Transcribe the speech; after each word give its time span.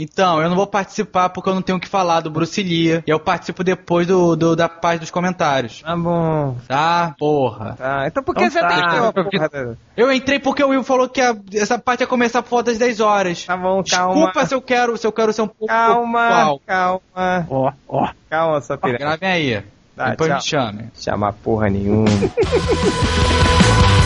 Então, 0.00 0.40
eu 0.40 0.48
não 0.48 0.54
vou 0.56 0.66
participar 0.66 1.28
porque 1.30 1.50
eu 1.50 1.54
não 1.54 1.62
tenho 1.62 1.76
o 1.78 1.80
que 1.80 1.88
falar 1.88 2.20
do 2.20 2.30
Bruce 2.30 2.62
Lee. 2.62 3.02
E 3.06 3.10
eu 3.10 3.18
participo 3.18 3.64
depois 3.64 4.06
do, 4.06 4.36
do 4.36 4.54
da 4.54 4.68
parte 4.68 5.00
dos 5.00 5.10
comentários. 5.10 5.82
Tá 5.82 5.96
bom. 5.96 6.56
Tá, 6.68 7.14
porra. 7.18 7.74
Tá, 7.76 8.04
então 8.06 8.22
por 8.22 8.34
que 8.34 8.44
Então 8.44 8.50
você 8.52 8.60
tá. 8.60 8.68
tem 8.68 8.76
que 8.84 8.90
ter 8.90 9.00
uma 9.00 9.12
porra? 9.12 9.76
Eu 9.96 10.12
entrei 10.12 10.38
porque 10.38 10.62
o 10.62 10.68
Will 10.68 10.84
falou 10.84 11.08
que 11.08 11.20
a- 11.20 11.36
essa 11.52 11.78
parte 11.78 12.02
ia 12.02 12.06
começar 12.06 12.42
por 12.42 12.50
volta 12.50 12.70
das 12.70 12.78
10 12.78 13.00
horas. 13.00 13.44
Tá 13.44 13.56
bom, 13.56 13.82
calma. 13.82 14.14
Desculpa 14.14 14.46
se 14.46 14.54
eu 14.54 14.62
quero, 14.62 14.96
se 14.96 15.06
eu 15.06 15.12
quero 15.12 15.32
ser 15.32 15.42
um 15.42 15.48
pouco 15.48 15.66
Calma, 15.66 16.58
calma. 16.64 17.00
Ó, 17.50 17.72
ó. 17.88 18.08
Calma, 18.30 18.60
sua 18.60 18.78
piranha. 18.78 18.98
Gravem 18.98 19.28
aí. 19.28 19.62
Tá, 19.96 20.10
Depois 20.10 20.28
tchau. 20.28 20.36
me 20.36 20.42
chame. 20.44 20.88
Chamar 20.94 21.32
porra 21.32 21.68
nenhuma. 21.68 22.06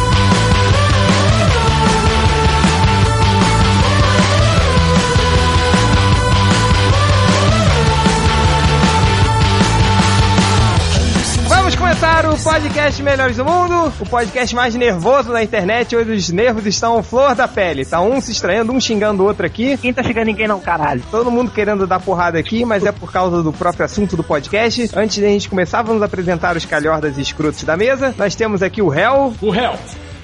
começar 12.03 12.27
o 12.27 12.37
podcast 12.37 13.01
Melhores 13.01 13.37
do 13.37 13.45
Mundo, 13.45 13.93
o 14.01 14.07
podcast 14.07 14.53
mais 14.57 14.75
nervoso 14.75 15.31
da 15.31 15.41
internet, 15.41 15.95
onde 15.95 16.11
os 16.11 16.31
nervos 16.31 16.67
estão 16.67 17.01
flor 17.01 17.33
da 17.37 17.47
pele. 17.47 17.87
Tá 17.87 18.01
um 18.01 18.21
se 18.21 18.33
estranhando, 18.33 18.73
um 18.73 18.81
xingando 18.81 19.23
o 19.23 19.27
outro 19.27 19.47
aqui. 19.47 19.77
Quem 19.77 19.95
tá 19.95 20.03
chegando 20.03 20.27
ninguém 20.27 20.49
não, 20.49 20.59
caralho. 20.59 21.01
Todo 21.13 21.31
mundo 21.31 21.53
querendo 21.53 21.87
dar 21.87 22.01
porrada 22.01 22.41
aqui, 22.41 22.65
mas 22.65 22.85
é 22.85 22.91
por 22.91 23.13
causa 23.13 23.41
do 23.41 23.53
próprio 23.53 23.85
assunto 23.85 24.17
do 24.17 24.25
podcast. 24.25 24.91
Antes 24.97 25.15
de 25.15 25.25
a 25.25 25.29
gente 25.29 25.49
começar, 25.49 25.81
vamos 25.83 26.03
apresentar 26.03 26.57
os 26.57 26.65
calhordas 26.65 27.19
e 27.19 27.21
escrotos 27.21 27.63
da 27.63 27.77
mesa. 27.77 28.13
Nós 28.19 28.35
temos 28.35 28.65
aqui 28.65 28.83
o 28.83 28.93
Hel, 28.93 29.33
O 29.41 29.51
réu. 29.51 29.75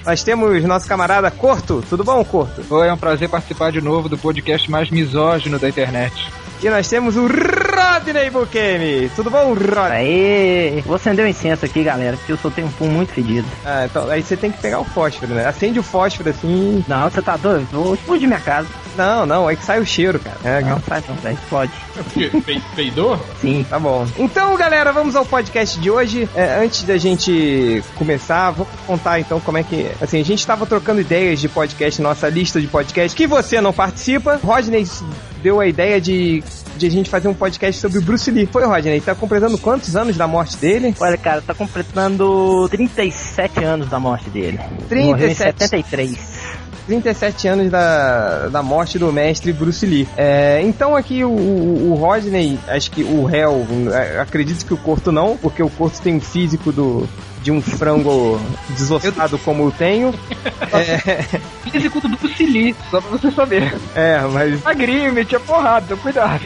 nós 0.05 0.21
temos 0.21 0.61
nosso 0.65 0.85
camarada 0.85 1.31
Corto. 1.31 1.81
Tudo 1.89 2.03
bom, 2.03 2.25
Corto? 2.25 2.61
Oi, 2.75 2.89
é 2.89 2.93
um 2.93 2.97
prazer 2.97 3.29
participar 3.29 3.71
de 3.71 3.79
novo 3.79 4.09
do 4.09 4.17
podcast 4.17 4.69
mais 4.69 4.89
misógino 4.89 5.57
da 5.57 5.69
internet. 5.69 6.29
E 6.61 6.69
nós 6.69 6.89
temos 6.89 7.15
o 7.15 7.25
Rodney 7.83 8.29
Bukemi. 8.29 9.09
Tudo 9.15 9.29
bom, 9.29 9.53
Rodney? 9.53 9.91
Aê! 9.91 10.83
Vou 10.85 10.95
acender 10.95 11.25
o 11.25 11.27
incenso 11.27 11.65
aqui, 11.65 11.83
galera, 11.83 12.17
porque 12.17 12.31
eu 12.33 12.37
soltei 12.37 12.63
um 12.63 12.71
pum 12.71 12.87
muito 12.89 13.13
fedido. 13.13 13.47
Ah, 13.65 13.85
então 13.85 14.09
aí 14.09 14.21
você 14.21 14.35
tem 14.35 14.51
que 14.51 14.59
pegar 14.61 14.79
o 14.79 14.83
fósforo, 14.85 15.33
né? 15.33 15.45
Acende 15.47 15.79
o 15.79 15.83
fósforo 15.83 16.29
assim. 16.29 16.83
Não, 16.87 17.09
você 17.09 17.21
tá 17.21 17.37
doido? 17.37 17.67
Vou 17.71 17.93
explodir 17.93 18.27
minha 18.27 18.39
casa. 18.39 18.67
Não, 18.97 19.25
não, 19.25 19.47
aí 19.47 19.55
que 19.55 19.63
sai 19.63 19.79
o 19.79 19.85
cheiro, 19.85 20.19
cara. 20.19 20.37
É, 20.43 20.61
Não, 20.61 20.79
sai 20.81 21.01
não, 21.07 21.15
velho. 21.15 21.35
Explode. 21.35 21.71
Pe- 22.45 22.61
Peidou? 22.75 23.17
Sim. 23.39 23.65
Tá 23.69 23.79
bom. 23.79 24.05
Então, 24.17 24.55
galera, 24.57 24.91
vamos 24.91 25.15
ao 25.15 25.25
podcast 25.25 25.79
de 25.79 25.89
hoje. 25.89 26.27
É, 26.35 26.61
antes 26.61 26.83
da 26.83 26.97
gente 26.97 27.81
começar, 27.95 28.51
vou 28.51 28.67
contar 28.85 29.19
então 29.21 29.39
como 29.39 29.57
é 29.57 29.63
que. 29.63 29.89
Assim, 30.01 30.19
a 30.19 30.25
gente 30.25 30.45
tava 30.45 30.65
trocando 30.65 30.99
ideias 30.99 31.39
de 31.39 31.47
podcast, 31.47 32.01
nossa 32.01 32.27
lista 32.27 32.59
de 32.59 32.67
podcast, 32.67 33.15
que 33.15 33.25
você 33.25 33.61
não 33.61 33.71
participa. 33.71 34.37
Rodney 34.43 34.85
deu 35.41 35.61
a 35.61 35.67
ideia 35.67 36.01
de, 36.01 36.43
de 36.79 36.87
a 36.87 36.91
gente 36.91 37.09
fazer 37.09 37.27
um 37.27 37.33
podcast 37.33 37.79
sobre 37.79 37.99
o 37.99 38.01
Bruce 38.01 38.31
Lee. 38.31 38.45
Foi, 38.45 38.65
Rodney? 38.65 39.01
Tá 39.01 39.13
completando 39.13 39.57
quantos 39.57 39.95
anos 39.95 40.15
da 40.15 40.27
morte 40.27 40.57
dele? 40.57 40.95
Olha, 40.99 41.17
cara, 41.17 41.41
tá 41.41 41.53
completando 41.53 42.67
37 42.69 43.63
anos 43.63 43.89
da 43.89 43.99
morte 43.99 44.29
dele. 44.29 44.59
Morreu 44.89 45.29
em 45.29 45.35
37. 45.35 45.59
73. 45.59 46.39
37 46.87 47.47
anos 47.47 47.69
da, 47.69 48.47
da 48.47 48.63
morte 48.63 48.97
do 48.97 49.11
mestre 49.13 49.53
Bruce 49.53 49.85
Lee. 49.85 50.07
É, 50.17 50.59
então 50.63 50.95
aqui 50.95 51.23
o, 51.23 51.29
o, 51.29 51.91
o 51.91 51.95
Rodney, 51.95 52.57
acho 52.67 52.89
que 52.89 53.03
o 53.03 53.25
réu, 53.25 53.67
é, 53.93 54.19
acredito 54.19 54.65
que 54.65 54.73
o 54.73 54.77
Corto 54.77 55.11
não, 55.11 55.37
porque 55.37 55.61
o 55.61 55.69
Corto 55.69 56.01
tem 56.01 56.17
o 56.17 56.21
físico 56.21 56.71
do, 56.71 57.07
de 57.41 57.51
um 57.51 57.61
frango 57.61 58.39
desossado 58.69 59.37
como 59.39 59.63
eu 59.63 59.71
tenho. 59.71 60.13
É, 60.71 61.39
Físico 61.63 61.99
do 61.99 62.09
Bruce 62.09 62.45
Lee, 62.45 62.75
só 62.91 63.01
pra 63.01 63.09
você 63.09 63.31
saber. 63.31 63.73
é, 63.95 64.19
mas 64.31 64.63
Magrinho, 64.63 65.11
metia 65.11 65.39
porrada, 65.39 65.85
então 65.85 65.97
cuidado. 65.97 66.41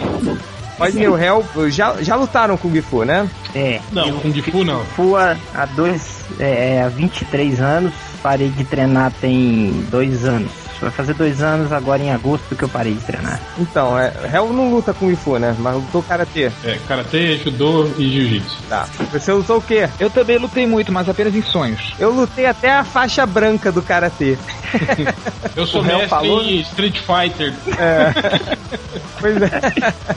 E 0.95 1.07
o 1.07 1.13
réu 1.13 1.45
já, 1.69 2.01
já 2.01 2.15
lutaram 2.15 2.57
com 2.57 2.67
o 2.67 2.71
Gifu, 2.71 3.03
né? 3.03 3.29
É. 3.53 3.79
Não, 3.91 4.19
Kung 4.19 4.41
Fu 4.41 4.63
não. 4.63 4.83
Fua 4.95 5.37
há 5.53 5.65
dois, 5.65 6.25
é, 6.39 6.81
há 6.83 6.89
23 6.89 7.61
anos, 7.61 7.93
parei 8.21 8.49
de 8.49 8.63
treinar 8.63 9.11
tem 9.21 9.85
dois 9.91 10.25
anos. 10.25 10.51
Vai 10.83 10.91
fazer 10.91 11.13
dois 11.13 11.41
anos 11.41 11.71
agora 11.71 12.03
em 12.03 12.11
agosto 12.11 12.55
que 12.55 12.63
eu 12.63 12.69
parei 12.69 12.93
de 12.93 12.99
treinar. 12.99 13.39
Então, 13.57 13.97
é, 13.97 14.11
réu 14.29 14.51
não 14.51 14.69
luta 14.69 14.93
com 14.93 15.05
o 15.05 15.09
Gifu, 15.09 15.37
né? 15.37 15.55
Mas 15.57 15.75
lutou 15.75 16.03
Karatê. 16.03 16.51
É, 16.63 16.77
Karatê, 16.87 17.37
Judô 17.37 17.89
e 17.97 18.09
Jiu-Jitsu. 18.09 18.57
Tá. 18.67 18.87
Você 19.11 19.31
lutou 19.31 19.57
o 19.57 19.61
quê? 19.61 19.87
Eu 19.99 20.09
também 20.09 20.37
lutei 20.37 20.67
muito, 20.67 20.91
mas 20.91 21.07
apenas 21.07 21.33
em 21.33 21.41
sonhos. 21.41 21.93
Eu 21.97 22.11
lutei 22.11 22.45
até 22.45 22.71
a 22.71 22.83
faixa 22.83 23.25
branca 23.25 23.71
do 23.71 23.81
Karatê. 23.81 24.37
Eu 25.55 25.65
sou 25.67 25.81
O 25.81 25.83
mestre 25.83 26.09
falou, 26.09 26.43
em 26.43 26.59
Street 26.61 26.99
Fighter. 26.99 27.53
Pois 29.19 29.41
é. 29.41 29.49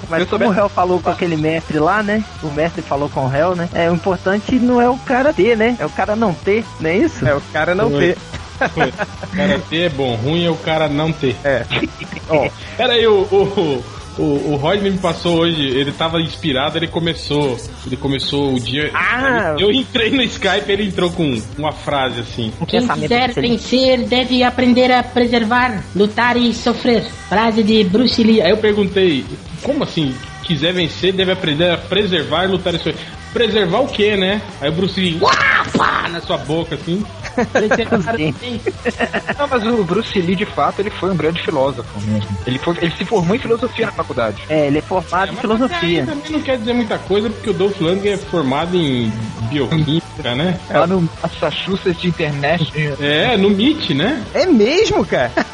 Mas 0.08 0.28
como 0.28 0.46
o 0.46 0.50
réu 0.50 0.68
falou 0.68 1.00
com 1.00 1.08
aquele 1.08 1.36
mestre 1.36 1.78
lá, 1.78 2.02
né? 2.02 2.24
O 2.42 2.48
mestre 2.48 2.82
falou 2.82 3.08
com 3.08 3.20
o 3.20 3.28
réu, 3.28 3.54
né? 3.54 3.68
É, 3.72 3.88
o 3.88 3.94
importante 3.94 4.56
não 4.56 4.80
é 4.80 4.90
o 4.90 4.98
cara 4.98 5.32
ter, 5.32 5.56
né? 5.56 5.76
É 5.78 5.86
o 5.86 5.90
cara 5.90 6.16
não 6.16 6.34
ter, 6.34 6.64
não 6.80 6.90
é 6.90 6.96
isso? 6.96 7.24
É, 7.24 7.32
o 7.32 7.40
cara 7.52 7.72
não 7.72 7.88
Foi. 7.88 8.00
ter. 8.00 8.18
Karatê 9.34 9.82
é 9.82 9.88
bom, 9.88 10.14
ruim 10.16 10.44
é 10.44 10.50
o 10.50 10.56
cara 10.56 10.88
não 10.88 11.12
ter. 11.12 11.36
É. 11.44 11.64
Ó, 12.28 12.48
Pera 12.76 12.94
aí, 12.94 13.06
o, 13.06 13.22
o, 13.22 13.84
o, 14.18 14.52
o 14.52 14.56
Rodney 14.56 14.90
me 14.90 14.98
passou 14.98 15.40
hoje, 15.40 15.62
ele 15.62 15.92
tava 15.92 16.20
inspirado, 16.20 16.78
ele 16.78 16.86
começou. 16.86 17.58
Ele 17.86 17.96
começou 17.96 18.54
o 18.54 18.60
dia. 18.60 18.90
Ah! 18.94 19.54
Eu 19.58 19.70
entrei 19.70 20.10
no 20.10 20.22
Skype 20.22 20.70
ele 20.70 20.86
entrou 20.86 21.10
com 21.10 21.40
uma 21.56 21.72
frase 21.72 22.20
assim. 22.20 22.52
Quem 22.66 22.86
quiser 22.86 23.32
vencer 23.32 24.02
deve 24.04 24.42
aprender 24.42 24.90
a 24.90 25.02
preservar, 25.02 25.84
lutar 25.94 26.36
e 26.36 26.52
sofrer. 26.54 27.04
Frase 27.28 27.62
de 27.62 27.84
Bruce 27.84 28.22
Lee. 28.22 28.40
Aí 28.40 28.50
eu 28.50 28.58
perguntei, 28.58 29.24
como 29.62 29.84
assim? 29.84 30.14
Quiser 30.42 30.72
vencer, 30.72 31.12
deve 31.12 31.32
aprender 31.32 31.70
a 31.70 31.76
preservar, 31.76 32.48
lutar 32.48 32.74
e 32.74 32.78
sofrer. 32.78 32.96
Preservar 33.32 33.80
o 33.80 33.88
quê, 33.88 34.16
né? 34.16 34.40
Aí 34.60 34.70
o 34.70 34.72
Bruce 34.72 34.98
Lee, 34.98 35.18
uá, 35.20 35.66
pá, 35.76 36.08
na 36.08 36.20
sua 36.20 36.38
boca, 36.38 36.74
assim. 36.74 37.04
Não, 39.38 39.48
mas 39.48 39.66
o 39.66 39.84
Bruce 39.84 40.20
Lee, 40.20 40.36
de 40.36 40.46
fato, 40.46 40.80
ele 40.80 40.90
foi 40.90 41.10
um 41.10 41.16
grande 41.16 41.42
filósofo 41.42 42.00
mesmo. 42.00 42.28
Ele, 42.46 42.58
foi, 42.58 42.76
ele 42.80 42.90
se 42.92 43.04
formou 43.04 43.36
em 43.36 43.38
filosofia 43.38 43.86
na 43.86 43.92
faculdade. 43.92 44.42
É, 44.48 44.66
ele 44.66 44.78
é 44.78 44.82
formado 44.82 45.28
em 45.28 45.32
Mas 45.32 45.40
filosofia. 45.40 46.06
também 46.06 46.32
não 46.32 46.40
quer 46.40 46.58
dizer 46.58 46.72
muita 46.72 46.98
coisa, 46.98 47.30
porque 47.30 47.50
o 47.50 47.54
Dolph 47.54 47.80
Lundgren 47.80 48.14
é 48.14 48.16
formado 48.16 48.76
em 48.76 49.12
bioquímica, 49.48 50.34
né? 50.34 50.58
Lá 50.70 50.86
no 50.86 51.08
Massachusetts 51.22 52.04
Internet. 52.04 52.72
É, 53.00 53.36
no 53.36 53.50
MIT, 53.50 53.94
né? 53.94 54.22
É 54.34 54.46
mesmo, 54.46 55.04
cara? 55.04 55.30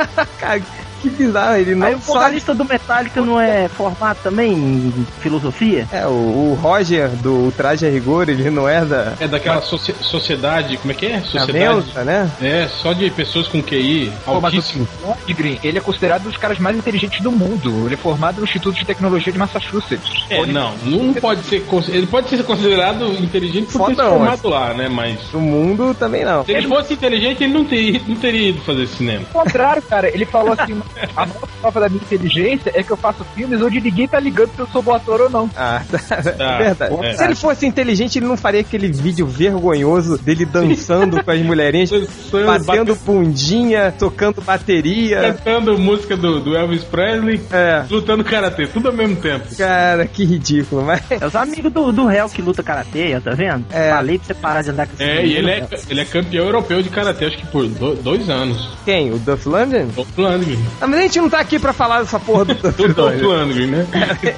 que 1.02 1.10
bizarro. 1.10 1.56
Ele 1.56 1.74
não 1.74 1.86
Aí 1.86 1.94
o 1.94 1.98
vocalista 1.98 2.54
do 2.54 2.64
Metallica 2.64 3.20
não 3.20 3.40
é 3.40 3.68
formado 3.68 4.18
também 4.22 4.52
em 4.52 5.06
filosofia? 5.20 5.86
É, 5.92 6.06
o, 6.06 6.10
o 6.10 6.58
Roger 6.60 7.08
do 7.10 7.52
Traje 7.56 7.86
a 7.86 7.90
Rigor, 7.90 8.28
ele 8.28 8.50
não 8.50 8.68
é 8.68 8.84
da... 8.84 9.14
É 9.20 9.26
daquela 9.28 9.60
socie- 9.62 9.94
sociedade, 10.00 10.76
como 10.78 10.92
é 10.92 10.94
que 10.94 11.06
é? 11.06 11.16
Da 11.18 11.22
Sociedade. 11.24 11.52
Mensa, 11.76 12.04
né? 12.04 12.30
É, 12.40 12.68
só 12.68 12.92
de 12.92 13.10
pessoas 13.10 13.48
com 13.48 13.62
QI 13.62 14.12
Pô, 14.24 14.34
mas 14.40 14.54
altíssimo. 14.54 14.86
o 15.04 15.08
Lundgren, 15.08 15.58
ele 15.62 15.78
é 15.78 15.80
considerado 15.80 16.22
um 16.26 16.28
dos 16.28 16.36
caras 16.36 16.58
mais 16.58 16.76
inteligentes 16.76 17.20
do 17.20 17.30
mundo. 17.32 17.86
Ele 17.86 17.94
é 17.94 17.98
formado 17.98 18.38
no 18.38 18.44
Instituto 18.44 18.76
de 18.78 18.84
Tecnologia 18.84 19.32
de 19.32 19.38
Massachusetts. 19.38 20.24
É, 20.30 20.44
não, 20.46 20.72
não 20.84 21.14
pode 21.14 21.42
ser. 21.44 21.64
Ele 21.88 22.06
pode 22.06 22.28
ser 22.28 22.42
considerado 22.44 23.06
inteligente 23.22 23.72
por 23.72 23.86
ter 23.88 23.94
se 23.96 24.02
formado 24.02 24.48
lá, 24.48 24.72
né? 24.74 24.88
Mas. 24.88 25.18
Do 25.32 25.40
mundo 25.40 25.94
também 25.98 26.24
não. 26.24 26.44
Se 26.44 26.52
ele 26.52 26.68
fosse 26.68 26.94
inteligente, 26.94 27.44
ele 27.44 27.52
não 27.52 27.64
teria, 27.64 28.00
não 28.06 28.16
teria 28.16 28.48
ido 28.50 28.60
fazer 28.62 28.86
cinema. 28.86 29.24
Ao 29.34 29.42
contrário, 29.44 29.82
cara, 29.82 30.08
ele 30.08 30.24
falou 30.24 30.54
assim: 30.58 30.80
a 31.16 31.26
maior 31.26 31.48
prova 31.60 31.80
da 31.80 31.88
minha 31.88 32.02
inteligência 32.02 32.72
é 32.74 32.82
que 32.82 32.90
eu 32.90 32.96
faço 32.96 33.24
filmes 33.34 33.60
onde 33.62 33.80
ninguém 33.80 34.06
tá 34.08 34.18
ligando 34.20 34.50
se 34.54 34.60
eu 34.60 34.66
sou 34.68 34.82
bom 34.82 34.94
ator 34.94 35.20
ou 35.22 35.30
não. 35.30 35.50
Ah, 35.56 35.82
tá. 35.90 35.98
Tá, 36.42 36.58
verdade. 36.58 36.94
é. 37.06 37.14
Se 37.14 37.24
ele 37.24 37.34
fosse 37.34 37.66
inteligente, 37.66 38.18
ele 38.18 38.26
não 38.26 38.36
faria 38.36 38.60
aquele 38.60 38.88
vídeo 38.90 39.26
vergonhoso 39.26 40.18
dele 40.18 40.44
dançando 40.44 41.22
com 41.22 41.30
as 41.30 41.40
mulherinhas, 41.40 41.90
bate- 42.66 42.94
bundinha, 43.04 43.92
tocando 43.98 44.40
bateria. 44.42 45.20
Cantando 45.34 45.78
música 45.78 46.16
do, 46.16 46.40
do 46.40 46.56
Elvis 46.56 46.84
Presley, 46.84 47.40
É. 47.52 47.84
lutando 47.90 48.24
karatê, 48.24 48.66
tudo 48.66 48.88
ao 48.88 48.94
mesmo 48.94 49.16
tempo. 49.16 49.44
Cara, 49.56 50.06
que 50.06 50.24
ridículo, 50.24 50.82
mas... 50.82 51.02
É 51.10 51.24
os 51.26 51.34
amigos 51.36 51.72
do, 51.72 51.92
do 51.92 52.06
réu 52.06 52.28
que 52.28 52.42
luta 52.42 52.62
karatê, 52.62 53.18
tá 53.20 53.32
vendo? 53.32 53.64
É. 53.70 53.90
Falei 53.90 54.18
pra 54.18 54.26
você 54.26 54.34
parar 54.34 54.62
de 54.62 54.70
andar 54.70 54.86
com 54.86 54.94
esse 54.94 55.02
É, 55.02 55.24
e 55.24 55.36
ele 55.36 55.50
é, 55.50 55.54
menino, 55.60 55.68
ele 55.88 56.00
é 56.00 56.04
campeão 56.04 56.44
europeu 56.46 56.82
de 56.82 56.88
karatê, 56.88 57.26
acho 57.26 57.38
que 57.38 57.46
por 57.46 57.66
do- 57.66 57.94
dois 57.96 58.28
anos. 58.28 58.76
Quem? 58.84 59.12
O 59.12 59.18
Duff 59.18 59.48
London? 59.48 59.86
Dolph 59.94 60.16
Lundgren. 60.18 60.58
Mas 60.86 60.98
a 60.98 61.02
gente 61.02 61.18
não 61.20 61.30
tá 61.30 61.38
aqui 61.40 61.58
pra 61.58 61.72
falar 61.72 62.00
dessa 62.00 62.18
porra 62.18 62.44
do 62.46 62.54
Duff 62.54 62.76
Do 62.88 62.94
Dolph 62.94 63.20
Lundgren. 63.20 63.66
Né? 63.68 63.86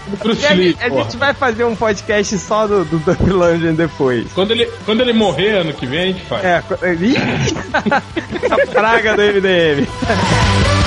Do 0.09 0.17
Bruce 0.23 0.47
a, 0.47 0.53
Lee, 0.53 0.69
gente- 0.71 0.83
a 0.85 0.89
porra. 0.89 1.03
gente 1.05 1.17
vai 1.17 1.35
fazer 1.35 1.65
um 1.65 1.75
podcast 1.75 2.39
só 2.39 2.67
do, 2.67 2.85
do 2.85 2.99
Duff 2.99 3.23
Lundgren 3.25 3.75
depois. 3.75 4.33
Quando 4.33 4.51
ele, 4.51 4.67
quando 4.85 5.01
ele 5.01 5.13
morrer 5.13 5.51
ano 5.61 5.73
que 5.73 5.87
vem, 5.87 6.01
a 6.01 6.07
gente 6.07 6.25
faz. 6.27 6.45
É, 6.45 6.57
a 8.63 8.67
praga 8.73 9.17
do 9.17 9.23
MDM. 9.23 9.87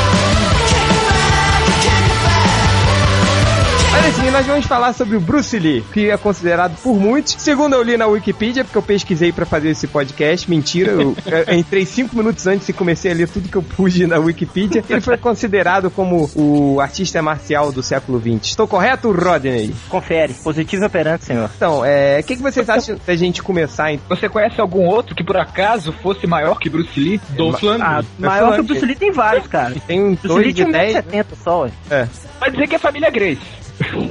Mas 4.03 4.15
sim, 4.15 4.29
nós 4.31 4.45
vamos 4.45 4.65
falar 4.65 4.93
sobre 4.93 5.17
o 5.17 5.19
Bruce 5.19 5.57
Lee, 5.59 5.83
que 5.93 6.09
é 6.09 6.15
considerado 6.17 6.77
por 6.81 6.95
muitos, 6.95 7.35
segundo 7.39 7.73
eu 7.75 7.83
li 7.83 7.97
na 7.97 8.05
Wikipedia, 8.07 8.63
porque 8.63 8.77
eu 8.77 8.81
pesquisei 8.81 9.31
pra 9.33 9.45
fazer 9.45 9.69
esse 9.69 9.85
podcast, 9.87 10.49
mentira, 10.49 10.91
eu, 10.91 11.15
eu 11.45 11.53
entrei 11.55 11.85
cinco 11.85 12.15
minutos 12.15 12.47
antes 12.47 12.69
e 12.69 12.73
comecei 12.73 13.11
a 13.11 13.15
ler 13.15 13.27
tudo 13.27 13.49
que 13.49 13.55
eu 13.57 13.61
pude 13.61 14.07
na 14.07 14.17
Wikipedia. 14.17 14.83
Ele 14.89 15.01
foi 15.01 15.17
considerado 15.17 15.89
como 15.91 16.29
o 16.35 16.79
artista 16.79 17.21
marcial 17.21 17.71
do 17.71 17.83
século 17.83 18.19
XX. 18.19 18.47
Estou 18.49 18.67
correto, 18.67 19.11
Rodney? 19.11 19.73
Confere, 19.89 20.33
positivo 20.35 20.85
operante, 20.85 21.25
senhor. 21.25 21.49
Então, 21.55 21.83
é, 21.83 22.19
o 22.19 22.23
que, 22.23 22.37
que 22.37 22.41
vocês 22.41 22.69
acham 22.69 22.97
da 23.05 23.15
gente 23.15 23.43
começar? 23.43 23.91
Então? 23.91 24.15
Você 24.15 24.29
conhece 24.29 24.61
algum 24.61 24.85
outro 24.85 25.13
que 25.15 25.23
por 25.23 25.35
acaso 25.37 25.91
fosse 25.91 26.25
maior 26.25 26.59
que 26.59 26.69
Bruce 26.69 26.97
Lee? 26.97 27.19
Dolph 27.31 27.61
Ah, 27.81 27.97
Lundgren. 27.97 28.05
maior 28.19 28.53
que 28.55 28.61
o 28.61 28.63
Bruce 28.63 28.85
Lee 28.85 28.95
tem 28.95 29.11
vários, 29.11 29.47
cara. 29.47 29.75
Tem 29.85 30.01
um 30.01 30.15
Bruce 30.15 30.27
Lee 30.27 30.53
2 30.53 30.55
de 30.55 30.65
tinha 30.65 30.71
10. 30.71 30.95
1,70m 30.97 31.25
só, 31.43 31.63
ué. 31.63 31.71
É, 31.89 32.07
Vai 32.39 32.51
dizer 32.51 32.67
que 32.67 32.75
é 32.75 32.79
família 32.79 33.09
Grace. 33.09 33.41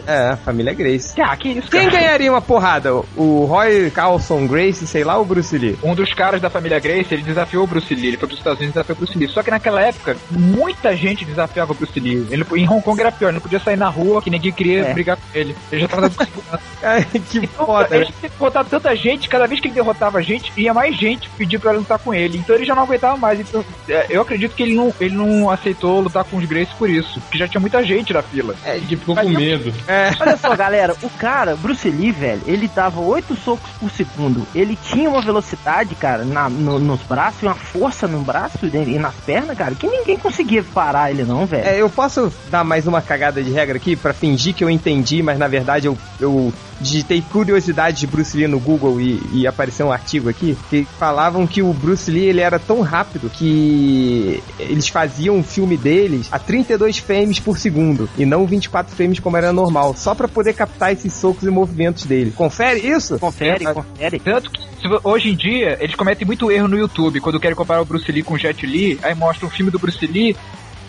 É, 0.06 0.30
a 0.32 0.36
família 0.36 0.72
Grace. 0.74 1.20
Ah, 1.20 1.36
que 1.36 1.48
isso, 1.50 1.70
Quem 1.70 1.88
cara. 1.88 2.00
ganharia 2.02 2.30
uma 2.30 2.40
porrada? 2.40 2.94
O 3.16 3.44
Roy 3.44 3.90
Carlson 3.90 4.46
Grace, 4.46 4.86
sei 4.86 5.04
lá, 5.04 5.16
ou 5.16 5.22
o 5.22 5.24
Bruce 5.24 5.56
Lee? 5.56 5.76
Um 5.82 5.94
dos 5.94 6.12
caras 6.14 6.40
da 6.40 6.48
família 6.50 6.78
Grace, 6.78 7.12
ele 7.12 7.22
desafiou 7.22 7.64
o 7.64 7.66
Bruce 7.66 7.94
Lee. 7.94 8.08
Ele 8.08 8.16
foi 8.16 8.28
pros 8.28 8.38
Estados 8.38 8.58
Unidos 8.60 8.74
e 8.74 8.78
desafiou 8.78 8.96
o 8.96 9.00
Bruce 9.00 9.18
Lee. 9.18 9.28
Só 9.28 9.42
que 9.42 9.50
naquela 9.50 9.80
época, 9.82 10.16
muita 10.30 10.96
gente 10.96 11.24
desafiava 11.24 11.72
o 11.72 11.74
Bruce 11.74 11.98
Lee. 11.98 12.26
Ele, 12.30 12.44
em 12.56 12.68
Hong 12.68 12.82
Kong 12.82 13.00
era 13.00 13.10
pior, 13.12 13.28
ele 13.28 13.34
não 13.36 13.40
podia 13.42 13.60
sair 13.60 13.76
na 13.76 13.88
rua, 13.88 14.22
que 14.22 14.30
ninguém 14.30 14.52
queria 14.52 14.80
É. 14.86 14.92
brigar 14.94 15.16
com 15.16 15.22
ele. 15.38 15.56
Ele 15.72 15.80
já 15.80 15.88
tava 15.88 16.02
dando 16.02 16.12
segurança. 16.24 16.60
Ai, 16.82 17.04
que 17.30 17.38
Então, 17.38 17.66
foda, 17.66 17.96
ele 17.96 18.06
tinha 18.06 18.30
derrotado 18.30 18.68
tanta 18.68 18.94
gente, 18.96 19.28
cada 19.28 19.46
vez 19.46 19.60
que 19.60 19.68
ele 19.68 19.74
derrotava 19.74 20.22
gente, 20.22 20.52
ia 20.56 20.72
mais 20.74 20.96
gente 20.96 21.28
pedir 21.30 21.58
pra 21.58 21.72
lutar 21.72 21.98
com 21.98 22.14
ele. 22.14 22.38
Então 22.38 22.54
ele 22.54 22.64
já 22.64 22.74
não 22.74 22.82
aguentava 22.82 23.16
mais. 23.16 23.40
Então, 23.40 23.64
é, 23.88 24.06
eu 24.10 24.22
acredito 24.22 24.54
que 24.54 24.62
ele 24.62 24.74
não, 24.74 24.92
ele 25.00 25.14
não 25.14 25.50
aceitou 25.50 26.00
lutar 26.00 26.24
com 26.24 26.36
os 26.36 26.44
Grace 26.44 26.70
por 26.78 26.88
isso. 26.88 27.20
Porque 27.20 27.38
já 27.38 27.48
tinha 27.48 27.60
muita 27.60 27.82
gente 27.82 28.12
na 28.12 28.22
fila. 28.22 28.54
É, 28.64 28.78
Que 28.78 28.96
ficou 28.96 29.16
com 29.16 29.28
medo. 29.28 29.65
É, 29.86 30.10
Olha 30.20 30.36
só, 30.36 30.54
galera, 30.56 30.94
o 31.02 31.10
cara, 31.10 31.56
Bruce 31.56 31.88
Lee, 31.90 32.12
velho, 32.12 32.42
ele 32.46 32.68
dava 32.68 33.00
oito 33.00 33.34
socos 33.36 33.70
por 33.80 33.90
segundo. 33.90 34.46
Ele 34.54 34.76
tinha 34.76 35.08
uma 35.08 35.20
velocidade, 35.22 35.94
cara, 35.94 36.24
na, 36.24 36.48
no- 36.48 36.78
nos 36.78 37.02
braços, 37.02 37.42
e 37.42 37.46
uma 37.46 37.54
força 37.54 38.06
no 38.08 38.20
braço 38.22 38.58
e 38.66 38.98
nas 38.98 39.14
pernas, 39.16 39.56
cara, 39.56 39.74
que 39.74 39.86
ninguém 39.88 40.16
conseguia 40.18 40.62
parar 40.62 41.10
ele, 41.10 41.24
não, 41.24 41.46
velho. 41.46 41.66
É, 41.66 41.80
eu 41.80 41.88
posso 41.90 42.32
dar 42.50 42.64
mais 42.64 42.86
uma 42.86 43.00
cagada 43.02 43.42
de 43.42 43.50
regra 43.50 43.76
aqui 43.76 43.96
pra 43.96 44.12
fingir 44.12 44.54
que 44.54 44.64
eu 44.64 44.70
entendi, 44.70 45.22
mas 45.22 45.38
na 45.38 45.48
verdade 45.48 45.86
eu, 45.86 45.96
eu 46.20 46.52
digitei 46.80 47.22
curiosidade 47.22 47.98
de 48.00 48.06
Bruce 48.06 48.36
Lee 48.36 48.46
no 48.46 48.58
Google 48.58 49.00
e, 49.00 49.20
e 49.32 49.46
apareceu 49.46 49.86
um 49.86 49.92
artigo 49.92 50.28
aqui 50.28 50.56
que 50.68 50.86
falavam 50.98 51.46
que 51.46 51.62
o 51.62 51.72
Bruce 51.72 52.10
Lee 52.10 52.26
ele 52.26 52.40
era 52.40 52.58
tão 52.58 52.80
rápido 52.80 53.30
que 53.30 54.42
eles 54.58 54.88
faziam 54.88 55.36
um 55.36 55.42
filme 55.42 55.76
deles 55.76 56.28
a 56.30 56.38
32 56.38 56.98
frames 56.98 57.38
por 57.38 57.58
segundo 57.58 58.08
e 58.16 58.24
não 58.26 58.46
24 58.46 58.94
frames 58.94 59.18
como 59.18 59.36
era 59.36 59.52
normal, 59.52 59.94
só 59.96 60.14
pra 60.14 60.28
poder 60.28 60.52
captar 60.54 60.92
esses 60.92 61.12
socos 61.12 61.44
e 61.44 61.50
movimentos 61.50 62.04
dele. 62.04 62.32
Confere 62.32 62.80
isso? 62.80 63.18
Confere, 63.18 63.66
É, 63.66 63.72
confere. 63.72 64.18
Tanto 64.20 64.50
que 64.50 64.60
hoje 65.02 65.30
em 65.30 65.36
dia 65.36 65.76
eles 65.80 65.94
cometem 65.94 66.26
muito 66.26 66.50
erro 66.50 66.68
no 66.68 66.76
YouTube 66.76 67.20
quando 67.20 67.40
querem 67.40 67.56
comparar 67.56 67.80
o 67.80 67.84
Bruce 67.84 68.10
Lee 68.10 68.22
com 68.22 68.34
o 68.34 68.38
Jet 68.38 68.66
Li, 68.66 68.98
aí 69.02 69.14
mostra 69.14 69.46
um 69.46 69.50
filme 69.50 69.70
do 69.70 69.78
Bruce 69.78 70.06
Lee. 70.06 70.36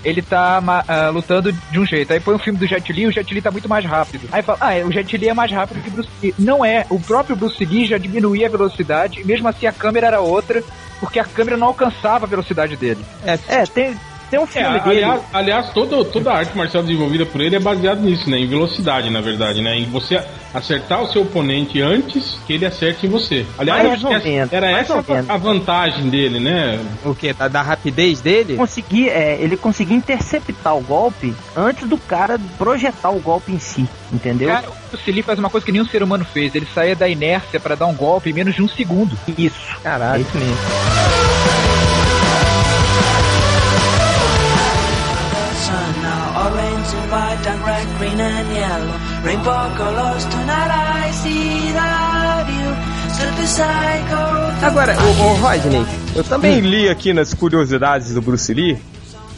Ele 0.03 0.21
tá 0.21 0.61
ah, 0.88 1.09
lutando 1.09 1.51
de 1.51 1.79
um 1.79 1.85
jeito. 1.85 2.13
Aí 2.13 2.19
põe 2.19 2.35
um 2.35 2.39
filme 2.39 2.59
do 2.59 2.67
Jet 2.67 2.91
Li, 2.91 3.07
o 3.07 3.11
Jet 3.11 3.33
Li 3.33 3.41
tá 3.41 3.51
muito 3.51 3.67
mais 3.67 3.85
rápido. 3.85 4.27
Aí 4.31 4.41
fala, 4.41 4.57
ah, 4.61 4.73
é, 4.73 4.85
o 4.85 4.91
Jet 4.91 5.17
Li 5.17 5.29
é 5.29 5.33
mais 5.33 5.51
rápido 5.51 5.81
que 5.81 5.89
o 5.89 5.91
Bruce 5.91 6.09
Lee. 6.21 6.35
Não 6.38 6.63
é. 6.63 6.85
O 6.89 6.99
próprio 6.99 7.35
Bruce 7.35 7.63
Lee 7.63 7.85
já 7.85 7.97
diminuía 7.97 8.47
a 8.47 8.51
velocidade, 8.51 9.23
mesmo 9.23 9.47
assim 9.47 9.65
a 9.65 9.71
câmera 9.71 10.07
era 10.07 10.21
outra, 10.21 10.63
porque 10.99 11.19
a 11.19 11.25
câmera 11.25 11.57
não 11.57 11.67
alcançava 11.67 12.25
a 12.25 12.29
velocidade 12.29 12.75
dele. 12.75 13.03
É, 13.25 13.65
tem, 13.65 13.95
tem 14.29 14.39
um 14.39 14.44
É, 14.44 14.47
filme 14.47 14.79
dele. 14.79 15.03
aliás, 15.03 15.21
aliás 15.33 15.69
todo, 15.74 16.03
toda 16.06 16.31
a 16.31 16.38
arte 16.38 16.56
marcial 16.57 16.83
desenvolvida 16.83 17.25
por 17.25 17.41
ele 17.41 17.56
é 17.56 17.59
baseada 17.59 18.00
nisso, 18.01 18.29
né? 18.29 18.38
Em 18.39 18.47
velocidade, 18.47 19.09
na 19.09 19.21
verdade, 19.21 19.62
né? 19.62 19.75
Em 19.77 19.85
você 19.85 20.21
acertar 20.53 21.03
o 21.03 21.12
seu 21.12 21.21
oponente 21.24 21.81
antes 21.81 22.38
que 22.47 22.53
ele 22.53 22.65
acerte 22.65 23.06
em 23.06 23.09
você. 23.09 23.45
Aliás, 23.57 23.83
Mais 23.83 24.01
eu 24.01 24.07
acho 24.09 24.15
ou 24.18 24.21
que 24.21 24.29
menos, 24.29 24.53
era 24.53 24.71
mais 24.71 24.83
essa 24.89 24.95
ou 24.95 25.06
menos. 25.07 25.29
a 25.29 25.38
vantagem 25.38 26.09
dele, 26.09 26.39
né? 26.39 26.79
O 27.06 27.13
que? 27.13 27.31
Da, 27.33 27.47
da 27.47 27.62
rapidez 27.62 28.21
dele? 28.21 28.56
conseguir, 28.56 29.09
é, 29.09 29.38
ele 29.39 29.56
conseguia 29.57 29.95
interceptar 29.95 30.75
o 30.75 30.81
golpe 30.81 31.33
antes 31.56 31.88
do 31.88 31.97
cara 31.97 32.39
projetar 32.57 33.09
o 33.12 33.19
golpe 33.19 33.51
em 33.51 33.59
si, 33.59 33.88
entendeu? 34.12 34.50
Cara, 34.50 34.68
o 34.69 35.12
Lee 35.12 35.21
faz 35.21 35.38
uma 35.38 35.50
coisa 35.50 35.65
que 35.65 35.71
nenhum 35.71 35.85
ser 35.85 36.01
humano 36.01 36.25
fez. 36.25 36.56
Ele 36.56 36.68
saía 36.73 36.95
da 36.95 37.07
inércia 37.07 37.59
pra 37.59 37.75
dar 37.75 37.85
um 37.88 37.94
golpe 37.95 38.30
em 38.30 38.33
menos 38.33 38.56
de 38.56 38.62
um 38.63 38.68
segundo. 38.68 39.18
Isso. 39.38 39.56
É 39.80 39.83
Caralho. 39.83 40.21
isso 40.21 40.38
mesmo. 40.38 40.57
White 47.09 47.48
and 47.48 47.62
red 47.65 47.88
green 47.98 48.19
and 48.19 48.48
yellow. 48.56 49.00
Rainbow 49.24 49.75
colors 49.75 50.25
tonight 50.25 50.71
i 50.71 51.12
see 51.12 51.71
that 51.74 52.45
you 52.48 52.68
stood 53.13 53.36
beside 53.36 54.04
go 54.09 54.48
Agora, 54.65 54.95
o, 55.00 55.21
o 55.24 55.33
Rodney, 55.36 55.86
eu 56.15 56.24
também 56.24 56.59
li 56.62 56.89
aqui 56.89 57.13
nas 57.13 57.33
curiosidades 57.33 58.13
do 58.13 58.21
Bruce 58.21 58.54
Lee 58.54 58.77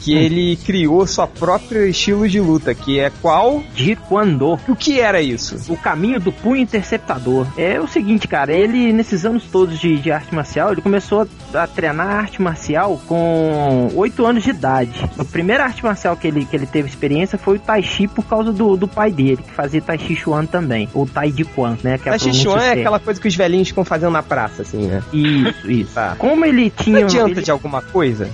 que 0.00 0.14
ele 0.14 0.56
criou 0.56 1.06
sua 1.06 1.26
própria 1.26 1.86
estilo 1.86 2.28
de 2.28 2.40
luta, 2.40 2.74
que 2.74 2.98
é 2.98 3.10
qual? 3.22 3.62
De 3.74 3.96
quando? 3.96 4.58
O 4.68 4.76
que 4.76 5.00
era 5.00 5.20
isso? 5.20 5.72
O 5.72 5.76
caminho 5.76 6.18
do 6.20 6.32
punho 6.32 6.62
interceptador. 6.62 7.46
É 7.56 7.80
o 7.80 7.86
seguinte, 7.86 8.26
cara, 8.26 8.52
ele, 8.52 8.92
nesses 8.92 9.24
anos 9.24 9.44
todos 9.44 9.78
de, 9.78 9.96
de 9.98 10.10
arte 10.10 10.34
marcial, 10.34 10.72
ele 10.72 10.80
começou 10.80 11.26
a, 11.54 11.62
a 11.62 11.66
treinar 11.66 12.06
arte 12.08 12.40
marcial 12.40 13.00
com 13.06 13.88
8 13.94 14.26
anos 14.26 14.42
de 14.44 14.50
idade. 14.50 15.04
A 15.18 15.24
primeira 15.24 15.64
arte 15.64 15.84
marcial 15.84 16.16
que 16.16 16.26
ele, 16.26 16.44
que 16.44 16.56
ele 16.56 16.66
teve 16.66 16.88
experiência 16.88 17.36
foi 17.38 17.56
o 17.56 17.60
Tai 17.60 17.82
Chi 17.82 18.06
por 18.08 18.24
causa 18.24 18.52
do, 18.52 18.76
do 18.76 18.88
pai 18.88 19.10
dele, 19.10 19.38
que 19.38 19.50
fazia 19.52 19.80
Tai 19.80 19.98
Chi 19.98 20.16
Chuan 20.16 20.46
também. 20.46 20.88
Ou 20.94 21.06
Tai 21.06 21.30
Di 21.30 21.44
Quan, 21.44 21.76
né? 21.82 21.98
Que 21.98 22.08
é 22.08 22.14
A 22.14 22.18
Sichuan 22.18 22.54
pronúncia 22.54 22.68
é 22.74 22.80
aquela 22.80 22.98
coisa 22.98 23.20
que 23.20 23.28
os 23.28 23.36
velhinhos 23.36 23.68
ficam 23.68 23.84
fazendo 23.84 24.12
na 24.12 24.22
praça, 24.22 24.62
assim, 24.62 24.86
né? 24.86 25.02
Isso, 25.12 25.70
isso. 25.70 25.90
Tá. 26.00 26.14
Como 26.16 26.44
ele 26.44 26.70
tinha. 26.70 27.00
Não 27.00 27.06
adianta 27.06 27.30
ele- 27.32 27.42
de 27.42 27.50
alguma 27.50 27.82
coisa? 27.82 28.30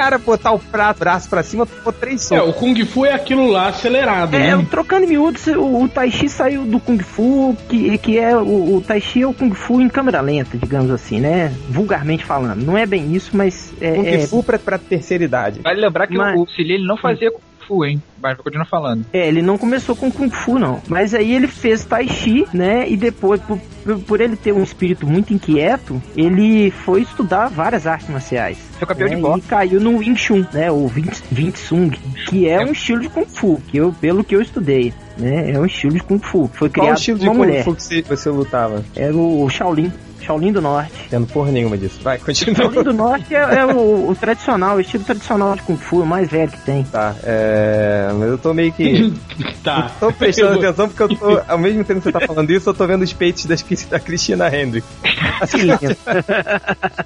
Cara 0.00 0.16
botar 0.16 0.52
o 0.52 0.58
prato, 0.58 0.98
braço 1.00 1.28
pra 1.28 1.42
cima, 1.42 1.66
pôr 1.66 1.92
três 1.92 2.22
É, 2.32 2.38
socos. 2.38 2.48
o 2.48 2.52
Kung 2.54 2.84
Fu 2.86 3.04
é 3.04 3.12
aquilo 3.12 3.46
lá 3.48 3.68
acelerado, 3.68 4.34
É, 4.34 4.56
né? 4.56 4.66
trocando 4.70 5.04
em 5.04 5.08
miúdos, 5.08 5.46
o, 5.48 5.82
o 5.82 5.88
Tai 5.90 6.10
Chi 6.10 6.26
saiu 6.26 6.64
do 6.64 6.80
Kung 6.80 6.98
Fu, 7.00 7.54
que, 7.68 7.98
que 7.98 8.18
é 8.18 8.34
o, 8.34 8.76
o 8.76 8.80
Tai 8.80 8.98
Chi 8.98 9.20
é 9.20 9.26
o 9.26 9.34
Kung 9.34 9.52
Fu 9.52 9.78
em 9.78 9.90
câmera 9.90 10.22
lenta, 10.22 10.56
digamos 10.56 10.90
assim, 10.90 11.20
né? 11.20 11.52
Vulgarmente 11.68 12.24
falando. 12.24 12.64
Não 12.64 12.78
é 12.78 12.86
bem 12.86 13.14
isso, 13.14 13.36
mas 13.36 13.74
é, 13.78 13.92
Kung 13.92 14.06
é, 14.08 14.18
Fu 14.26 14.42
pra, 14.42 14.58
pra 14.58 14.78
terceira 14.78 15.22
idade. 15.22 15.60
Vale 15.62 15.78
lembrar 15.82 16.06
que 16.06 16.16
Mas- 16.16 16.34
o 16.34 16.46
Lee 16.58 16.72
ele 16.76 16.86
não 16.86 16.96
fazia 16.96 17.30
Kung 17.30 17.40
Fu, 17.70 17.84
hein? 17.84 18.02
Mas 18.20 18.34
vou 18.36 18.42
continuar 18.44 18.66
falando. 18.66 19.06
é, 19.12 19.28
ele 19.28 19.40
não 19.42 19.56
começou 19.56 19.94
com 19.94 20.10
Kung 20.10 20.28
Fu, 20.28 20.58
não. 20.58 20.80
Mas 20.88 21.14
aí 21.14 21.32
ele 21.32 21.46
fez 21.46 21.84
Tai 21.84 22.06
Chi, 22.08 22.44
né? 22.52 22.88
E 22.90 22.96
depois, 22.96 23.40
por, 23.42 23.58
por- 23.84 23.98
por 24.00 24.20
ele 24.20 24.34
ter 24.36 24.52
um 24.52 24.62
espírito 24.62 25.06
muito 25.06 25.32
inquieto, 25.32 26.02
ele 26.16 26.70
foi 26.70 27.02
estudar 27.02 27.48
várias 27.48 27.86
artes 27.86 28.08
marciais. 28.08 28.58
Seu 28.78 28.86
campeão 28.86 29.08
né, 29.08 29.14
de 29.16 29.22
boxe. 29.22 29.38
E 29.38 29.42
caiu 29.48 29.80
no 29.80 29.98
Wing 29.98 30.16
Chun, 30.16 30.44
né? 30.52 30.70
O 30.70 30.86
Wing, 30.94 31.10
Wing 31.32 31.50
Tsung, 31.52 31.90
que 32.28 32.48
é, 32.48 32.54
É. 32.54 32.64
um 32.66 32.72
estilo 32.72 33.00
de 33.00 33.08
Kung 33.08 33.24
Fu, 33.26 33.60
que 33.68 33.76
eu, 33.78 33.92
pelo 34.00 34.24
que 34.24 34.34
eu 34.34 34.42
estudei, 34.42 34.92
né? 35.16 35.52
É 35.52 35.58
um 35.58 35.64
estilo 35.66 35.92
de 35.94 36.00
Kung 36.02 36.18
Fu. 36.18 36.50
Foi 36.52 36.68
Qual 36.68 36.68
o 36.68 36.70
criado 36.72 36.98
estilo 36.98 37.18
por 37.18 37.22
de 37.22 37.28
uma 37.28 37.34
Kung 37.36 37.46
mulher. 37.46 37.64
Fu 37.64 37.74
que 37.74 37.82
você, 37.82 38.02
você 38.02 38.28
lutava? 38.30 38.84
Era 38.96 39.14
o 39.16 39.48
Shaolin. 39.48 39.92
Shaolin 40.24 40.52
do 40.52 40.60
Norte. 40.60 40.92
Tendo 41.08 41.26
porra 41.26 41.50
nenhuma 41.50 41.76
disso. 41.76 42.00
Vai, 42.02 42.18
continua. 42.18 42.54
Shaolin 42.56 42.82
do 42.82 42.92
Norte 42.92 43.34
é, 43.34 43.38
é 43.60 43.66
o, 43.66 44.08
o 44.10 44.14
tradicional, 44.14 44.76
o 44.76 44.80
estilo 44.80 45.04
tradicional 45.04 45.54
de 45.56 45.62
Kung 45.62 45.76
Fu, 45.76 46.00
o 46.02 46.06
mais 46.06 46.28
velho 46.30 46.50
que 46.50 46.60
tem. 46.60 46.84
Tá, 46.84 47.14
é. 47.24 48.08
Mas 48.18 48.28
eu 48.28 48.38
tô 48.38 48.52
meio 48.54 48.72
que. 48.72 49.12
Tá. 49.64 49.90
Tô 50.00 50.10
prestando 50.10 50.48
Eu 50.48 50.54
vou- 50.54 50.64
atenção 50.64 50.88
porque 50.88 51.02
eu 51.02 51.08
tô. 51.18 51.42
Ao 51.46 51.58
mesmo 51.58 51.84
tempo 51.84 52.00
que 52.00 52.04
você 52.04 52.12
tá 52.12 52.26
falando 52.26 52.50
isso, 52.50 52.70
eu 52.70 52.74
tô 52.74 52.86
vendo 52.86 53.02
os 53.02 53.12
peitos 53.12 53.44
das, 53.44 53.62
da 53.90 54.00
Cristina 54.00 54.48
Hendricks. 54.54 54.88
Lindo. 55.54 55.96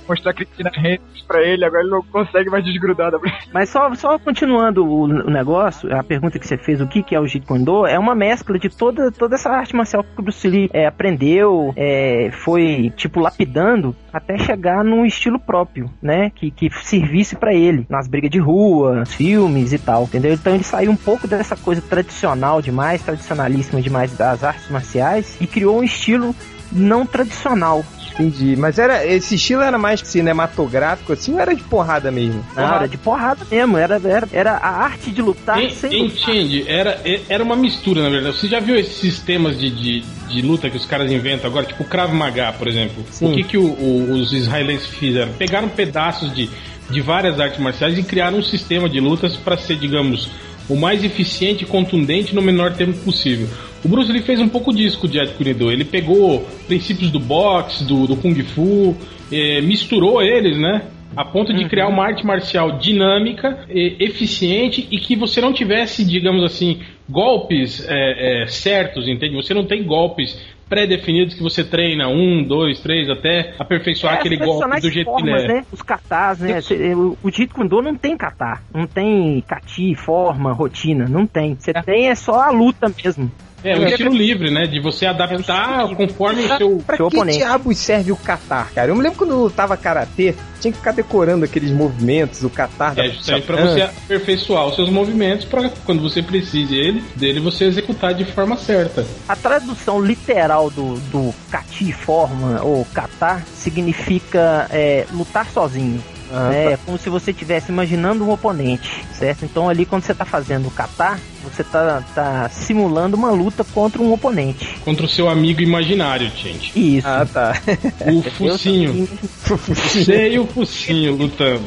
Mostrar 0.09 0.31
a 0.31 0.35
Cristina 0.35 0.71
Hendricks 0.77 1.23
pra 1.27 1.43
ele, 1.43 1.65
agora 1.65 1.83
ele 1.83 1.91
não 1.91 2.03
consegue 2.03 2.51
mais 2.51 2.65
desgrudar 2.65 3.11
da 3.11 3.19
Mas 3.53 3.71
só, 3.71 3.93
só 3.95 4.19
continuando 4.19 4.85
o, 4.85 5.03
o 5.05 5.31
negócio, 5.31 5.93
a 5.95 6.03
pergunta 6.03 6.39
que 6.39 6.47
você 6.47 6.57
fez, 6.57 6.81
o 6.81 6.87
que, 6.87 7.03
que 7.03 7.15
é 7.15 7.21
o 7.21 7.27
Jeet 7.27 7.45
Kune 7.47 7.65
Do, 7.65 7.87
é 7.87 7.99
uma 7.99 8.15
mescla 8.15 8.59
de 8.59 8.69
toda, 8.69 9.11
toda 9.11 9.35
essa 9.35 9.51
arte 9.51 9.75
marcial 9.75 10.05
que 10.05 10.21
o 10.21 10.23
Bruce 10.23 10.47
Lee 10.47 10.71
é, 10.73 10.87
aprendeu, 10.87 11.73
é, 11.77 12.31
foi, 12.45 12.93
tipo, 13.05 13.21
lapidando 13.21 13.95
até 14.11 14.39
chegar 14.39 14.83
num 14.83 15.05
estilo 15.05 15.39
próprio, 15.39 15.91
né? 16.01 16.31
Que, 16.35 16.51
que 16.51 16.71
servisse 16.83 17.37
pra 17.37 17.53
ele, 17.53 17.87
nas 17.89 18.09
brigas 18.09 18.31
de 18.31 18.39
rua, 18.39 19.01
nos 19.01 19.13
filmes 19.13 19.75
e 19.75 19.79
tal, 19.79 20.05
entendeu? 20.05 20.33
Então 20.33 20.55
ele 20.55 20.65
saiu 20.65 20.91
um 20.91 20.97
pouco 20.97 21.29
dessa 21.29 21.55
coisa 21.55 21.83
tradicional 21.83 22.63
demais, 22.63 23.03
tradicionalíssima 23.03 23.83
demais 23.83 24.17
das 24.17 24.43
artes 24.43 24.71
marciais 24.71 25.37
e 25.39 25.47
criou 25.47 25.81
um 25.81 25.85
estilo 25.85 26.35
não 26.73 27.05
tradicional. 27.05 27.85
Entendi. 28.15 28.55
Mas 28.57 28.79
era. 28.79 29.05
Esse 29.07 29.35
estilo 29.35 29.63
era 29.63 29.77
mais 29.79 30.01
cinematográfico 30.01 31.13
assim 31.13 31.33
ou 31.35 31.41
era 31.41 31.55
de 31.55 31.63
porrada 31.63 32.11
mesmo? 32.11 32.45
Não, 32.57 32.63
era 32.77 32.87
de 32.89 32.97
porrada 32.97 33.45
mesmo, 33.51 33.77
era, 33.77 34.01
era, 34.05 34.29
era 34.33 34.53
a 34.53 34.69
arte 34.85 35.11
de 35.11 35.21
lutar 35.23 35.61
En- 35.63 35.71
sem 35.71 36.03
lutar. 36.05 36.31
Entende? 36.31 36.65
Era, 36.69 37.01
era 37.29 37.43
uma 37.43 37.57
mistura, 37.57 38.03
na 38.03 38.09
verdade. 38.09 38.37
Você 38.37 38.49
já 38.49 38.61
viu 38.61 38.77
esses 38.77 38.97
sistemas 38.97 39.59
de, 39.59 39.71
de, 39.71 40.01
de 40.29 40.43
luta 40.43 40.71
que 40.71 40.77
os 40.77 40.87
caras 40.87 41.11
inventam 41.11 41.51
agora? 41.51 41.67
Tipo 41.67 41.83
o 41.83 41.87
Krav 41.87 42.13
Maga, 42.13 42.53
por 42.53 42.69
exemplo. 42.69 43.05
Sim. 43.11 43.31
O 43.31 43.35
que, 43.35 43.43
que 43.43 43.59
o- 43.59 43.63
o- 43.73 44.13
os 44.13 44.33
israelenses 44.33 44.87
fizeram? 44.87 45.33
Pegaram 45.33 45.69
pedaços 45.69 46.33
de, 46.35 46.49
de 46.91 47.01
várias 47.01 47.41
artes 47.41 47.59
marciais 47.59 47.99
e 47.99 48.03
criaram 48.03 48.39
um 48.39 48.43
sistema 48.43 48.89
de 48.89 49.01
lutas 49.01 49.37
para 49.37 49.57
ser, 49.57 49.77
digamos, 49.77 50.31
o 50.69 50.77
mais 50.77 51.03
eficiente 51.05 51.65
e 51.65 51.67
contundente 51.67 52.35
no 52.35 52.41
menor 52.41 52.73
tempo 52.73 52.93
possível. 53.01 53.49
O 53.85 53.89
Bruce 53.89 54.11
Lee 54.11 54.23
fez 54.23 54.41
um 54.41 54.49
pouco 54.49 54.73
disso 54.73 54.99
com 54.99 55.07
o 55.07 55.13
Jet 55.13 55.35
Kune-Do. 55.35 55.71
Ele 55.71 55.85
pegou 55.85 56.41
princípios 56.67 57.11
do 57.11 57.21
boxe, 57.21 57.85
do, 57.85 58.07
do 58.07 58.17
Kung 58.17 58.35
Fu, 58.43 58.97
eh, 59.31 59.61
misturou 59.61 60.23
eles, 60.23 60.59
né? 60.59 60.83
A 61.17 61.25
ponto 61.25 61.53
de 61.55 61.69
criar 61.69 61.87
uma 61.89 62.05
arte 62.05 62.27
marcial 62.27 62.79
dinâmica, 62.79 63.67
eh, 63.69 63.95
eficiente 64.01 64.89
e 64.91 64.99
que 64.99 65.15
você 65.15 65.41
não 65.41 65.53
tivesse, 65.53 66.03
digamos 66.05 66.43
assim, 66.43 66.81
golpes 67.09 67.87
eh, 67.87 68.43
eh, 68.43 68.47
certos, 68.47 69.07
entende? 69.07 69.35
Você 69.37 69.53
não 69.53 69.65
tem 69.67 69.85
golpes 69.85 70.37
pré-definidos 70.69 71.35
que 71.35 71.43
você 71.43 71.63
treina 71.63 72.09
um, 72.09 72.43
dois, 72.43 72.81
três, 72.81 73.09
até 73.11 73.55
aperfeiçoar 73.59 74.15
É, 74.15 74.19
aquele 74.19 74.39
golpe 74.39 74.81
do 74.81 74.91
jeito 74.91 75.07
que 75.15 75.21
formas, 75.21 75.43
ele 75.45 75.53
é. 75.53 75.55
né? 75.57 75.65
Os 75.71 75.83
katás, 75.83 76.41
né? 76.41 76.61
Cê- 76.63 76.95
O, 76.95 77.31
Jeet 77.31 77.53
Kune 77.53 77.69
Do 77.69 77.83
não 77.83 77.95
tem 77.95 78.17
kata. 78.17 78.61
Não 78.75 78.87
tem 78.87 79.43
kati, 79.47 79.95
forma, 79.95 80.53
rotina. 80.53 81.07
Não 81.07 81.27
tem. 81.27 81.55
Você 81.55 81.73
tem 81.75 82.09
é 82.09 82.15
só 82.15 82.41
a 82.41 82.51
luta 82.51 82.91
mesmo. 83.05 83.31
É, 83.65 83.77
um 83.79 83.87
estilo 83.87 84.15
livre, 84.15 84.51
né? 84.51 84.67
De 84.67 84.79
você 84.79 85.07
adaptar 85.07 85.89
conforme 85.97 86.43
o 86.43 86.57
seu. 86.59 86.83
Pra 86.87 86.97
Seu 86.99 87.09
que 87.09 87.17
oponente. 87.17 87.39
diabos 87.39 87.79
serve 87.79 88.13
o 88.13 88.17
catar, 88.17 88.71
cara? 88.73 88.91
Eu 88.91 88.95
me 88.95 89.03
lembro 89.03 89.17
quando 89.17 89.31
eu 89.31 89.39
lutava 89.45 89.75
karatê, 89.75 90.35
tinha 90.61 90.71
que 90.71 90.79
ficar 90.79 90.93
decorando 90.93 91.45
aqueles 91.45 91.71
movimentos, 91.71 92.45
o 92.45 92.51
catar 92.51 92.95
da 92.95 93.07
É 93.07 93.11
justamente 93.11 93.47
para 93.47 93.57
você 93.57 93.83
aperfeiçoar 93.83 94.67
os 94.67 94.75
seus 94.77 94.91
movimentos 94.91 95.47
para 95.47 95.71
quando 95.87 96.03
você 96.03 96.23
precise 96.23 96.75
ele, 96.75 97.03
dele 97.17 97.41
você 97.41 97.65
executar 97.65 98.13
de 98.15 98.25
forma 98.27 98.57
certa. 98.57 99.07
A 99.27 99.35
tradução 99.35 100.01
literal 100.01 100.71
do, 100.71 100.97
do 101.11 101.35
kati, 101.51 101.93
forma 101.93 102.63
ou 102.63 102.85
kata 102.93 103.43
significa 103.55 104.69
é, 104.71 105.07
lutar 105.13 105.47
sozinho. 105.51 106.03
Ah, 106.33 106.49
né? 106.49 106.73
É 106.73 106.77
como 106.77 106.99
se 106.99 107.09
você 107.09 107.31
estivesse 107.31 107.71
imaginando 107.71 108.25
um 108.25 108.31
oponente, 108.31 109.05
certo? 109.13 109.45
Então 109.45 109.69
ali 109.69 109.85
quando 109.85 110.03
você 110.03 110.13
está 110.13 110.25
fazendo 110.25 110.69
o 110.69 110.71
kata, 110.71 111.19
você 111.43 111.63
está 111.63 112.03
tá 112.15 112.49
simulando 112.49 113.17
uma 113.17 113.31
luta 113.31 113.65
contra 113.65 114.01
um 114.01 114.13
oponente. 114.13 114.79
Contra 114.85 115.05
o 115.05 115.09
seu 115.09 115.29
amigo 115.29 115.61
imaginário, 115.61 116.31
gente. 116.35 116.73
Isso. 116.79 117.07
Ah, 117.07 117.27
tá. 117.31 117.55
O 118.07 118.23
focinho. 118.23 119.09
Você 119.45 120.31
e 120.31 120.39
o 120.39 120.47
focinho 120.47 121.15
lutando. 121.17 121.65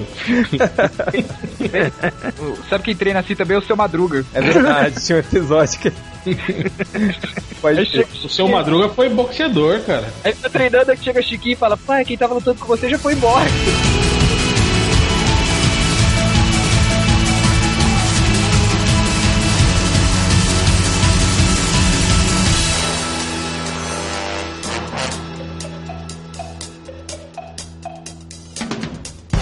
Sabe 2.70 2.84
quem 2.84 2.96
treina 2.96 3.20
assim 3.20 3.36
também 3.36 3.56
é 3.56 3.60
o 3.60 3.64
seu 3.64 3.76
Madruga. 3.76 4.26
É 4.34 4.42
verdade, 4.42 5.04
tinha 5.04 5.18
um 5.18 5.20
episódio 5.20 5.80
que. 5.80 5.92
Pode 7.62 7.90
ser. 7.90 8.08
O 8.24 8.30
seu 8.30 8.48
Madruga 8.48 8.90
foi 8.90 9.10
boxeador, 9.10 9.82
cara. 9.82 10.08
Aí 10.24 10.34
tá 10.34 10.50
treinando, 10.50 10.92
aí 10.92 10.98
chega 10.98 11.22
Chiquinho 11.22 11.54
e 11.54 11.56
fala, 11.56 11.78
pai, 11.78 12.06
quem 12.06 12.18
tava 12.18 12.34
lutando 12.34 12.60
com 12.60 12.68
você 12.68 12.90
já 12.90 13.00
foi 13.00 13.14
embora. 13.14 13.46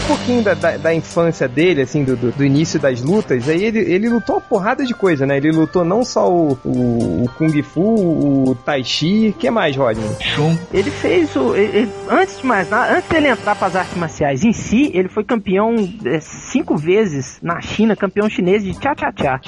Um 0.05 0.07
pouquinho 0.07 0.43
da, 0.43 0.53
da, 0.53 0.77
da 0.77 0.93
infância 0.93 1.47
dele, 1.47 1.81
assim, 1.81 2.03
do, 2.03 2.15
do, 2.15 2.31
do 2.31 2.45
início 2.45 2.79
das 2.79 3.01
lutas, 3.01 3.49
aí 3.49 3.63
ele, 3.63 3.79
ele 3.79 4.07
lutou 4.07 4.35
uma 4.35 4.41
porrada 4.41 4.85
de 4.85 4.93
coisa, 4.93 5.25
né? 5.25 5.37
Ele 5.37 5.51
lutou 5.51 5.83
não 5.83 6.05
só 6.05 6.31
o, 6.31 6.51
o, 6.63 7.23
o 7.23 7.29
Kung 7.37 7.59
Fu, 7.63 7.81
o 8.51 8.55
Tai 8.63 8.83
Chi, 8.83 9.29
o 9.29 9.33
que 9.33 9.49
mais, 9.49 9.75
Rodney? 9.75 10.07
Chum. 10.21 10.55
Ele 10.71 10.91
fez 10.91 11.35
o. 11.35 11.55
ele- 11.55 11.89
antes 12.07 12.37
de 12.39 12.45
mais 12.45 12.69
nada, 12.69 12.97
antes 12.97 13.09
dele 13.09 13.29
entrar 13.29 13.55
para 13.55 13.67
as 13.67 13.75
artes 13.75 13.97
marciais 13.97 14.43
em 14.43 14.53
si, 14.53 14.91
ele 14.93 15.09
foi 15.09 15.23
campeão 15.23 15.73
é, 16.05 16.19
cinco 16.19 16.77
vezes 16.77 17.39
na 17.41 17.59
China, 17.59 17.95
campeão 17.95 18.29
chinês 18.29 18.63
de 18.63 18.73
tchá-tchá-tchá. 18.79 19.41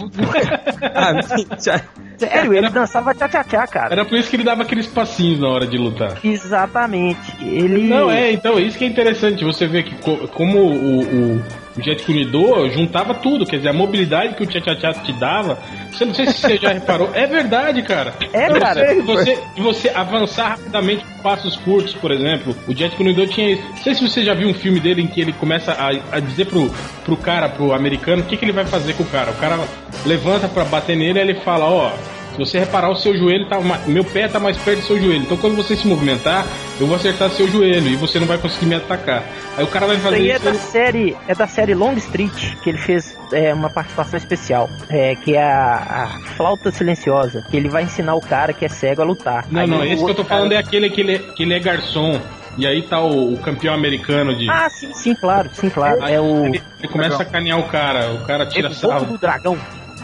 Ah, 0.96 1.14
já- 1.64 1.82
Sério, 2.18 2.54
ele 2.54 2.70
dançava 2.70 3.14
tchá-tchá-tchá, 3.14 3.68
cara. 3.68 3.94
Era 3.94 4.04
por 4.06 4.18
isso 4.18 4.30
que 4.30 4.36
ele 4.36 4.44
dava 4.44 4.64
aqueles 4.64 4.88
passinhos 4.88 5.40
na 5.40 5.48
hora 5.50 5.68
de 5.68 5.78
lutar. 5.78 6.18
Exatamente. 6.24 7.36
Ele. 7.42 7.88
Não, 7.88 8.10
é, 8.12 8.32
então, 8.32 8.60
isso 8.60 8.78
que 8.78 8.86
é 8.86 8.88
interessante. 8.88 9.44
Você 9.46 9.68
vê 9.68 9.84
que 9.84 9.96
co- 9.96 10.28
como 10.30 10.58
o, 10.60 11.02
o, 11.36 11.44
o 11.78 11.82
Jet 11.84 12.04
Kune-Do 12.04 12.70
juntava 12.70 13.14
tudo, 13.14 13.46
quer 13.46 13.58
dizer, 13.58 13.70
a 13.70 13.74
mobilidade 13.74 14.34
que 14.36 14.44
o 14.44 14.46
Tchá 14.48 14.60
Tchá 14.62 14.76
Tchá 14.76 14.94
te 14.94 15.14
dava. 15.14 15.60
Você 15.92 16.06
não 16.06 16.14
sei 16.14 16.26
se 16.28 16.34
você 16.42 16.58
já 16.58 16.74
reparou, 16.74 17.10
é 17.14 17.26
verdade, 17.28 17.82
cara. 17.84 18.14
É, 18.34 18.50
Você- 18.50 18.60
cara. 18.60 19.04
Você, 19.04 19.40
você 19.58 19.90
avançar 19.90 20.50
rapidamente 20.50 21.04
com 21.06 21.22
passos 21.24 21.56
curtos, 21.58 21.94
por 21.94 22.12
exemplo. 22.12 22.56
O 22.68 22.74
Jet 22.76 22.96
Kune-Do 22.96 23.28
tinha 23.28 23.52
isso. 23.52 23.64
Não 23.70 23.78
sei 23.78 23.96
se 23.96 24.02
você 24.08 24.24
já 24.24 24.34
viu 24.34 24.50
um 24.50 24.54
filme 24.54 24.80
dele 24.80 25.02
em 25.02 25.08
que 25.08 25.22
ele 25.22 25.34
começa 25.34 25.72
a, 25.74 25.90
a 26.18 26.20
dizer 26.20 26.46
pro, 26.46 26.72
pro 27.06 27.16
cara, 27.18 27.48
pro 27.50 27.74
americano, 27.74 28.22
o 28.22 28.26
que, 28.26 28.38
que 28.38 28.46
ele 28.46 28.52
vai 28.52 28.66
fazer 28.66 28.94
com 28.94 29.04
o 29.04 29.08
cara. 29.08 29.32
O 29.32 29.36
cara 29.36 29.60
levanta 30.06 30.48
pra 30.48 30.66
bater 30.66 30.96
nele 30.96 31.20
e 31.20 31.22
ele 31.22 31.36
fala, 31.36 31.66
ó. 31.66 31.92
Se 32.38 32.46
você 32.46 32.60
reparar, 32.60 32.90
o 32.92 32.96
seu 32.96 33.18
joelho 33.18 33.48
tá. 33.48 33.58
Meu 33.88 34.04
pé 34.06 34.28
tá 34.28 34.40
mais 34.40 34.56
perto 34.58 34.82
do 34.82 34.86
seu 34.86 35.02
joelho. 35.02 35.24
Então 35.24 35.36
quando 35.38 35.56
você 35.56 35.76
se 35.76 35.88
movimentar, 35.88 36.46
eu 36.80 36.86
vou 36.86 36.96
acertar 36.96 37.32
seu 37.32 37.48
joelho 37.48 37.88
e 37.88 37.96
você 37.96 38.20
não 38.20 38.28
vai 38.28 38.38
conseguir 38.38 38.68
me 38.68 38.76
atacar. 38.76 39.24
Aí 39.58 39.64
o 39.64 39.68
cara 39.68 39.88
vai 39.88 39.96
Isso 39.96 40.04
fazer 40.06 40.18
é 40.30 40.36
isso. 40.36 40.44
da 40.44 40.50
ele- 40.52 40.60
série, 40.60 41.18
é 41.28 41.34
da 41.34 41.48
série 41.48 41.74
Long 41.74 41.94
Street, 41.94 42.56
que 42.62 42.70
ele 42.70 42.78
fez 42.78 43.18
é, 43.34 43.52
uma 43.54 43.70
participação 43.72 44.18
especial, 44.18 44.70
é, 44.90 45.16
que 45.16 45.36
é 45.36 45.42
a, 45.44 46.06
a 46.06 46.08
flauta 46.36 46.70
silenciosa, 46.72 47.44
que 47.50 47.58
ele 47.58 47.70
vai 47.70 47.84
ensinar 47.84 48.14
o 48.14 48.22
cara 48.22 48.54
que 48.54 48.64
é 48.64 48.70
cego 48.70 49.02
a 49.02 49.06
lutar. 49.06 49.46
Não, 49.50 49.62
Aí 49.62 49.68
não, 49.68 49.84
esse 49.84 49.96
que 49.96 50.12
eu 50.12 50.16
tô 50.16 50.22
outro 50.22 50.26
falando 50.26 50.50
cara- 50.52 50.62
é 50.62 50.64
aquele 50.64 50.90
que 50.92 51.02
ele 51.02 51.16
é, 51.16 51.20
que 51.20 51.42
ele 51.44 51.54
é 51.56 51.60
garçom. 51.60 52.22
E 52.56 52.66
aí 52.66 52.82
tá 52.84 53.00
o, 53.02 53.34
o 53.34 53.38
campeão 53.40 53.74
americano 53.74 54.36
de. 54.36 54.50
Ah, 54.50 54.68
sim, 54.70 54.92
sim, 54.94 55.14
claro, 55.16 55.50
sim, 55.54 55.70
claro. 55.70 56.04
Aí 56.04 56.14
É 56.14 56.22
o, 56.22 56.46
ele, 56.46 56.62
ele 56.80 56.88
começa 56.88 57.22
a 57.22 57.26
canear 57.26 57.60
o 57.60 57.64
cara, 57.64 58.12
o 58.14 58.26
cara 58.26 58.44
é 58.44 58.48
tira 58.48 58.70
o 58.70 58.74
voo 58.74 58.90
sarro. 58.92 59.06
do 59.06 59.18
dragão. 59.18 59.58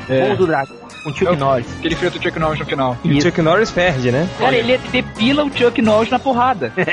É. 0.09 0.27
Voo 0.27 0.35
do 0.37 0.47
dragão, 0.47 0.75
com 1.03 1.10
o 1.10 1.13
Chuck 1.13 1.25
Eu- 1.25 1.36
Norris. 1.38 1.67
Que 1.81 1.88
ele 1.88 1.95
enfrenta 1.95 2.17
o 2.17 2.22
Chuck 2.24 2.39
Norris 2.39 2.60
no 2.60 2.65
final. 2.65 2.98
E 3.03 3.17
o 3.17 3.22
Chuck 3.22 3.41
Norris 3.41 3.72
perde, 3.72 4.12
né? 4.12 4.27
Cara, 4.39 4.55
ele 4.55 4.77
depila 4.91 5.43
o 5.43 5.51
Chuck 5.55 5.81
Norris 5.81 6.10
na 6.10 6.19
porrada. 6.19 6.72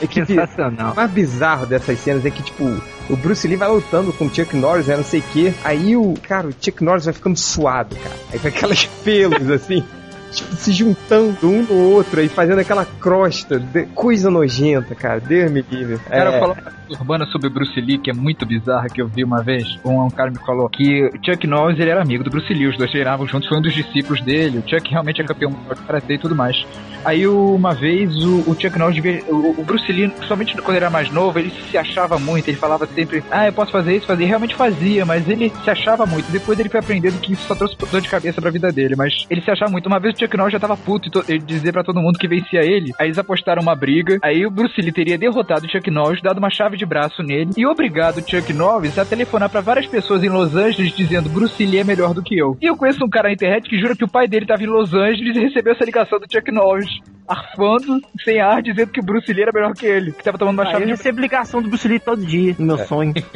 É 0.00 0.06
sensacional. 0.24 0.92
O 0.92 0.96
mais 0.96 1.10
bizarro 1.10 1.66
dessas 1.66 1.98
cenas 2.00 2.24
é 2.24 2.30
que, 2.30 2.42
tipo, 2.42 2.64
o 3.10 3.16
Bruce 3.16 3.46
Lee 3.46 3.56
vai 3.56 3.68
lutando 3.68 4.12
com 4.12 4.26
o 4.26 4.34
Chuck 4.34 4.56
Norris, 4.56 4.86
né, 4.86 4.96
não 4.96 5.04
sei 5.04 5.20
o 5.20 5.24
quê. 5.32 5.54
Aí 5.64 5.96
o, 5.96 6.14
cara, 6.22 6.48
o 6.48 6.52
Chuck 6.52 6.82
Norris 6.82 7.04
vai 7.04 7.14
ficando 7.14 7.36
suado, 7.38 7.94
cara. 7.96 8.14
Aí 8.32 8.38
com 8.38 8.48
aquelas 8.48 8.84
pelos, 9.04 9.50
assim, 9.50 9.84
tipo, 10.32 10.54
se 10.56 10.72
juntando 10.72 11.48
um 11.48 11.62
no 11.62 11.90
outro 11.92 12.20
aí, 12.20 12.28
fazendo 12.28 12.58
aquela 12.60 12.84
crosta. 12.84 13.58
de- 13.58 13.86
coisa 13.94 14.30
nojenta, 14.30 14.94
cara. 14.94 15.20
Deus 15.20 15.50
me 15.50 15.62
livre. 15.70 15.94
O 15.94 16.00
cara 16.00 16.30
É, 16.30 16.38
falou 16.38 16.54
uma 16.54 16.62
coisa 16.62 17.00
urbana 17.00 17.26
sobre 17.26 17.48
Bruce 17.48 17.80
Lee, 17.80 17.98
que 17.98 18.10
é 18.10 18.14
muito 18.14 18.44
bizarra, 18.46 18.88
que 18.88 19.00
eu 19.00 19.08
vi 19.08 19.24
uma 19.24 19.42
vez. 19.42 19.78
Um, 19.84 20.04
um 20.04 20.10
cara 20.10 20.30
me 20.30 20.38
falou 20.38 20.68
que 20.68 21.10
Chuck 21.24 21.46
Norris 21.46 21.78
ele 21.78 21.90
era 21.90 22.02
amigo 22.02 22.22
do 22.24 22.30
Bruce 22.30 22.52
Lee, 22.52 22.66
os 22.68 22.76
dois 22.76 22.90
treinavam 22.90 23.26
juntos, 23.26 23.48
foi 23.48 23.58
um 23.58 23.62
dos 23.62 23.74
discípulos 23.74 24.20
dele. 24.22 24.58
O 24.58 24.68
Chuck 24.68 24.90
realmente 24.90 25.20
é 25.20 25.24
campeão 25.24 25.50
de 25.50 25.80
karatê 25.82 26.14
e 26.14 26.18
tudo 26.18 26.34
mais. 26.34 26.64
Aí 27.04 27.26
uma 27.26 27.72
vez 27.72 28.14
o, 28.24 28.50
o 28.50 28.56
Chuck 28.60 28.78
Norris, 28.78 29.02
o 29.28 29.62
Bruce 29.64 29.90
Lee, 29.92 30.12
somente 30.26 30.54
quando 30.56 30.68
ele 30.76 30.84
era 30.84 30.90
mais 30.90 31.10
novo, 31.10 31.38
ele 31.38 31.52
se 31.70 31.76
achava 31.78 32.18
muito, 32.18 32.48
ele 32.48 32.56
falava 32.56 32.86
sempre, 32.86 33.22
ah, 33.30 33.46
eu 33.46 33.52
posso 33.52 33.70
fazer 33.72 33.96
isso, 33.96 34.06
fazer. 34.06 34.24
E 34.24 34.26
realmente 34.26 34.54
fazia, 34.54 35.04
mas 35.04 35.28
ele 35.28 35.52
se 35.62 35.70
achava 35.70 36.04
muito. 36.06 36.30
Depois 36.32 36.58
ele 36.58 36.68
foi 36.68 36.80
aprendendo 36.80 37.18
que 37.20 37.32
isso 37.32 37.46
só 37.46 37.54
trouxe 37.54 37.76
dor 37.76 38.00
de 38.00 38.08
cabeça 38.08 38.40
pra 38.40 38.50
vida 38.50 38.72
dele, 38.72 38.96
mas 38.96 39.24
ele 39.30 39.40
se 39.40 39.50
achava 39.50 39.70
muito. 39.70 39.86
Uma 39.86 40.00
vez 40.00 40.15
o 40.16 40.18
Chuck 40.18 40.36
Norris 40.36 40.52
já 40.52 40.58
tava 40.58 40.76
puto 40.76 41.22
e 41.28 41.38
dizia 41.38 41.72
pra 41.72 41.84
todo 41.84 42.00
mundo 42.00 42.18
que 42.18 42.26
vencia 42.26 42.60
ele. 42.60 42.92
Aí 42.98 43.06
eles 43.08 43.18
apostaram 43.18 43.62
uma 43.62 43.74
briga. 43.74 44.18
Aí 44.22 44.46
o 44.46 44.50
Bruce 44.50 44.80
Lee 44.80 44.92
teria 44.92 45.18
derrotado 45.18 45.66
o 45.66 45.70
Chuck 45.70 45.90
Norris, 45.90 46.22
dado 46.22 46.38
uma 46.38 46.50
chave 46.50 46.76
de 46.76 46.86
braço 46.86 47.22
nele 47.22 47.50
e 47.56 47.66
obrigado 47.66 48.18
o 48.18 48.28
Chuck 48.28 48.52
Norris 48.52 48.98
a 48.98 49.04
telefonar 49.04 49.50
pra 49.50 49.60
várias 49.60 49.86
pessoas 49.86 50.24
em 50.24 50.28
Los 50.28 50.56
Angeles 50.56 50.94
dizendo 50.96 51.28
Bruce 51.28 51.64
Lee 51.64 51.80
é 51.80 51.84
melhor 51.84 52.14
do 52.14 52.22
que 52.22 52.36
eu. 52.38 52.56
E 52.60 52.66
eu 52.66 52.76
conheço 52.76 53.04
um 53.04 53.08
cara 53.08 53.28
na 53.28 53.34
internet 53.34 53.68
que 53.68 53.78
jura 53.78 53.94
que 53.94 54.04
o 54.04 54.08
pai 54.08 54.26
dele 54.26 54.46
tava 54.46 54.62
em 54.62 54.66
Los 54.66 54.94
Angeles 54.94 55.36
e 55.36 55.40
recebeu 55.40 55.74
essa 55.74 55.84
ligação 55.84 56.18
do 56.18 56.26
Chuck 56.30 56.50
Norris. 56.50 56.90
Arfando, 57.28 58.00
sem 58.24 58.40
ar, 58.40 58.62
dizendo 58.62 58.92
que 58.92 59.00
o 59.00 59.02
Bruce 59.02 59.32
Lee 59.32 59.42
era 59.42 59.50
melhor 59.52 59.74
que 59.74 59.84
ele, 59.84 60.12
que 60.12 60.22
tava 60.22 60.38
tomando 60.38 60.60
uma 60.60 60.62
Ah, 60.62 60.70
chave 60.70 60.84
eu 60.84 60.86
de 60.86 60.92
recebo 60.92 61.20
ligação 61.20 61.60
do 61.60 61.68
Bruce 61.68 61.88
Lee 61.88 61.98
todo 61.98 62.24
dia, 62.24 62.54
no 62.56 62.66
meu 62.66 62.78
sonho. 62.86 63.12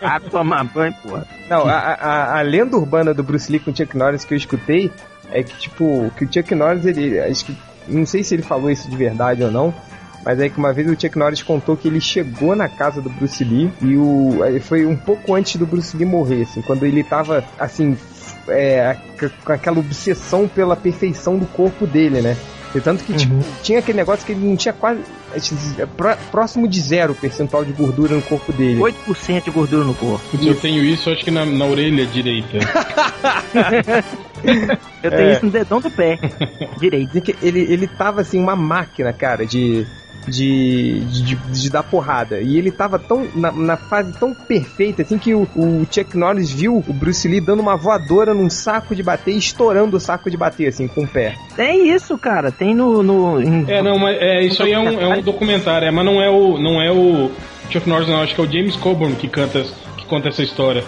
ah, 0.00 0.18
vai 0.20 0.30
tomar 0.30 0.62
banho, 0.62 0.94
porra. 1.02 1.26
Não, 1.50 1.66
a, 1.66 1.74
a, 1.74 2.38
a 2.38 2.42
lenda 2.42 2.76
urbana 2.76 3.12
do 3.12 3.24
Bruce 3.24 3.50
Lee 3.50 3.58
com 3.58 3.72
o 3.72 3.76
Chuck 3.76 3.96
Norris 3.96 4.24
que 4.24 4.34
eu 4.34 4.38
escutei 4.38 4.88
é 5.30 5.42
que, 5.42 5.56
tipo, 5.58 6.10
que 6.16 6.24
o 6.24 6.32
Chuck 6.32 6.54
Norris, 6.54 6.84
ele. 6.86 7.18
Acho 7.20 7.44
que. 7.44 7.56
Não 7.86 8.04
sei 8.04 8.22
se 8.22 8.34
ele 8.34 8.42
falou 8.42 8.70
isso 8.70 8.88
de 8.88 8.96
verdade 8.96 9.42
ou 9.42 9.50
não. 9.50 9.74
Mas 10.24 10.40
é 10.40 10.48
que 10.48 10.58
uma 10.58 10.72
vez 10.72 10.86
o 10.90 11.00
Chuck 11.00 11.16
Norris 11.16 11.42
contou 11.42 11.76
que 11.76 11.88
ele 11.88 12.00
chegou 12.00 12.54
na 12.54 12.68
casa 12.68 13.00
do 13.00 13.08
Bruce 13.08 13.42
Lee 13.42 13.72
e 13.80 13.96
o. 13.96 14.40
Foi 14.60 14.84
um 14.84 14.96
pouco 14.96 15.34
antes 15.34 15.56
do 15.56 15.66
Bruce 15.66 15.96
Lee 15.96 16.04
morrer, 16.04 16.42
assim, 16.42 16.60
quando 16.60 16.84
ele 16.84 17.02
tava, 17.02 17.44
assim, 17.58 17.96
é, 18.48 18.96
com 19.44 19.52
aquela 19.52 19.78
obsessão 19.78 20.48
pela 20.48 20.76
perfeição 20.76 21.38
do 21.38 21.46
corpo 21.46 21.86
dele, 21.86 22.20
né? 22.20 22.36
E 22.74 22.80
tanto 22.80 23.02
que, 23.02 23.14
tipo, 23.14 23.34
tinha 23.62 23.78
aquele 23.78 23.96
negócio 23.98 24.26
que 24.26 24.32
ele 24.32 24.46
não 24.46 24.56
tinha 24.56 24.74
quase. 24.74 25.00
pró- 25.96 26.16
Próximo 26.30 26.68
de 26.68 26.80
zero 26.80 27.12
o 27.12 27.16
percentual 27.16 27.64
de 27.64 27.72
gordura 27.72 28.14
no 28.14 28.22
corpo 28.22 28.52
dele. 28.52 28.78
8% 28.80 29.44
de 29.44 29.50
gordura 29.50 29.84
no 29.84 29.94
corpo. 29.94 30.24
Eu 30.42 30.54
tenho 30.54 30.84
isso, 30.84 31.08
acho 31.10 31.24
que 31.24 31.30
na, 31.30 31.46
na 31.46 31.64
orelha 31.64 32.04
direita. 32.06 32.58
Eu 35.02 35.10
tenho 35.10 35.28
É. 35.28 35.32
isso 35.32 35.44
no 35.46 35.50
dedão 35.50 35.80
do 35.80 35.90
pé. 35.90 36.18
Direito. 36.78 37.16
Ele, 37.42 37.60
ele 37.60 37.86
tava 37.86 38.20
assim, 38.20 38.38
uma 38.38 38.54
máquina, 38.56 39.12
cara, 39.12 39.44
de. 39.46 39.86
De, 40.28 41.00
de, 41.00 41.34
de 41.36 41.70
dar 41.70 41.82
porrada. 41.82 42.40
E 42.40 42.56
ele 42.56 42.70
tava 42.70 42.98
tão 42.98 43.26
na, 43.34 43.50
na 43.50 43.76
fase 43.76 44.12
tão 44.18 44.32
perfeita 44.34 45.02
assim 45.02 45.18
que 45.18 45.34
o, 45.34 45.42
o 45.56 45.86
Chuck 45.90 46.16
Norris 46.16 46.50
viu 46.50 46.82
o 46.86 46.92
Bruce 46.92 47.26
Lee 47.26 47.40
dando 47.40 47.60
uma 47.60 47.76
voadora 47.76 48.34
num 48.34 48.50
saco 48.50 48.94
de 48.94 49.02
bater 49.02 49.34
e 49.34 49.38
estourando 49.38 49.96
o 49.96 50.00
saco 50.00 50.30
de 50.30 50.36
bater 50.36 50.68
assim 50.68 50.86
com 50.86 51.02
o 51.02 51.08
pé. 51.08 51.34
Tem 51.56 51.90
isso, 51.92 52.16
cara. 52.18 52.52
Tem 52.52 52.74
no. 52.74 53.02
no 53.02 53.40
em- 53.40 53.64
É, 53.68 53.82
não, 53.82 53.98
mas 53.98 54.16
é, 54.20 54.42
isso 54.42 54.62
aí 54.62 54.72
é 54.72 54.78
um, 54.78 55.00
é 55.00 55.08
um 55.18 55.22
documentário, 55.22 55.88
é, 55.88 55.90
mas 55.90 56.04
não 56.04 56.20
é 56.22 56.30
o. 56.30 56.58
não 56.58 56.80
é 56.80 56.90
o 56.92 57.30
Chuck 57.70 57.88
Norris, 57.88 58.08
não, 58.08 58.20
acho 58.22 58.34
que 58.34 58.40
é 58.40 58.44
o 58.44 58.50
James 58.50 58.76
Coburn 58.76 59.14
que 59.16 59.28
canta, 59.28 59.64
que 59.96 60.04
conta 60.06 60.28
essa 60.28 60.42
história. 60.42 60.84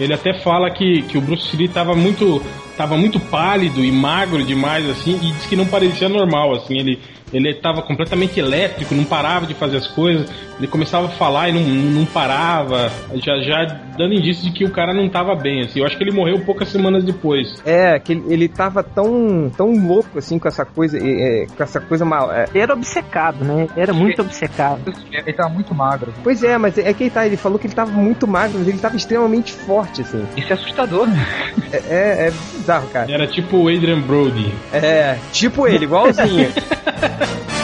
Ele 0.00 0.12
até 0.12 0.34
fala 0.40 0.70
que, 0.72 1.02
que 1.02 1.16
o 1.16 1.20
Bruce 1.20 1.56
Lee 1.56 1.68
tava 1.68 1.94
muito. 1.94 2.42
tava 2.76 2.96
muito 2.96 3.20
pálido 3.20 3.84
e 3.84 3.92
magro 3.92 4.42
demais, 4.42 4.88
assim, 4.90 5.14
e 5.22 5.30
diz 5.32 5.46
que 5.46 5.54
não 5.54 5.66
parecia 5.66 6.08
normal, 6.08 6.54
assim, 6.54 6.78
ele. 6.78 6.98
Ele 7.32 7.54
tava 7.54 7.82
completamente 7.82 8.38
elétrico, 8.38 8.94
não 8.94 9.04
parava 9.04 9.46
de 9.46 9.54
fazer 9.54 9.78
as 9.78 9.86
coisas. 9.86 10.30
Ele 10.58 10.66
começava 10.66 11.06
a 11.06 11.10
falar 11.10 11.48
e 11.48 11.52
não, 11.52 11.62
não 12.00 12.06
parava, 12.06 12.90
já, 13.14 13.36
já 13.42 13.64
dando 13.96 14.14
indício 14.14 14.44
de 14.44 14.52
que 14.52 14.64
o 14.64 14.70
cara 14.70 14.92
não 14.92 15.08
tava 15.08 15.34
bem, 15.34 15.62
assim. 15.62 15.80
Eu 15.80 15.86
acho 15.86 15.96
que 15.96 16.04
ele 16.04 16.12
morreu 16.12 16.40
poucas 16.40 16.68
semanas 16.68 17.04
depois. 17.04 17.54
É, 17.64 17.98
que 17.98 18.12
ele, 18.12 18.24
ele 18.28 18.48
tava 18.48 18.82
tão, 18.82 19.50
tão 19.56 19.74
louco 19.86 20.18
assim 20.18 20.38
com 20.38 20.48
essa 20.48 20.64
coisa, 20.64 20.98
é, 20.98 21.46
com 21.56 21.62
essa 21.62 21.80
coisa 21.80 22.04
mal. 22.04 22.32
é. 22.32 22.46
Era 22.54 22.72
obcecado, 22.72 23.44
né? 23.44 23.66
Era 23.76 23.92
muito 23.92 24.22
obcecado. 24.22 24.92
Ele 25.10 25.32
tava 25.32 25.48
muito 25.48 25.74
magro. 25.74 26.12
Pois 26.22 26.42
é, 26.42 26.56
mas 26.56 26.78
é 26.78 26.92
que 26.92 27.04
ele 27.04 27.10
tá, 27.10 27.26
ele 27.26 27.36
falou 27.36 27.58
que 27.58 27.66
ele 27.66 27.74
tava 27.74 27.90
muito 27.90 28.26
magro, 28.26 28.58
mas 28.58 28.68
ele 28.68 28.78
tava 28.78 28.96
extremamente 28.96 29.52
forte, 29.52 30.02
assim. 30.02 30.24
Isso 30.36 30.50
é 30.50 30.54
assustador, 30.54 31.06
né? 31.06 31.26
É, 31.72 31.76
é, 31.76 32.28
é 32.28 32.32
bizarro, 32.56 32.88
cara. 32.88 33.10
Era 33.10 33.26
tipo 33.26 33.56
o 33.56 33.68
Adrian 33.68 34.00
Brody. 34.00 34.52
É, 34.72 35.18
tipo 35.32 35.66
ele, 35.66 35.84
igualzinho. 35.84 36.52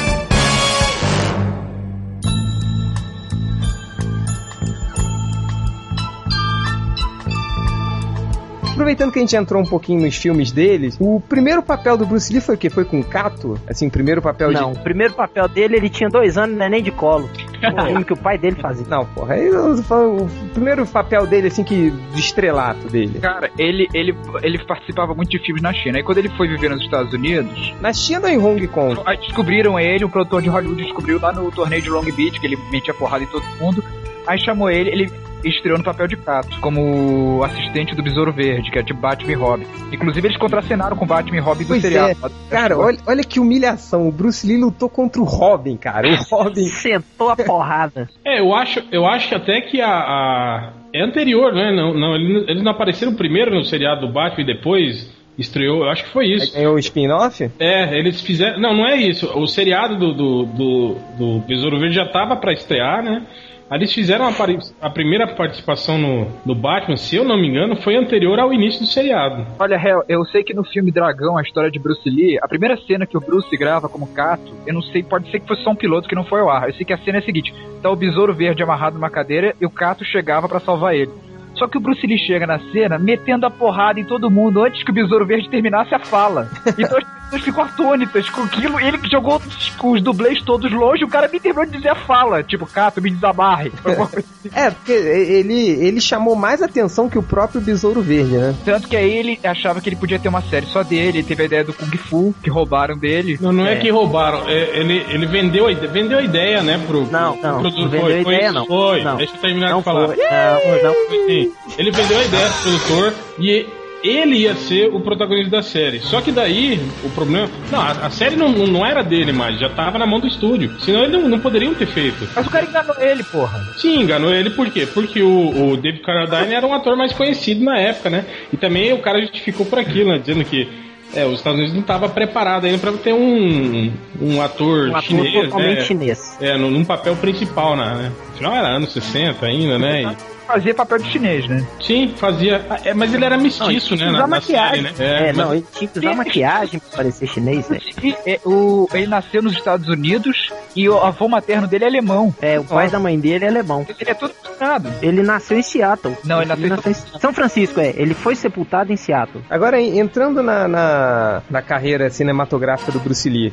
Aproveitando 8.81 9.13
que 9.13 9.19
a 9.19 9.21
gente 9.21 9.37
entrou 9.37 9.61
um 9.61 9.67
pouquinho 9.67 10.01
nos 10.01 10.17
filmes 10.17 10.51
deles, 10.51 10.97
o 10.99 11.21
primeiro 11.21 11.63
papel 11.63 11.99
do 11.99 12.07
Bruce 12.07 12.33
Lee 12.33 12.41
foi 12.41 12.55
o 12.55 12.59
quê? 12.59 12.71
Foi 12.71 12.83
com 12.83 12.99
o 12.99 13.05
Kato? 13.05 13.61
Assim, 13.69 13.89
o 13.89 13.91
primeiro 13.91 14.23
papel 14.23 14.51
Não, 14.51 14.73
de... 14.73 14.79
o 14.79 14.83
primeiro 14.83 15.13
papel 15.13 15.47
dele, 15.49 15.77
ele 15.77 15.91
tinha 15.91 16.09
dois 16.09 16.39
anos, 16.39 16.57
não 16.57 16.65
é 16.65 16.69
nem 16.71 16.83
de 16.83 16.91
colo. 16.91 17.29
O 17.29 17.61
filme 17.85 18.05
que 18.07 18.15
o 18.15 18.17
pai 18.17 18.39
dele 18.39 18.57
fazia. 18.57 18.87
Não, 18.89 19.05
porra, 19.05 19.35
aí 19.35 19.51
o 19.51 20.27
primeiro 20.55 20.87
papel 20.87 21.27
dele, 21.27 21.49
assim, 21.49 21.63
que 21.63 21.91
do 21.91 22.19
estrelato 22.19 22.89
dele. 22.89 23.19
Cara, 23.21 23.51
ele, 23.59 23.87
ele, 23.93 24.17
ele 24.43 24.65
participava 24.65 25.15
muito 25.15 25.29
de 25.29 25.39
filmes 25.41 25.63
na 25.63 25.75
China. 25.75 25.99
Aí 25.99 26.03
quando 26.03 26.17
ele 26.17 26.31
foi 26.31 26.49
viver 26.49 26.71
nos 26.71 26.81
Estados 26.81 27.13
Unidos, 27.13 27.75
Na 27.83 27.93
China 27.93 28.29
ou 28.29 28.29
em 28.29 28.39
Hong 28.39 28.67
Kong? 28.69 28.99
aí 29.05 29.19
descobriram 29.19 29.79
ele, 29.79 30.07
um 30.07 30.11
produtor 30.11 30.41
de 30.41 30.49
Hollywood 30.49 30.83
descobriu 30.83 31.21
lá 31.21 31.35
no 31.35 31.53
torneio 31.53 31.83
de 31.83 31.91
Long 31.91 32.05
Beach, 32.05 32.41
que 32.41 32.47
ele 32.47 32.57
metia 32.73 32.95
porrada 32.95 33.25
em 33.25 33.27
todo 33.27 33.45
mundo. 33.61 33.85
Aí 34.27 34.39
chamou 34.39 34.71
ele, 34.71 34.91
ele 34.91 35.13
estreou 35.45 35.79
no 35.79 35.85
papel 35.85 36.07
de 36.07 36.17
Kato, 36.17 36.61
como 36.61 37.43
assistente 37.43 37.95
do 37.95 38.03
Besouro 38.03 38.31
Verde, 38.33 38.71
que 38.71 38.79
é 38.79 38.83
tipo 38.83 39.01
Batman 39.01 39.33
e 39.33 39.35
Robin. 39.35 39.67
Inclusive 39.91 40.29
eles 40.29 40.37
contracenaram 40.37 40.95
com 40.97 41.07
Batman 41.07 41.39
e 41.39 41.41
Robin 41.41 41.65
do 41.65 41.69
Pois 41.69 41.83
seriado. 41.83 42.11
é. 42.23 42.51
Cara, 42.51 42.77
olha, 42.79 42.99
olha 43.07 43.25
que 43.25 43.41
humilhação. 43.41 44.07
O 44.07 44.13
Bruce 44.13 44.47
Lee 44.47 44.59
lutou 44.61 44.89
contra 44.91 45.21
o 45.21 45.25
Robin, 45.25 45.77
cara. 45.79 46.07
O 46.09 46.17
Robin. 46.37 46.65
Sentou 46.69 47.31
a 47.31 47.37
porrada. 47.37 48.09
É, 48.25 48.41
eu 48.41 48.55
acho, 48.55 48.83
eu 48.93 49.07
acho 49.07 49.35
até 49.35 49.63
que 49.63 49.81
a, 49.81 49.89
a- 49.89 50.73
é 50.95 51.03
anterior, 51.03 51.55
né? 51.55 51.73
Não, 51.75 51.95
não, 51.95 52.15
eles 52.17 52.63
não 52.63 52.73
apareceram 52.73 53.15
primeiro 53.15 53.55
no 53.55 53.65
seriado 53.65 54.07
do 54.07 54.13
Batman 54.13 54.43
e 54.45 54.47
depois 54.47 55.11
estreou. 55.39 55.85
Eu 55.85 55.89
acho 55.91 56.05
que 56.05 56.11
foi 56.11 56.27
isso. 56.27 56.53
Ganhou 56.53 56.75
o 56.75 56.79
spin-off? 56.79 57.51
É, 57.59 57.99
eles 57.99 58.21
fizeram. 58.21 58.61
Não, 58.61 58.75
não 58.77 58.87
é 58.87 58.97
isso. 58.97 59.27
O 59.39 59.47
seriado 59.47 59.97
do, 59.97 60.13
do, 60.13 60.45
do, 60.45 60.97
do 61.17 61.39
Besouro 61.47 61.79
Verde 61.79 61.95
já 61.95 62.07
tava 62.07 62.37
pra 62.37 62.53
estrear, 62.53 63.03
né? 63.03 63.23
Eles 63.71 63.93
fizeram 63.95 64.27
a, 64.27 64.33
a 64.81 64.91
primeira 64.91 65.29
participação 65.29 65.97
no, 65.97 66.27
no 66.45 66.55
Batman, 66.55 66.97
se 66.97 67.17
eu 67.17 67.25
não 67.25 67.41
me 67.41 67.49
engano, 67.49 67.77
foi 67.77 67.97
anterior 67.97 68.39
ao 68.39 68.53
início 68.53 68.81
do 68.81 68.87
seriado. 68.87 69.47
Olha, 69.59 69.77
Hel, 69.77 70.03
eu 70.09 70.25
sei 70.25 70.43
que 70.43 70.53
no 70.53 70.65
filme 70.65 70.91
Dragão, 70.91 71.39
a 71.39 71.43
história 71.43 71.71
de 71.71 71.79
Bruce 71.79 72.09
Lee, 72.09 72.39
a 72.43 72.49
primeira 72.49 72.77
cena 72.77 73.07
que 73.07 73.17
o 73.17 73.21
Bruce 73.21 73.57
grava 73.57 73.89
como 73.89 74.09
Cato, 74.09 74.53
eu 74.67 74.75
não 74.75 74.83
sei, 74.83 75.03
pode 75.03 75.31
ser 75.31 75.41
que 75.41 75.47
fosse 75.47 75.63
só 75.63 75.71
um 75.71 75.77
piloto 75.77 76.09
que 76.09 76.15
não 76.15 76.25
foi 76.25 76.41
ao 76.41 76.51
ar. 76.51 76.69
Eu 76.69 76.75
sei 76.75 76.85
que 76.85 76.93
a 76.93 76.99
cena 76.99 77.19
é 77.19 77.21
a 77.21 77.25
seguinte: 77.25 77.55
tá 77.81 77.91
o 77.91 77.97
besouro 77.97 78.35
verde 78.35 78.63
amarrado 78.63 78.95
numa 78.95 79.11
cadeira 79.11 79.55
e 79.61 79.67
o 79.67 79.71
Cato 79.71 80.05
chegava 80.05 80.49
pra 80.49 80.61
salvar 80.61 80.95
ele. 80.95 81.13
Só 81.55 81.69
que 81.69 81.77
o 81.77 81.81
Bruce 81.81 82.07
Lee 82.07 82.19
chega 82.19 82.47
na 82.47 82.59
cena 82.73 82.99
metendo 82.99 83.47
a 83.47 83.51
porrada 83.51 84.01
em 84.01 84.05
todo 84.05 84.31
mundo 84.31 84.63
antes 84.63 84.83
que 84.83 84.91
o 84.91 84.95
Besouro 84.95 85.27
Verde 85.27 85.51
terminasse 85.51 85.95
a 85.95 85.99
fala. 85.99 86.49
Então 86.79 86.99
pessoas 87.31 87.43
ficam 87.43 87.65
atônitas 87.65 88.29
com 88.29 88.43
aquilo. 88.43 88.81
Ele 88.81 88.99
que 88.99 89.09
jogou 89.09 89.37
os, 89.37 89.73
os 89.83 90.03
dublês 90.03 90.43
todos 90.43 90.71
longe, 90.73 91.05
o 91.05 91.09
cara 91.09 91.29
me 91.29 91.39
terminou 91.39 91.65
de 91.65 91.77
dizer 91.77 91.91
a 91.91 91.95
fala. 91.95 92.43
Tipo, 92.43 92.67
Cato, 92.67 93.01
me 93.01 93.11
desamarre. 93.11 93.73
É, 94.55 94.71
porque 94.71 94.93
ele, 94.93 95.69
ele 95.69 96.01
chamou 96.01 96.35
mais 96.35 96.63
atenção 96.63 97.11
que 97.11 97.19
o 97.19 97.23
próprio 97.23 97.61
Besouro 97.61 98.01
Verde, 98.01 98.39
né? 98.39 98.55
Tanto 98.65 98.89
que 98.89 98.97
aí 98.97 99.13
ele 99.13 99.39
achava 99.45 99.83
que 99.83 99.89
ele 99.91 99.97
podia 99.97 100.19
ter 100.19 100.29
uma 100.29 100.41
série 100.41 100.65
só 100.67 100.83
dele. 100.83 101.19
Ele 101.19 101.23
teve 101.23 101.43
a 101.43 101.47
ideia 101.47 101.63
do 101.63 101.75
Kung 101.75 101.95
Fu, 101.99 102.35
que 102.43 102.49
roubaram 102.49 102.97
dele. 102.97 103.37
Não, 103.39 103.53
não 103.53 103.67
é, 103.67 103.77
que 103.77 103.91
roubaram, 103.91 104.49
é, 104.49 104.81
ele, 104.81 105.05
ele 105.11 105.27
vendeu, 105.27 105.69
a, 105.69 105.73
vendeu 105.75 106.19
a 106.19 106.23
ideia, 106.23 106.63
né, 106.63 106.83
pro, 106.87 107.03
Não, 107.11 107.37
pro 107.37 107.43
não, 107.43 107.61
produtor. 107.61 107.83
não 107.83 107.91
vendeu 107.91 108.01
foi, 108.01 108.21
a 108.21 108.23
foi 108.23 108.35
ideia, 108.35 108.47
isso, 108.47 108.55
não. 108.55 108.67
Foi, 108.67 109.05
Não. 109.05 109.17
deixa 109.17 109.37
eu 109.37 109.41
terminar 109.41 109.71
Não 109.71 109.79
de 109.79 109.85
falar. 109.85 110.07
foi. 110.09 110.17
Não, 110.17 110.83
não. 110.85 110.95
Foi 110.95 111.27
sim. 111.27 111.53
Ele 111.79 111.91
vendeu 111.91 112.19
a 112.19 112.25
ideia 112.25 112.49
pro 112.49 112.63
produtor 112.63 113.15
e 113.39 113.67
ele 114.03 114.39
ia 114.39 114.55
ser 114.55 114.89
o 114.89 115.01
protagonista 115.01 115.51
da 115.51 115.63
série. 115.63 116.01
Só 116.01 116.21
que 116.21 116.33
daí, 116.33 116.81
o 117.05 117.11
problema. 117.11 117.49
Não, 117.71 117.81
a, 117.81 117.91
a 117.91 118.11
série 118.11 118.37
não, 118.37 118.49
não 118.49 118.85
era 118.85 119.03
dele 119.03 119.33
mais, 119.33 119.59
já 119.59 119.69
tava 119.69 119.99
na 119.99 120.07
mão 120.07 120.21
do 120.21 120.27
estúdio. 120.27 120.79
Senão 120.81 121.01
eles 121.05 121.13
não, 121.13 121.29
não 121.29 121.41
poderiam 121.41 121.75
ter 121.75 121.87
feito. 121.87 122.29
Mas 122.35 122.47
o 122.47 122.51
cara 122.51 122.67
enganou 122.67 122.97
ele, 122.99 123.23
porra. 123.25 123.61
Sim, 123.77 124.01
enganou 124.01 124.33
ele 124.33 124.51
por 124.51 124.71
quê? 124.71 124.87
Porque 124.87 125.23
o, 125.23 125.73
o 125.73 125.77
David 125.77 126.03
Carradine 126.03 126.55
era 126.55 126.67
um 126.67 126.75
ator 126.75 126.97
mais 126.97 127.13
conhecido 127.13 127.65
na 127.65 127.79
época, 127.79 128.11
né? 128.11 128.25
E 128.53 128.57
também 128.57 128.93
o 128.93 128.99
cara 128.99 129.21
justificou 129.21 129.67
por 129.67 129.79
aquilo, 129.79 130.11
né? 130.11 130.19
Dizendo 130.19 130.45
que 130.45 130.69
é, 131.15 131.25
os 131.27 131.39
Estados 131.39 131.59
Unidos 131.59 131.75
não 131.75 131.81
estava 131.83 132.09
preparado 132.09 132.67
ainda 132.67 132.79
para 132.79 132.93
ter 132.93 133.13
um, 133.13 133.93
um 134.21 134.41
ator 134.41 134.89
Um 134.89 134.97
ator 134.97 135.03
chinês, 135.03 135.35
totalmente 135.35 135.79
né? 135.79 135.85
chinês. 135.85 136.39
É, 136.41 136.57
num, 136.57 136.71
num 136.71 136.85
papel 136.85 137.17
principal, 137.17 137.77
né? 137.77 137.95
né? 137.95 138.13
Afinal 138.33 138.55
era 138.55 138.69
anos 138.69 138.93
60 138.93 139.45
ainda, 139.45 139.79
né? 139.79 140.03
E- 140.03 140.30
Fazia 140.51 140.75
papel 140.75 140.99
de 140.99 141.11
chinês, 141.11 141.47
né? 141.49 141.65
sim, 141.81 142.13
fazia. 142.17 142.65
É, 142.85 142.93
mas 142.93 143.13
ele 143.15 143.25
era 143.25 143.37
Não, 143.37 143.43
ele 143.45 143.45
mestiço, 143.45 143.97
tinha 143.97 144.07
né? 144.07 144.13
que 144.15 144.19
Na, 144.19 144.27
maquiagem. 144.27 144.83
série, 144.95 145.05
né? 145.05 145.29
É, 145.29 145.33
mas- 145.33 145.37
não, 145.37 145.55
ele 145.55 145.67
tinha 145.73 145.89
que 145.89 145.99
usar 145.99 146.15
maquiagem 146.15 146.81
pra 146.81 146.97
parecer 146.97 147.27
chinês, 147.29 147.69
velho. 147.69 147.83
E, 148.03 148.15
é, 148.27 148.41
o, 148.45 148.89
ele 148.93 149.07
nasceu 149.07 149.43
nos 149.43 149.53
Estados 149.53 149.89
Unidos 149.89 150.51
e 150.75 150.89
o 150.89 150.99
avô 150.99 151.29
materno 151.29 151.67
dele 151.69 151.85
é 151.85 151.89
alemão. 151.89 152.35
É, 152.43 152.59
o 152.59 152.65
pai 152.65 152.89
da 152.91 152.99
mãe 152.99 153.19
dele 153.19 153.45
é 153.45 153.49
alemão. 153.49 153.87
Ele 153.89 154.11
é 154.11 154.15
todo 154.15 154.33
nada. 154.61 154.93
Ele 155.01 155.23
nasceu 155.23 155.59
em 155.59 155.63
Seattle. 155.63 156.17
Não, 156.25 156.43
ele 156.43 156.49
nasceu 156.69 156.91
em 156.93 156.95
São 157.21 157.33
Francisco, 157.33 157.81
é. 157.81 157.95
Ele 157.97 158.13
foi 158.15 158.35
sepultado 158.35 158.93
em 158.93 158.97
Seattle. 158.97 159.43
Agora, 159.49 159.81
en- 159.81 159.99
entrando 159.99 160.43
na, 160.43 160.67
na, 160.67 161.43
na 161.49 161.63
carreira 161.63 162.11
cinematográfica 162.11 162.91
do 162.93 162.99
Bruce 162.99 163.29
Lee. 163.29 163.53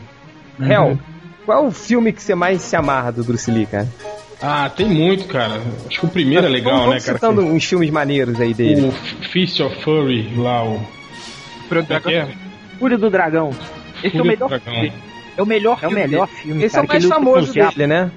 Hel, 0.60 0.98
qual 1.46 1.64
é 1.64 1.68
o 1.68 1.72
filme 1.72 2.12
que 2.12 2.22
você 2.22 2.34
mais 2.36 2.62
se 2.62 2.76
amarra 2.76 3.12
do 3.12 3.24
Bruce 3.24 3.50
Lee, 3.52 3.66
cara? 3.68 3.88
Ah, 4.42 4.70
tem 4.70 4.88
muito, 4.88 5.26
cara. 5.26 5.62
Acho 5.88 6.00
que 6.00 6.06
o 6.06 6.10
primeiro 6.10 6.46
é 6.46 6.50
legal, 6.50 6.80
vamos, 6.80 6.96
né, 6.96 7.02
cara? 7.02 7.18
citando 7.18 7.42
uns 7.42 7.64
filmes 7.64 7.90
maneiros 7.90 8.40
aí 8.40 8.54
dele. 8.54 8.88
O 8.88 8.92
Feast 8.92 9.60
of 9.62 9.84
Furry 9.84 10.32
lá, 10.36 10.64
o. 10.64 10.80
Pro 11.68 11.84
Como 11.84 11.98
é 11.98 12.00
que 12.00 12.14
é? 12.14 12.28
Fúria 12.80 12.98
do 12.98 13.10
Dragão. 13.10 13.50
Esse 14.04 14.18
é 14.18 14.22
o 14.22 14.24
Fúria 14.24 14.38
do 14.38 14.50
melhor 14.50 14.60
filme. 14.60 14.94
É 15.38 15.42
o 15.42 15.46
melhor 15.46 15.74
É 15.82 15.88
o 15.88 15.90
filme 15.90 15.96
melhor 15.96 16.28
filme. 16.28 16.64
Esse 16.64 16.76
é 16.76 16.82
cara, 16.82 16.86
o 16.86 16.90
mais 16.90 17.06
famoso 17.06 17.54
dele, 17.54 17.88
né? 17.88 18.12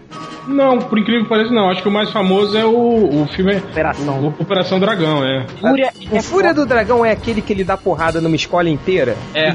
Não, 0.51 0.79
por 0.79 0.99
incrível 0.99 1.23
que 1.23 1.29
pareça, 1.29 1.53
não. 1.53 1.71
Acho 1.71 1.83
que 1.83 1.89
o 1.89 1.93
mais 1.93 2.11
famoso 2.11 2.57
é 2.57 2.65
o, 2.65 3.23
o 3.23 3.29
filme. 3.35 3.57
Operação. 3.57 4.21
o 4.21 4.29
Operação. 4.43 4.81
Dragão, 4.81 5.25
é. 5.25 5.47
Fúria 5.61 5.93
O 6.11 6.17
é 6.17 6.23
Fúria 6.23 6.55
do 6.55 6.67
Dragão 6.67 7.05
é 7.05 7.11
aquele 7.13 7.41
que 7.41 7.53
ele 7.53 7.65
dá 7.65 7.77
porrada 7.77 8.21
numa 8.21 8.35
escola 8.37 8.69
inteira? 8.69 9.17
É. 9.35 9.53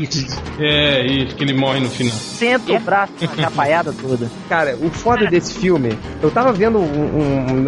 É, 0.59 1.05
isso, 1.05 1.35
que 1.35 1.43
ele 1.43 1.53
morre 1.53 1.79
no 1.79 1.89
final. 1.89 2.13
Senta 2.13 2.73
o 2.73 2.79
braço 2.79 3.13
na 3.21 3.43
chapaiada 3.43 3.93
toda. 3.93 4.29
Cara, 4.47 4.77
o 4.81 4.89
foda 4.89 5.25
desse 5.27 5.53
filme, 5.55 5.97
eu 6.21 6.31
tava 6.31 6.53
vendo 6.53 6.79
um, 6.79 6.81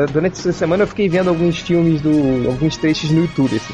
um- 0.01 0.05
durante 0.11 0.33
essa 0.39 0.51
semana 0.53 0.83
eu 0.83 0.87
fiquei 0.87 1.09
vendo 1.09 1.29
alguns 1.29 1.59
filmes 1.59 2.01
do. 2.01 2.47
alguns 2.47 2.77
trechos 2.77 3.11
no 3.11 3.21
YouTube, 3.21 3.55
assim. 3.57 3.73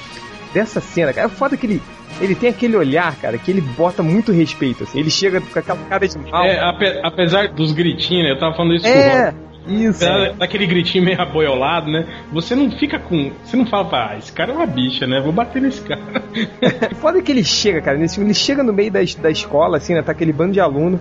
Dessa 0.53 0.79
cena, 0.79 1.11
cara, 1.13 1.27
é 1.27 1.29
foda 1.29 1.57
que 1.57 1.65
ele. 1.65 1.81
Ele 2.21 2.35
tem 2.35 2.49
aquele 2.49 2.75
olhar, 2.77 3.15
cara, 3.17 3.37
que 3.37 3.49
ele 3.51 3.61
bota 3.61 4.01
muito 4.03 4.31
respeito, 4.31 4.83
assim. 4.83 4.99
Ele 4.99 5.09
chega 5.09 5.41
com 5.41 5.59
aquela 5.59 5.79
cara 5.89 6.07
de 6.07 6.17
mal. 6.17 6.43
É, 6.45 6.59
ape- 6.59 6.99
apesar 7.03 7.49
dos 7.49 7.71
gritinhos, 7.71 8.23
né? 8.25 8.31
Eu 8.31 8.39
tava 8.39 8.55
falando 8.55 8.75
isso 8.75 8.85
com 8.85 8.89
o 8.89 8.93
É, 8.93 9.25
Rob. 9.29 9.37
isso. 9.83 9.99
Da- 9.99 10.31
Daquele 10.33 10.65
gritinho 10.67 11.03
meio 11.03 11.19
aboiolado, 11.21 11.91
né? 11.91 12.05
Você 12.31 12.55
não 12.55 12.71
fica 12.71 12.99
com. 12.99 13.31
Você 13.43 13.57
não 13.57 13.65
fala, 13.65 13.89
ah, 14.11 14.17
esse 14.17 14.31
cara 14.31 14.51
é 14.51 14.55
uma 14.55 14.65
bicha, 14.65 15.05
né? 15.07 15.19
Vou 15.21 15.33
bater 15.33 15.61
nesse 15.61 15.81
cara. 15.81 16.01
Foda 17.01 17.19
é 17.19 17.21
que 17.21 17.31
ele 17.31 17.43
chega, 17.43 17.81
cara, 17.81 17.97
nesse 17.97 18.15
filme, 18.15 18.29
ele 18.29 18.35
chega 18.35 18.63
no 18.63 18.71
meio 18.73 18.91
da, 18.91 18.99
da 19.21 19.31
escola, 19.31 19.77
assim, 19.77 19.93
né? 19.93 20.01
Tá 20.01 20.11
aquele 20.11 20.31
bando 20.33 20.53
de 20.53 20.59
aluno. 20.59 20.99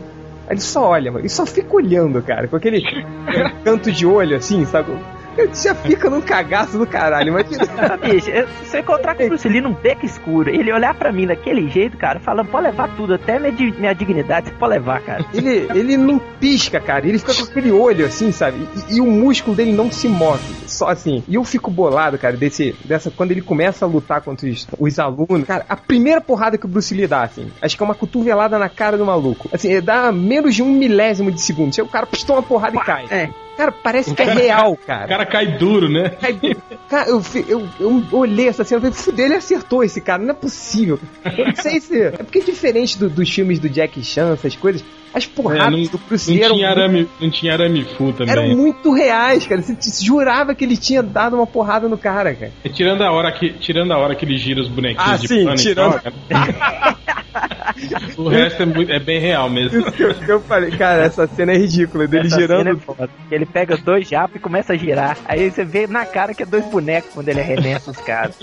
Aí 0.49 0.55
ele 0.55 0.61
só 0.61 0.89
olha, 0.89 1.11
mano. 1.13 1.23
Ele 1.23 1.29
só 1.29 1.47
fica 1.47 1.75
olhando, 1.77 2.21
cara, 2.23 2.49
com 2.49 2.57
aquele 2.57 2.83
canto 3.65 3.93
de 3.93 4.05
olho, 4.07 4.37
assim, 4.37 4.65
sabe? 4.65 4.93
Já 5.55 5.75
fica 5.75 6.11
num 6.11 6.21
cagaço 6.21 6.79
do 6.79 6.87
caralho, 6.87 7.29
imagina. 7.29 7.67
Bicho, 8.03 8.31
se 8.65 8.77
eu 8.77 8.81
encontrar 8.81 9.15
com 9.15 9.25
o 9.25 9.29
Bruce 9.29 9.49
Lee 9.49 9.61
num 9.61 9.73
beco 9.73 10.05
escuro, 10.05 10.51
ele 10.51 10.73
olhar 10.73 10.95
pra 10.95 11.13
mim 11.13 11.27
daquele 11.27 11.69
jeito, 11.69 11.97
cara, 11.97 12.21
falando, 12.21 12.49
pode 12.49 12.67
levar 12.67 12.95
tudo, 12.97 13.15
até 13.15 13.39
minha, 13.39 13.53
minha 13.53 13.95
dignidade, 13.95 14.49
você 14.49 14.55
pode 14.55 14.75
levar, 14.75 15.01
cara. 15.01 15.25
Ele, 15.33 15.69
ele 15.75 15.97
não 15.97 16.19
pisca, 16.19 16.81
cara. 16.81 17.07
Ele 17.07 17.19
fica 17.19 17.35
com 17.35 17.45
aquele 17.45 17.71
olho 17.71 18.07
assim, 18.07 18.33
sabe? 18.33 18.67
E, 18.89 18.97
e 18.97 19.01
o 19.01 19.07
músculo 19.07 19.57
dele 19.57 19.73
não 19.73 19.91
se 19.91 20.09
move. 20.09 20.55
Só 20.67 20.89
assim. 20.89 21.23
E 21.29 21.35
eu 21.35 21.45
fico 21.45 21.71
bolado, 21.71 22.19
cara, 22.19 22.37
desse, 22.37 22.75
dessa. 22.85 23.11
Quando 23.11 23.31
ele 23.31 23.43
começa 23.43 23.85
a 23.85 23.89
lutar 23.89 24.21
contra 24.21 24.49
os, 24.49 24.67
os 24.79 24.99
alunos. 24.99 25.47
Cara, 25.47 25.65
a 25.69 25.77
primeira 25.77 26.21
porrada 26.21 26.59
que 26.59 26.67
o 26.67 26.69
Bruce 26.69 26.95
Lee 26.95 27.07
dá, 27.07 27.23
assim. 27.23 27.51
Acho 27.61 27.77
que 27.77 27.83
é 27.83 27.87
uma 27.87 27.95
cotovelada 27.95 28.59
na 28.59 28.69
cara 28.69 28.97
do 28.97 29.05
maluco. 29.05 29.49
Assim, 29.53 29.71
ele 29.71 29.81
dá 29.81 30.11
menos 30.13 30.55
de 30.55 30.63
um 30.63 30.73
milésimo 30.73 31.31
de 31.31 31.41
segundo. 31.41 31.75
Chega 31.75 31.89
o 31.89 31.91
cara, 31.91 32.07
pistou 32.07 32.37
uma 32.37 32.43
porrada 32.43 32.77
e 32.77 32.81
cai. 32.81 33.07
É. 33.11 33.29
Cara, 33.57 33.71
parece 33.73 34.15
que 34.15 34.23
é 34.23 34.33
real, 34.33 34.73
O 34.73 34.77
cara. 34.77 35.07
cara 35.09 35.27
cai 35.27 35.59
duro, 35.59 35.89
né? 35.89 36.11
Cai- 36.11 36.41
Cara, 36.89 37.09
eu, 37.11 37.23
eu, 37.49 37.69
eu 37.81 38.05
olhei 38.13 38.49
essa 38.49 38.65
cena 38.65 38.79
e 38.79 38.83
falei, 38.83 38.97
fudeu, 38.97 39.27
ele 39.27 39.35
acertou 39.35 39.85
esse 39.85 40.01
cara, 40.01 40.23
não 40.23 40.31
é 40.31 40.35
possível. 40.35 40.99
Eu 41.37 41.47
não 41.47 41.57
sei 41.57 41.81
se. 41.81 42.01
É 42.03 42.11
porque 42.11 42.39
é 42.39 42.43
diferente 42.43 42.99
do- 42.99 43.11
dos 43.11 43.29
filmes 43.31 43.59
do 43.59 43.69
Jack 43.69 44.03
Chan, 44.03 44.33
essas 44.33 44.57
coisas. 44.57 44.85
As 45.15 45.25
É, 45.25 45.29
porradas 45.29 45.71
não, 45.71 45.83
do 45.85 45.99
Bruce 45.99 46.31
não 46.31 46.37
Lee 46.39 46.47
tinha 46.55 46.69
muito 46.71 46.81
arame, 46.81 47.09
não 47.21 47.31
tinha 47.31 47.53
arame 47.53 47.85
full 47.97 48.13
também. 48.15 48.33
eram 48.33 48.49
muito 48.57 48.93
reais, 48.95 49.47
cara. 49.47 49.61
Você 49.61 49.77
jurava 50.05 50.55
que 50.55 50.65
ele 50.65 50.77
tinha 50.77 51.03
dado 51.03 51.37
uma 51.37 51.47
porrada 51.47 51.87
no 51.89 51.99
cara, 51.99 52.35
cara. 52.35 52.51
E 52.65 52.69
tirando 52.71 53.03
a 53.03 53.13
hora 53.13 53.31
que, 53.33 53.53
tirando 53.55 53.93
a 53.93 53.99
hora 53.99 54.15
que 54.15 54.25
ele 54.25 54.39
gira 54.39 54.61
os 54.63 54.69
bonequinhos 54.69 55.13
Ah, 55.13 55.17
de 55.19 55.29
sim, 55.29 55.45
pano 55.45 55.57
e 55.57 55.63
tirando- 55.63 56.01
o 58.17 58.29
resto 58.29 58.63
é, 58.63 58.67
muito- 58.67 58.93
é 58.93 58.99
bem 58.99 59.21
real 59.21 59.49
mesmo. 59.51 59.81
Isso 59.81 59.91
que 59.93 60.03
eu, 60.03 60.15
que 60.15 60.29
eu 60.31 60.41
falei, 60.41 60.71
cara, 60.71 61.05
essa 61.05 61.27
cena 61.27 61.53
é 61.53 61.57
ridícula, 61.59 62.07
dele 62.07 62.27
Essa 62.27 62.37
é 62.37 62.41
girando. 62.41 62.79
foda. 62.81 63.09
Ele 63.31 63.47
pega 63.47 63.77
dois 63.77 64.09
japos 64.09 64.37
e 64.37 64.39
começa 64.39 64.73
a 64.73 64.77
girar. 64.77 65.17
Aí 65.27 65.51
você 65.51 65.65
vê 65.65 65.87
na 65.87 66.05
cara 66.05 66.35
que 66.35 66.43
é 66.43 66.47
dois 66.47 66.65
bonecos 66.67 67.11
quando 67.15 67.29
ele 67.29 67.41
arremessa 67.41 67.91
os 67.91 67.97
caras. 67.99 68.37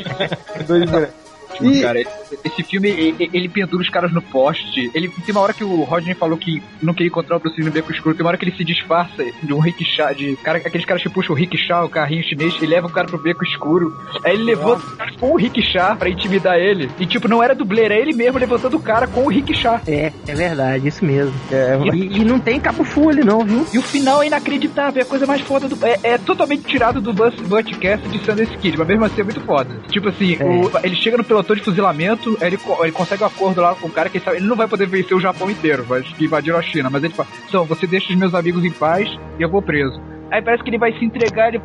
dois 0.67 0.89
bonecos. 0.89 1.28
E- 1.61 1.81
Cara, 1.81 1.99
esse 2.43 2.63
filme, 2.63 2.89
ele, 2.89 3.29
ele 3.33 3.49
pendura 3.49 3.81
os 3.81 3.89
caras 3.89 4.11
no 4.13 4.21
poste. 4.21 4.89
Ele 4.93 5.07
tem 5.09 5.31
uma 5.33 5.41
hora 5.41 5.53
que 5.53 5.63
o 5.63 5.83
Rodney 5.83 6.13
falou 6.15 6.37
que 6.37 6.61
não 6.81 6.93
queria 6.93 7.07
encontrar 7.07 7.37
o 7.37 7.39
Bruce 7.39 7.57
Lee 7.57 7.65
no 7.65 7.71
beco 7.71 7.91
escuro. 7.91 8.15
Tem 8.15 8.23
uma 8.23 8.29
hora 8.29 8.37
que 8.37 8.45
ele 8.45 8.55
se 8.55 8.63
disfarça 8.63 9.23
de 9.43 9.53
um 9.53 9.59
rickshaw, 9.59 10.13
de 10.13 10.35
cara, 10.37 10.57
aqueles 10.59 10.85
caras 10.85 11.01
que 11.03 11.09
puxam 11.09 11.33
o 11.35 11.37
rickshaw, 11.37 11.85
o 11.85 11.89
carrinho 11.89 12.23
chinês, 12.23 12.53
e 12.61 12.65
leva 12.65 12.87
o 12.87 12.91
cara 12.91 13.07
pro 13.07 13.17
beco 13.17 13.43
escuro. 13.43 13.95
Aí 14.23 14.33
ele 14.33 14.43
levanta 14.43 14.85
o 14.85 14.97
cara 14.97 15.11
com 15.19 15.31
o 15.31 15.35
rickshaw 15.37 15.95
pra 15.95 16.09
intimidar 16.09 16.57
ele. 16.57 16.89
E 16.99 17.05
tipo, 17.05 17.27
não 17.27 17.41
era 17.43 17.55
dublê, 17.55 17.83
era 17.83 17.95
ele 17.95 18.13
mesmo 18.13 18.37
levantando 18.39 18.77
o 18.77 18.81
cara 18.81 19.07
com 19.07 19.23
o 19.25 19.29
rickshaw. 19.29 19.79
É, 19.87 20.11
é 20.27 20.35
verdade, 20.35 20.87
isso 20.87 21.03
mesmo. 21.05 21.33
É, 21.51 21.77
E, 21.93 22.19
e 22.21 22.25
não 22.25 22.39
tem 22.39 22.59
cabo 22.59 22.83
fulho 22.83 23.25
não, 23.25 23.43
viu? 23.43 23.65
E 23.73 23.77
o 23.77 23.81
final 23.81 24.21
é 24.23 24.27
inacreditável, 24.27 24.99
é 25.01 25.03
a 25.03 25.07
coisa 25.07 25.25
mais 25.25 25.41
foda 25.41 25.67
do. 25.67 25.77
É, 25.85 25.99
é 26.03 26.17
totalmente 26.17 26.63
tirado 26.63 27.01
do 27.01 27.13
Bus- 27.13 27.35
Butcast 27.41 28.07
de 28.09 28.19
Sundance 28.19 28.57
Kid, 28.57 28.77
mas 28.77 28.87
mesmo 28.87 29.05
assim 29.05 29.21
é 29.21 29.23
muito 29.23 29.41
foda. 29.41 29.69
Tipo 29.89 30.09
assim, 30.09 30.37
É. 30.39 30.43
o- 30.45 30.71
ele 30.83 30.95
chega 30.95 31.17
no 31.17 31.23
pelotão 31.23 31.48
de 31.55 31.63
fuzilamento, 31.63 32.37
ele, 32.41 32.57
ele 32.81 32.91
consegue 32.91 33.23
um 33.23 33.27
acordo 33.27 33.61
lá 33.61 33.75
com 33.75 33.87
o 33.87 33.91
cara 33.91 34.09
que 34.09 34.17
ele 34.17 34.23
sabe, 34.23 34.37
ele 34.37 34.47
não 34.47 34.55
vai 34.55 34.67
poder 34.67 34.87
vencer 34.87 35.15
o 35.15 35.19
Japão 35.19 35.49
inteiro, 35.49 35.85
mas 35.87 36.07
que 36.07 36.25
invadiram 36.25 36.57
a 36.57 36.61
China, 36.61 36.89
mas 36.89 37.03
ele 37.03 37.13
fala: 37.13 37.29
então, 37.47 37.65
você 37.65 37.87
deixa 37.87 38.11
os 38.11 38.19
meus 38.19 38.33
amigos 38.33 38.63
em 38.63 38.71
paz 38.71 39.07
e 39.37 39.41
eu 39.41 39.49
vou 39.49 39.61
preso. 39.61 39.99
Aí 40.31 40.41
parece 40.41 40.63
que 40.63 40.69
ele 40.69 40.77
vai 40.77 40.91
se 40.93 41.03
entregar, 41.03 41.49
ele 41.49 41.61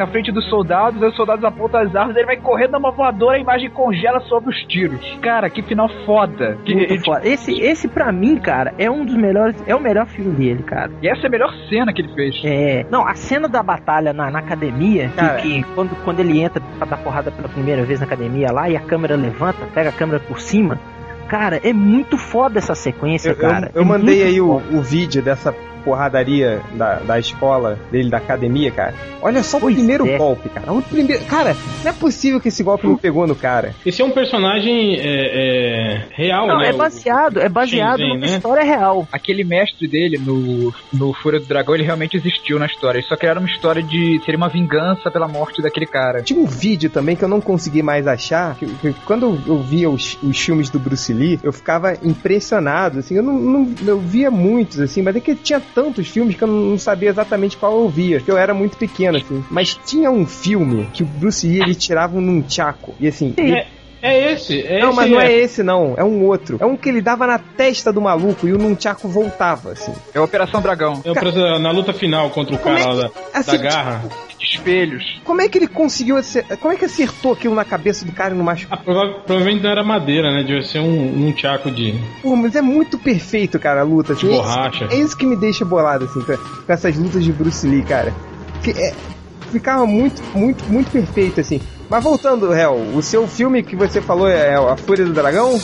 na 0.00 0.06
frente 0.06 0.32
dos 0.32 0.48
soldados, 0.48 1.02
aí 1.02 1.08
os 1.08 1.14
soldados 1.16 1.44
apontam 1.44 1.80
as 1.80 1.94
armas, 1.94 2.16
ele 2.16 2.26
vai 2.26 2.36
correndo 2.38 2.72
numa 2.72 2.90
voadora, 2.90 3.36
a 3.36 3.40
imagem 3.40 3.70
congela 3.70 4.18
sob 4.22 4.48
os 4.48 4.56
tiros. 4.66 5.00
Cara, 5.22 5.48
que 5.50 5.62
final 5.62 5.88
foda. 6.04 6.56
Que, 6.64 6.74
Muito 6.74 6.92
ele- 6.94 7.04
foda. 7.04 7.20
Esse, 7.28 7.52
esse 7.60 7.86
pra 7.88 8.10
mim, 8.10 8.36
cara, 8.38 8.72
é 8.78 8.90
um 8.90 9.04
dos 9.04 9.14
melhores, 9.14 9.62
é 9.66 9.74
o 9.76 9.80
melhor 9.80 10.06
filme 10.06 10.32
dele, 10.32 10.62
cara. 10.62 10.90
e 11.02 11.08
essa 11.08 11.22
é 11.24 11.26
a 11.26 11.30
melhor 11.30 11.52
cena 11.68 11.92
que 11.92 12.00
ele 12.02 12.12
fez. 12.14 12.40
É, 12.44 12.84
não, 12.90 13.06
a 13.06 13.14
cena 13.14 13.48
da 13.48 13.62
batalha 13.62 14.12
na, 14.12 14.30
na 14.30 14.38
academia, 14.38 15.08
que- 15.08 15.14
Cara. 15.16 15.36
que, 15.40 15.62
quando, 15.74 15.94
quando 16.04 16.20
ele 16.20 16.40
entra 16.40 16.62
pra 16.78 16.86
dar 16.86 16.96
porrada 16.96 17.30
pela 17.30 17.48
primeira 17.48 17.82
vez 17.84 18.00
na 18.00 18.06
academia 18.06 18.50
lá 18.50 18.68
e 18.68 18.76
a 18.76 18.80
câmera 18.80 19.16
levanta, 19.16 19.58
pega 19.74 19.90
a 19.90 19.92
câmera 19.92 20.20
por 20.20 20.40
cima, 20.40 20.78
cara, 21.28 21.60
é 21.62 21.72
muito 21.72 22.16
foda 22.18 22.58
essa 22.58 22.74
sequência, 22.74 23.28
eu, 23.30 23.34
eu- 23.34 23.40
cara. 23.40 23.70
eu 23.74 23.82
É 23.82 23.84
mandei 23.84 24.22
aí 24.22 24.40
o, 24.40 24.56
o 24.56 24.80
vídeo 24.80 25.22
dessa 25.22 25.54
porradaria 25.84 26.60
da, 26.74 26.96
da 27.00 27.18
escola 27.18 27.78
dele, 27.90 28.10
da 28.10 28.16
academia, 28.18 28.70
cara. 28.70 28.94
Olha 29.22 29.42
só 29.42 29.58
o 29.58 29.60
Pois 29.60 29.74
primeiro 29.74 30.06
é. 30.08 30.16
golpe, 30.16 30.48
cara. 30.48 30.72
O 30.72 30.82
primeiro. 30.82 31.24
Cara, 31.26 31.56
não 31.84 31.90
é 31.90 31.94
possível 31.94 32.40
que 32.40 32.48
esse 32.48 32.62
golpe 32.62 32.86
não 32.86 32.96
pegou 32.96 33.26
no 33.26 33.34
cara. 33.34 33.74
Esse 33.84 34.00
é 34.02 34.04
um 34.04 34.10
personagem 34.10 34.96
é, 34.98 35.02
é, 35.02 36.02
real, 36.12 36.46
Não, 36.46 36.58
né? 36.58 36.68
é 36.70 36.72
baseado, 36.72 37.40
é 37.40 37.48
baseado 37.48 37.98
Shenzhen, 37.98 38.14
numa 38.14 38.26
né? 38.26 38.36
história 38.36 38.64
real. 38.64 39.06
aquele 39.12 39.44
mestre 39.44 39.86
dele 39.88 40.18
no, 40.18 40.72
no 40.92 41.12
Fúria 41.12 41.38
do 41.40 41.46
Dragão, 41.46 41.74
ele 41.74 41.84
realmente 41.84 42.16
existiu 42.16 42.58
na 42.58 42.66
história. 42.66 42.98
Eles 42.98 43.08
só 43.08 43.16
criaram 43.16 43.40
uma 43.40 43.48
história 43.50 43.82
de. 43.82 44.20
seria 44.24 44.36
uma 44.38 44.48
vingança 44.48 45.10
pela 45.10 45.28
morte 45.28 45.60
daquele 45.62 45.86
cara. 45.86 46.22
Tinha 46.22 46.40
um 46.40 46.46
vídeo 46.46 46.88
também 46.90 47.16
que 47.16 47.24
eu 47.24 47.28
não 47.28 47.40
consegui 47.40 47.82
mais 47.82 48.06
achar. 48.06 48.54
Que, 48.56 48.66
que 48.66 48.92
quando 49.04 49.38
eu 49.46 49.58
via 49.62 49.88
os, 49.90 50.18
os 50.22 50.38
filmes 50.40 50.70
do 50.70 50.78
Bruce 50.78 51.12
Lee, 51.12 51.38
eu 51.42 51.52
ficava 51.52 51.94
impressionado. 52.02 52.98
Assim, 53.00 53.16
eu 53.16 53.22
não, 53.22 53.34
não- 53.38 53.74
eu 53.86 53.98
via 53.98 54.30
muitos, 54.30 54.80
assim, 54.80 55.02
mas 55.02 55.16
é 55.16 55.20
que 55.20 55.34
tinha 55.34 55.60
tantos 55.74 56.08
filmes 56.08 56.36
que 56.36 56.42
eu 56.44 56.48
não 56.48 56.76
sabia 56.78 57.10
exatamente 57.10 57.56
qual 57.56 57.82
eu 57.82 57.88
via, 57.88 58.18
porque 58.18 58.30
eu 58.30 58.38
era 58.38 58.52
muito 58.54 58.76
pequeno, 58.76 59.16
assim. 59.16 59.44
Mas 59.50 59.74
tinha 59.74 60.10
um 60.10 60.26
filme 60.26 60.86
que 60.92 61.02
o 61.02 61.06
Bruce 61.06 61.46
Lee 61.46 61.60
ele 61.62 61.74
tirava 61.74 62.16
um 62.16 62.20
nunchaku. 62.20 62.94
E 63.00 63.06
assim. 63.08 63.34
ele- 63.38 63.79
É 64.02 64.32
esse, 64.32 64.60
é 64.66 64.80
não, 64.80 64.88
esse. 64.88 64.96
mas 64.96 65.10
não 65.10 65.20
é 65.20 65.32
esse, 65.32 65.62
não. 65.62 65.94
É 65.96 66.02
um 66.04 66.24
outro. 66.24 66.56
É 66.60 66.64
um 66.64 66.76
que 66.76 66.88
ele 66.88 67.00
dava 67.02 67.26
na 67.26 67.38
testa 67.38 67.92
do 67.92 68.00
maluco 68.00 68.48
e 68.48 68.52
o 68.52 68.58
nunchaku 68.58 69.06
voltava, 69.08 69.72
assim. 69.72 69.92
É 70.14 70.18
a 70.18 70.22
Operação 70.22 70.62
Dragão. 70.62 71.02
É 71.04 71.58
na 71.58 71.70
luta 71.70 71.92
final 71.92 72.30
contra 72.30 72.54
o 72.54 72.58
Como 72.58 72.76
é 72.76 72.82
cara 72.82 72.90
que- 72.94 72.96
lá 73.02 73.08
da, 73.08 73.38
assim, 73.38 73.50
da 73.52 73.62
garra. 73.62 74.02
Espelhos. 74.42 75.20
Como 75.22 75.42
é 75.42 75.48
que 75.50 75.58
ele 75.58 75.66
conseguiu. 75.66 76.16
acer- 76.16 76.44
Como 76.58 76.72
é 76.72 76.76
que 76.76 76.84
acertou 76.86 77.32
aquilo 77.34 77.54
na 77.54 77.64
cabeça 77.64 78.06
do 78.06 78.12
cara 78.12 78.34
e 78.34 78.36
não 78.38 78.44
machucou? 78.44 78.76
Ah, 78.78 78.82
prova- 78.82 79.20
provavelmente 79.26 79.62
não 79.62 79.70
era 79.70 79.84
madeira, 79.84 80.32
né? 80.32 80.42
Devia 80.42 80.62
ser 80.62 80.78
um, 80.80 81.26
um 81.28 81.32
tchaco 81.32 81.70
de, 81.70 81.94
Pô, 82.22 82.34
mas 82.34 82.56
é 82.56 82.62
muito 82.62 82.98
perfeito, 82.98 83.58
cara, 83.58 83.82
a 83.82 83.84
luta. 83.84 84.14
de 84.14 84.26
assim. 84.26 84.34
borracha. 84.34 84.88
É 84.90 84.94
isso 84.96 85.14
que 85.14 85.26
me 85.26 85.36
deixa 85.36 85.62
bolado, 85.64 86.06
assim, 86.06 86.22
com, 86.22 86.36
com 86.38 86.72
essas 86.72 86.96
lutas 86.96 87.22
de 87.22 87.32
Bruce 87.32 87.66
Lee, 87.66 87.82
cara. 87.82 88.14
Que 88.62 88.70
é- 88.70 88.94
ficava 89.52 89.84
muito, 89.86 90.22
muito, 90.34 90.64
muito 90.72 90.90
perfeito, 90.90 91.38
assim. 91.40 91.60
Mas 91.90 92.04
voltando, 92.04 92.54
Hel, 92.54 92.74
o 92.94 93.02
seu 93.02 93.26
filme 93.26 93.62
que 93.62 93.74
você 93.74 94.00
falou 94.00 94.28
é 94.28 94.54
A 94.54 94.76
Fúria 94.76 95.04
do 95.04 95.12
Dragão? 95.12 95.60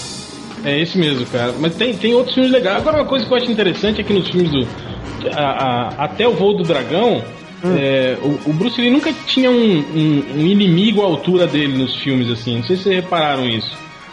É 0.65 0.81
esse 0.81 0.99
mesmo, 0.99 1.25
cara. 1.27 1.55
Mas 1.61 1.77
tem, 1.77 1.95
tem 1.95 2.15
outros 2.15 2.35
filmes 2.35 2.51
legais. 2.53 2.79
Agora, 2.79 2.97
uma 2.99 3.05
coisa 3.09 3.25
que 3.25 3.33
eu 3.33 3.37
acho 3.37 3.51
interessante 3.51 4.01
é 4.01 4.05
que 4.05 4.13
nos 4.13 4.29
filmes 4.29 4.51
do. 4.51 4.67
a- 5.33 5.41
a- 5.41 6.05
até 6.05 6.27
o 6.27 6.33
voo 6.35 6.57
do 6.57 6.65
dragão. 6.65 7.23
é, 7.79 8.17
o, 8.23 8.51
o 8.51 8.53
Bruce 8.53 8.81
Lee 8.81 8.91
nunca 8.91 9.13
tinha 9.27 9.51
um, 9.51 9.79
um- 9.79 10.25
um 10.37 10.47
inimigo 10.47 11.01
à 11.03 11.05
altura 11.07 11.47
dele 11.47 11.79
nos 11.79 11.97
filmes, 11.97 12.29
assim. 12.31 12.57
Não 12.57 12.65
sei 12.65 12.77
se 12.77 12.83
vocês 12.85 12.97
repararam 12.97 13.47
isso. 13.47 13.71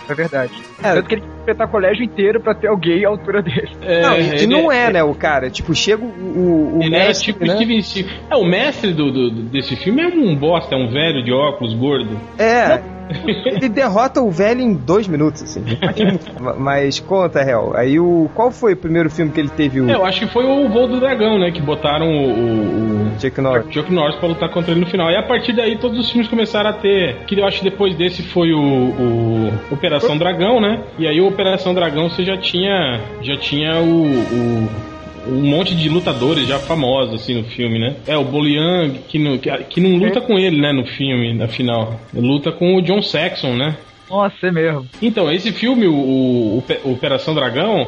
É 0.10 0.14
verdade. 0.14 0.52
É. 0.84 0.94
Tanto 0.94 1.08
que 1.08 1.16
ele 1.16 1.22
tinha 1.22 1.34
que 1.34 1.42
enfrentar 1.42 1.66
o 1.66 1.70
colégio 1.70 2.04
inteiro 2.04 2.40
pra 2.42 2.54
ter 2.54 2.68
alguém 2.68 3.06
à 3.06 3.10
altura 3.10 3.42
dele. 3.42 3.70
É, 3.82 4.02
não, 4.02 4.18
e, 4.18 4.22
e 4.22 4.30
ele 4.36 4.48
não 4.48 4.72
é, 4.72 4.92
né, 4.92 5.04
o 5.04 5.14
cara. 5.16 5.50
Tipo, 5.50 5.74
chega 5.74 6.04
o, 6.04 6.08
o, 6.08 6.78
o 6.80 6.84
Ele 6.84 6.96
era 6.96 7.08
mestre, 7.08 7.34
tipo 7.34 7.46
né? 7.46 7.56
Steven 7.56 7.82
Seagal. 7.82 8.14
É, 8.30 8.36
o 8.36 8.44
mestre 8.46 8.94
do, 8.94 9.12
do- 9.12 9.32
desse 9.44 9.76
filme 9.76 10.02
é 10.02 10.08
um 10.08 10.36
bosta, 10.36 10.76
é 10.76 10.78
um 10.78 10.88
velho 10.90 11.24
de 11.24 11.32
óculos 11.32 11.74
gordo. 11.74 12.20
É, 12.38 12.82
ele 13.46 13.70
derrota 13.70 14.22
o 14.22 14.32
velho 14.32 14.62
em 14.62 14.74
dois 14.74 15.08
minutos, 15.08 15.44
assim. 15.44 15.64
Mas 16.58 17.00
conta, 17.00 17.42
Hel, 17.42 17.74
aí 17.76 18.00
o... 18.00 18.30
Qual 18.34 18.52
foi 18.52 18.74
o 18.74 18.78
primeiro 18.78 19.10
filme 19.10 19.32
que 19.32 19.40
ele 19.40 19.50
teve 19.50 19.82
o 19.82 19.90
É, 19.90 19.96
eu 19.96 20.06
acho 20.06 20.20
que 20.20 20.28
foi 20.28 20.46
o 20.46 20.70
voo 20.70 20.88
do 20.88 21.00
dragão, 21.00 21.38
né? 21.40 21.52
Que 21.52 21.62
botaram 21.62 22.08
o, 22.08 22.30
o, 22.32 23.14
o 23.16 23.20
Chuck 23.20 23.40
Norris? 23.42 23.74
Chuck 23.74 23.92
Norris 23.92 24.16
pra 24.16 24.28
lutar 24.28 24.50
contra 24.50 24.72
ele 24.72 24.82
no 24.82 24.88
final. 24.88 25.10
E 25.12 25.16
a 25.16 25.24
partir 25.24 25.54
daí 25.54 25.78
todos 25.78 26.00
os 26.00 26.10
filmes 26.10 26.30
começaram 26.30 26.70
a 26.70 26.74
ter. 26.74 27.18
Que 27.26 27.40
eu 27.40 27.46
acho 27.46 27.60
que 27.60 27.70
depois 27.70 27.96
desse 27.96 28.22
foi 28.24 28.54
o, 28.54 28.60
o 28.60 29.54
Operação 29.72 30.18
Dragão, 30.18 30.60
né? 30.60 30.82
E 30.98 31.08
aí 31.08 31.20
o 31.20 31.28
Operação 31.28 31.74
Dragão 31.74 32.10
você 32.10 32.24
já 32.24 32.38
tinha. 32.38 33.00
Já 33.22 33.38
tinha 33.38 33.80
o. 33.80 34.04
o 34.06 34.93
um 35.28 35.42
monte 35.50 35.76
de 35.76 35.88
lutadores 35.90 36.48
já 36.48 36.60
famosos 36.60 37.16
assim 37.22 37.36
no 37.36 37.44
filme, 37.46 37.80
né? 37.80 37.96
É 38.08 38.18
o 38.18 38.24
Boliang 38.24 39.00
que 39.08 39.18
não, 39.20 39.38
que, 39.38 39.50
que 39.70 39.80
não 39.82 39.98
luta 39.98 40.20
com 40.22 40.38
ele, 40.38 40.60
né, 40.60 40.72
no 40.74 40.86
filme, 40.86 41.34
na 41.34 41.48
final. 41.48 42.00
Luta 42.14 42.52
com 42.52 42.76
o 42.76 42.82
John 42.82 43.02
Saxon, 43.02 43.56
né? 43.56 43.78
Nossa, 44.10 44.48
é 44.48 44.52
mesmo. 44.52 44.86
Então, 45.02 45.32
esse 45.32 45.52
filme, 45.52 45.88
o, 45.88 45.94
o 45.96 46.58
Ope- 46.60 46.80
Operação 46.84 47.34
Dragão, 47.34 47.88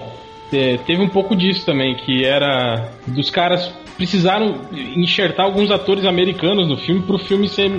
te- 0.49 0.79
teve 0.87 1.01
um 1.01 1.09
pouco 1.09 1.35
disso 1.35 1.65
também, 1.65 1.93
que 1.95 2.23
era 2.23 2.89
dos 3.07 3.29
caras 3.29 3.67
precisaram 3.97 4.61
enxertar 4.95 5.45
alguns 5.45 5.71
atores 5.71 6.05
americanos 6.05 6.67
no 6.67 6.77
filme 6.77 7.01
para 7.01 7.15
o 7.15 7.19
filme 7.19 7.47
ser 7.47 7.71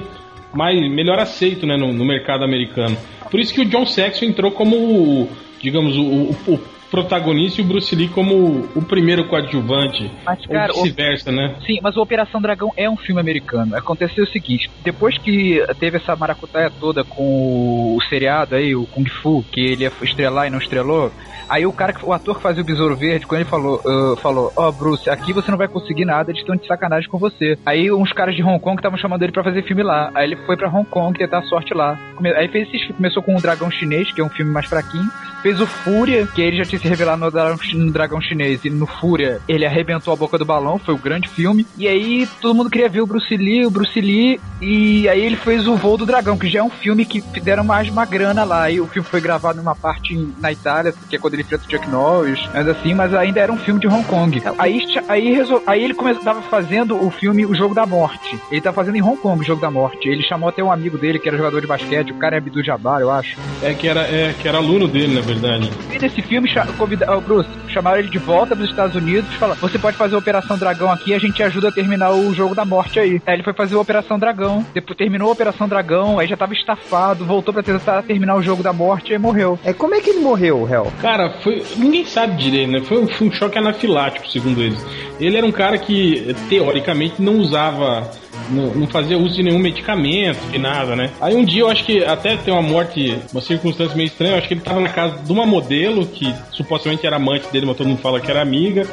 mais 0.55 0.79
melhor 0.91 1.19
aceito, 1.19 1.67
né, 1.67 1.77
no, 1.77 1.93
no 1.93 2.05
mercado 2.05 2.45
americano. 2.45 2.97
Por 3.31 3.41
isso 3.41 3.53
que 3.53 3.61
o 3.61 3.65
John 3.65 3.85
Saxon 3.85 4.25
entrou 4.27 4.51
como, 4.51 4.77
o, 4.77 5.29
digamos, 5.61 5.97
o, 5.97 6.03
o- 6.03 6.37
o 6.55 6.61
protagonista 6.91 7.61
e 7.61 7.65
o 7.65 7.67
Bruce 7.67 7.95
Lee 7.95 8.09
como 8.09 8.69
o 8.75 8.83
primeiro 8.83 9.27
coadjuvante. 9.29 10.11
Mas, 10.25 10.47
cara, 10.47 10.73
ou 10.75 10.83
vice-versa, 10.83 11.33
né? 11.33 11.57
Sim, 11.67 11.79
mas 11.83 11.97
o 11.97 12.03
Operação 12.03 12.41
Dragão 12.41 12.73
é 12.77 12.89
um 12.89 12.97
filme 12.97 13.21
americano. 13.21 13.77
Aconteceu 13.77 14.25
o 14.25 14.29
seguinte: 14.29 14.71
depois 14.85 15.19
que 15.19 15.63
teve 15.79 15.97
essa 15.99 16.15
maracutaia 16.17 16.71
toda 16.71 17.05
com 17.05 17.97
o 17.97 18.03
seriado 18.09 18.55
aí, 18.55 18.75
o 18.75 18.87
Kung 18.87 19.09
Fu, 19.09 19.45
que 19.53 19.61
ele 19.61 19.85
ia 19.85 19.93
estrelar 20.03 20.47
e 20.47 20.51
não 20.51 20.59
estrelou, 20.59 21.11
aí 21.49 21.67
o 21.67 21.73
cara, 21.73 21.95
o 22.03 22.13
ator 22.13 22.37
que 22.37 22.43
fazia 22.43 22.63
o 22.63 22.67
Besouro 22.67 22.97
Verde, 22.97 23.27
quando 23.27 23.41
ele 23.41 23.51
falou, 23.51 23.81
ah, 23.85 24.17
falou, 24.21 24.53
ó, 24.57 24.71
Bruce, 24.71 25.09
aqui 25.09 25.33
você 25.33 25.51
não 25.51 25.59
vai 25.59 25.69
conseguir 25.69 26.05
nada, 26.05 26.31
eles 26.31 26.41
estão 26.41 26.57
de 26.57 26.67
sacanagem 26.67 27.09
com 27.09 27.19
você. 27.19 27.59
Aí 27.65 27.91
uns 27.91 28.13
caras 28.13 28.35
de 28.35 28.43
Hong 28.43 28.61
Kong 28.61 28.77
estavam 28.77 28.99
chamando 28.99 29.23
ele 29.23 29.33
pra 29.33 29.45
fazer 29.45 29.63
filme 29.63 29.83
lá. 29.83 30.11
Aí 30.15 30.27
ele 30.27 30.37
foi 30.37 30.57
pra 30.57 30.69
Hong 30.69 30.89
Kong 30.89 31.17
tentar 31.19 31.39
a 31.39 31.43
sorte 31.43 31.75
lá. 31.75 31.99
Aí 32.37 32.49
fez 32.49 32.73
esse, 32.73 32.93
começou 32.93 33.23
com 33.23 33.37
o 33.37 33.41
Dragão 33.41 33.71
Chinês, 33.71 34.13
que 34.13 34.21
é 34.21 34.25
um 34.25 34.31
filme 34.31 34.53
mais 34.53 34.67
fraquinho. 34.67 35.11
Fez 35.43 35.61
o 35.61 35.67
Fúria, 35.67 36.27
que 36.27 36.43
ele 36.43 36.57
já 36.57 36.65
tinha 36.65 36.76
se 36.79 36.89
revelado 36.89 37.21
no 37.25 37.31
Dragão, 37.31 37.59
Chi- 37.59 37.77
no 37.77 37.91
Dragão 37.93 38.21
Chinês. 38.21 38.65
E 38.65 38.71
no 38.71 38.87
Fúria, 38.87 39.41
ele 39.49 39.65
arrebentou 39.67 40.13
a 40.13 40.17
boca 40.17 40.39
do 40.39 40.45
balão, 40.45 40.79
foi 40.79 40.95
o 40.95 40.99
grande 40.99 41.29
filme. 41.29 41.67
E 41.77 41.87
aí 41.89 42.27
todo 42.41 42.55
mundo 42.55 42.71
queria 42.71 42.89
ver 42.89 43.01
o 43.01 43.07
Bruce 43.07 43.37
Lee, 43.37 43.67
o 43.67 43.71
Bruce 43.71 44.01
Lee. 44.01 44.41
E 44.61 45.09
aí 45.09 45.21
ele 45.23 45.37
fez 45.37 45.67
o 45.67 45.77
Voo 45.77 45.97
do 45.97 46.07
Dragão, 46.07 46.39
que 46.39 46.49
já 46.49 46.61
é 46.61 46.63
um 46.63 46.71
filme 46.71 47.05
que 47.05 47.21
deram 47.41 47.63
mais 47.65 47.89
uma 47.89 48.05
grana 48.07 48.45
lá. 48.45 48.71
E 48.71 48.81
o 48.81 48.87
filme 48.87 49.07
foi 49.09 49.21
gravado 49.21 49.59
numa 49.59 49.75
parte 49.75 50.15
na 50.41 50.51
Itália, 50.53 50.95
que 51.09 51.17
é 51.17 51.19
quando 51.19 51.35
ele 51.35 51.43
enfrenta 51.43 51.65
o 51.67 51.71
Chuck 51.71 51.89
Norris, 51.91 52.41
mas 52.53 52.67
assim, 52.69 52.95
mas 52.95 53.13
ainda 53.15 53.41
era 53.41 53.53
um 53.53 53.59
filme 53.59 53.81
de 53.81 53.87
Hong 53.87 54.05
Kong. 54.05 54.43
Aí, 54.59 54.81
cha- 54.93 55.05
aí, 55.09 55.33
resol- 55.35 55.63
aí 55.67 55.85
ele 55.85 55.95
começava 55.95 56.41
fazendo 56.43 56.97
o 57.05 57.11
filme 57.11 57.45
O 57.45 57.55
Jogo 57.55 57.75
da 57.75 57.85
Morte. 57.87 58.39
Ele 58.51 58.61
tá 58.61 58.73
fazendo 58.73 58.97
em 58.97 59.03
Hong 59.03 59.17
Kong 59.19 59.41
o 59.41 59.45
Jogo 59.45 59.61
da 59.61 59.71
Morte. 59.71 60.09
Ele 60.09 60.23
chamou 60.23 60.49
até 60.49 60.63
um 60.65 60.73
amigo 60.73 60.97
dele, 60.99 61.19
que 61.19 61.29
era 61.29 61.37
jogador 61.37 61.61
de 61.61 61.67
basquete, 61.67 62.11
o 62.13 62.15
cara 62.19 62.37
é 62.37 62.39
Abdul 62.39 62.65
Jabbar, 62.65 63.01
eu 63.01 63.11
acho. 63.11 63.37
É 63.63 63.75
que 63.75 63.87
era, 63.89 64.01
é, 64.03 64.33
que 64.41 64.49
era 64.49 64.59
aluno 64.59 64.89
dele, 64.89 65.15
na 65.15 65.21
verdade. 65.21 65.71
E 65.95 65.99
nesse 65.99 66.23
filme, 66.23 66.49
convida- 66.75 67.07
ó, 67.09 67.21
Bruce, 67.21 67.49
chamaram 67.69 67.99
ele 67.99 68.09
de 68.09 68.19
volta 68.19 68.55
para 68.55 68.65
os 68.65 68.71
Estados 68.71 68.97
Unidos 68.97 69.31
e 69.33 69.37
falaram: 69.37 69.61
Você 69.61 69.79
pode 69.79 69.97
fazer 69.97 70.15
a 70.15 70.19
Operação 70.19 70.57
Dragão 70.59 70.91
aqui 70.91 71.15
a 71.15 71.19
gente 71.19 71.43
ajuda 71.43 71.69
a 71.69 71.73
terminar 71.73 72.11
o 72.13 72.35
jogo 72.35 72.55
da 72.55 72.65
morte 72.65 72.99
aí. 72.99 73.21
Aí 73.27 73.35
ele 73.35 73.43
foi 73.43 73.53
fazer 73.53 73.75
a 73.75 73.81
Operação 73.81 74.19
Dragão, 74.19 74.65
depois 74.75 74.97
terminou 74.97 75.29
a 75.29 75.33
Operação 75.33 75.69
Dragão, 75.69 76.19
aí 76.19 76.27
já 76.27 76.37
tava 76.37 76.53
estafado, 76.55 77.25
voltou 77.25 77.53
pra 77.55 77.63
tentar 77.63 78.03
terminar 78.03 78.37
o 78.37 78.43
jogo 78.43 78.63
da 78.63 78.73
morte 78.73 79.11
e 79.11 79.13
aí 79.13 79.19
morreu. 79.19 79.59
É, 79.65 79.73
como 79.73 79.95
é 79.95 80.01
que 80.01 80.11
ele 80.11 80.21
morreu, 80.21 80.67
Hel? 80.71 80.93
Cara, 81.01 81.31
foi. 81.43 81.63
Ninguém 81.77 82.05
sabe 82.05 82.37
direito, 82.37 82.71
né? 82.73 82.81
Foi, 82.83 82.99
um- 83.03 83.09
foi 83.09 83.29
um 83.29 83.33
choque 83.33 83.59
anafilático, 83.59 84.29
segundo 84.29 84.63
eles. 84.63 84.85
Ele 85.21 85.37
era 85.37 85.47
um 85.47 85.53
cara 85.53 85.79
que, 85.79 86.35
teoricamente, 86.49 87.21
não 87.23 87.35
usava. 87.39 88.11
Não, 88.51 88.75
não 88.75 88.87
fazia 88.87 89.19
uso 89.19 89.35
de 89.35 89.43
nenhum 89.43 89.59
medicamento, 89.59 90.39
de 90.51 90.59
nada, 90.59 90.95
né? 90.95 91.11
Aí 91.21 91.35
um 91.35 91.45
dia 91.45 91.63
eu 91.63 91.69
acho 91.69 91.85
que 91.85 92.05
até 92.05 92.37
tem 92.37 92.53
uma 92.53 92.63
morte, 92.63 93.19
uma 93.33 93.41
circunstância 93.41 93.97
meio 93.97 94.07
estranha, 94.07 94.33
eu 94.35 94.39
acho 94.39 94.49
que 94.49 94.55
ele 94.55 94.61
tava 94.61 94.81
na 94.81 94.89
casa 94.89 95.19
de 95.23 95.33
uma 95.33 95.45
modelo, 95.47 96.07
que 96.07 96.35
supostamente 96.53 97.07
era 97.07 97.17
amante 97.17 97.49
dele, 97.53 97.67
mas 97.67 97.77
todo 97.77 97.87
mundo 97.89 98.01
fala 98.01 98.21
que 98.21 98.31
era 98.31 98.41
amiga. 98.43 98.87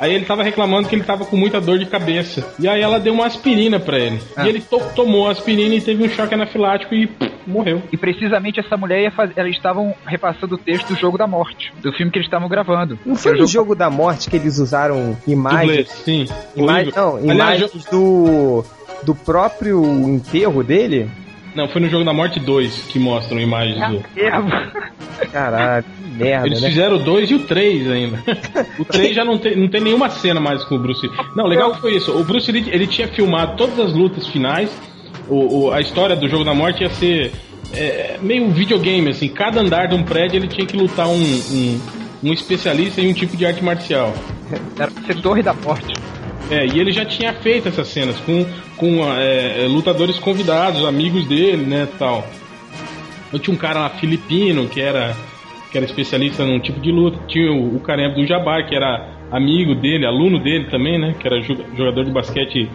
Aí 0.00 0.14
ele 0.14 0.24
tava 0.24 0.44
reclamando 0.44 0.88
que 0.88 0.94
ele 0.94 1.02
tava 1.02 1.24
com 1.24 1.36
muita 1.36 1.60
dor 1.60 1.76
de 1.76 1.84
cabeça. 1.86 2.54
E 2.60 2.68
aí 2.68 2.80
ela 2.80 3.00
deu 3.00 3.12
uma 3.12 3.26
aspirina 3.26 3.80
pra 3.80 3.98
ele. 3.98 4.20
E 4.44 4.48
ele 4.48 4.60
to- 4.60 4.80
tomou 4.94 5.26
a 5.26 5.32
aspirina 5.32 5.74
e 5.74 5.80
teve 5.80 6.04
um 6.04 6.08
choque 6.08 6.34
anafilático 6.34 6.94
e 6.94 7.08
pff, 7.08 7.32
morreu. 7.44 7.82
E 7.90 7.96
precisamente 7.96 8.60
essa 8.60 8.76
mulher 8.76 9.02
ia 9.02 9.10
fazer. 9.10 9.32
Eles 9.36 9.56
estavam 9.56 9.92
repassando 10.06 10.54
o 10.54 10.58
texto 10.58 10.94
do 10.94 11.00
jogo 11.00 11.18
da 11.18 11.26
morte, 11.26 11.72
do 11.82 11.92
filme 11.94 12.12
que 12.12 12.18
eles 12.18 12.28
estavam 12.28 12.48
gravando. 12.48 12.96
Não 13.04 13.16
foi 13.16 13.40
o 13.42 13.46
jogo 13.48 13.74
da 13.74 13.90
morte 13.90 14.30
que 14.30 14.36
eles 14.36 14.58
usaram 14.58 15.16
imagens, 15.26 15.66
Dublês, 15.66 15.88
sim. 16.04 16.26
não, 16.94 17.16
Aliás, 17.16 17.24
imagens 17.24 17.84
do, 17.90 18.64
do 19.02 19.14
próprio 19.14 19.84
enterro 20.08 20.62
dele? 20.62 21.08
Não, 21.54 21.66
foi 21.68 21.80
no 21.80 21.88
Jogo 21.88 22.04
da 22.04 22.12
Morte 22.12 22.38
2 22.38 22.84
que 22.88 22.98
mostram 22.98 23.40
imagens 23.40 23.78
do. 23.90 24.04
Caralho, 25.32 25.84
que 25.84 26.10
merda, 26.22 26.46
Eles 26.46 26.60
né? 26.62 26.68
fizeram 26.68 26.96
o 26.96 26.98
2 27.00 27.30
e 27.30 27.34
o 27.34 27.38
3 27.40 27.90
ainda. 27.90 28.22
O 28.78 28.84
3 28.84 29.14
já 29.14 29.24
não 29.24 29.38
tem, 29.38 29.56
não 29.56 29.68
tem 29.68 29.80
nenhuma 29.80 30.08
cena 30.10 30.40
mais 30.40 30.62
com 30.64 30.76
o 30.76 30.78
Bruce 30.78 31.04
Lee. 31.06 31.16
Não, 31.34 31.46
legal 31.46 31.72
que 31.74 31.80
foi 31.80 31.96
isso. 31.96 32.12
O 32.16 32.22
Bruce 32.22 32.50
Lee 32.52 32.64
ele 32.70 32.86
tinha 32.86 33.08
filmado 33.08 33.56
todas 33.56 33.78
as 33.80 33.92
lutas 33.92 34.26
finais. 34.26 34.70
O, 35.28 35.64
o- 35.66 35.72
a 35.72 35.80
história 35.80 36.14
do 36.14 36.28
Jogo 36.28 36.44
da 36.44 36.54
Morte 36.54 36.82
ia 36.82 36.90
ser 36.90 37.32
é, 37.74 38.16
meio 38.22 38.48
videogame, 38.50 39.10
assim. 39.10 39.28
Cada 39.28 39.60
andar 39.60 39.88
de 39.88 39.94
um 39.94 40.02
prédio 40.02 40.36
ele 40.36 40.46
tinha 40.48 40.66
que 40.66 40.76
lutar 40.76 41.08
um, 41.08 41.14
um, 41.20 41.80
um 42.24 42.32
especialista 42.32 43.00
em 43.00 43.10
um 43.10 43.12
tipo 43.14 43.36
de 43.36 43.44
arte 43.44 43.62
marcial. 43.64 44.14
Era 44.78 44.90
pra 44.90 45.02
ser 45.02 45.20
Torre 45.20 45.42
da 45.42 45.52
Morte. 45.54 45.92
É, 46.50 46.64
e 46.66 46.80
ele 46.80 46.92
já 46.92 47.04
tinha 47.04 47.32
feito 47.34 47.68
essas 47.68 47.88
cenas 47.88 48.18
com, 48.20 48.46
com 48.76 49.04
é, 49.12 49.64
é, 49.64 49.66
lutadores 49.66 50.18
convidados, 50.18 50.84
amigos 50.84 51.26
dele, 51.26 51.64
né, 51.66 51.86
tal. 51.98 52.26
Eu 53.32 53.38
tinha 53.38 53.54
um 53.54 53.58
cara 53.58 53.80
lá 53.80 53.90
filipino 53.90 54.66
que 54.68 54.80
era 54.80 55.14
que 55.70 55.76
era 55.76 55.84
especialista 55.84 56.46
num 56.46 56.58
tipo 56.58 56.80
de 56.80 56.90
luta. 56.90 57.18
Tinha 57.28 57.52
o, 57.52 57.76
o 57.76 57.80
Kareem 57.80 58.14
do 58.14 58.26
Jabbar, 58.26 58.66
que 58.66 58.74
era 58.74 59.06
amigo 59.30 59.74
dele, 59.74 60.06
aluno 60.06 60.38
dele 60.42 60.64
também, 60.70 60.98
né, 60.98 61.14
que 61.20 61.26
era 61.26 61.38
jo- 61.42 61.62
jogador 61.76 62.04
de 62.04 62.10
basquete 62.10 62.70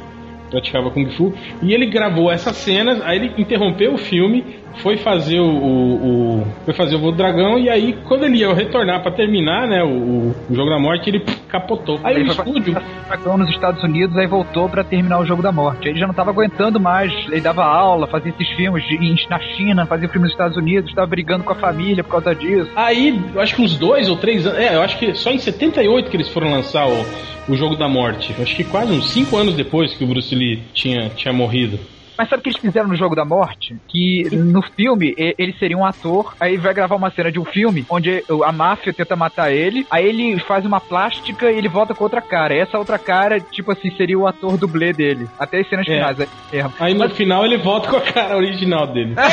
praticava 0.54 0.90
Kung 0.92 1.10
Fu. 1.12 1.34
E 1.62 1.74
ele 1.74 1.88
gravou 1.88 2.32
essas 2.32 2.56
cenas, 2.58 3.02
aí 3.04 3.18
ele 3.18 3.34
interrompeu 3.38 3.94
o 3.94 3.98
filme, 3.98 4.44
foi 4.78 4.98
fazer 4.98 5.40
o, 5.40 5.46
o- 5.46 6.40
o- 6.42 6.48
foi 6.66 6.74
fazer 6.74 6.96
o 6.96 7.00
voo 7.00 7.12
do 7.12 7.18
dragão 7.18 7.60
e 7.60 7.70
aí 7.70 7.94
quando 8.08 8.26
ele 8.26 8.38
ia 8.38 8.52
retornar 8.54 9.02
pra 9.04 9.12
terminar, 9.12 9.68
né, 9.68 9.84
o, 9.84 10.34
o 10.50 10.56
jogo 10.56 10.70
da 10.70 10.80
morte, 10.80 11.10
ele 11.10 11.24
capotou. 11.48 12.00
Aí 12.04 12.16
Ele 12.16 12.30
o 12.30 12.32
estúdio 12.32 12.76
dragão 13.08 13.38
nos 13.38 13.50
Estados 13.52 13.84
Unidos, 13.84 14.18
aí 14.18 14.26
voltou 14.26 14.68
pra 14.70 14.84
terminar 14.84 15.20
o 15.20 15.26
jogo 15.26 15.44
da 15.44 15.52
morte. 15.52 15.88
Ele 15.88 16.00
já 16.00 16.08
não 16.08 16.14
tava 16.14 16.32
aguentando 16.32 16.80
mais. 16.80 17.12
Ele 17.30 17.42
dava 17.42 17.64
aula, 17.64 18.08
fazia 18.08 18.32
esses 18.32 18.50
filmes 18.56 18.84
de- 18.88 19.28
na 19.30 19.40
China, 19.40 19.86
fazia 19.86 20.08
filme 20.10 20.26
nos 20.26 20.34
Estados 20.34 20.58
Unidos, 20.58 20.92
tava 20.94 21.06
brigando 21.08 21.44
com 21.44 21.52
a 21.52 21.56
família 21.56 22.04
por 22.04 22.10
causa 22.12 22.34
disso. 22.34 22.70
Aí, 22.76 23.22
eu 23.36 23.40
acho 23.42 23.56
que 23.56 23.62
uns 23.62 23.78
dois 23.78 24.10
ou 24.10 24.18
três 24.18 24.46
anos. 24.48 24.58
É, 24.60 24.76
eu 24.76 24.82
acho 24.82 24.98
que 24.98 25.14
só 25.14 25.30
em 25.32 25.38
78 25.38 26.10
que 26.10 26.18
eles 26.18 26.30
foram 26.30 26.50
lançar 26.52 26.88
o, 26.88 27.06
o 27.48 27.56
Jogo 27.56 27.76
da 27.76 27.88
Morte. 27.88 28.34
Acho 28.42 28.56
que 28.56 28.64
quase 28.64 28.92
uns 28.94 29.10
cinco 29.12 29.38
anos 29.38 29.56
depois 29.56 29.94
que 29.94 30.04
o 30.04 30.08
Bruce 30.08 30.34
Lee 30.34 30.62
tinha, 30.74 31.10
tinha 31.10 31.34
morrido. 31.34 31.80
Mas 32.16 32.30
sabe 32.30 32.42
o 32.42 32.44
que 32.44 32.50
eles 32.50 32.62
fizeram 32.62 32.88
no 32.88 32.96
Jogo 32.96 33.16
da 33.16 33.26
Morte? 33.26 33.76
Que 33.88 34.30
no 34.36 34.62
filme 34.62 35.16
ele 35.18 35.52
seria 35.54 35.76
um 35.76 35.84
ator, 35.84 36.36
aí 36.40 36.58
vai 36.58 36.72
gravar 36.72 36.96
uma 36.96 37.10
cena 37.10 37.32
de 37.32 37.40
um 37.40 37.44
filme 37.44 37.88
onde 37.90 38.24
a 38.46 38.52
máfia 38.52 38.94
tenta 38.94 39.16
matar 39.16 39.52
ele, 39.52 39.84
aí 39.90 40.06
ele 40.08 40.40
faz 40.42 40.64
uma 40.64 40.80
plástica 40.80 41.52
e 41.52 41.58
ele 41.58 41.68
volta 41.68 41.96
com 41.96 42.04
outra 42.04 42.22
cara. 42.22 42.54
E 42.56 42.60
essa 42.60 42.78
outra 42.78 43.00
cara, 43.00 43.40
tipo 43.40 43.72
assim, 43.72 43.90
seria 43.98 44.18
o 44.20 44.28
ator 44.28 44.58
dublê 44.60 44.94
dele. 44.94 45.28
Até 45.40 45.62
as 45.62 45.68
cenas 45.68 45.88
É. 45.88 45.92
finais. 45.96 46.20
aí 46.20 46.28
erra. 46.54 46.72
Aí 46.80 46.94
no 46.94 47.10
final 47.10 47.44
ele 47.46 47.58
volta 47.58 47.90
com 47.90 47.98
a 47.98 48.02
cara 48.02 48.38
original 48.38 48.86
dele. 48.94 49.16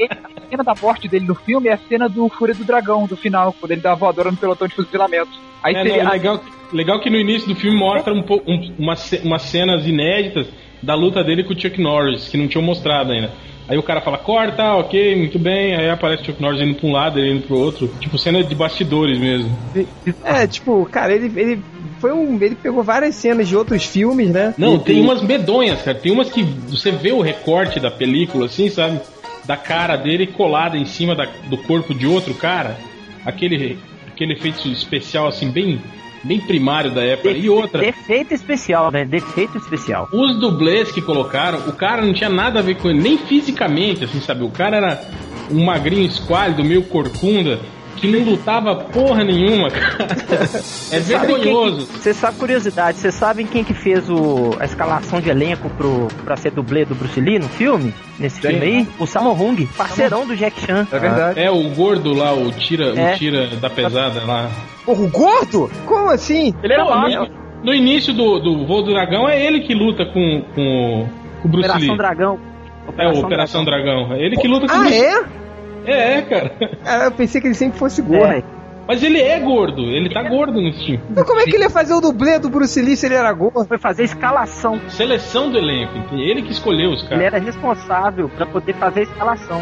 cena 0.50 0.64
da 0.64 0.74
morte 0.80 1.08
dele 1.08 1.24
no 1.26 1.34
filme 1.34 1.68
é 1.68 1.74
a 1.74 1.78
cena 1.88 2.08
do 2.08 2.28
Fúria 2.28 2.54
do 2.54 2.64
Dragão, 2.64 3.06
do 3.06 3.16
final, 3.16 3.54
quando 3.58 3.72
ele 3.72 3.80
dá 3.80 3.92
a 3.92 3.94
voadora 3.96 4.30
no 4.30 4.36
pelotão 4.36 4.66
de 4.68 4.74
fuzilamento. 4.74 5.30
Aí 5.62 5.74
É, 5.74 5.82
seria. 5.82 6.04
não, 6.04 6.10
legal, 6.12 6.40
legal 6.72 7.00
que 7.00 7.08
no 7.10 7.16
início 7.16 7.48
do 7.48 7.54
filme 7.54 7.78
mostra 7.78 8.12
um, 8.12 8.22
pouco- 8.22 8.50
um, 8.50 8.74
uma 8.78 8.94
umas 9.24 9.42
cenas 9.42 9.86
inéditas 9.86 10.46
da 10.82 10.94
luta 10.94 11.22
dele 11.22 11.44
com 11.44 11.52
o 11.54 11.58
Chuck 11.60 11.80
Norris, 11.80 12.28
que 12.28 12.36
não 12.36 12.48
tinham 12.48 12.62
mostrado 12.64 13.12
ainda. 13.12 13.30
Aí 13.68 13.78
o 13.78 13.82
cara 13.84 14.00
fala, 14.00 14.18
corta, 14.18 14.72
ok, 14.74 15.14
muito 15.14 15.38
bem. 15.38 15.76
Aí 15.76 15.88
aparece 15.88 16.22
o 16.22 16.26
Chuck 16.26 16.42
Norris 16.42 16.60
indo 16.60 16.74
pra 16.74 16.88
um 16.88 16.92
lado, 16.92 17.20
ele 17.20 17.36
indo 17.36 17.46
pro 17.46 17.56
outro. 17.56 17.86
Tipo, 18.00 18.18
cena 18.18 18.42
de 18.42 18.52
bastidores 18.54 19.16
mesmo. 19.16 19.48
É, 20.24 20.44
tipo, 20.48 20.84
cara, 20.86 21.12
ele, 21.14 21.30
ele 21.40 21.62
foi 22.00 22.12
um. 22.12 22.34
Ele 22.42 22.56
pegou 22.56 22.82
várias 22.82 23.14
cenas 23.14 23.46
de 23.46 23.54
outros 23.56 23.84
filmes, 23.84 24.28
né? 24.30 24.52
Não, 24.58 24.74
E- 24.74 24.78
tem 24.80 25.00
umas 25.00 25.22
medonhas, 25.22 25.82
cara. 25.82 25.96
Tem 25.96 26.10
umas 26.10 26.28
que 26.30 26.42
você 26.42 26.90
vê 26.90 27.12
o 27.12 27.20
recorte 27.20 27.78
da 27.78 27.92
película, 27.92 28.46
assim, 28.46 28.68
sabe? 28.68 28.98
Da 29.44 29.56
cara 29.56 29.96
dele 29.96 30.26
colada 30.26 30.76
em 30.76 30.84
cima 30.84 31.14
da- 31.14 31.28
do 31.48 31.56
corpo 31.58 31.94
de 31.94 32.06
outro 32.06 32.34
cara. 32.34 32.76
Aquele, 33.24 33.78
aquele 34.06 34.34
efeito 34.34 34.68
especial, 34.68 35.26
assim, 35.26 35.50
bem, 35.50 35.80
bem 36.22 36.40
primário 36.40 36.90
da 36.90 37.02
época. 37.02 37.30
E 37.30 37.48
outra, 37.48 37.80
Defeito 37.80 38.32
especial, 38.34 38.90
né? 38.90 39.04
Defeito 39.04 39.58
especial. 39.58 40.08
os 40.12 40.38
dublês 40.38 40.90
que 40.92 41.00
colocaram, 41.02 41.58
o 41.68 41.72
cara 41.72 42.02
não 42.02 42.12
tinha 42.12 42.30
nada 42.30 42.60
a 42.60 42.62
ver 42.62 42.76
com 42.76 42.88
ele, 42.90 43.00
nem 43.00 43.18
fisicamente, 43.18 44.04
assim, 44.04 44.20
sabe? 44.20 44.42
O 44.44 44.50
cara 44.50 44.76
era 44.76 45.00
um 45.50 45.64
magrinho 45.64 46.06
esquálido, 46.06 46.62
meio 46.64 46.82
corcunda, 46.84 47.58
que 47.96 48.08
não 48.10 48.20
lutava 48.24 48.74
porra 48.76 49.22
nenhuma, 49.24 49.70
cara. 49.70 50.04
É 50.92 51.00
Sabe 51.00 51.02
vergonhoso. 51.26 51.86
Você 51.86 52.14
sabe 52.14 52.38
curiosidade, 52.38 52.98
vocês 52.98 53.14
sabem 53.14 53.46
quem 53.46 53.62
que 53.62 53.74
fez 53.74 54.08
o, 54.08 54.56
a 54.58 54.64
escalação 54.64 55.20
de 55.20 55.28
elenco 55.30 55.68
pro, 55.70 56.08
pra 56.24 56.36
ser 56.36 56.50
dublê 56.50 56.84
do 56.84 56.94
Bruce 56.94 57.20
Lee 57.20 57.38
no 57.38 57.48
filme? 57.48 57.92
Nesse 58.18 58.40
Quem? 58.40 58.52
filme 58.52 58.66
aí? 58.66 58.88
O 58.98 59.06
Sammo 59.06 59.32
Hung, 59.32 59.66
parceirão 59.76 60.26
do 60.26 60.34
Jack 60.36 60.60
Chan. 60.66 60.86
É 60.90 60.98
verdade. 60.98 61.40
É 61.40 61.50
o 61.50 61.62
gordo 61.74 62.12
lá, 62.14 62.32
o 62.32 62.50
tira, 62.52 62.86
É. 62.98 63.14
o 63.14 63.18
tira 63.18 63.46
da 63.56 63.68
pesada 63.70 64.24
lá. 64.24 64.50
Porra, 64.84 65.02
o 65.02 65.08
gordo? 65.08 65.70
Como 65.86 66.10
assim? 66.10 66.54
Ele 66.62 66.72
era 66.72 66.84
Pô, 66.84 66.90
magro. 66.94 67.28
no, 67.62 67.64
no 67.66 67.74
início 67.74 68.12
do, 68.14 68.38
do 68.38 68.66
voo 68.66 68.82
do 68.82 68.92
dragão 68.92 69.28
é 69.28 69.42
ele 69.44 69.60
que 69.60 69.74
luta 69.74 70.04
com, 70.06 70.42
com, 70.54 71.06
com 71.42 71.48
o 71.48 71.50
Bruce 71.50 71.66
Operação 71.68 71.88
Lee. 71.88 71.96
Dragão. 71.96 72.38
É 72.98 73.06
o 73.08 73.20
Operação 73.20 73.64
Dragão. 73.64 74.12
É 74.14 74.20
ele 74.24 74.36
que 74.36 74.48
luta 74.48 74.66
com 74.66 74.72
o 74.72 74.76
Ah, 74.76 74.80
Bruce 74.80 74.94
é? 74.94 75.14
É, 75.14 75.24
é, 75.86 76.22
cara. 76.22 76.50
Cara, 76.84 77.04
eu 77.04 77.12
pensei 77.12 77.40
que 77.40 77.46
ele 77.46 77.54
sempre 77.54 77.78
fosse 77.78 78.00
gordo. 78.02 78.32
É, 78.32 78.42
Mas 78.88 79.02
ele 79.02 79.20
é 79.20 79.38
gordo, 79.38 79.82
ele 79.82 80.12
tá 80.12 80.22
gordo 80.22 80.60
nesse 80.60 80.84
filme. 80.84 81.02
Mas 81.14 81.24
como 81.24 81.40
é 81.40 81.44
que 81.44 81.54
ele 81.54 81.62
ia 81.64 81.70
fazer 81.70 81.94
o 81.94 82.00
dublê 82.00 82.38
do 82.38 82.48
Bruce 82.50 82.80
Lee 82.80 82.96
se 82.96 83.06
ele 83.06 83.14
era 83.14 83.32
gordo? 83.32 83.64
foi 83.64 83.78
fazer 83.78 84.02
a 84.02 84.04
escalação. 84.06 84.80
Seleção 84.88 85.50
do 85.50 85.58
elenco, 85.58 85.96
entende? 85.96 86.22
ele 86.22 86.42
que 86.42 86.50
escolheu 86.52 86.90
os 86.90 87.00
Ele 87.02 87.08
caras. 87.10 87.24
era 87.24 87.38
responsável 87.38 88.28
pra 88.28 88.46
poder 88.46 88.74
fazer 88.74 89.00
a 89.00 89.02
escalação. 89.04 89.60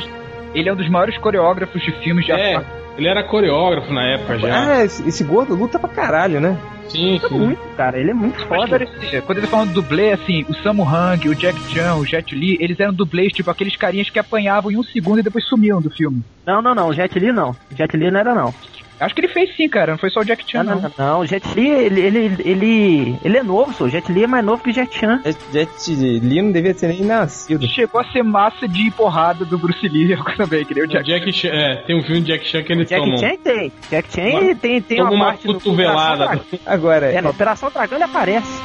Ele 0.55 0.69
é 0.69 0.73
um 0.73 0.77
dos 0.77 0.89
maiores 0.89 1.19
coreógrafos 1.19 1.83
de 1.83 1.93
filmes 2.03 2.25
de 2.25 2.33
É, 2.33 2.57
ação. 2.57 2.65
Ele 2.99 3.09
era 3.09 3.23
coreógrafo 3.23 3.93
na 3.93 4.03
época 4.15 4.39
já. 4.41 4.71
Ah, 4.73 4.85
esse, 4.85 5.09
esse 5.09 5.23
gordo 5.23 5.55
luta 5.55 5.79
pra 5.79 5.89
caralho, 5.89 6.41
né? 6.41 6.59
Sim, 6.89 7.21
sim. 7.29 7.39
muito, 7.39 7.61
cara. 7.77 7.97
Ele 7.97 8.11
é 8.11 8.15
muito 8.15 8.37
Mas 8.41 8.49
foda. 8.49 8.69
parecia, 8.71 9.23
quando 9.23 9.39
ele 9.39 9.47
tá 9.47 9.51
falando 9.53 9.73
dublê, 9.73 10.13
assim, 10.13 10.45
o 10.49 10.55
Samu 10.55 10.83
Hung, 10.83 11.29
o 11.29 11.35
Jack 11.35 11.59
Chan, 11.73 11.95
o 11.95 12.05
Jet 12.05 12.35
Li, 12.35 12.57
eles 12.61 12.81
eram 12.81 12.93
dublês, 12.93 13.33
tipo 13.33 13.51
aqueles 13.51 13.77
carinhas 13.77 14.11
que 14.11 14.19
apanhavam 14.19 14.73
em 14.73 14.77
um 14.77 14.83
segundo 14.83 15.21
e 15.21 15.23
depois 15.23 15.45
sumiam 15.47 15.81
do 15.81 15.91
filme. 15.91 16.25
Não, 16.45 16.61
não, 16.61 16.75
não. 16.75 16.93
Jet 16.93 17.17
Li 17.19 17.31
não. 17.31 17.55
Jet 17.77 17.97
Li 17.97 18.11
não 18.11 18.19
era, 18.19 18.35
não. 18.35 18.53
Acho 19.01 19.15
que 19.15 19.21
ele 19.21 19.29
fez 19.29 19.55
sim, 19.57 19.69
cara, 19.69 19.93
não 19.93 19.99
foi 19.99 20.11
só 20.11 20.21
o 20.21 20.25
Jack 20.25 20.45
Chan, 20.51 20.63
Não, 20.65 20.75
não. 20.77 20.83
não, 20.83 20.93
não. 20.99 21.21
O 21.21 21.27
Jet 21.27 21.47
Li, 21.55 21.69
ele, 21.69 22.01
ele, 22.01 22.19
ele, 22.45 23.17
ele 23.25 23.37
é 23.39 23.43
novo, 23.43 23.73
só. 23.73 23.85
O 23.85 23.89
Jet 23.89 24.11
Li 24.11 24.25
é 24.25 24.27
mais 24.27 24.45
novo 24.45 24.63
que 24.63 24.71
o 24.71 24.73
Jet 24.73 24.93
Chan. 24.99 25.21
Jet, 25.25 25.39
Jet 25.53 25.95
Li 25.95 26.43
não 26.43 26.51
devia 26.53 26.75
ter 26.75 26.89
nem 26.89 27.03
nascido. 27.03 27.67
Chegou 27.69 28.01
a 28.01 28.05
ser 28.13 28.23
massa 28.25 28.67
de 28.67 28.91
porrada 28.91 29.45
do 29.45 29.57
Bruce 29.59 29.87
Lee 29.89 30.13
eu 30.13 30.25
também, 30.37 30.65
que 30.65 30.75
nem 30.75 30.83
o 30.85 30.87
O 30.87 30.89
Jack, 30.91 31.05
Jack 31.05 31.33
Chan, 31.33 31.49
é, 31.49 31.77
tem 31.87 31.99
um 31.99 32.03
filme 32.03 32.21
de 32.23 32.27
Jack 32.33 32.45
Chan 32.47 32.63
que 32.63 32.73
ele 32.73 32.85
Jack 32.85 33.01
toma, 33.03 33.15
um- 33.15 33.19
Chan 33.19 33.37
tem. 33.43 33.73
Jack 33.91 34.13
Chan 34.15 34.23
Uma- 34.41 34.55
tem, 34.57 34.81
tem 34.83 35.01
uma, 35.01 35.11
uma 35.11 35.25
parte 35.27 35.47
no 35.47 35.55
cotovelada. 35.55 36.41
Agora, 36.67 37.07
É, 37.13 37.21
na 37.21 37.31
Operação 37.31 37.71
Dragão 37.71 37.97
ele 37.99 38.05
aparece. 38.05 38.61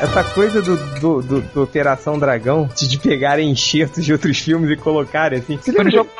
Essa 0.00 0.22
coisa 0.24 0.62
do, 0.62 0.76
do, 1.00 1.22
do- 1.22 1.40
do 1.40 1.62
Operação 1.62 2.18
Dragão, 2.18 2.68
de, 2.76 2.86
de 2.88 2.98
pegarem 2.98 3.50
enxertos 3.50 4.04
de 4.04 4.12
outros 4.12 4.38
filmes 4.38 4.70
e 4.70 4.76
colocarem 4.76 5.38
assim. 5.40 5.56
Você 5.56 5.72
lembra, 5.72 5.90
jogo 5.90 6.10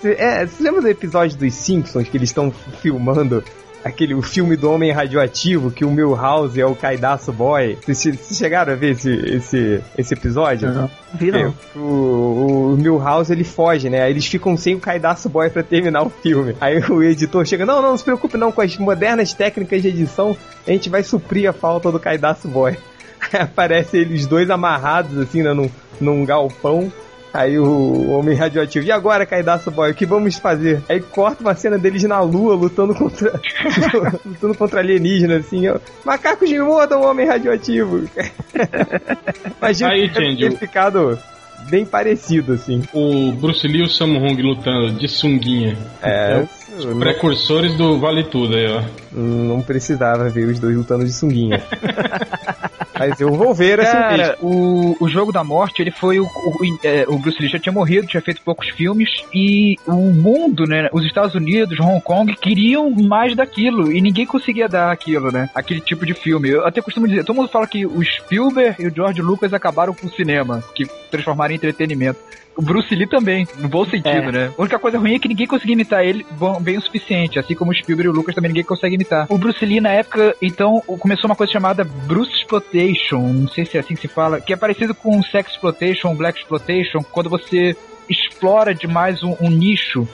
você- 0.00 0.16
é, 0.18 0.46
você 0.46 0.62
lembra 0.62 0.80
do 0.82 0.88
episódio 0.88 1.36
dos 1.38 1.54
Simpsons 1.54 2.08
que 2.08 2.16
eles 2.16 2.30
estão 2.30 2.52
filmando 2.82 3.42
aquele 3.84 4.14
o 4.14 4.22
filme 4.22 4.56
do 4.56 4.70
Homem 4.70 4.90
Radioativo, 4.90 5.70
que 5.70 5.84
o 5.84 5.90
Milhouse 5.90 6.58
é 6.60 6.64
o 6.66 6.74
Caidaço 6.74 7.30
Boy? 7.32 7.78
Vocês, 7.84 8.00
che- 8.02 8.12
vocês 8.16 8.38
chegaram 8.38 8.72
a 8.72 8.76
ver 8.76 8.92
esse, 8.92 9.10
esse, 9.12 9.80
esse 9.96 10.14
episódio? 10.14 10.68
Não, 10.72 10.82
não 10.82 10.90
vi 11.14 11.30
não. 11.30 11.38
É, 11.40 11.52
o, 11.78 12.72
o 12.72 12.76
Milhouse 12.78 13.30
ele 13.30 13.44
foge, 13.44 13.88
né? 13.90 14.02
Aí 14.02 14.10
eles 14.10 14.26
ficam 14.26 14.56
sem 14.56 14.74
o 14.74 14.80
Caidaço 14.80 15.28
Boy 15.28 15.50
pra 15.50 15.62
terminar 15.62 16.02
o 16.02 16.10
filme. 16.10 16.56
Aí 16.60 16.78
o 16.90 17.02
editor 17.02 17.44
chega: 17.46 17.64
Não, 17.66 17.80
não, 17.82 17.90
não 17.90 17.96
se 17.96 18.02
preocupe, 18.04 18.36
não. 18.36 18.50
Com 18.50 18.62
as 18.62 18.76
modernas 18.78 19.32
técnicas 19.34 19.82
de 19.82 19.88
edição, 19.88 20.36
a 20.66 20.70
gente 20.72 20.88
vai 20.88 21.02
suprir 21.04 21.48
a 21.48 21.52
falta 21.52 21.92
do 21.92 22.00
Caidaço 22.00 22.48
Boy. 22.48 22.76
Aparece 23.38 23.98
eles 23.98 24.26
dois 24.26 24.50
amarrados, 24.50 25.18
assim, 25.18 25.42
né, 25.42 25.52
num, 25.52 25.70
num 26.00 26.24
galpão. 26.24 26.92
Aí 27.34 27.58
o 27.58 28.10
homem 28.10 28.36
radioativo, 28.36 28.86
e 28.86 28.92
agora, 28.92 29.26
Caidaço 29.26 29.68
Boy, 29.68 29.90
o 29.90 29.94
que 29.94 30.06
vamos 30.06 30.36
fazer? 30.36 30.80
Aí 30.88 31.00
corta 31.00 31.42
uma 31.42 31.52
cena 31.56 31.76
deles 31.76 32.04
na 32.04 32.20
lua 32.20 32.54
lutando 32.54 32.94
contra. 32.94 33.40
lutando 34.24 34.54
contra 34.54 34.78
alienígenas, 34.78 35.44
assim. 35.44 35.66
ó. 35.66 35.80
Macacos 36.04 36.48
me 36.48 36.60
mordam, 36.60 37.02
homem 37.02 37.26
radioativo. 37.26 38.08
Imagina 39.58 39.90
Aí, 39.90 40.08
ter 40.12 40.56
ficado 40.56 41.18
bem 41.68 41.84
parecido, 41.84 42.52
assim. 42.52 42.82
O 42.92 43.32
Bruce 43.32 43.66
Lee 43.66 43.80
e 43.80 43.82
o 43.82 43.88
Sammo 43.88 44.20
Hung 44.20 44.40
lutando 44.40 44.92
de 44.92 45.08
sunguinha. 45.08 45.76
É, 46.00 46.44
Os 46.78 46.84
não, 46.84 47.00
precursores 47.00 47.76
do 47.76 47.98
Vale 47.98 48.22
Tudo 48.24 48.54
aí, 48.54 48.66
ó. 48.68 48.82
não 49.12 49.60
precisava 49.60 50.28
ver 50.28 50.46
os 50.46 50.60
dois 50.60 50.76
lutando 50.76 51.04
de 51.04 51.12
sunguinha. 51.12 51.60
Mas 52.98 53.20
eu 53.20 53.32
vou 53.32 53.52
ver 53.52 53.80
assim 53.80 53.92
Cara, 53.92 54.16
mesmo. 54.16 54.36
o, 54.40 54.96
o 55.00 55.08
Jogo 55.08 55.32
da 55.32 55.42
Morte, 55.42 55.82
ele 55.82 55.90
foi 55.90 56.20
o, 56.20 56.24
o, 56.24 56.78
é, 56.82 57.04
o 57.08 57.18
Bruce 57.18 57.40
Lee 57.40 57.48
já 57.50 57.58
tinha 57.58 57.72
morrido, 57.72 58.06
tinha 58.06 58.20
feito 58.20 58.40
poucos 58.42 58.68
filmes 58.68 59.10
e 59.32 59.76
o 59.86 60.12
mundo, 60.12 60.64
né, 60.64 60.88
os 60.92 61.04
Estados 61.04 61.34
Unidos, 61.34 61.78
Hong 61.80 62.00
Kong 62.00 62.34
queriam 62.36 62.90
mais 62.90 63.34
daquilo 63.34 63.92
e 63.92 64.00
ninguém 64.00 64.26
conseguia 64.26 64.68
dar 64.68 64.90
aquilo, 64.92 65.30
né, 65.32 65.48
aquele 65.54 65.80
tipo 65.80 66.06
de 66.06 66.14
filme. 66.14 66.50
Eu 66.50 66.66
até 66.66 66.80
costumo 66.80 67.08
dizer, 67.08 67.24
todo 67.24 67.36
mundo 67.36 67.48
fala 67.48 67.66
que 67.66 67.84
o 67.84 68.02
Spielberg 68.04 68.82
e 68.82 68.86
o 68.86 68.94
George 68.94 69.20
Lucas 69.20 69.52
acabaram 69.52 69.94
com 69.94 70.06
o 70.06 70.12
cinema, 70.12 70.62
que 70.74 70.86
transformaram 71.10 71.52
em 71.52 71.56
entretenimento. 71.56 72.18
O 72.56 72.62
Bruce 72.62 72.94
Lee 72.94 73.06
também, 73.08 73.46
no 73.58 73.68
bom 73.68 73.84
sentido, 73.84 74.08
É. 74.28 74.32
né? 74.32 74.52
A 74.56 74.60
única 74.60 74.78
coisa 74.78 74.96
ruim 74.98 75.14
é 75.14 75.18
que 75.18 75.26
ninguém 75.28 75.46
conseguia 75.46 75.72
imitar 75.74 76.04
ele 76.04 76.24
bom- 76.38 76.60
bem 76.60 76.78
o 76.78 76.80
suficiente, 76.82 77.38
assim 77.38 77.54
como 77.54 77.72
o 77.72 77.74
Spielberg 77.74 78.06
e 78.08 78.12
o 78.12 78.14
Lucas 78.14 78.34
também 78.34 78.50
ninguém 78.50 78.62
consegue 78.64 78.94
imitar. 78.94 79.26
O 79.28 79.36
Bruce 79.36 79.64
Lee, 79.66 79.80
na 79.80 79.90
época, 79.90 80.36
então, 80.40 80.80
começou 81.00 81.28
uma 81.28 81.34
coisa 81.36 81.52
chamada 81.52 81.82
Bruce 81.84 82.30
Exploitation, 82.32 83.18
não 83.20 83.48
sei 83.48 83.64
se 83.64 83.76
é 83.76 83.80
assim 83.80 83.94
que 83.94 84.02
se 84.02 84.08
fala, 84.08 84.40
que 84.40 84.52
é 84.52 84.56
parecido 84.56 84.94
com 84.94 85.20
Sex 85.22 85.50
Exploitation, 85.52 86.14
Black 86.14 86.38
Exploitation, 86.38 87.00
quando 87.10 87.28
você 87.28 87.76
explora 88.08 88.74
demais 88.74 89.22
um, 89.22 89.34
um 89.40 89.50
nicho. 89.50 90.06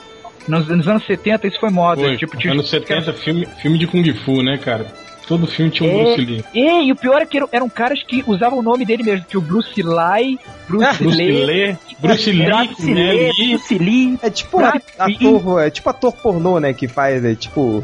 Nos, 0.47 0.67
nos 0.67 0.87
anos 0.87 1.05
70 1.05 1.47
isso 1.47 1.59
foi 1.59 1.69
moda. 1.69 2.01
Foi. 2.01 2.17
tipo, 2.17 2.35
tinha- 2.37 2.53
Anos 2.53 2.69
70, 2.69 3.13
filme, 3.13 3.45
filme 3.61 3.77
de 3.77 3.85
Kung 3.85 4.03
Fu, 4.25 4.41
né, 4.41 4.57
cara? 4.57 4.87
Todo 5.31 5.47
filme 5.47 5.71
tinha 5.71 5.89
um 5.89 5.97
É. 5.97 6.03
Bruce 6.03 6.25
Lee. 6.25 6.45
E, 6.53 6.87
e 6.87 6.91
o 6.91 6.95
pior 6.97 7.21
é 7.21 7.25
que 7.25 7.37
eram, 7.37 7.47
eram 7.53 7.69
caras 7.69 8.03
que 8.03 8.21
usavam 8.27 8.59
o 8.59 8.61
nome 8.61 8.85
dele 8.85 9.01
mesmo, 9.01 9.25
que 9.25 9.37
o 9.37 9.41
Bruce 9.41 9.81
Lai, 9.81 10.37
Bruce, 10.67 10.97
Bruce 11.01 11.17
Lee, 11.17 11.45
Lee, 11.45 11.77
Bruce 11.99 12.31
Lee, 12.31 12.45
Bruce 12.45 12.85
Lee, 12.93 13.31
Lee. 13.31 13.49
Bruce 13.55 13.77
Lee. 13.77 14.19
É 14.21 14.29
tipo 14.29 14.59
ator, 14.59 15.61
é 15.63 15.69
tipo 15.69 15.89
ator 15.89 16.11
pornô, 16.11 16.59
né? 16.59 16.73
Que 16.73 16.85
faz, 16.85 17.23
é 17.23 17.33
tipo, 17.33 17.81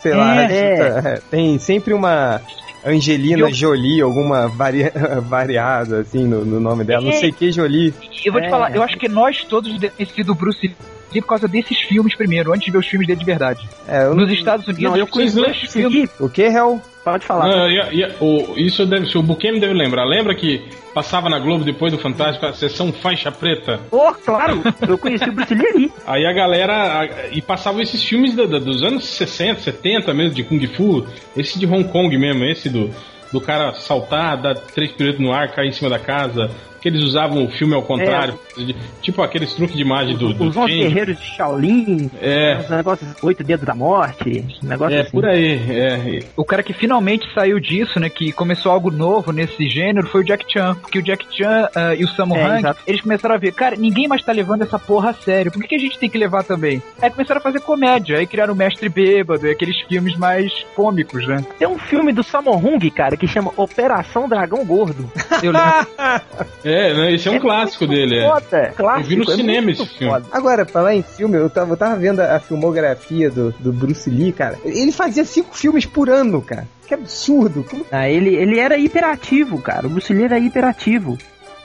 sei 0.00 0.14
lá, 0.14 0.42
É, 0.50 0.54
é, 0.54 1.20
tem 1.30 1.58
sempre 1.58 1.92
uma 1.92 2.40
Angelina 2.84 3.40
Eu- 3.40 3.52
Jolie, 3.52 4.00
alguma 4.00 4.48
varia, 4.48 4.90
variada 5.28 5.98
assim 6.00 6.24
no, 6.24 6.44
no 6.46 6.58
nome 6.60 6.82
dela, 6.82 7.02
não 7.02 7.10
É. 7.10 7.16
sei 7.16 7.30
que 7.30 7.52
Jolie. 7.52 7.92
Eu 8.24 8.32
vou 8.32 8.40
te 8.40 8.46
É. 8.46 8.50
falar, 8.50 8.74
eu 8.74 8.82
acho 8.82 8.96
que 8.96 9.08
nós 9.08 9.44
todos 9.44 9.70
devemos 9.72 9.96
ter 9.98 10.06
sido 10.14 10.34
Bruce 10.34 10.74
Lee 11.16 11.22
por 11.22 11.28
causa 11.28 11.48
desses 11.48 11.78
filmes 11.80 12.14
primeiro, 12.14 12.52
antes 12.52 12.66
de 12.66 12.70
ver 12.72 12.78
os 12.78 12.86
filmes 12.86 13.06
dele 13.06 13.18
de 13.18 13.24
verdade. 13.26 13.68
É, 13.88 14.04
eu 14.04 14.14
Nos 14.14 14.30
Estados 14.30 14.66
Unidos, 14.66 14.84
Não, 14.84 14.96
eu 14.96 15.06
não- 15.06 15.42
dois 15.42 15.58
filmes. 15.72 16.10
o 16.20 16.28
que, 16.28 16.42
Hel? 16.42 16.80
Pode 17.04 17.24
falar. 17.24 17.46
Não, 17.48 17.70
e- 17.70 18.00
e- 18.00 18.12
o- 18.20 18.54
isso 18.58 18.84
deve 18.84 19.06
ser, 19.08 19.18
o 19.18 19.22
Buquemi 19.22 19.60
deve 19.60 19.72
lembrar. 19.74 20.04
Lembra 20.04 20.34
que 20.34 20.60
passava 20.92 21.28
na 21.28 21.38
Globo 21.38 21.62
depois 21.64 21.92
do 21.92 21.98
Fantástico 21.98 22.44
a 22.46 22.52
sessão 22.52 22.92
faixa 22.92 23.30
preta? 23.30 23.78
Pô, 23.88 24.12
claro, 24.12 24.60
eu 24.88 24.98
conheci 24.98 25.28
o 25.28 25.32
Bruce 25.32 25.54
Lee 25.54 25.66
ali. 25.68 25.92
Aí 26.04 26.26
a 26.26 26.32
galera. 26.32 27.02
a- 27.02 27.28
e 27.30 27.40
passavam 27.40 27.80
esses 27.80 28.02
filmes 28.02 28.34
da- 28.34 28.46
da- 28.46 28.58
dos 28.58 28.82
anos 28.82 29.04
60, 29.06 29.60
70 29.60 30.12
mesmo, 30.12 30.34
de 30.34 30.42
Kung 30.42 30.66
Fu. 30.66 31.06
Esse 31.36 31.58
de 31.60 31.64
Hong 31.66 31.84
Kong 31.84 32.18
mesmo, 32.18 32.44
esse 32.44 32.68
do, 32.68 32.90
do 33.32 33.40
cara 33.40 33.72
saltar, 33.74 34.36
dar 34.42 34.54
três 34.56 34.90
piruetos 34.90 35.20
no 35.20 35.32
ar, 35.32 35.52
cair 35.52 35.68
em 35.68 35.72
cima 35.72 35.88
da 35.88 36.00
casa. 36.00 36.50
Que 36.86 36.90
eles 36.90 37.02
usavam 37.02 37.44
o 37.44 37.48
filme 37.50 37.74
ao 37.74 37.82
contrário. 37.82 38.38
de- 38.56 38.74
tipo 39.02 39.20
aqueles 39.20 39.52
truques 39.54 39.74
de 39.76 39.82
imagem 39.82 40.16
do, 40.16 40.28
Os 40.28 40.56
11 40.56 40.70
Change. 40.70 40.78
guerreiros 40.78 41.18
de 41.18 41.26
Shaolin, 41.36 42.10
É, 42.22 42.58
os 42.60 42.70
negócios, 42.70 43.08
oito 43.24 43.42
dedos 43.44 43.66
da 43.66 43.74
morte, 43.74 44.44
negócio 44.62 44.96
é 44.96 45.00
assim. 45.00 45.10
por 45.10 45.26
aí. 45.26 45.60
É, 45.68 46.20
O 46.36 46.44
cara 46.44 46.62
que 46.62 46.72
finalmente 46.72 47.26
saiu 47.34 47.58
disso, 47.60 47.98
né, 47.98 48.08
que 48.08 48.30
começou 48.32 48.70
algo 48.70 48.90
novo 48.90 49.32
nesse 49.32 49.68
gênero, 49.68 50.06
foi 50.06 50.20
o 50.20 50.24
Jack 50.24 50.44
Chan. 50.50 50.74
Porque 50.80 51.00
o 51.00 51.02
Jack 51.02 51.26
Chan 51.36 51.68
ah, 51.74 51.94
e 51.96 52.04
o 52.04 52.08
Sammo 52.08 52.36
É, 52.36 52.46
Hung, 52.46 52.58
exato. 52.58 52.80
eles 52.86 53.00
começaram 53.00 53.34
a 53.34 53.38
ver, 53.38 53.52
cara, 53.52 53.74
ninguém 53.76 54.06
mais 54.06 54.22
tá 54.24 54.30
levando 54.32 54.62
essa 54.62 54.78
porra 54.78 55.10
a 55.10 55.14
sério. 55.14 55.50
Por 55.50 55.60
que, 55.60 55.68
que 55.68 55.74
a 55.74 55.78
gente 55.80 55.98
tem 55.98 56.08
que 56.08 56.16
levar 56.16 56.44
também? 56.44 56.80
Aí 57.02 57.10
começaram 57.10 57.40
a 57.40 57.42
fazer 57.42 57.60
comédia, 57.60 58.16
aí 58.18 58.26
criaram 58.28 58.54
o 58.54 58.56
Mestre 58.56 58.88
Bêbado, 58.88 59.44
e 59.46 59.50
aqueles 59.50 59.76
filmes 59.88 60.16
mais 60.16 60.52
cômicos, 60.76 61.26
né? 61.26 61.44
Tem 61.58 61.66
um 61.66 61.78
filme 61.78 62.12
do 62.12 62.22
Sammo 62.22 62.56
Hung, 62.56 62.88
cara, 62.92 63.16
que 63.16 63.26
chama 63.26 63.52
Operação 63.56 64.28
Dragão 64.28 64.64
Gordo. 64.64 65.10
Eu 65.42 65.50
lembro. 65.52 65.86
é 66.64 66.75
né, 66.94 67.12
esse 67.14 67.28
é 67.28 67.30
um 67.30 67.38
clássico 67.38 67.86
muito 67.86 67.96
dele. 67.98 68.18
É. 68.18 68.28
Foda, 68.28 68.72
clássico, 68.76 69.04
Eu 69.04 69.08
vi 69.08 69.16
no 69.16 69.32
é 69.32 69.36
cinema 69.36 69.70
esse 69.70 69.86
filme. 69.86 70.12
foda. 70.12 70.26
Agora, 70.32 70.64
falar 70.66 70.94
em 70.94 71.02
filme, 71.02 71.36
eu 71.36 71.48
tava, 71.50 71.72
eu 71.72 71.76
tava 71.76 71.96
vendo 71.96 72.20
a, 72.20 72.36
a 72.36 72.40
filmografia 72.40 73.30
do, 73.30 73.52
do 73.58 73.72
Bruce 73.72 74.08
Lee, 74.10 74.32
cara. 74.32 74.58
Ele 74.64 74.92
fazia 74.92 75.24
cinco 75.24 75.56
filmes 75.56 75.86
por 75.86 76.08
ano, 76.10 76.40
cara. 76.42 76.66
Que 76.86 76.94
absurdo. 76.94 77.64
Como- 77.68 77.84
Ah, 77.90 78.08
ele, 78.08 78.34
ele 78.34 78.58
era 78.58 78.76
hiperativo, 78.78 79.60
cara. 79.60 79.86
O 79.86 79.90
Bruce 79.90 80.12
Lee 80.12 80.24
era 80.24 80.38
hiperativo. 80.38 81.16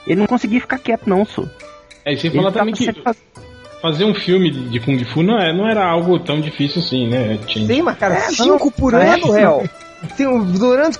Ele 0.06 0.20
não 0.20 0.26
conseguia 0.26 0.60
ficar 0.60 0.78
quieto, 0.78 1.06
não, 1.08 1.24
só. 1.24 1.44
É, 2.04 2.12
e 2.12 2.16
sem 2.16 2.30
Ele 2.30 2.38
falar 2.38 2.52
também 2.52 2.74
que 2.74 2.92
faz- 3.02 3.16
fazer 3.80 4.04
um 4.04 4.14
filme 4.14 4.50
de 4.50 4.80
Kung 4.80 4.98
Fu 5.04 5.22
não, 5.22 5.38
é, 5.38 5.52
não 5.52 5.68
era 5.68 5.84
algo 5.84 6.18
tão 6.18 6.40
difícil 6.40 6.80
assim, 6.82 7.08
né? 7.08 7.38
Change? 7.46 7.66
Tem, 7.66 7.82
mas, 7.82 7.96
cara, 7.98 8.14
É, 8.14 8.20
cinco 8.20 8.70
por 8.70 8.94
é. 8.94 9.08
ano, 9.14 9.30
réu. 9.30 9.68
Tem 10.16 10.26
durante. 10.44 10.98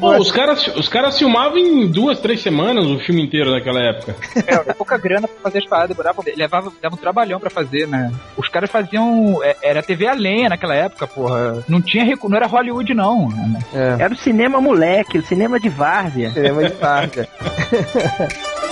Pô, 0.00 0.16
os 0.16 0.32
caras, 0.32 0.66
os 0.76 0.88
caras 0.88 1.18
filmavam 1.18 1.58
em 1.58 1.86
duas, 1.86 2.18
três 2.20 2.40
semanas 2.40 2.86
o 2.86 2.98
filme 2.98 3.22
inteiro 3.22 3.50
naquela 3.50 3.80
época. 3.80 4.16
É, 4.46 4.54
era 4.54 4.74
pouca 4.74 4.96
grana 4.96 5.28
pra 5.28 5.36
fazer 5.42 5.58
as 5.58 5.66
paradas, 5.66 5.96
dava, 5.96 6.22
levava, 6.36 6.72
dava 6.80 6.94
um 6.94 6.98
trabalhão 6.98 7.38
pra 7.38 7.50
fazer, 7.50 7.86
né? 7.86 8.12
Os 8.36 8.48
caras 8.48 8.70
faziam. 8.70 9.40
é, 9.42 9.56
Era 9.62 9.82
TV 9.82 10.06
a 10.06 10.14
lenha 10.14 10.48
naquela 10.48 10.74
época, 10.74 11.06
porra. 11.06 11.64
Não 11.68 11.80
tinha 11.80 12.04
não 12.28 12.36
era 12.36 12.46
Hollywood, 12.46 12.94
não. 12.94 13.28
É, 13.74 14.02
Era 14.04 14.14
o 14.14 14.16
cinema 14.16 14.60
moleque, 14.60 15.18
o 15.18 15.26
cinema 15.26 15.58
de 15.60 15.68
várzea. 15.68 16.30
cinema 16.30 16.64
de 16.64 16.70
tarde. 16.70 17.28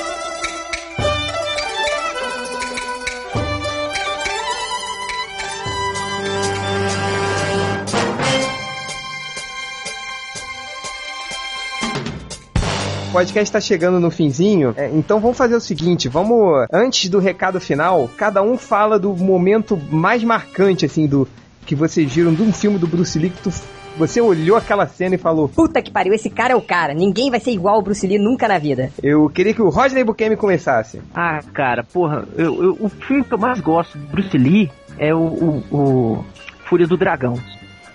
O 13.09 13.11
podcast 13.11 13.45
está 13.49 13.61
chegando 13.61 13.99
no 13.99 14.11
finzinho, 14.11 14.75
é, 14.77 14.91
então 14.93 15.19
vamos 15.19 15.37
fazer 15.37 15.57
o 15.57 15.61
seguinte, 15.61 16.09
vamos 16.09 16.67
antes 16.73 17.09
do 17.09 17.19
recado 17.19 17.59
final, 17.59 18.09
cada 18.19 18.43
um 18.43 18.59
fala 18.59 18.99
do 18.99 19.15
momento 19.17 19.79
mais 19.91 20.23
marcante 20.23 20.85
assim 20.85 21.07
do 21.07 21.27
que 21.65 21.75
vocês 21.75 22.13
viram 22.13 22.35
de 22.35 22.43
um 22.43 22.53
filme 22.53 22.79
do 22.79 22.87
Bruce 22.87 23.19
Lee 23.19 23.31
que 23.31 23.43
tu 23.43 23.51
Você 23.97 24.21
olhou 24.21 24.57
aquela 24.59 24.87
cena 24.87 25.15
e 25.15 25.19
falou: 25.19 25.49
Puta 25.49 25.81
que 25.83 25.91
pariu, 25.91 26.13
esse 26.13 26.29
cara 26.31 26.53
é 26.53 26.57
o 26.57 26.61
cara. 26.61 26.93
Ninguém 26.95 27.31
vai 27.31 27.41
ser 27.41 27.51
igual 27.51 27.77
ao 27.77 27.83
Bruce 27.83 28.07
Lee 28.07 28.19
nunca 28.19 28.47
na 28.47 28.59
vida. 28.59 28.91
Eu 29.03 29.29
queria 29.31 29.53
que 29.55 29.63
o 29.63 29.71
Rodney 29.71 30.05
Bukemi 30.05 30.37
começasse. 30.37 31.01
Ah, 31.15 31.41
cara, 31.53 31.83
porra, 31.85 32.27
eu, 32.37 32.63
eu- 32.63 32.77
o 32.79 32.89
filme 32.91 33.25
que 33.25 33.33
eu 33.35 33.39
mais 33.39 33.59
gosto 33.61 33.97
do 33.99 34.07
Bruce 34.07 34.37
Lee 34.37 34.71
é 34.99 35.15
o, 35.15 35.19
o, 35.19 35.65
o 35.77 36.25
Fúria 36.67 36.87
do 36.87 36.97
Dragão, 36.97 37.35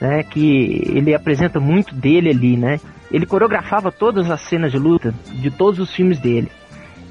né? 0.01 0.23
Que 0.23 0.83
ele 0.93 1.13
apresenta 1.15 1.59
muito 1.59 1.93
dele 1.95 2.29
ali, 2.29 2.57
né? 2.57 2.79
Ele 3.11 3.25
coreografava 3.25 3.91
todas 3.91 4.29
as 4.29 4.41
cenas 4.41 4.71
de 4.71 4.77
luta 4.77 5.13
de 5.31 5.51
todos 5.51 5.79
os 5.79 5.93
filmes 5.93 6.19
dele. 6.19 6.51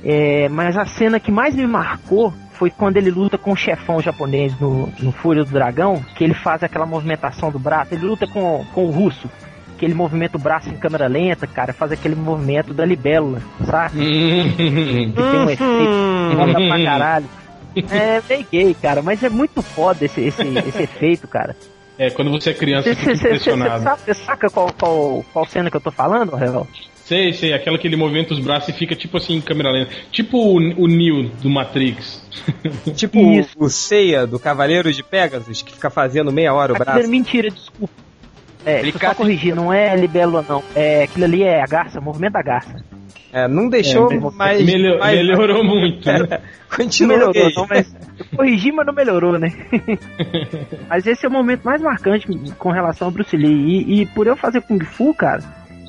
É, 0.05 0.49
mas 0.49 0.77
a 0.77 0.85
cena 0.85 1.21
que 1.21 1.31
mais 1.31 1.55
me 1.55 1.67
marcou 1.67 2.33
foi 2.55 2.71
quando 2.71 2.97
ele 2.97 3.11
luta 3.11 3.39
com 3.39 3.53
o 3.53 3.57
chefão 3.57 4.01
japonês 4.01 4.59
no, 4.61 4.93
no 5.01 5.13
Fúria 5.13 5.45
do 5.45 5.51
Dragão, 5.51 6.05
que 6.15 6.25
ele 6.25 6.35
faz 6.35 6.63
aquela 6.63 6.87
movimentação 6.87 7.51
do 7.51 7.59
braço, 7.59 7.95
ele 7.95 8.07
luta 8.07 8.27
com, 8.27 8.65
com 8.73 8.87
o 8.87 8.91
russo. 8.91 9.29
Que 9.79 9.85
ele 9.85 9.95
movimenta 9.95 10.37
o 10.37 10.41
braço 10.41 10.69
em 10.69 10.77
câmera 10.77 11.09
lenta, 11.09 11.45
cara, 11.45 11.73
faz 11.73 11.91
aquele 11.91 12.15
movimento 12.15 12.73
da 12.73 12.85
libélula, 12.85 13.43
saca? 13.65 13.91
que 13.99 15.13
tem 15.13 15.41
um 15.41 15.51
efeito 15.51 16.37
foda 16.37 16.53
pra 16.53 16.85
caralho. 16.85 17.27
É 17.91 18.23
meio 18.29 18.47
gay, 18.53 18.75
cara, 18.75 19.01
mas 19.01 19.23
é 19.23 19.31
muito 19.31 19.63
foda 19.63 20.05
esse, 20.05 20.21
esse, 20.21 20.43
esse 20.43 20.83
efeito, 20.85 21.27
cara. 21.27 21.57
É, 22.03 22.11
quando 22.11 22.33
você 22.33 22.51
é 22.51 22.55
criança, 22.55 22.93
Você 22.93 22.95
você 22.95 23.15
fica 23.15 23.27
impressionado. 23.29 23.85
saca, 23.85 24.03
cê 24.03 24.15
saca 24.15 24.51
qual, 24.51 24.73
qual, 24.73 25.25
qual 25.33 25.47
cena 25.47 25.71
que 25.71 25.77
eu 25.77 25.81
tô 25.81 25.93
falando, 25.93 26.35
Revel? 26.35 26.67
Sei, 27.05 27.33
sei, 27.33 27.53
aquela 27.53 27.79
que 27.79 27.87
ele 27.87 27.95
movimenta 27.95 28.35
os 28.35 28.41
braços 28.41 28.71
e 28.71 28.73
fica 28.73 28.97
tipo 28.97 29.19
assim 29.19 29.35
em 29.37 29.41
câmera 29.41 29.71
lenta. 29.71 29.93
Tipo 30.11 30.37
o, 30.39 30.57
o 30.57 30.89
Neo 30.89 31.29
do 31.41 31.49
Matrix. 31.49 32.21
Tipo 32.97 33.19
Isso. 33.33 33.55
o 33.57 33.69
Ceia 33.69 34.27
do 34.27 34.39
Cavaleiro 34.39 34.93
de 34.93 35.03
Pegasus, 35.03 35.63
que 35.63 35.73
fica 35.73 35.91
fazendo 35.91 36.33
meia 36.33 36.53
hora 36.53 36.73
o 36.73 36.77
Aquilo 36.77 36.85
braço. 36.93 37.07
é 37.07 37.11
mentira, 37.11 37.51
desculpa. 37.51 37.93
É, 38.65 38.83
só 38.93 39.15
corrigir, 39.15 39.55
não 39.55 39.73
é 39.73 39.95
libélula 39.97 40.45
não. 40.49 40.63
É, 40.75 41.05
aquilo 41.05 41.25
ali 41.25 41.43
é 41.43 41.63
a 41.63 41.67
garça, 41.67 42.01
movimento 42.01 42.33
da 42.33 42.43
garça. 42.43 42.77
É, 43.33 43.49
não 43.49 43.69
deixou 43.69 44.13
É, 44.13 44.19
mais, 44.37 44.65
Melhor- 44.65 44.99
mais- 44.99 45.17
melhorou 45.17 45.65
muito. 45.65 46.07
né? 46.07 46.19
Não 46.73 46.77
Continua 46.79 47.17
melhorou, 47.19 47.51
não, 47.55 47.67
mas 47.69 47.95
eu 48.19 48.27
corrigi, 48.39 48.73
mas 48.73 48.87
não 48.87 48.95
melhorou, 48.95 49.39
né? 49.39 49.53
mas 50.89 51.07
esse 51.07 51.27
é 51.27 51.29
o 51.29 51.33
momento 51.33 51.63
mais 51.65 51.83
marcante 51.83 52.27
com 52.59 52.71
relação 52.71 53.09
ao 53.09 53.13
Bruce 53.13 53.37
Lee. 53.37 53.85
E, 53.87 54.01
e 54.03 54.07
por 54.07 54.27
eu 54.27 54.35
fazer 54.37 54.63
Kung 54.63 54.83
Fu, 54.83 55.13
cara, 55.15 55.43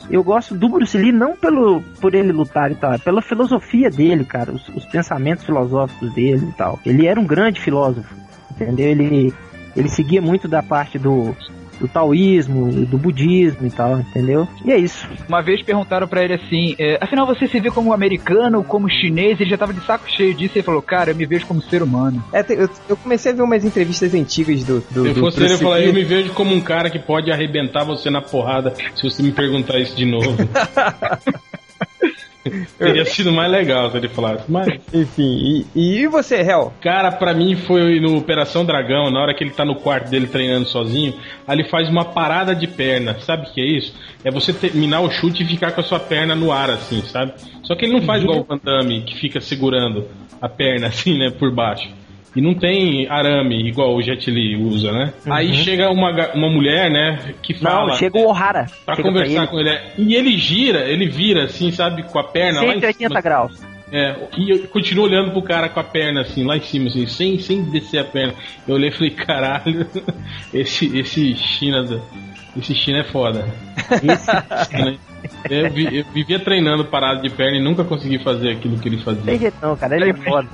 eu 0.09 0.21
gosto 0.23 0.53
do 0.55 0.67
Bruce 0.67 0.97
Lee 0.97 1.13
não 1.13 1.37
pelo 1.37 1.81
por 2.01 2.13
ele 2.13 2.33
lutar 2.33 2.69
e 2.69 2.75
tal, 2.75 2.91
é 2.93 2.97
pela 2.97 3.21
filosofia 3.21 3.89
dele, 3.89 4.25
cara, 4.25 4.51
os, 4.51 4.67
os 4.75 4.85
pensamentos 4.85 5.45
filosóficos 5.45 6.13
dele 6.13 6.47
e 6.49 6.57
tal. 6.57 6.77
Ele 6.85 7.07
era 7.07 7.17
um 7.19 7.25
grande 7.25 7.61
filósofo, 7.61 8.13
entendeu? 8.51 8.87
Ele, 8.89 9.33
ele 9.77 9.87
seguia 9.87 10.21
muito 10.21 10.49
da 10.49 10.61
parte 10.61 10.99
do, 10.99 11.33
do 11.83 11.87
taoísmo, 11.89 12.71
do 12.85 12.97
budismo 12.97 13.67
e 13.67 13.69
tal, 13.69 13.99
entendeu? 13.99 14.47
E 14.63 14.71
é 14.71 14.77
isso. 14.77 15.05
Uma 15.27 15.41
vez 15.41 15.61
perguntaram 15.61 16.07
pra 16.07 16.23
ele 16.23 16.35
assim: 16.35 16.75
é, 16.79 16.97
afinal 17.01 17.27
você 17.27 17.45
se 17.45 17.59
vê 17.59 17.69
como 17.69 17.91
americano, 17.91 18.63
como 18.63 18.89
chinês? 18.89 19.37
Ele 19.41 19.49
já 19.49 19.57
tava 19.57 19.73
de 19.73 19.85
saco 19.85 20.09
cheio 20.09 20.33
disso 20.33 20.53
e 20.55 20.59
ele 20.59 20.65
falou: 20.65 20.81
cara, 20.81 21.11
eu 21.11 21.15
me 21.15 21.25
vejo 21.25 21.45
como 21.45 21.61
ser 21.61 21.83
humano. 21.83 22.23
É, 22.31 22.41
te- 22.41 22.53
eu, 22.53 22.69
eu 22.87 22.95
comecei 22.95 23.33
a 23.33 23.35
ver 23.35 23.41
umas 23.41 23.65
entrevistas 23.65 24.13
antigas 24.13 24.63
do, 24.63 24.79
do, 24.91 25.01
Se 25.03 25.09
eu 25.09 25.13
do 25.13 25.19
fosse 25.19 25.37
ele, 25.39 25.45
eu 25.45 25.49
Bruce 25.49 25.63
falar, 25.63 25.75
Lee. 25.79 25.87
eu 25.87 25.93
me 25.93 26.03
vejo 26.05 26.31
como 26.33 26.55
um 26.55 26.61
cara 26.61 26.89
que 26.89 26.99
pode 26.99 27.29
arrebentar 27.31 27.83
você 27.83 28.09
na 28.09 28.21
porrada 28.21 28.73
se 28.95 29.03
você 29.03 29.21
me 29.21 29.33
perguntar 29.33 29.77
isso 29.79 29.93
de 29.95 30.05
novo. 30.05 30.37
Teria 32.77 33.05
sido 33.05 33.31
mais 33.31 33.51
legal 33.51 33.89
se 33.91 33.97
ele 33.97 34.09
falasse. 34.09 34.51
Mas, 34.51 34.67
Enfim, 34.93 35.65
e, 35.75 36.01
e 36.01 36.07
você, 36.07 36.35
Hel? 36.35 36.73
cara, 36.81 37.11
pra 37.11 37.33
mim 37.33 37.55
foi 37.55 37.99
no 37.99 38.17
Operação 38.17 38.65
Dragão, 38.65 39.09
na 39.09 39.21
hora 39.21 39.33
que 39.33 39.43
ele 39.43 39.51
tá 39.51 39.63
no 39.63 39.75
quarto 39.75 40.09
dele 40.09 40.27
treinando 40.27 40.67
sozinho, 40.67 41.13
aí 41.47 41.57
ele 41.57 41.69
faz 41.69 41.89
uma 41.89 42.05
parada 42.05 42.53
de 42.53 42.67
perna. 42.67 43.17
Sabe 43.19 43.47
o 43.47 43.53
que 43.53 43.61
é 43.61 43.65
isso? 43.65 43.93
É 44.23 44.31
você 44.31 44.51
terminar 44.53 45.01
o 45.01 45.11
chute 45.11 45.43
e 45.43 45.47
ficar 45.47 45.71
com 45.71 45.81
a 45.81 45.83
sua 45.83 45.99
perna 45.99 46.35
no 46.35 46.51
ar, 46.51 46.69
assim, 46.69 47.01
sabe? 47.03 47.33
Só 47.63 47.75
que 47.75 47.85
ele 47.85 47.93
não 47.93 48.01
faz 48.01 48.23
igual 48.23 48.39
o 48.39 48.43
Van 48.43 48.59
Damme, 48.61 49.01
que 49.01 49.17
fica 49.17 49.39
segurando 49.39 50.07
a 50.41 50.49
perna, 50.49 50.87
assim, 50.93 51.17
né, 51.17 51.31
por 51.31 51.51
baixo. 51.51 51.89
E 52.35 52.41
não 52.41 52.55
tem 52.55 53.07
arame 53.09 53.67
igual 53.69 53.95
o 53.95 54.01
Jet 54.01 54.29
Li 54.31 54.55
usa, 54.55 54.91
né? 54.91 55.13
Aí 55.29 55.53
chega 55.53 55.89
uma, 55.91 56.09
uma 56.33 56.49
mulher, 56.49 56.89
né, 56.89 57.33
que 57.43 57.53
fala... 57.53 57.89
Não, 57.89 57.95
chega 57.95 58.17
o 58.17 58.25
Ohara. 58.27 58.65
Pra 58.85 58.95
chega 58.95 59.07
conversar 59.07 59.37
ele, 59.43 59.47
com 59.47 59.59
ele. 59.59 59.79
E 59.99 60.15
ele 60.15 60.37
gira, 60.37 60.79
ele 60.89 61.07
vira 61.07 61.43
assim, 61.43 61.71
sabe, 61.71 62.01
com 62.03 62.17
a 62.17 62.23
perna 62.23 62.61
lá 62.61 62.67
em 62.75 62.79
180 62.79 63.07
cima. 63.07 63.21
graus. 63.21 63.61
É, 63.91 64.15
e 64.35 64.49
eu 64.49 64.67
continuo 64.69 65.05
olhando 65.05 65.29
pro 65.31 65.43
cara 65.43 65.69
com 65.69 65.79
a 65.79 65.83
perna 65.83 66.21
assim, 66.21 66.43
lá 66.43 66.57
em 66.57 66.61
cima, 66.61 66.87
assim, 66.87 67.05
sem, 67.05 67.37
sem 67.37 67.61
descer 67.65 67.99
a 67.99 68.03
perna. 68.03 68.33
Eu 68.67 68.73
olhei 68.73 68.89
e 68.89 68.91
falei, 68.91 69.11
caralho, 69.11 69.85
esse, 70.51 70.97
esse 70.97 71.35
China. 71.35 71.83
do- 71.83 72.01
Esse 72.57 72.73
China 72.73 73.01
é 73.01 73.03
foda. 73.03 73.45
Esse 73.91 74.31
China, 74.75 74.95
eu, 75.47 75.69
vi- 75.71 75.97
eu 75.99 76.05
vivia 76.11 76.39
treinando 76.39 76.85
parado 76.85 77.21
de 77.21 77.29
perna 77.29 77.57
e 77.57 77.63
nunca 77.63 77.83
consegui 77.83 78.17
fazer 78.23 78.49
aquilo 78.53 78.79
que 78.79 78.87
ele 78.89 78.95
Tem 78.97 79.05
fazia. 79.05 79.37
jeito 79.37 79.57
não, 79.61 79.75
cara, 79.75 79.95
ele 79.95 80.09
é 80.09 80.13
foda. 80.15 80.47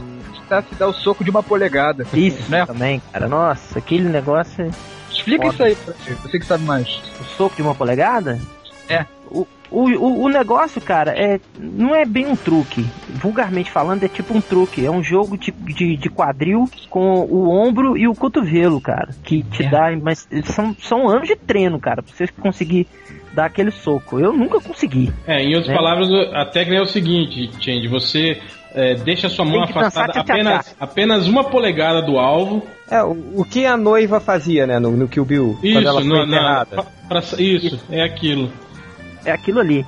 Tá 0.49 0.61
se 0.63 0.73
dar 0.75 0.87
o 0.87 0.93
soco 0.93 1.23
de 1.23 1.29
uma 1.29 1.43
polegada. 1.43 2.05
Isso 2.13 2.49
Né? 2.51 2.65
também, 2.65 3.01
cara. 3.13 3.27
Nossa, 3.27 3.77
aquele 3.79 4.09
negócio 4.09 4.63
é 4.65 4.69
Explica 5.11 5.51
Foda. 5.51 5.53
isso 5.53 5.63
aí 5.63 5.75
pra 5.75 6.15
você 6.23 6.39
que 6.39 6.45
sabe 6.45 6.63
mais. 6.63 6.87
o 7.19 7.23
soco 7.37 7.55
de 7.55 7.61
uma 7.61 7.75
polegada. 7.75 8.39
É. 8.87 9.05
O, 9.29 9.45
o, 9.69 9.81
o, 9.89 10.23
o 10.23 10.29
negócio, 10.29 10.81
cara, 10.81 11.11
é 11.11 11.39
não 11.59 11.95
é 11.95 12.03
bem 12.05 12.25
um 12.27 12.35
truque. 12.35 12.83
Vulgarmente 13.09 13.69
falando, 13.69 14.03
é 14.03 14.07
tipo 14.07 14.35
um 14.35 14.41
truque. 14.41 14.83
É 14.85 14.89
um 14.89 15.03
jogo 15.03 15.37
de, 15.37 15.51
de, 15.51 15.95
de 15.97 16.09
quadril 16.09 16.67
com 16.89 17.19
o 17.25 17.49
ombro 17.49 17.95
e 17.97 18.07
o 18.07 18.15
cotovelo, 18.15 18.79
cara. 18.81 19.09
Que 19.23 19.43
te 19.43 19.63
É. 19.63 19.69
dá. 19.69 19.91
Mas 20.01 20.27
são, 20.45 20.75
são 20.79 21.07
anos 21.07 21.27
de 21.27 21.35
treino, 21.35 21.79
cara, 21.79 22.01
pra 22.01 22.11
você 22.15 22.27
conseguir 22.27 22.87
dar 23.33 23.45
aquele 23.45 23.69
soco. 23.71 24.19
Eu 24.19 24.33
nunca 24.33 24.59
consegui. 24.59 25.11
É, 25.27 25.43
em 25.43 25.49
outras 25.55 25.67
Né? 25.67 25.75
palavras, 25.75 26.09
a 26.33 26.45
técnica 26.45 26.79
é 26.81 26.83
o 26.83 26.87
seguinte, 26.87 27.51
Change, 27.59 27.87
você 27.87 28.41
é, 28.73 28.95
deixa 28.95 29.29
sua 29.29 29.45
mão 29.45 29.63
afastada 29.63 30.19
apenas, 30.19 30.75
apenas 30.79 31.27
uma 31.27 31.43
polegada 31.43 32.01
do 32.01 32.17
alvo. 32.19 32.65
É, 32.89 33.03
o, 33.03 33.11
o 33.41 33.45
que 33.45 33.65
a 33.65 33.75
noiva 33.77 34.19
fazia, 34.19 34.65
né, 34.67 34.79
no, 34.79 34.91
no 34.91 35.07
Kill 35.07 35.25
Bill, 35.25 35.57
quando 35.59 35.65
Isso, 35.65 35.87
ela 35.87 36.01
foi 36.01 36.09
na- 36.09 36.25
na- 36.25 36.65
pra- 36.65 36.85
pra- 37.07 37.19
isso, 37.37 37.79
é 37.89 38.03
aquilo. 38.03 38.51
É 39.25 39.31
aquilo 39.31 39.59
ali. 39.59 39.85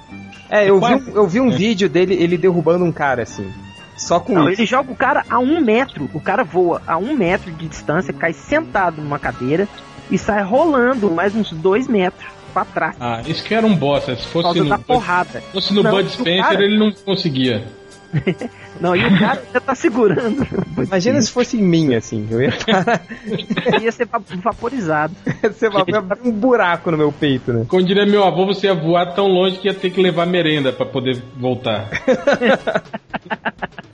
É, 0.49 0.69
eu 0.69 0.75
vi, 0.75 0.81
quase- 0.81 1.11
um- 1.11 1.15
eu 1.15 1.27
vi 1.27 1.39
um 1.39 1.51
é. 1.51 1.55
vídeo 1.55 1.87
dele, 1.89 2.13
ele 2.15 2.37
derrubando 2.37 2.83
um 2.83 2.91
cara, 2.91 3.23
assim. 3.23 3.49
Só 3.97 4.19
com 4.19 4.33
Não, 4.33 4.49
isso. 4.49 4.61
ele 4.61 4.67
joga 4.67 4.91
o 4.91 4.95
cara 4.95 5.23
a 5.29 5.37
um 5.39 5.61
metro. 5.61 6.09
O 6.13 6.19
cara 6.19 6.43
voa 6.43 6.81
a 6.87 6.97
um 6.97 7.15
metro 7.15 7.51
de 7.51 7.67
distância, 7.67 8.11
cai 8.11 8.33
sentado 8.33 8.99
numa 9.01 9.19
cadeira 9.19 9.67
e 10.09 10.17
sai 10.17 10.41
rolando 10.43 11.09
mais 11.11 11.35
uns 11.35 11.51
dois 11.51 11.87
metros 11.87 12.25
pra 12.53 12.65
trás. 12.65 12.95
Ah, 12.99 13.21
isso 13.25 13.43
que 13.43 13.53
era 13.53 13.65
um 13.65 13.75
bosta. 13.75 14.15
Se 14.15 14.25
fosse 14.27 14.59
no, 14.59 14.79
porrada. 14.79 15.39
se 15.39 15.51
fosse 15.53 15.73
no 15.73 15.83
Não, 15.83 15.91
Bud 15.91 16.09
Spencer, 16.09 16.43
cara- 16.43 16.63
ele 16.63 16.77
não 16.79 16.91
conseguia. 16.91 17.63
Não, 18.81 18.95
e 18.95 19.05
o 19.05 19.19
cara 19.19 19.41
já 19.53 19.59
tá 19.59 19.75
segurando. 19.75 20.45
Imagina 20.77 21.21
se 21.21 21.31
fosse 21.31 21.55
em 21.57 21.61
mim, 21.63 21.93
assim. 21.95 22.27
Eu 22.31 22.41
ia 22.41 22.51
parar, 22.65 23.01
ia 23.81 23.91
ser 23.91 24.05
va- 24.07 24.19
vaporizado. 24.43 25.13
você 25.43 25.69
vai 25.69 25.81
abrir 25.81 26.19
um 26.27 26.31
buraco 26.31 26.89
no 26.89 26.97
meu 26.97 27.11
peito, 27.11 27.53
né? 27.53 27.65
Como 27.67 27.83
diria 27.83 28.05
meu 28.07 28.23
avô, 28.23 28.45
você 28.45 28.65
ia 28.67 28.73
voar 28.73 29.13
tão 29.13 29.27
longe 29.27 29.57
que 29.59 29.67
ia 29.67 29.73
ter 29.73 29.91
que 29.91 30.01
levar 30.01 30.25
merenda 30.25 30.73
pra 30.73 30.85
poder 30.85 31.21
voltar. 31.37 31.87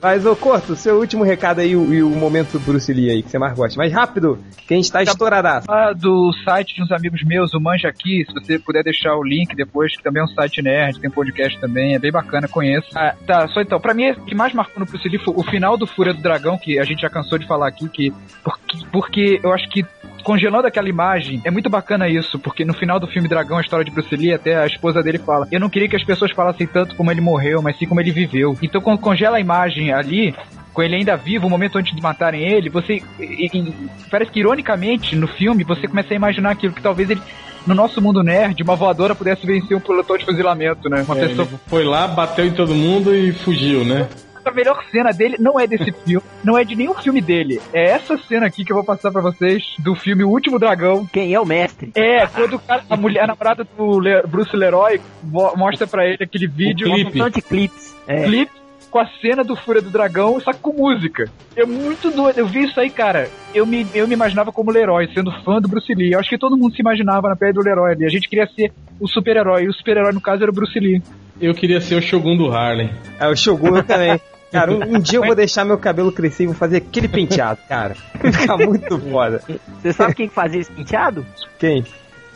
Mas, 0.00 0.24
ô 0.24 0.36
Corto, 0.36 0.76
seu 0.76 0.96
último 0.98 1.24
recado 1.24 1.60
aí 1.60 1.74
o- 1.74 1.92
e 1.92 2.02
o 2.04 2.08
momento 2.10 2.52
do 2.52 2.60
Bruce 2.60 2.92
Lee 2.92 3.10
aí, 3.10 3.22
que 3.22 3.30
você 3.30 3.38
mais 3.38 3.52
gosta. 3.54 3.76
Mais 3.76 3.92
rápido, 3.92 4.38
que 4.66 4.72
a 4.72 4.76
gente 4.76 4.90
tá 4.92 5.02
estouradaço. 5.02 5.66
Ah, 5.70 5.92
do 5.92 6.32
site 6.44 6.76
de 6.76 6.82
uns 6.82 6.92
amigos 6.92 7.20
meus, 7.24 7.52
o 7.52 7.60
Manja 7.60 7.88
Aqui, 7.88 8.24
se 8.24 8.32
você 8.32 8.58
puder 8.60 8.84
deixar 8.84 9.16
o 9.16 9.24
link 9.24 9.56
depois, 9.56 9.96
que 9.96 10.02
também 10.02 10.22
é 10.22 10.24
um 10.24 10.28
site 10.28 10.62
nerd, 10.62 11.00
tem 11.00 11.10
podcast 11.10 11.58
também, 11.60 11.96
é 11.96 11.98
bem 11.98 12.12
bacana, 12.12 12.46
conheço. 12.46 12.86
Ah, 12.94 13.14
tá, 13.26 13.48
só 13.48 13.60
então, 13.60 13.80
pra 13.80 13.92
mim, 13.92 14.10
o 14.10 14.24
que 14.24 14.34
mais 14.36 14.54
marcou 14.54 14.77
no 14.78 14.86
Bruce 14.86 15.08
Lee 15.08 15.20
o 15.26 15.42
final 15.44 15.76
do 15.76 15.86
Fúria 15.86 16.14
do 16.14 16.22
Dragão, 16.22 16.56
que 16.58 16.78
a 16.78 16.84
gente 16.84 17.02
já 17.02 17.10
cansou 17.10 17.38
de 17.38 17.46
falar 17.46 17.68
aqui, 17.68 17.88
que 17.88 18.12
porque, 18.44 18.78
porque 18.92 19.40
eu 19.42 19.52
acho 19.52 19.68
que 19.68 19.84
congelando 20.24 20.66
aquela 20.66 20.88
imagem, 20.88 21.40
é 21.44 21.50
muito 21.50 21.70
bacana 21.70 22.08
isso, 22.08 22.38
porque 22.38 22.64
no 22.64 22.74
final 22.74 22.98
do 23.00 23.06
filme 23.06 23.28
Dragão, 23.28 23.58
a 23.58 23.60
história 23.60 23.84
de 23.84 23.90
Bruce 23.90 24.14
Lee, 24.14 24.34
até 24.34 24.56
a 24.56 24.66
esposa 24.66 25.02
dele 25.02 25.18
fala, 25.18 25.46
eu 25.50 25.60
não 25.60 25.68
queria 25.70 25.88
que 25.88 25.96
as 25.96 26.04
pessoas 26.04 26.30
falassem 26.32 26.66
tanto 26.66 26.94
como 26.96 27.10
ele 27.10 27.20
morreu, 27.20 27.62
mas 27.62 27.76
sim 27.78 27.86
como 27.86 28.00
ele 28.00 28.10
viveu. 28.10 28.56
Então 28.62 28.80
quando 28.80 28.98
congela 29.00 29.36
a 29.36 29.40
imagem 29.40 29.92
ali, 29.92 30.34
com 30.72 30.82
ele 30.82 30.96
ainda 30.96 31.16
vivo, 31.16 31.46
o 31.46 31.50
momento 31.50 31.78
antes 31.78 31.94
de 31.94 32.02
matarem 32.02 32.42
ele, 32.46 32.68
você. 32.68 33.02
e- 33.18 33.50
e- 33.52 33.74
parece 34.10 34.30
que 34.30 34.38
ironicamente, 34.40 35.16
no 35.16 35.26
filme, 35.26 35.64
você 35.64 35.88
começa 35.88 36.12
a 36.12 36.16
imaginar 36.16 36.50
aquilo 36.50 36.72
que 36.72 36.82
talvez 36.82 37.08
ele. 37.10 37.20
No 37.66 37.74
nosso 37.74 38.00
mundo 38.00 38.22
nerd, 38.22 38.62
uma 38.62 38.76
voadora 38.76 39.14
pudesse 39.14 39.44
vencer 39.46 39.76
um 39.76 39.80
pelotão 39.80 40.16
de 40.16 40.24
fuzilamento, 40.24 40.88
né? 40.88 41.02
Uma 41.02 41.18
É, 41.18 41.26
pessoa. 41.28 41.48
foi 41.66 41.84
lá, 41.84 42.06
bateu 42.08 42.46
em 42.46 42.52
todo 42.52 42.74
mundo 42.74 43.14
e 43.14 43.32
fugiu, 43.32 43.84
né? 43.84 44.08
A 44.48 44.52
melhor 44.52 44.82
cena 44.90 45.12
dele 45.12 45.36
não 45.38 45.58
é 45.58 45.66
desse 45.66 45.92
filme, 46.04 46.24
não 46.42 46.56
é 46.58 46.64
de 46.64 46.74
nenhum 46.74 46.94
filme 46.94 47.20
dele. 47.20 47.60
É 47.72 47.90
essa 47.90 48.16
cena 48.18 48.46
aqui 48.46 48.64
que 48.64 48.72
eu 48.72 48.76
vou 48.76 48.84
passar 48.84 49.10
pra 49.10 49.20
vocês 49.20 49.62
do 49.78 49.94
filme 49.94 50.24
O 50.24 50.30
Último 50.30 50.58
Dragão. 50.58 51.06
Quem 51.06 51.34
é 51.34 51.40
o 51.40 51.46
mestre? 51.46 51.90
É, 51.94 52.26
quando 52.26 52.54
o 52.54 52.58
cara, 52.58 52.82
a 52.88 52.96
mulher, 52.96 53.24
a 53.24 53.26
namorada 53.28 53.64
do 53.76 53.98
Le- 53.98 54.22
Bruce 54.26 54.56
Leroy 54.56 55.00
mo- 55.22 55.54
mostra 55.56 55.86
pra 55.86 56.06
ele 56.06 56.18
aquele 56.22 56.46
vídeo, 56.46 56.86
clipe. 56.90 57.18
São 57.18 57.30
de 57.30 57.42
clipes. 57.42 57.94
É. 58.06 58.24
clipe 58.24 58.52
com 58.90 58.98
a 59.00 59.06
cena 59.20 59.44
do 59.44 59.54
Fúria 59.54 59.82
do 59.82 59.90
Dragão, 59.90 60.40
só 60.40 60.50
que 60.50 60.60
com 60.60 60.72
música. 60.72 61.30
É 61.54 61.66
muito 61.66 62.10
doido. 62.10 62.38
Eu 62.38 62.46
vi 62.46 62.64
isso 62.64 62.80
aí, 62.80 62.88
cara. 62.88 63.28
Eu 63.54 63.66
me, 63.66 63.86
eu 63.94 64.08
me 64.08 64.14
imaginava 64.14 64.50
como 64.50 64.70
Leroy, 64.70 65.06
sendo 65.12 65.30
fã 65.42 65.60
do 65.60 65.68
Bruce 65.68 65.92
Lee. 65.94 66.12
Eu 66.12 66.18
acho 66.20 66.30
que 66.30 66.38
todo 66.38 66.56
mundo 66.56 66.74
se 66.74 66.80
imaginava 66.80 67.28
na 67.28 67.36
pele 67.36 67.52
do 67.52 67.60
Leroy 67.62 67.92
ali. 67.92 68.06
A 68.06 68.08
gente 68.08 68.26
queria 68.26 68.46
ser 68.46 68.72
o 68.98 69.06
super-herói. 69.06 69.64
E 69.64 69.68
o 69.68 69.74
super-herói, 69.74 70.12
no 70.14 70.22
caso, 70.22 70.42
era 70.42 70.50
o 70.50 70.54
Bruce 70.54 70.80
Lee. 70.80 71.02
Eu 71.38 71.52
queria 71.54 71.82
ser 71.82 71.96
o 71.96 72.02
Shogun 72.02 72.34
do 72.38 72.50
Harlem. 72.50 72.90
É, 73.20 73.28
o 73.28 73.36
Shogun 73.36 73.76
eu 73.76 73.84
também. 73.84 74.18
Cara, 74.50 74.72
um, 74.72 74.96
um 74.96 74.98
dia 75.00 75.18
eu 75.18 75.24
vou 75.26 75.34
deixar 75.34 75.64
meu 75.64 75.76
cabelo 75.78 76.10
crescer 76.10 76.44
e 76.44 76.46
vou 76.46 76.54
fazer 76.54 76.78
aquele 76.78 77.06
penteado, 77.08 77.60
cara. 77.68 77.94
Vai 78.20 78.32
ficar 78.32 78.56
muito 78.56 78.98
foda. 79.10 79.42
Você 79.82 79.92
sabe 79.92 80.14
quem 80.14 80.28
que 80.28 80.34
fazia 80.34 80.60
esse 80.60 80.70
penteado? 80.72 81.26
Quem? 81.58 81.84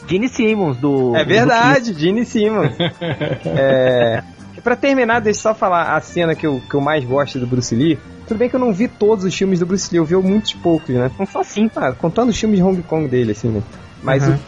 Gene 0.07 0.29
Simmons, 0.29 0.77
do. 0.77 1.15
É 1.17 1.25
verdade, 1.25 1.95
Gene 1.95 2.25
Simmons. 2.25 2.73
É. 3.47 4.23
Pra 4.63 4.77
terminar, 4.77 5.21
deixa 5.21 5.39
eu 5.41 5.43
só 5.43 5.55
falar 5.55 5.97
a 5.97 6.01
cena 6.01 6.37
que 6.37 6.47
eu, 6.47 6.63
que 6.71 6.75
eu 6.75 6.81
mais 6.81 7.05
gosto 7.05 7.37
do 7.39 7.47
Bruce 7.49 7.75
Lee. 7.75 7.99
Tudo 8.29 8.39
bem 8.39 8.49
que 8.49 8.55
eu 8.55 8.61
não 8.61 8.73
vi 8.73 8.87
todos 8.87 9.25
os 9.25 9.35
filmes 9.35 9.59
do 9.59 9.67
Bruce 9.67 9.89
Lee, 9.91 9.99
eu 9.99 10.05
vi 10.05 10.15
muitos 10.17 10.53
poucos, 10.53 10.95
né? 10.95 11.11
Não 11.19 11.27
só 11.27 11.41
assim. 11.41 11.69
Ah, 11.75 11.91
contando 11.91 12.29
os 12.29 12.39
filmes 12.39 12.59
de 12.59 12.63
Hong 12.63 12.81
Kong 12.83 13.09
dele, 13.09 13.33
assim, 13.33 13.49
né? 13.49 13.61
Mas 14.03 14.27
Uhum. 14.29 14.39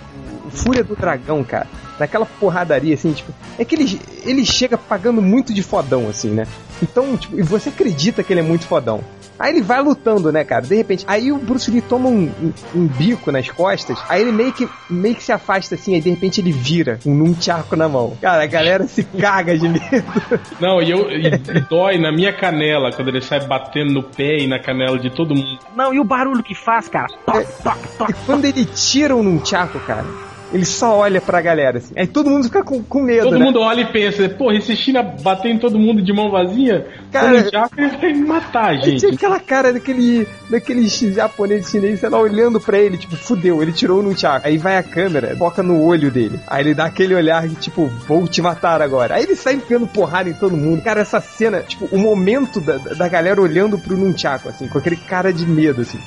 o, 0.44 0.46
o 0.46 0.50
Fúria 0.50 0.84
do 0.84 0.94
Dragão, 0.94 1.42
cara, 1.42 1.66
naquela 1.98 2.24
porradaria, 2.26 2.94
assim, 2.94 3.12
tipo, 3.12 3.32
é 3.58 3.64
que 3.64 3.74
ele, 3.74 4.00
ele 4.24 4.44
chega 4.46 4.78
pagando 4.78 5.20
muito 5.20 5.52
de 5.52 5.62
fodão, 5.64 6.08
assim, 6.08 6.30
né? 6.30 6.46
Então, 6.82 7.16
tipo, 7.16 7.38
e 7.38 7.42
você 7.42 7.68
acredita 7.68 8.22
que 8.22 8.32
ele 8.32 8.40
é 8.40 8.42
muito 8.42 8.66
fodão. 8.66 9.00
Aí 9.36 9.52
ele 9.52 9.62
vai 9.62 9.82
lutando, 9.82 10.30
né, 10.30 10.44
cara? 10.44 10.62
De 10.62 10.76
repente, 10.76 11.04
aí 11.08 11.32
o 11.32 11.38
Bruce 11.38 11.68
Lee 11.68 11.80
toma 11.80 12.08
um, 12.08 12.30
um, 12.40 12.52
um 12.72 12.86
bico 12.86 13.32
nas 13.32 13.50
costas, 13.50 13.98
aí 14.08 14.20
ele 14.20 14.30
meio 14.30 14.52
que, 14.52 14.68
meio 14.88 15.16
que 15.16 15.24
se 15.24 15.32
afasta 15.32 15.74
assim, 15.74 15.94
aí 15.94 16.00
de 16.00 16.08
repente 16.08 16.40
ele 16.40 16.52
vira 16.52 17.00
um 17.04 17.12
nunchaku 17.12 17.74
na 17.74 17.88
mão. 17.88 18.16
Cara, 18.20 18.44
a 18.44 18.46
galera 18.46 18.86
se 18.86 19.02
caga 19.02 19.58
de 19.58 19.68
medo. 19.68 19.82
Não, 20.60 20.80
e, 20.80 20.88
eu, 20.88 21.10
e 21.10 21.30
dói 21.68 21.98
na 21.98 22.12
minha 22.12 22.32
canela 22.32 22.92
quando 22.92 23.08
ele 23.08 23.20
sai 23.20 23.44
batendo 23.44 23.92
no 23.92 24.02
pé 24.04 24.38
e 24.38 24.46
na 24.46 24.60
canela 24.60 24.98
de 25.00 25.10
todo 25.10 25.34
mundo. 25.34 25.58
Não, 25.74 25.92
e 25.92 25.98
o 25.98 26.04
barulho 26.04 26.42
que 26.42 26.54
faz, 26.54 26.86
cara? 26.88 27.08
Toc, 27.26 27.44
toc, 27.62 27.76
E 27.84 27.96
toc. 27.98 28.14
quando 28.26 28.44
ele 28.44 28.64
tira 28.64 29.16
um 29.16 29.22
nunchaku, 29.24 29.80
cara, 29.80 30.06
ele 30.52 30.64
só 30.64 30.98
olha 30.98 31.20
pra 31.20 31.40
galera 31.40 31.78
assim. 31.78 31.94
Aí 31.96 32.06
todo 32.06 32.30
mundo 32.30 32.44
fica 32.44 32.62
com, 32.62 32.82
com 32.82 33.02
medo, 33.02 33.24
Todo 33.24 33.38
né? 33.38 33.44
mundo 33.44 33.60
olha 33.60 33.80
e 33.82 33.86
pensa, 33.86 34.28
porra, 34.28 34.56
esse 34.56 34.76
China 34.76 35.02
bater 35.02 35.50
em 35.50 35.58
todo 35.58 35.78
mundo 35.78 36.02
de 36.02 36.12
mão 36.12 36.30
vazia, 36.30 36.86
Cara, 37.12 37.48
já 37.50 37.68
ele 37.76 37.88
vai 37.96 38.12
me 38.12 38.26
matar, 38.26 38.70
Aí 38.70 38.80
tinha 38.80 38.98
gente. 38.98 39.14
aquela 39.14 39.40
cara 39.40 39.72
daquele, 39.72 40.26
daquele 40.50 40.88
japonês 40.88 41.68
chinês, 41.70 42.00
sei 42.00 42.08
lá, 42.08 42.18
olhando 42.18 42.60
pra 42.60 42.78
ele, 42.78 42.96
tipo, 42.96 43.16
fudeu, 43.16 43.62
ele 43.62 43.72
tirou 43.72 44.02
no 44.02 44.10
nunchaku. 44.10 44.46
Aí 44.46 44.58
vai 44.58 44.76
a 44.76 44.82
câmera, 44.82 45.36
foca 45.36 45.62
no 45.62 45.82
olho 45.82 46.10
dele. 46.10 46.38
Aí 46.46 46.62
ele 46.62 46.74
dá 46.74 46.86
aquele 46.86 47.14
olhar 47.14 47.46
de, 47.48 47.54
tipo, 47.56 47.86
vou 48.06 48.26
te 48.26 48.40
matar 48.42 48.80
agora. 48.82 49.14
Aí 49.16 49.24
ele 49.24 49.36
sai 49.36 49.54
enfiando 49.54 49.86
porrada 49.86 50.28
em 50.28 50.34
todo 50.34 50.56
mundo. 50.56 50.82
Cara, 50.82 51.00
essa 51.00 51.20
cena, 51.20 51.60
tipo, 51.60 51.88
o 51.90 51.98
momento 51.98 52.60
da, 52.60 52.76
da 52.78 53.08
galera 53.08 53.40
olhando 53.40 53.78
pro 53.78 53.96
nunchaku, 53.96 54.48
assim, 54.48 54.68
com 54.68 54.78
aquele 54.78 54.96
cara 54.96 55.32
de 55.32 55.46
medo, 55.46 55.82
assim. 55.82 55.98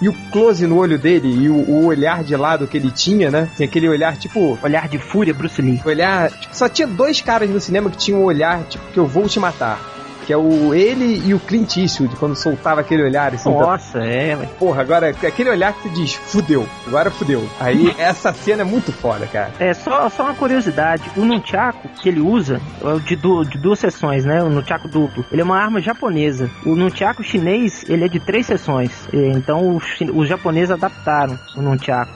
E 0.00 0.08
o 0.08 0.12
close 0.30 0.66
no 0.66 0.76
olho 0.76 0.98
dele 0.98 1.28
e 1.28 1.48
o, 1.48 1.54
o 1.54 1.86
olhar 1.86 2.22
de 2.22 2.36
lado 2.36 2.66
que 2.66 2.76
ele 2.76 2.90
tinha, 2.90 3.30
né? 3.30 3.48
Assim, 3.52 3.64
aquele 3.64 3.88
olhar, 3.88 4.16
tipo, 4.16 4.58
Olhar 4.62 4.88
de 4.88 4.98
fúria, 4.98 5.32
Bruce 5.32 5.60
Lee. 5.62 5.80
olhar. 5.84 6.30
Tipo, 6.30 6.54
só 6.54 6.68
tinha 6.68 6.86
dois 6.86 7.20
caras 7.20 7.48
no 7.48 7.60
cinema 7.60 7.90
que 7.90 7.96
tinham 7.96 8.20
um 8.20 8.24
olhar, 8.24 8.64
tipo, 8.64 8.84
que 8.92 8.98
eu 8.98 9.06
vou 9.06 9.26
te 9.28 9.40
matar. 9.40 9.95
Que 10.26 10.32
é 10.32 10.36
o 10.36 10.74
ele 10.74 11.22
e 11.24 11.32
o 11.34 11.38
Clint 11.38 11.76
Eastwood, 11.76 12.16
quando 12.16 12.34
soltava 12.34 12.80
aquele 12.80 13.02
olhar 13.04 13.32
assim. 13.32 13.52
tá- 13.52 13.58
Nossa, 13.60 13.98
é, 14.00 14.34
mas 14.34 14.48
Porra, 14.58 14.80
agora 14.82 15.10
aquele 15.10 15.48
olhar 15.50 15.72
que 15.72 15.88
tu 15.88 15.94
diz, 15.94 16.14
fudeu, 16.14 16.66
agora 16.86 17.10
fudeu. 17.10 17.46
Aí 17.60 17.94
essa 17.96 18.32
cena 18.32 18.62
é 18.62 18.64
muito 18.64 18.90
foda, 18.92 19.26
cara. 19.26 19.52
É, 19.60 19.72
só, 19.72 20.08
só 20.10 20.24
uma 20.24 20.34
curiosidade, 20.34 21.04
o 21.16 21.24
Nunchaku 21.24 21.88
que 22.02 22.08
ele 22.08 22.20
usa 22.20 22.60
é 22.84 22.98
de, 22.98 23.14
du- 23.16 23.44
de 23.44 23.56
duas 23.58 23.78
seções, 23.78 24.24
né? 24.24 24.42
O 24.42 24.48
Nunchaku 24.50 24.88
duplo. 24.88 25.24
Ele 25.30 25.40
é 25.40 25.44
uma 25.44 25.58
arma 25.62 25.80
japonesa. 25.80 26.50
O 26.64 26.74
Nunchaku 26.74 27.22
chinês, 27.22 27.84
ele 27.88 28.04
é 28.04 28.08
de 28.08 28.18
três 28.18 28.46
seções. 28.46 28.90
É, 29.12 29.28
Então 29.30 29.76
os, 29.76 29.84
os 30.12 30.28
japoneses 30.28 30.70
adaptaram 30.72 31.38
o 31.56 31.62
Nunchaku. 31.62 32.12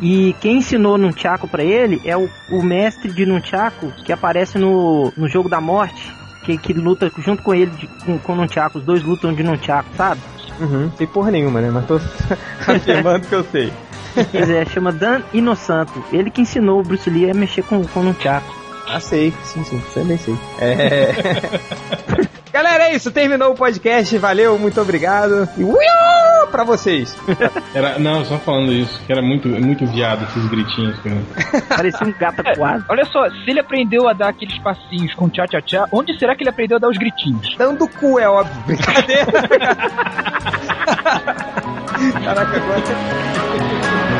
E 0.00 0.34
quem 0.40 0.56
ensinou 0.56 0.98
Nunchaku 0.98 1.46
pra 1.46 1.62
ele 1.62 2.00
é 2.04 2.16
o, 2.16 2.28
o 2.50 2.60
mestre 2.62 3.12
de 3.12 3.24
Nunchaku 3.24 3.92
que 4.04 4.12
aparece 4.12 4.58
no, 4.58 5.12
no 5.16 5.28
Jogo 5.28 5.48
da 5.48 5.60
Morte, 5.60 6.12
que, 6.42 6.58
que 6.58 6.72
luta 6.72 7.10
junto 7.18 7.42
com 7.42 7.54
ele 7.54 7.70
de, 7.70 7.86
com, 8.04 8.18
com 8.18 8.32
o 8.32 8.36
Nunchaku. 8.36 8.78
Os 8.78 8.84
dois 8.84 9.02
lutam 9.02 9.32
de 9.32 9.42
Nunchaku, 9.42 9.88
sabe? 9.96 10.20
Uhum. 10.60 10.90
Sei 10.96 11.06
porra 11.06 11.30
nenhuma, 11.30 11.60
né? 11.60 11.70
Mas 11.70 11.86
tô 11.86 11.96
afirmando 12.66 13.26
que 13.26 13.34
eu 13.34 13.44
sei. 13.44 13.72
Quer 14.30 14.42
dizer, 14.42 14.68
chama 14.68 14.92
Dan 14.92 15.22
Inosanto. 15.32 16.04
Ele 16.12 16.30
que 16.30 16.42
ensinou 16.42 16.80
o 16.80 16.82
Bruce 16.82 17.08
Lee 17.08 17.30
a 17.30 17.34
mexer 17.34 17.62
com, 17.62 17.82
com 17.86 18.00
o 18.00 18.04
Nunchaku. 18.04 18.54
Ah, 18.86 19.00
sei. 19.00 19.32
Sim, 19.44 19.64
sim. 19.64 19.82
Também 19.94 20.18
sei. 20.18 20.36
É... 20.58 21.12
Galera, 22.52 22.84
é 22.84 22.94
isso. 22.94 23.10
Terminou 23.10 23.52
o 23.52 23.54
podcast. 23.54 24.16
Valeu, 24.18 24.58
muito 24.58 24.80
obrigado. 24.80 25.48
E 25.56 25.64
uiô 25.64 26.46
pra 26.50 26.64
vocês. 26.64 27.16
Era, 27.74 27.98
não, 27.98 28.24
só 28.26 28.38
falando 28.38 28.72
isso, 28.72 29.00
que 29.06 29.12
era 29.12 29.22
muito, 29.22 29.48
muito 29.48 29.86
viado 29.86 30.24
esses 30.24 30.44
gritinhos. 30.50 30.98
Cara. 31.00 31.16
Parecia 31.74 32.06
um 32.06 32.12
gato 32.12 32.42
quase. 32.54 32.84
Olha 32.88 33.04
só, 33.06 33.30
se 33.30 33.50
ele 33.50 33.60
aprendeu 33.60 34.06
a 34.06 34.12
dar 34.12 34.28
aqueles 34.28 34.58
passinhos 34.58 35.14
com 35.14 35.30
tchá-tchá-tchá, 35.30 35.88
onde 35.90 36.18
será 36.18 36.36
que 36.36 36.42
ele 36.42 36.50
aprendeu 36.50 36.76
a 36.76 36.80
dar 36.80 36.90
os 36.90 36.98
gritinhos? 36.98 37.56
Dando 37.56 37.88
cu, 37.88 38.18
é 38.18 38.28
óbvio. 38.28 38.60
Brincadeira. 38.66 39.24
Caraca, 42.24 42.56
agora. 42.56 44.11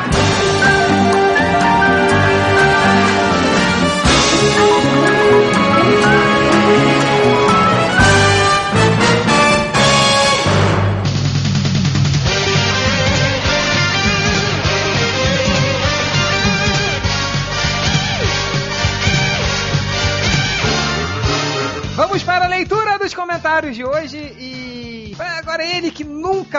De 23.73 23.85
hoje 23.85 24.32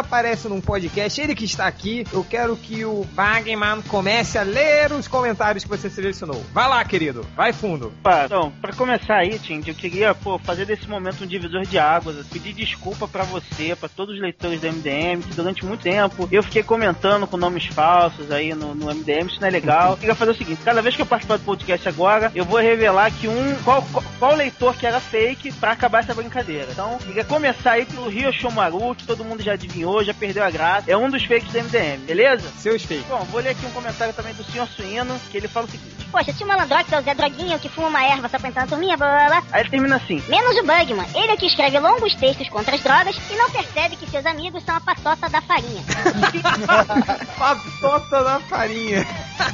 aparece 0.04 0.48
num 0.48 0.62
podcast, 0.62 1.20
ele 1.20 1.36
que 1.36 1.46
está 1.46 1.66
aqui, 1.68 2.06
eu 2.12 2.24
quero 2.24 2.56
que 2.56 2.86
o 2.86 3.06
Bagman 3.14 3.82
comece 3.88 4.38
a 4.38 4.44
ler 4.44 4.92
os 4.92 5.08
comentários 5.08 5.64
que 5.64 5.70
você 5.70 5.90
selecionou. 5.90 6.44
Vai 6.54 6.68
lá, 6.68 6.84
querido, 6.84 7.26
vai 7.36 7.52
fundo. 7.54 7.88
Opa, 8.00 8.24
Então, 8.26 8.52
pra 8.62 8.74
começar 8.74 9.18
aí, 9.18 9.40
Tindy, 9.40 9.70
eu 9.70 9.76
queria, 9.76 10.14
pô, 10.14 10.38
fazer 10.38 10.66
desse 10.66 10.90
momento 10.90 11.24
um 11.24 11.28
divisor 11.28 11.66
de 11.66 11.78
águas, 11.80 12.18
assim, 12.18 12.30
pedir 12.30 12.54
desculpa 12.54 13.08
pra 13.08 13.24
você, 13.24 13.76
pra 13.76 13.90
todos 13.90 14.16
os 14.16 14.22
leitores 14.22 14.62
do 14.62 14.68
MDM, 14.68 15.22
que 15.22 15.34
durante 15.36 15.66
muito 15.66 15.82
tempo 15.82 16.28
eu 16.32 16.44
fiquei 16.44 16.64
comentando 16.64 17.28
com 17.28 17.38
nomes 17.38 17.66
falsos 17.66 18.32
aí 18.32 18.54
no, 18.54 18.74
no 18.76 18.94
MDM, 18.94 19.28
isso 19.28 19.42
não 19.42 19.48
é 19.48 19.52
legal. 19.52 19.92
Eu 19.92 19.98
queria 19.98 20.16
fazer 20.16 20.32
o 20.32 20.36
seguinte, 20.36 20.62
cada 20.64 20.82
vez 20.82 20.96
que 20.96 21.02
eu 21.02 21.06
participar 21.06 21.38
do 21.38 21.44
podcast 21.44 21.88
agora, 21.88 22.32
eu 22.36 22.46
vou 22.46 22.60
revelar 22.60 23.12
que 23.12 23.28
um, 23.28 23.56
qual, 23.64 23.82
qual, 23.92 24.04
qual 24.20 24.36
leitor 24.36 24.76
que 24.76 24.86
era 24.86 25.00
fake 25.00 25.52
pra 25.54 25.72
acabar 25.72 26.00
essa 26.00 26.14
brincadeira. 26.14 26.68
Então, 26.72 26.94
eu 26.94 27.00
queria 27.00 27.24
começar 27.24 27.72
aí 27.74 27.86
pelo 27.86 28.10
Rio 28.10 28.32
Shomaru, 28.32 28.96
que 28.96 29.06
todo 29.06 29.24
mundo 29.24 29.44
já 29.44 29.54
adivinhou, 29.54 29.93
já 30.02 30.14
perdeu 30.14 30.44
a 30.44 30.50
graça, 30.50 30.90
é 30.90 30.96
um 30.96 31.10
dos 31.10 31.26
fakes 31.26 31.52
do 31.52 31.60
MDM, 31.60 32.06
beleza? 32.06 32.48
Seus 32.58 32.84
feitos. 32.84 33.08
Bom, 33.08 33.20
vou 33.26 33.42
ler 33.42 33.50
aqui 33.50 33.66
um 33.66 33.72
comentário 33.72 34.14
também 34.14 34.34
do 34.34 34.44
Senhor 34.46 34.66
Suíno, 34.68 35.20
que 35.30 35.38
ele 35.38 35.50
fala 35.50 35.66
o 35.66 35.70
seguinte, 35.70 36.04
Poxa, 36.14 36.32
tinha 36.32 36.46
um 36.46 36.50
malandrox, 36.50 36.88
que 36.88 36.94
é 36.94 37.00
o 37.00 37.02
Zé 37.02 37.16
Droguinha, 37.16 37.58
que 37.58 37.68
fuma 37.68 37.88
uma 37.88 38.04
erva 38.04 38.30
só 38.30 38.38
pra 38.38 38.48
entrar 38.48 38.62
na 38.62 38.68
turminha, 38.68 38.96
blá 38.96 39.08
blá 39.08 39.26
blá. 39.28 39.44
aí 39.52 39.62
ele 39.62 39.70
termina 39.72 39.96
assim, 39.96 40.24
Menos 40.28 40.56
o 40.58 40.62
Bugman, 40.62 41.08
ele 41.16 41.32
é 41.32 41.36
que 41.36 41.48
escreve 41.48 41.80
longos 41.80 42.14
textos 42.16 42.48
contra 42.50 42.76
as 42.76 42.82
drogas 42.82 43.16
e 43.32 43.36
não 43.36 43.50
percebe 43.50 43.96
que 43.96 44.08
seus 44.10 44.24
amigos 44.24 44.64
são 44.64 44.76
a 44.76 44.80
patota 44.80 45.28
da 45.28 45.42
farinha. 45.42 45.84
Patota 47.38 48.24
da 48.24 48.40
farinha. 48.42 49.06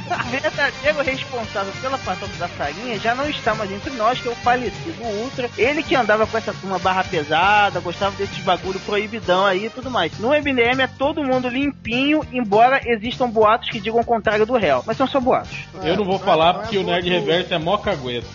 O 0.06 0.24
verdadeiro 0.30 1.02
responsável 1.02 1.72
pela 1.80 1.96
patota 1.98 2.36
da 2.38 2.48
farinha 2.48 2.98
já 2.98 3.14
não 3.14 3.28
está 3.28 3.54
mais 3.54 3.72
entre 3.72 3.90
nós, 3.92 4.20
que 4.20 4.28
é 4.28 4.30
o 4.30 4.36
falecido 4.36 5.02
Ultra. 5.02 5.50
Ele 5.56 5.82
que 5.82 5.96
andava 5.96 6.26
com 6.26 6.36
essa 6.36 6.52
turma 6.52 6.78
barra 6.78 7.04
pesada, 7.04 7.80
gostava 7.80 8.14
desses 8.16 8.38
bagulho 8.38 8.78
proibidão 8.80 9.46
aí 9.46 9.66
e 9.66 9.70
tudo 9.70 9.90
mais. 9.90 10.12
No 10.20 10.28
MDM 10.30 10.80
é 10.82 10.86
todo 10.86 11.22
mundo 11.24 11.48
limpinho, 11.48 12.20
embora 12.32 12.80
existam 12.86 13.28
boatos 13.28 13.70
que 13.70 13.80
digam 13.80 14.00
o 14.00 14.04
contrário 14.04 14.44
do 14.46 14.52
réu. 14.56 14.82
Mas 14.86 14.96
são 14.96 15.06
só 15.06 15.18
boatos. 15.18 15.56
Eu 15.82 15.96
não 15.96 16.04
vou 16.04 16.18
falar 16.18 16.54
porque 16.54 16.76
o 16.78 16.82
Nerd 16.82 17.08
Reverso 17.08 17.54
é 17.54 17.58
mó 17.58 17.76
cagueta. 17.78 18.26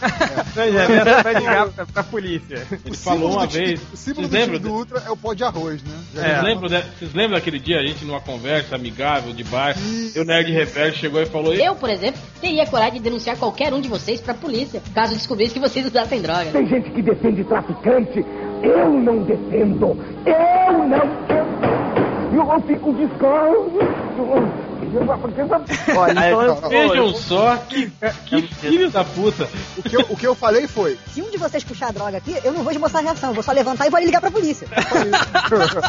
Não, 0.56 0.72
já 0.72 0.82
era 0.84 1.22
pra 1.24 1.32
ligar 1.34 1.68
pra, 1.70 1.86
pra 1.86 2.04
polícia. 2.04 2.66
Ele 2.86 2.98
falou 2.98 3.32
uma 3.34 3.46
do 3.48 3.54
vez. 3.54 3.82
O 3.94 3.98
símbolo 3.98 4.28
do 4.28 4.34
lembram? 4.34 4.60
do 4.60 4.74
Ultra 4.74 5.04
é 5.06 5.12
o 5.12 5.18
pó 5.18 5.34
de 5.34 5.44
arroz, 5.44 5.84
né? 5.84 5.94
Vocês, 6.12 6.26
É. 6.26 6.42
lembram 6.42 6.68
de- 6.70 6.82
vocês 6.98 7.14
lembram 7.14 7.38
daquele 7.38 7.60
dia 7.60 7.80
a 7.80 7.86
gente 7.86 8.04
numa 8.04 8.20
conversa 8.20 8.76
amigável 8.76 9.32
de 9.34 9.44
bar? 9.44 9.76
E 10.16 10.20
o 10.20 10.26
Nerd 10.26 10.52
Reverso 10.52 10.98
chegou 11.00 11.22
e 11.22 11.26
falou: 11.28 11.54
Eu, 11.54 11.76
por 11.76 11.90
exemplo, 11.90 12.20
teria 12.42 12.66
coragem 12.66 12.94
de 12.96 13.00
denunciar 13.02 13.38
qualquer 13.38 13.74
um 13.74 13.80
de 13.80 13.88
vocês 13.88 14.20
pra 14.22 14.34
polícia, 14.34 14.82
caso 14.94 15.14
descobrisse 15.14 15.54
que 15.54 15.60
vocês 15.60 15.86
usassem 15.86 16.22
droga. 16.22 16.46
Tem 16.52 16.66
gente 16.68 16.90
que 16.90 17.02
defende 17.02 17.44
traficante. 17.44 18.26
Eu 18.64 18.90
não 18.90 19.24
defendo. 19.24 19.98
Eu 20.26 20.88
não 20.88 21.10
defendo. 21.10 21.45
Eu 22.36 22.62
fico 22.62 22.94
descanso. 22.94 23.80
Olha, 25.98 26.30
então 26.30 26.70
Vejam 26.70 27.14
só 27.14 27.58
que, 27.58 27.92
que 28.26 28.42
filho 28.42 28.90
da 28.90 29.04
puta. 29.04 29.50
O 29.78 29.84
que, 29.84 29.96
eu, 29.96 30.02
o 30.10 30.18
que 30.18 30.28
eu 30.28 30.36
falei 30.36 30.68
foi. 30.68 30.98
Se 31.14 31.22
um 31.22 31.30
de 31.30 31.38
vocês 31.38 31.64
puxar 31.64 31.90
a 31.90 31.92
droga 31.92 32.18
aqui, 32.18 32.36
eu 32.44 32.54
não 32.54 32.64
vou 32.64 32.72
esboçar 32.72 33.02
a 33.02 33.04
reação. 33.04 33.30
Eu 33.30 33.36
vou 33.36 33.44
só 33.44 33.52
levantar 33.52 33.88
e 33.88 33.90
vou 33.90 34.00
ligar 34.00 34.22
pra 34.22 34.32
polícia. 34.32 34.68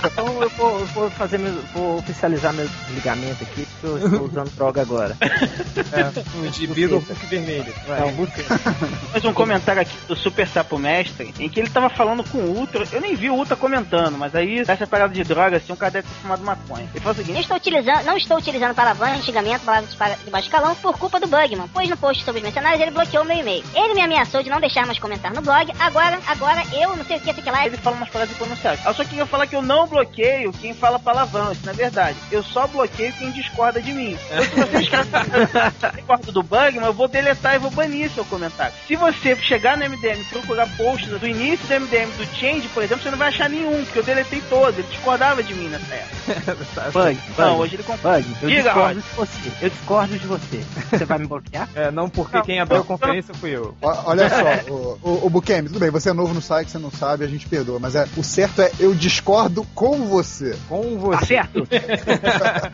Então 0.07 0.43
eu 0.43 0.49
vou, 0.51 0.81
eu 0.81 0.87
vou 0.87 1.11
fazer 1.11 1.39
meu, 1.39 1.53
vou 1.75 1.99
oficializar 1.99 2.53
meu 2.53 2.67
desligamento 2.67 3.43
aqui, 3.45 3.67
porque 3.81 3.87
eu 3.87 4.07
estou 4.07 4.27
usando 4.27 4.51
droga 4.57 4.83
agora. 4.83 5.17
o 6.37 6.53
gibi 6.53 6.87
do 6.87 6.99
Hulk 6.99 7.27
vermelho. 7.27 7.73
Vai. 7.87 8.01
Não. 8.01 8.13
Mais 9.13 9.25
um 9.25 9.33
comentário 9.33 9.83
aqui 9.83 9.97
do 10.09 10.17
Super 10.17 10.47
Sapo 10.49 10.79
Mestre, 10.79 11.35
em 11.39 11.49
que 11.49 11.61
ele 11.61 11.71
tava 11.71 11.89
falando 11.89 12.25
com 12.25 12.39
o 12.39 12.57
Ultra. 12.57 12.85
Eu 12.93 13.01
nem 13.01 13.15
vi 13.15 13.31
o 13.31 13.35
Ultra 13.35 13.57
comentando, 13.57 14.17
mas 14.17 14.35
aí, 14.35 14.61
essa 14.67 14.87
parada 14.87 15.13
de 15.13 15.23
droga, 15.25 15.57
assim, 15.57 15.73
um 15.73 15.77
cara 15.77 15.93
deve 15.93 16.09
ter 16.09 16.29
fumado 16.37 16.61
maconha. 16.67 16.89
Ele 16.95 17.01
falou 17.01 17.15
o 17.15 17.17
Não 17.19 17.25
seguinte: 17.25 17.41
estou 17.41 17.57
utilizando, 17.57 18.05
não 18.05 18.17
estou 18.17 18.39
utilizando 18.39 18.75
palavrões, 18.75 19.25
xingamento, 19.25 19.65
palavras 19.65 19.91
de 20.25 20.31
baixo 20.31 20.51
calão 20.51 20.75
por 20.77 20.99
culpa 20.99 21.19
do 21.21 21.27
Bugman, 21.27 21.69
pois 21.73 21.89
no 21.89 21.97
post 21.97 22.25
sobre 22.25 22.39
os 22.39 22.45
mercenários 22.45 22.81
ele 22.81 22.91
bloqueou 22.91 23.25
meu 23.25 23.37
e-mail. 23.37 23.65
Ele 23.75 23.95
me 23.95 24.01
ameaçou 24.01 24.43
de 24.43 24.51
não 24.51 24.61
deixar 24.61 24.87
mais 24.87 24.99
comentar 24.99 25.33
no 25.33 25.43
blog, 25.43 25.73
agora, 25.79 26.19
agora 26.27 26.63
eu 26.73 26.97
não 26.97 27.05
sei 27.05 27.17
o 27.17 27.21
que, 27.21 27.33
sei 27.33 27.43
que 27.43 27.51
lá. 27.51 27.67
ele 27.67 27.77
fala 27.77 27.97
umas 27.97 28.09
palavras 28.09 28.37
pronunciadas. 28.37 28.85
Eu 28.85 28.95
só 28.95 29.05
queria 29.05 29.27
falar 29.27 29.47
que 29.47 29.57
eu 29.57 29.63
não 29.63 29.87
bloqueio 29.87 30.53
quem 30.53 30.75
fala 30.75 30.99
palavrão, 30.99 31.53
isso 31.53 31.63
não 31.65 31.73
é 31.73 31.77
verdade. 31.77 32.17
Eu 32.31 32.43
só 32.43 32.67
bloqueio 32.67 33.13
quem 33.15 33.31
discorda 33.31 33.81
de 33.81 33.93
mim. 33.93 34.17
Então, 34.31 34.45
se 34.45 34.51
você 34.51 35.91
discorda 35.97 36.33
do 36.33 36.43
Bugman, 36.43 36.85
eu 36.85 36.93
vou 36.93 37.09
deletar 37.09 37.55
e 37.55 37.59
vou 37.59 37.71
banir 37.71 38.11
seu 38.11 38.25
comentário. 38.25 38.75
Se 38.87 38.97
você 38.97 39.37
chegar 39.37 39.77
no 39.77 39.89
MDM 39.89 40.21
e 40.21 40.25
procurar 40.25 40.67
posts 40.77 41.09
do 41.09 41.27
início 41.27 41.67
do 41.67 41.81
MDM 41.81 42.11
do 42.17 42.27
Change, 42.37 42.69
por 42.69 42.83
exemplo, 42.83 43.03
você 43.03 43.11
não 43.11 43.19
vai 43.19 43.29
achar 43.29 43.49
nenhum, 43.49 43.85
porque 43.85 43.99
eu 43.99 44.03
deletei 44.03 44.41
todos. 44.49 44.79
Ele 44.79 44.89
discordava 44.89 45.43
de 45.43 45.55
mim 45.55 45.69
nessa 45.69 45.95
época. 45.95 46.26
Bug, 46.93 47.19
Não, 47.39 47.59
hoje 47.59 47.77
ele 47.77 47.83
concorda. 47.83 48.21
Bug, 48.21 48.37
eu 48.43 48.49
Diga, 48.49 48.63
discordo 48.63 49.01
de 49.01 49.09
você. 49.17 49.53
Eu 49.63 49.71
discordo 49.71 50.19
de 50.19 50.27
você. 50.27 50.65
Você 50.91 51.05
vai 51.05 51.19
me 51.19 51.27
bloquear? 51.27 51.69
É, 51.75 51.91
não 51.91 52.09
porque 52.09 52.41
quem 52.43 52.61
abriu 52.61 52.81
a 52.81 52.85
conferência 52.85 53.35
fui 53.35 53.51
eu. 53.51 53.75
Olha 53.83 54.29
só, 54.29 54.73
o, 54.73 54.99
o, 55.03 55.27
o 55.27 55.31
Bukemi, 55.31 55.69
tudo 55.69 55.81
bem, 55.81 55.91
você 55.91 56.11
é 56.11 56.13
novo 56.13 56.35
no 56.35 56.43
site, 56.43 56.71
você 56.71 56.79
não 56.79 56.91
sabe, 56.91 57.25
a 57.25 57.29
gente 57.29 57.47
perdoa, 57.47 57.79
mas 57.79 57.95
é, 57.95 58.07
o 58.17 58.23
certo 58.23 58.63
é 58.63 58.71
eu 58.79 58.95
discordo 58.95 59.67
com 59.75 60.07
você. 60.07 60.57
Com 60.69 60.99
você. 60.99 61.19
Tá 61.19 61.27
certo? 61.27 61.69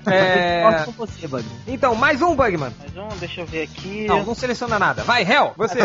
É... 0.07 0.63
Eu 0.63 0.71
discordo 0.73 0.85
com 0.85 1.07
você, 1.07 1.29
Bug. 1.29 1.45
Então, 1.67 1.95
mais 1.95 2.23
um 2.23 2.35
Bugman. 2.35 2.73
Mais 2.79 2.97
um, 2.97 3.09
deixa 3.19 3.41
eu 3.41 3.47
ver 3.47 3.63
aqui. 3.63 4.07
Não, 4.07 4.25
não 4.25 4.35
seleciona 4.35 4.79
nada. 4.79 5.03
Vai, 5.03 5.23
Hel, 5.23 5.53
você. 5.57 5.79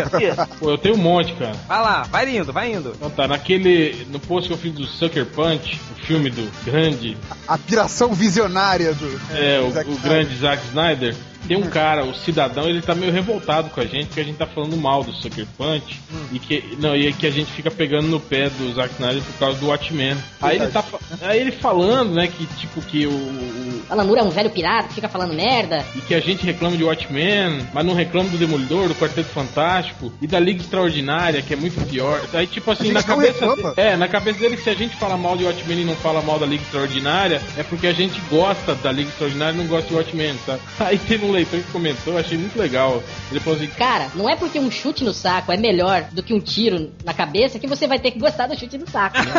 Pô, 0.58 0.70
eu 0.70 0.78
tenho 0.78 0.94
um 0.94 0.98
monte, 0.98 1.32
cara. 1.34 1.54
Vai 1.66 1.80
lá, 1.80 2.02
vai 2.02 2.36
indo, 2.36 2.52
vai 2.52 2.72
indo. 2.72 2.92
Então 2.96 3.10
tá, 3.10 3.26
naquele. 3.26 4.06
No 4.10 4.20
post 4.20 4.48
que 4.48 4.54
eu 4.54 4.58
fiz 4.58 4.72
do 4.72 4.86
Sucker 4.86 5.26
Punch, 5.26 5.80
o 5.92 6.06
filme 6.06 6.30
do 6.30 6.50
grande. 6.64 7.16
A 7.46 7.57
piração 7.66 8.12
visionária 8.12 8.92
do. 8.94 9.20
É, 9.34 9.60
o, 9.60 9.70
Zack 9.70 9.88
o 9.88 9.94
Snyder. 9.94 10.10
grande 10.10 10.38
Zack 10.38 10.66
Snyder. 10.66 11.14
Tem 11.46 11.56
um 11.56 11.62
cara, 11.68 12.04
o 12.04 12.14
cidadão, 12.14 12.68
ele 12.68 12.82
tá 12.82 12.94
meio 12.94 13.12
revoltado 13.12 13.70
com 13.70 13.80
a 13.80 13.84
gente, 13.86 14.06
porque 14.06 14.20
a 14.20 14.24
gente 14.24 14.36
tá 14.36 14.46
falando 14.46 14.76
mal 14.76 15.02
do 15.04 15.12
Sucker 15.14 15.46
Punch 15.56 15.98
e 16.32 16.38
que 16.38 16.76
não, 16.80 16.94
e 16.96 17.12
que 17.12 17.26
a 17.26 17.30
gente 17.30 17.50
fica 17.52 17.70
pegando 17.70 18.08
no 18.08 18.20
pé 18.20 18.50
do 18.50 18.72
Zack 18.74 18.92
Snyder 18.94 19.22
por 19.22 19.38
causa 19.38 19.58
do 19.58 19.66
Watchmen. 19.68 20.16
Aí 20.42 20.56
ele 20.56 20.66
tá 20.68 20.82
fa- 20.82 20.98
aí 21.22 21.40
ele 21.40 21.52
falando, 21.52 22.12
né, 22.14 22.26
que 22.28 22.44
tipo 22.58 22.80
que 22.82 23.06
o, 23.06 23.10
o- 23.10 23.82
Alan 23.88 24.04
Moore 24.04 24.20
é 24.20 24.22
um 24.24 24.30
velho 24.30 24.50
pirata 24.50 24.88
que 24.88 24.94
fica 24.94 25.08
falando 25.08 25.32
merda. 25.32 25.84
e 25.96 26.00
que 26.00 26.14
a 26.14 26.20
gente 26.20 26.44
reclama 26.44 26.76
de 26.76 26.84
Watchmen, 26.84 27.66
mas 27.72 27.84
não 27.86 27.94
reclama 27.94 28.28
do 28.28 28.36
Demolidor, 28.36 28.88
do 28.88 28.94
Quarteto 28.94 29.28
Fantástico 29.30 30.12
e 30.20 30.26
da 30.26 30.38
Liga 30.38 30.60
Extraordinária, 30.60 31.40
que 31.40 31.54
é 31.54 31.56
muito 31.56 31.80
pior. 31.88 32.20
Aí 32.34 32.46
tipo 32.46 32.70
assim, 32.70 32.92
na 32.92 33.02
cabeça 33.02 33.46
reclama. 33.46 33.74
é, 33.76 33.96
na 33.96 34.08
cabeça 34.08 34.38
dele 34.40 34.56
se 34.58 34.68
a 34.68 34.74
gente 34.74 34.96
fala 34.96 35.16
mal 35.16 35.36
de 35.36 35.44
Watchmen 35.44 35.80
e 35.80 35.84
não 35.84 35.96
fala 35.96 36.20
mal 36.20 36.38
da 36.38 36.46
Liga 36.46 36.62
Extraordinária, 36.62 37.40
é 37.56 37.62
porque 37.62 37.86
a 37.86 37.92
gente 37.92 38.20
gosta 38.30 38.74
da 38.74 38.92
Liga 38.92 39.08
Extraordinária 39.08 39.54
e 39.54 39.58
não 39.58 39.66
gosta 39.66 39.88
de 39.88 39.94
Watchmen, 39.94 40.34
tá? 40.44 40.58
Aí 40.84 40.98
teve 40.98 41.24
um 41.24 41.27
leitor 41.32 41.60
que 41.60 41.72
comentou, 41.72 42.14
eu 42.14 42.20
achei 42.20 42.38
muito 42.38 42.58
legal. 42.58 43.02
Ele 43.30 43.40
falou 43.40 43.58
assim: 43.58 43.68
Cara, 43.68 44.08
não 44.14 44.28
é 44.28 44.36
porque 44.36 44.58
um 44.58 44.70
chute 44.70 45.04
no 45.04 45.12
saco 45.12 45.52
é 45.52 45.56
melhor 45.56 46.04
do 46.12 46.22
que 46.22 46.34
um 46.34 46.40
tiro 46.40 46.92
na 47.04 47.14
cabeça 47.14 47.58
que 47.58 47.66
você 47.66 47.86
vai 47.86 47.98
ter 47.98 48.10
que 48.10 48.18
gostar 48.18 48.46
do 48.46 48.58
chute 48.58 48.78
no 48.78 48.88
saco. 48.88 49.16
né? 49.18 49.32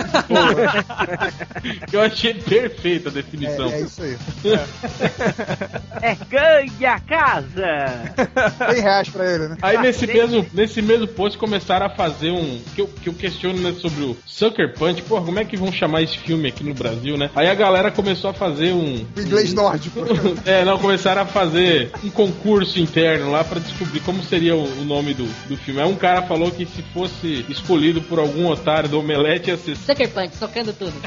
Eu 1.91 2.01
achei 2.01 2.33
perfeita 2.33 3.09
a 3.09 3.11
definição. 3.11 3.69
É, 3.69 3.75
é 3.75 3.81
isso 3.81 4.01
aí. 4.01 4.17
É 6.01 6.15
gangue 6.29 6.85
a 6.85 6.99
casa! 6.99 8.13
100 8.73 8.81
reais 8.81 9.09
pra 9.09 9.31
ele, 9.31 9.47
né? 9.49 9.57
Aí 9.61 9.77
nesse 9.77 10.07
mesmo, 10.07 10.45
nesse 10.53 10.81
mesmo 10.81 11.07
post 11.07 11.37
começaram 11.37 11.85
a 11.85 11.89
fazer 11.89 12.31
um. 12.31 12.61
Que 12.75 12.81
eu, 12.81 12.87
que 12.87 13.09
eu 13.09 13.13
questiono 13.13 13.59
né, 13.59 13.73
sobre 13.79 14.03
o 14.03 14.17
Sucker 14.25 14.73
Punch. 14.73 15.01
Porra, 15.03 15.25
como 15.25 15.39
é 15.39 15.45
que 15.45 15.57
vão 15.57 15.71
chamar 15.71 16.01
esse 16.01 16.17
filme 16.17 16.47
aqui 16.49 16.63
no 16.63 16.73
Brasil, 16.73 17.17
né? 17.17 17.29
Aí 17.35 17.47
a 17.47 17.55
galera 17.55 17.91
começou 17.91 18.29
a 18.29 18.33
fazer 18.33 18.71
um. 18.73 19.05
O 19.15 19.21
inglês 19.21 19.53
nórdico. 19.53 19.99
É, 20.45 20.63
não, 20.63 20.77
começaram 20.77 21.21
a 21.21 21.25
fazer 21.25 21.78
um 22.03 22.09
concurso 22.09 22.79
interno 22.79 23.31
lá 23.31 23.43
pra 23.43 23.59
descobrir 23.59 23.99
como 24.01 24.23
seria 24.23 24.55
o, 24.55 24.63
o 24.63 24.83
nome 24.83 25.13
do, 25.13 25.25
do 25.47 25.57
filme. 25.57 25.81
Aí 25.81 25.87
um 25.87 25.95
cara 25.95 26.21
falou 26.23 26.51
que 26.51 26.65
se 26.65 26.81
fosse 26.93 27.45
escolhido 27.49 28.01
por 28.01 28.19
algum 28.19 28.47
otário 28.47 28.89
do 28.89 28.99
Omelete 28.99 29.49
ia 29.49 29.57
ser 29.57 29.75
Sucker 29.75 30.09
Punch, 30.09 30.35
socando 30.35 30.73
tudo. 30.73 30.93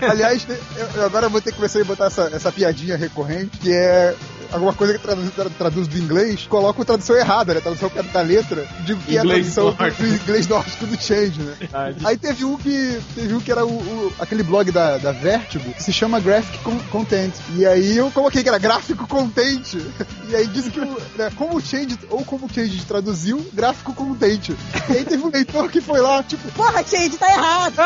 Aliás, 0.00 0.46
eu, 0.76 0.86
eu 0.96 1.04
agora 1.04 1.28
vou 1.28 1.40
ter 1.40 1.50
que 1.50 1.56
começar 1.56 1.80
a 1.80 1.84
botar 1.84 2.06
essa, 2.06 2.30
essa 2.32 2.52
piadinha 2.52 2.96
recorrente, 2.96 3.58
que 3.58 3.72
é 3.72 4.14
alguma 4.56 4.72
coisa 4.74 4.92
que 4.94 4.98
traduz, 4.98 5.30
tra- 5.34 5.50
traduz 5.50 5.86
do 5.88 5.98
inglês, 5.98 6.46
coloca 6.48 6.82
a 6.82 6.84
tradução 6.84 7.16
errada, 7.16 7.52
né? 7.54 7.58
A 7.60 7.62
tradução 7.62 7.90
da 8.12 8.20
letra, 8.20 8.66
digo 8.84 9.00
que 9.02 9.16
Inglês 9.16 9.58
é 9.58 9.60
a 9.60 9.62
tradução 9.62 9.70
do, 9.72 9.78
nórdico. 9.78 10.02
do 10.02 10.08
inglês 10.14 10.46
nórdico 10.48 10.86
do 10.86 11.00
Change, 11.02 11.40
né? 11.42 11.54
Aí 12.04 12.16
teve 12.16 12.44
um 12.44 12.56
que 12.56 13.00
teve 13.14 13.34
um 13.34 13.40
que 13.40 13.50
era 13.52 13.64
o, 13.64 13.70
o- 13.70 14.12
aquele 14.18 14.42
blog 14.42 14.70
da, 14.70 14.98
da 14.98 15.12
Vertigo, 15.12 15.72
que 15.72 15.82
se 15.82 15.92
chama 15.92 16.20
Graphic 16.20 16.58
Con- 16.64 16.78
Content. 16.90 17.32
E 17.54 17.64
aí 17.66 17.96
eu 17.96 18.10
coloquei 18.10 18.42
que 18.42 18.48
era 18.48 18.58
gráfico 18.58 19.06
contente. 19.06 19.78
E 20.28 20.34
aí 20.36 20.46
disse 20.46 20.70
que 20.70 20.80
o, 20.80 20.98
né, 21.16 21.30
como 21.36 21.56
o 21.56 21.60
Change, 21.60 21.98
ou 22.10 22.24
como 22.24 22.46
o 22.46 22.52
Change 22.52 22.84
traduziu, 22.84 23.46
gráfico 23.52 23.92
contente. 23.94 24.56
E 24.88 24.92
aí 24.96 25.04
teve 25.04 25.22
um 25.22 25.30
leitor 25.30 25.70
que 25.70 25.80
foi 25.80 26.00
lá, 26.00 26.22
tipo, 26.22 26.50
Porra, 26.52 26.82
Change, 26.84 27.16
tá 27.16 27.28
errado! 27.30 27.76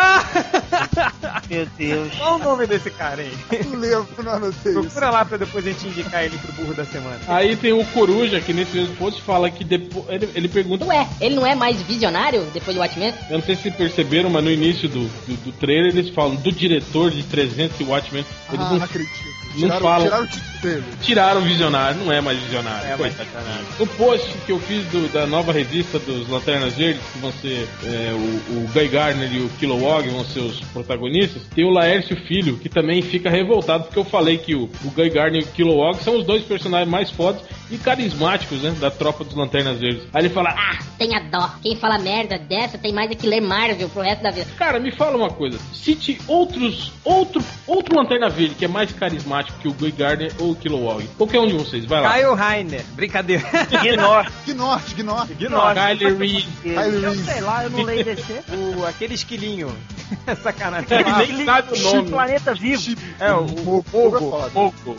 Meu 1.48 1.66
Deus. 1.76 2.14
Qual 2.16 2.36
o 2.36 2.38
nome 2.38 2.66
desse 2.66 2.90
cara 2.90 3.22
aí? 3.22 3.36
não 3.64 3.78
lembro, 3.78 4.08
não 4.22 4.32
anotei 4.32 4.72
isso. 4.72 4.80
Procura 4.82 5.10
lá 5.10 5.24
pra 5.24 5.36
depois 5.36 5.66
a 5.66 5.68
gente 5.70 5.88
indicar 5.88 6.24
ele 6.24 6.38
pro 6.38 6.52
burro 6.60 6.74
da 6.74 6.84
semana. 6.84 7.18
Aí 7.26 7.56
tem 7.56 7.72
o 7.72 7.84
Coruja, 7.86 8.40
que 8.40 8.52
nesse 8.52 8.76
mesmo 8.76 8.94
post 8.96 9.20
fala 9.22 9.50
que 9.50 9.64
depois. 9.64 10.04
Ele, 10.08 10.28
ele 10.34 10.48
pergunta. 10.48 10.84
Ué, 10.84 11.06
ele 11.20 11.34
não 11.34 11.46
é 11.46 11.54
mais 11.54 11.80
visionário 11.82 12.44
depois 12.54 12.76
do 12.76 12.80
Watchmen? 12.80 13.12
Eu 13.28 13.38
não 13.38 13.44
sei 13.44 13.56
se 13.56 13.70
perceberam, 13.70 14.30
mas 14.30 14.44
no 14.44 14.50
início 14.50 14.88
do, 14.88 15.00
do, 15.26 15.36
do 15.44 15.52
trailer 15.52 15.92
eles 15.96 16.10
falam 16.10 16.34
do 16.36 16.52
diretor 16.52 17.10
de 17.10 17.22
300 17.24 17.80
e 17.80 17.84
Watchmen. 17.84 18.24
Eles 18.52 18.60
Ah, 18.66 18.70
não, 18.70 18.78
não 18.78 18.84
acredito. 18.84 19.10
não 19.54 19.60
Tiraram, 19.62 19.80
falam. 19.80 20.04
tiraram 20.04 20.24
o 20.24 20.28
título 20.28 20.59
Tiraram 21.02 21.40
o 21.40 21.44
visionário, 21.44 21.98
não 22.04 22.12
é 22.12 22.20
mais 22.20 22.38
visionário. 22.38 22.86
É 22.88 22.96
mais 22.96 23.14
coitado. 23.14 23.44
No 23.78 23.86
post 23.86 24.28
que 24.46 24.52
eu 24.52 24.60
fiz 24.60 24.84
do- 24.86 25.08
da 25.12 25.26
nova 25.26 25.52
revista 25.52 25.98
dos 25.98 26.28
Lanternas 26.28 26.74
Verdes, 26.74 27.02
que 27.12 27.18
vão 27.18 27.32
ser 27.32 27.68
é, 27.84 28.12
o, 28.12 28.56
o 28.64 28.68
Guy 28.72 28.88
Gardner 28.88 29.32
e 29.32 29.38
o 29.40 29.48
Kilowog 29.58 30.08
vão 30.08 30.24
ser 30.24 30.40
os 30.40 30.60
protagonistas, 30.60 31.42
tem 31.54 31.64
o 31.64 31.70
Laércio 31.70 32.16
Filho, 32.26 32.56
que 32.58 32.68
também 32.68 33.00
fica 33.02 33.30
revoltado 33.30 33.84
porque 33.84 33.98
eu 33.98 34.04
falei 34.04 34.38
que 34.38 34.54
o, 34.54 34.64
o 34.84 34.90
Guy 34.90 35.10
Gardner 35.10 35.42
e 35.42 35.44
o 35.44 35.48
Kilowog 35.48 36.02
são 36.02 36.16
os 36.18 36.24
dois 36.26 36.42
personagens 36.42 36.88
mais 36.90 37.10
fodas 37.10 37.42
e 37.70 37.78
carismáticos, 37.78 38.62
né, 38.62 38.74
da 38.80 38.90
tropa 38.90 39.22
dos 39.24 39.34
Lanternas 39.34 39.78
Verdes. 39.78 40.02
Aí 40.12 40.22
ele 40.22 40.28
fala, 40.34 40.50
ah, 40.50 40.78
Tenha 40.98 41.20
dó. 41.20 41.48
Quem 41.62 41.76
fala 41.76 41.98
merda 41.98 42.36
dessa 42.38 42.76
tem 42.76 42.92
mais 42.92 43.10
é 43.10 43.14
que 43.14 43.26
ler 43.26 43.40
Marvel 43.40 43.88
pro 43.88 44.02
resto 44.02 44.22
da 44.22 44.30
vida. 44.30 44.46
Cara, 44.58 44.78
me 44.78 44.90
fala 44.92 45.16
uma 45.16 45.30
coisa. 45.30 45.58
Cite 45.72 46.20
outros. 46.28 46.92
Outro, 47.04 47.42
outro 47.66 47.96
Lanterna 47.96 48.28
Verde 48.28 48.54
que 48.54 48.64
é 48.66 48.68
mais 48.68 48.92
carismático 48.92 49.58
que 49.60 49.68
o 49.68 49.72
Guy 49.72 49.92
Gardner 49.92 50.30
ou 50.38 50.49
o 50.50 50.56
Kilowog. 50.56 51.06
Qualquer 51.16 51.40
um 51.40 51.46
de 51.46 51.54
vocês, 51.54 51.84
vai 51.84 52.00
lá. 52.00 52.10
Caio 52.10 52.34
Rainer, 52.34 52.84
brincadeira. 52.92 53.42
Ignore. 53.70 54.28
Gnorte, 54.46 54.94
Gnorte. 54.94 55.34
Kylie 55.74 56.14
Reed. 56.14 56.46
Kylie 56.62 57.02
Eu 57.02 57.10
Reese. 57.12 57.24
sei 57.24 57.40
lá, 57.40 57.64
eu 57.64 57.70
não 57.70 57.82
leio 57.82 58.04
DC. 58.04 58.40
O, 58.50 58.84
aquele 58.84 59.14
esquilinho. 59.14 59.74
Sacanagem. 60.42 60.86
Ele 60.90 61.32
nem 61.32 61.46
sabe 61.46 61.72
o 61.72 61.82
nome. 61.82 62.10
Planeta 62.10 62.54
Vivo. 62.54 62.96
É, 63.18 63.32
o, 63.32 63.44
o 63.44 63.82
Fogo. 63.82 64.50
Pouco. 64.52 64.96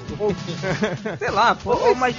Sei 1.20 1.30
lá, 1.30 1.58
ô, 1.66 1.95
mas, 1.95 2.16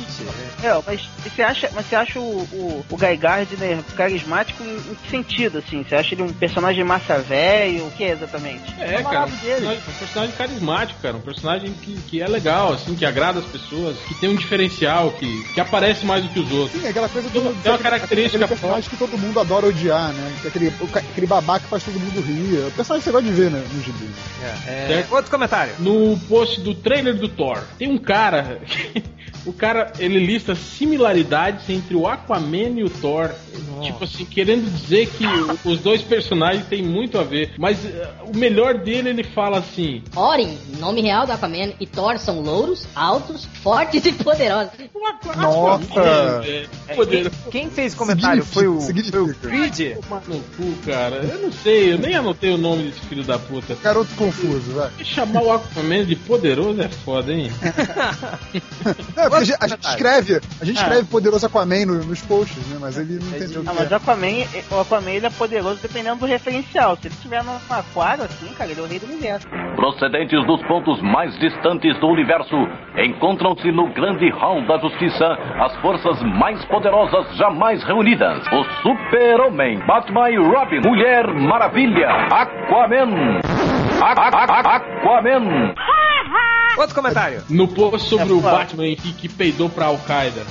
é, 0.62 0.82
mas 0.86 1.00
você 1.24 1.42
acha, 1.42 1.70
mas 1.74 1.86
você 1.86 1.96
acha 1.96 2.20
o, 2.20 2.42
o, 2.52 2.84
o 2.90 2.96
Guy 2.96 3.16
Gardner 3.16 3.78
carismático 3.96 4.62
em, 4.62 4.76
em 4.76 4.94
que 4.94 5.10
sentido, 5.10 5.58
assim? 5.58 5.82
Você 5.82 5.94
acha 5.94 6.14
ele 6.14 6.22
um 6.22 6.32
personagem 6.32 6.84
massa 6.84 7.18
velho? 7.18 7.86
O 7.86 7.90
que 7.92 8.04
exatamente? 8.04 8.74
É, 8.78 9.00
Eu 9.00 9.04
cara, 9.04 9.26
um 9.26 9.30
personagem, 9.30 9.78
um 9.78 9.98
personagem 9.98 10.36
carismático, 10.36 11.00
cara. 11.00 11.16
Um 11.16 11.20
personagem 11.20 11.72
que, 11.72 11.94
que 12.02 12.20
é 12.20 12.28
legal, 12.28 12.72
assim, 12.72 12.94
que 12.94 13.04
agrada 13.04 13.21
as 13.30 13.44
pessoas, 13.46 13.96
que 14.08 14.14
tem 14.14 14.30
um 14.30 14.34
diferencial, 14.36 15.12
que, 15.12 15.42
que 15.54 15.60
aparece 15.60 16.04
mais 16.04 16.22
do 16.24 16.28
que 16.30 16.40
os 16.40 16.52
outros. 16.52 16.80
Sim, 16.80 16.88
aquela 16.88 17.08
coisa 17.08 17.28
do. 17.28 17.32
Tem 17.32 17.42
uma- 17.42 17.70
uma 17.72 17.78
característica 17.78 18.44
Aquele 18.44 18.58
personagem 18.60 18.90
que 18.90 18.96
todo 18.96 19.16
mundo 19.18 19.38
adora 19.40 19.66
odiar, 19.66 20.12
né? 20.12 20.32
Que 20.40 20.46
é 20.46 20.50
Aquele, 20.50 20.72
aquele 20.94 21.26
babaca 21.26 21.60
que 21.60 21.70
faz 21.70 21.82
todo 21.84 21.98
mundo 21.98 22.20
rir. 22.20 22.62
É 22.62 22.66
o 22.66 22.70
personagem 22.72 23.00
que 23.00 23.04
você 23.04 23.12
gosta 23.12 23.28
de 23.28 23.32
ver, 23.34 23.50
né? 23.50 23.64
No 23.72 23.82
gibi. 23.82 24.10
É, 24.66 24.86
Certo. 24.88 25.14
outro 25.14 25.30
comentário. 25.30 25.74
No 25.78 26.18
post 26.28 26.60
do 26.60 26.74
trailer 26.74 27.14
do 27.16 27.28
Thor, 27.28 27.62
tem 27.78 27.88
um 27.88 27.98
cara. 27.98 28.60
o 29.44 29.52
cara, 29.52 29.92
ele 29.98 30.18
lista 30.18 30.54
similaridades 30.54 31.68
entre 31.68 31.96
o 31.96 32.06
Aquaman 32.06 32.78
e 32.78 32.84
o 32.84 32.90
Thor. 32.90 33.30
Tipo 33.82 34.04
assim, 34.04 34.24
querendo 34.24 34.70
dizer 34.70 35.08
que 35.08 35.24
os 35.68 35.80
dois 35.80 36.02
personagens 36.02 36.64
têm 36.66 36.82
muito 36.82 37.18
a 37.18 37.24
ver. 37.24 37.52
Mas 37.58 37.84
eh, 37.84 38.08
o 38.24 38.36
melhor 38.36 38.78
dele, 38.78 39.08
ele 39.08 39.24
fala 39.24 39.58
assim: 39.58 40.02
Orin, 40.14 40.56
nome 40.78 41.00
real 41.00 41.26
do 41.26 41.32
Aquaman, 41.32 41.72
e 41.80 41.86
Thor 41.86 42.18
são 42.18 42.40
louros, 42.40 42.86
altos, 42.94 43.44
fortes 43.62 44.04
e 44.06 44.12
poderosos. 44.12 44.72
Nossa! 45.36 46.44
É, 46.86 46.94
poder. 46.94 47.30
Quem 47.50 47.68
fez 47.68 47.94
o 47.94 47.96
comentário 47.96 48.44
foi 48.44 48.68
o, 48.68 48.80
foi 48.80 49.20
o 49.20 49.34
Creed? 49.34 49.96
Cu, 50.56 50.74
cara. 50.86 51.16
Eu 51.16 51.40
não 51.40 51.52
sei, 51.52 51.92
eu 51.92 51.98
nem 51.98 52.14
anotei 52.14 52.54
o 52.54 52.58
nome 52.58 52.84
desse 52.84 53.00
filho 53.00 53.24
da 53.24 53.38
puta. 53.38 53.76
Garoto 53.82 54.14
confuso, 54.14 54.72
vai. 54.72 54.90
Chamar 55.02 55.42
o 55.42 55.52
Aquaman 55.52 56.04
de 56.04 56.14
poderoso 56.14 56.80
é 56.80 56.88
foda, 56.88 57.32
hein? 57.32 57.50
Não, 59.16 59.31
porque 59.32 59.42
a 59.42 59.44
gente, 59.44 59.64
a 59.64 59.68
gente 59.68 59.84
escreve, 59.88 60.40
a 60.60 60.64
gente 60.64 60.78
Ah. 60.78 60.82
escreve 60.82 61.04
poderoso 61.06 61.46
Aquaman 61.46 61.86
no- 61.86 62.04
nos 62.04 62.20
posts, 62.22 62.66
né? 62.68 62.78
Mas 62.80 62.96
ele 62.98 63.18
não 63.20 63.28
entendeu 63.28 63.60
o 63.62 63.64
que 63.64 63.74
mas 63.74 63.90
o 63.90 63.94
é. 63.94 63.96
Aquaman, 63.96 64.26
o 64.70 64.80
Aquaman 64.80 65.10
ele 65.10 65.26
é 65.26 65.30
poderoso 65.30 65.80
dependendo 65.82 66.16
do 66.20 66.26
referencial. 66.26 66.96
Se 66.96 67.06
ele 67.08 67.14
estiver 67.14 67.42
no 67.44 67.52
aquário, 67.70 68.24
assim, 68.24 68.46
cara, 68.54 68.70
ele 68.70 68.80
é 68.80 68.82
o 68.82 68.86
rei 68.86 68.98
do 68.98 69.06
universo. 69.06 69.46
Procedentes 69.76 70.46
dos 70.46 70.62
pontos 70.66 71.00
mais 71.02 71.36
distantes 71.38 71.98
do 72.00 72.06
universo, 72.08 72.54
encontram-se 72.96 73.70
no 73.72 73.92
grande 73.92 74.30
hall 74.30 74.60
da 74.66 74.78
justiça 74.78 75.26
as 75.60 75.74
forças 75.80 76.20
mais 76.22 76.62
poderosas 76.66 77.34
jamais 77.36 77.82
reunidas: 77.84 78.42
o 78.52 78.64
Super-Homem, 78.82 79.78
Batman 79.86 80.30
e 80.30 80.36
Robin, 80.36 80.80
Mulher 80.86 81.26
Maravilha, 81.34 82.08
Aquaman. 82.30 83.40
A- 84.02 84.12
a- 84.12 84.44
a- 84.44 84.76
Aquaman. 84.76 85.74
Outro 86.76 86.94
comentário. 86.94 87.42
No 87.48 87.68
post 87.68 88.08
sobre 88.08 88.30
É, 88.30 88.32
o. 88.32 88.40
Batman 88.40 88.94
que, 88.96 89.12
que 89.12 89.28
peidou 89.28 89.68
pra 89.68 89.86
Al-Qaeda. 89.86 90.42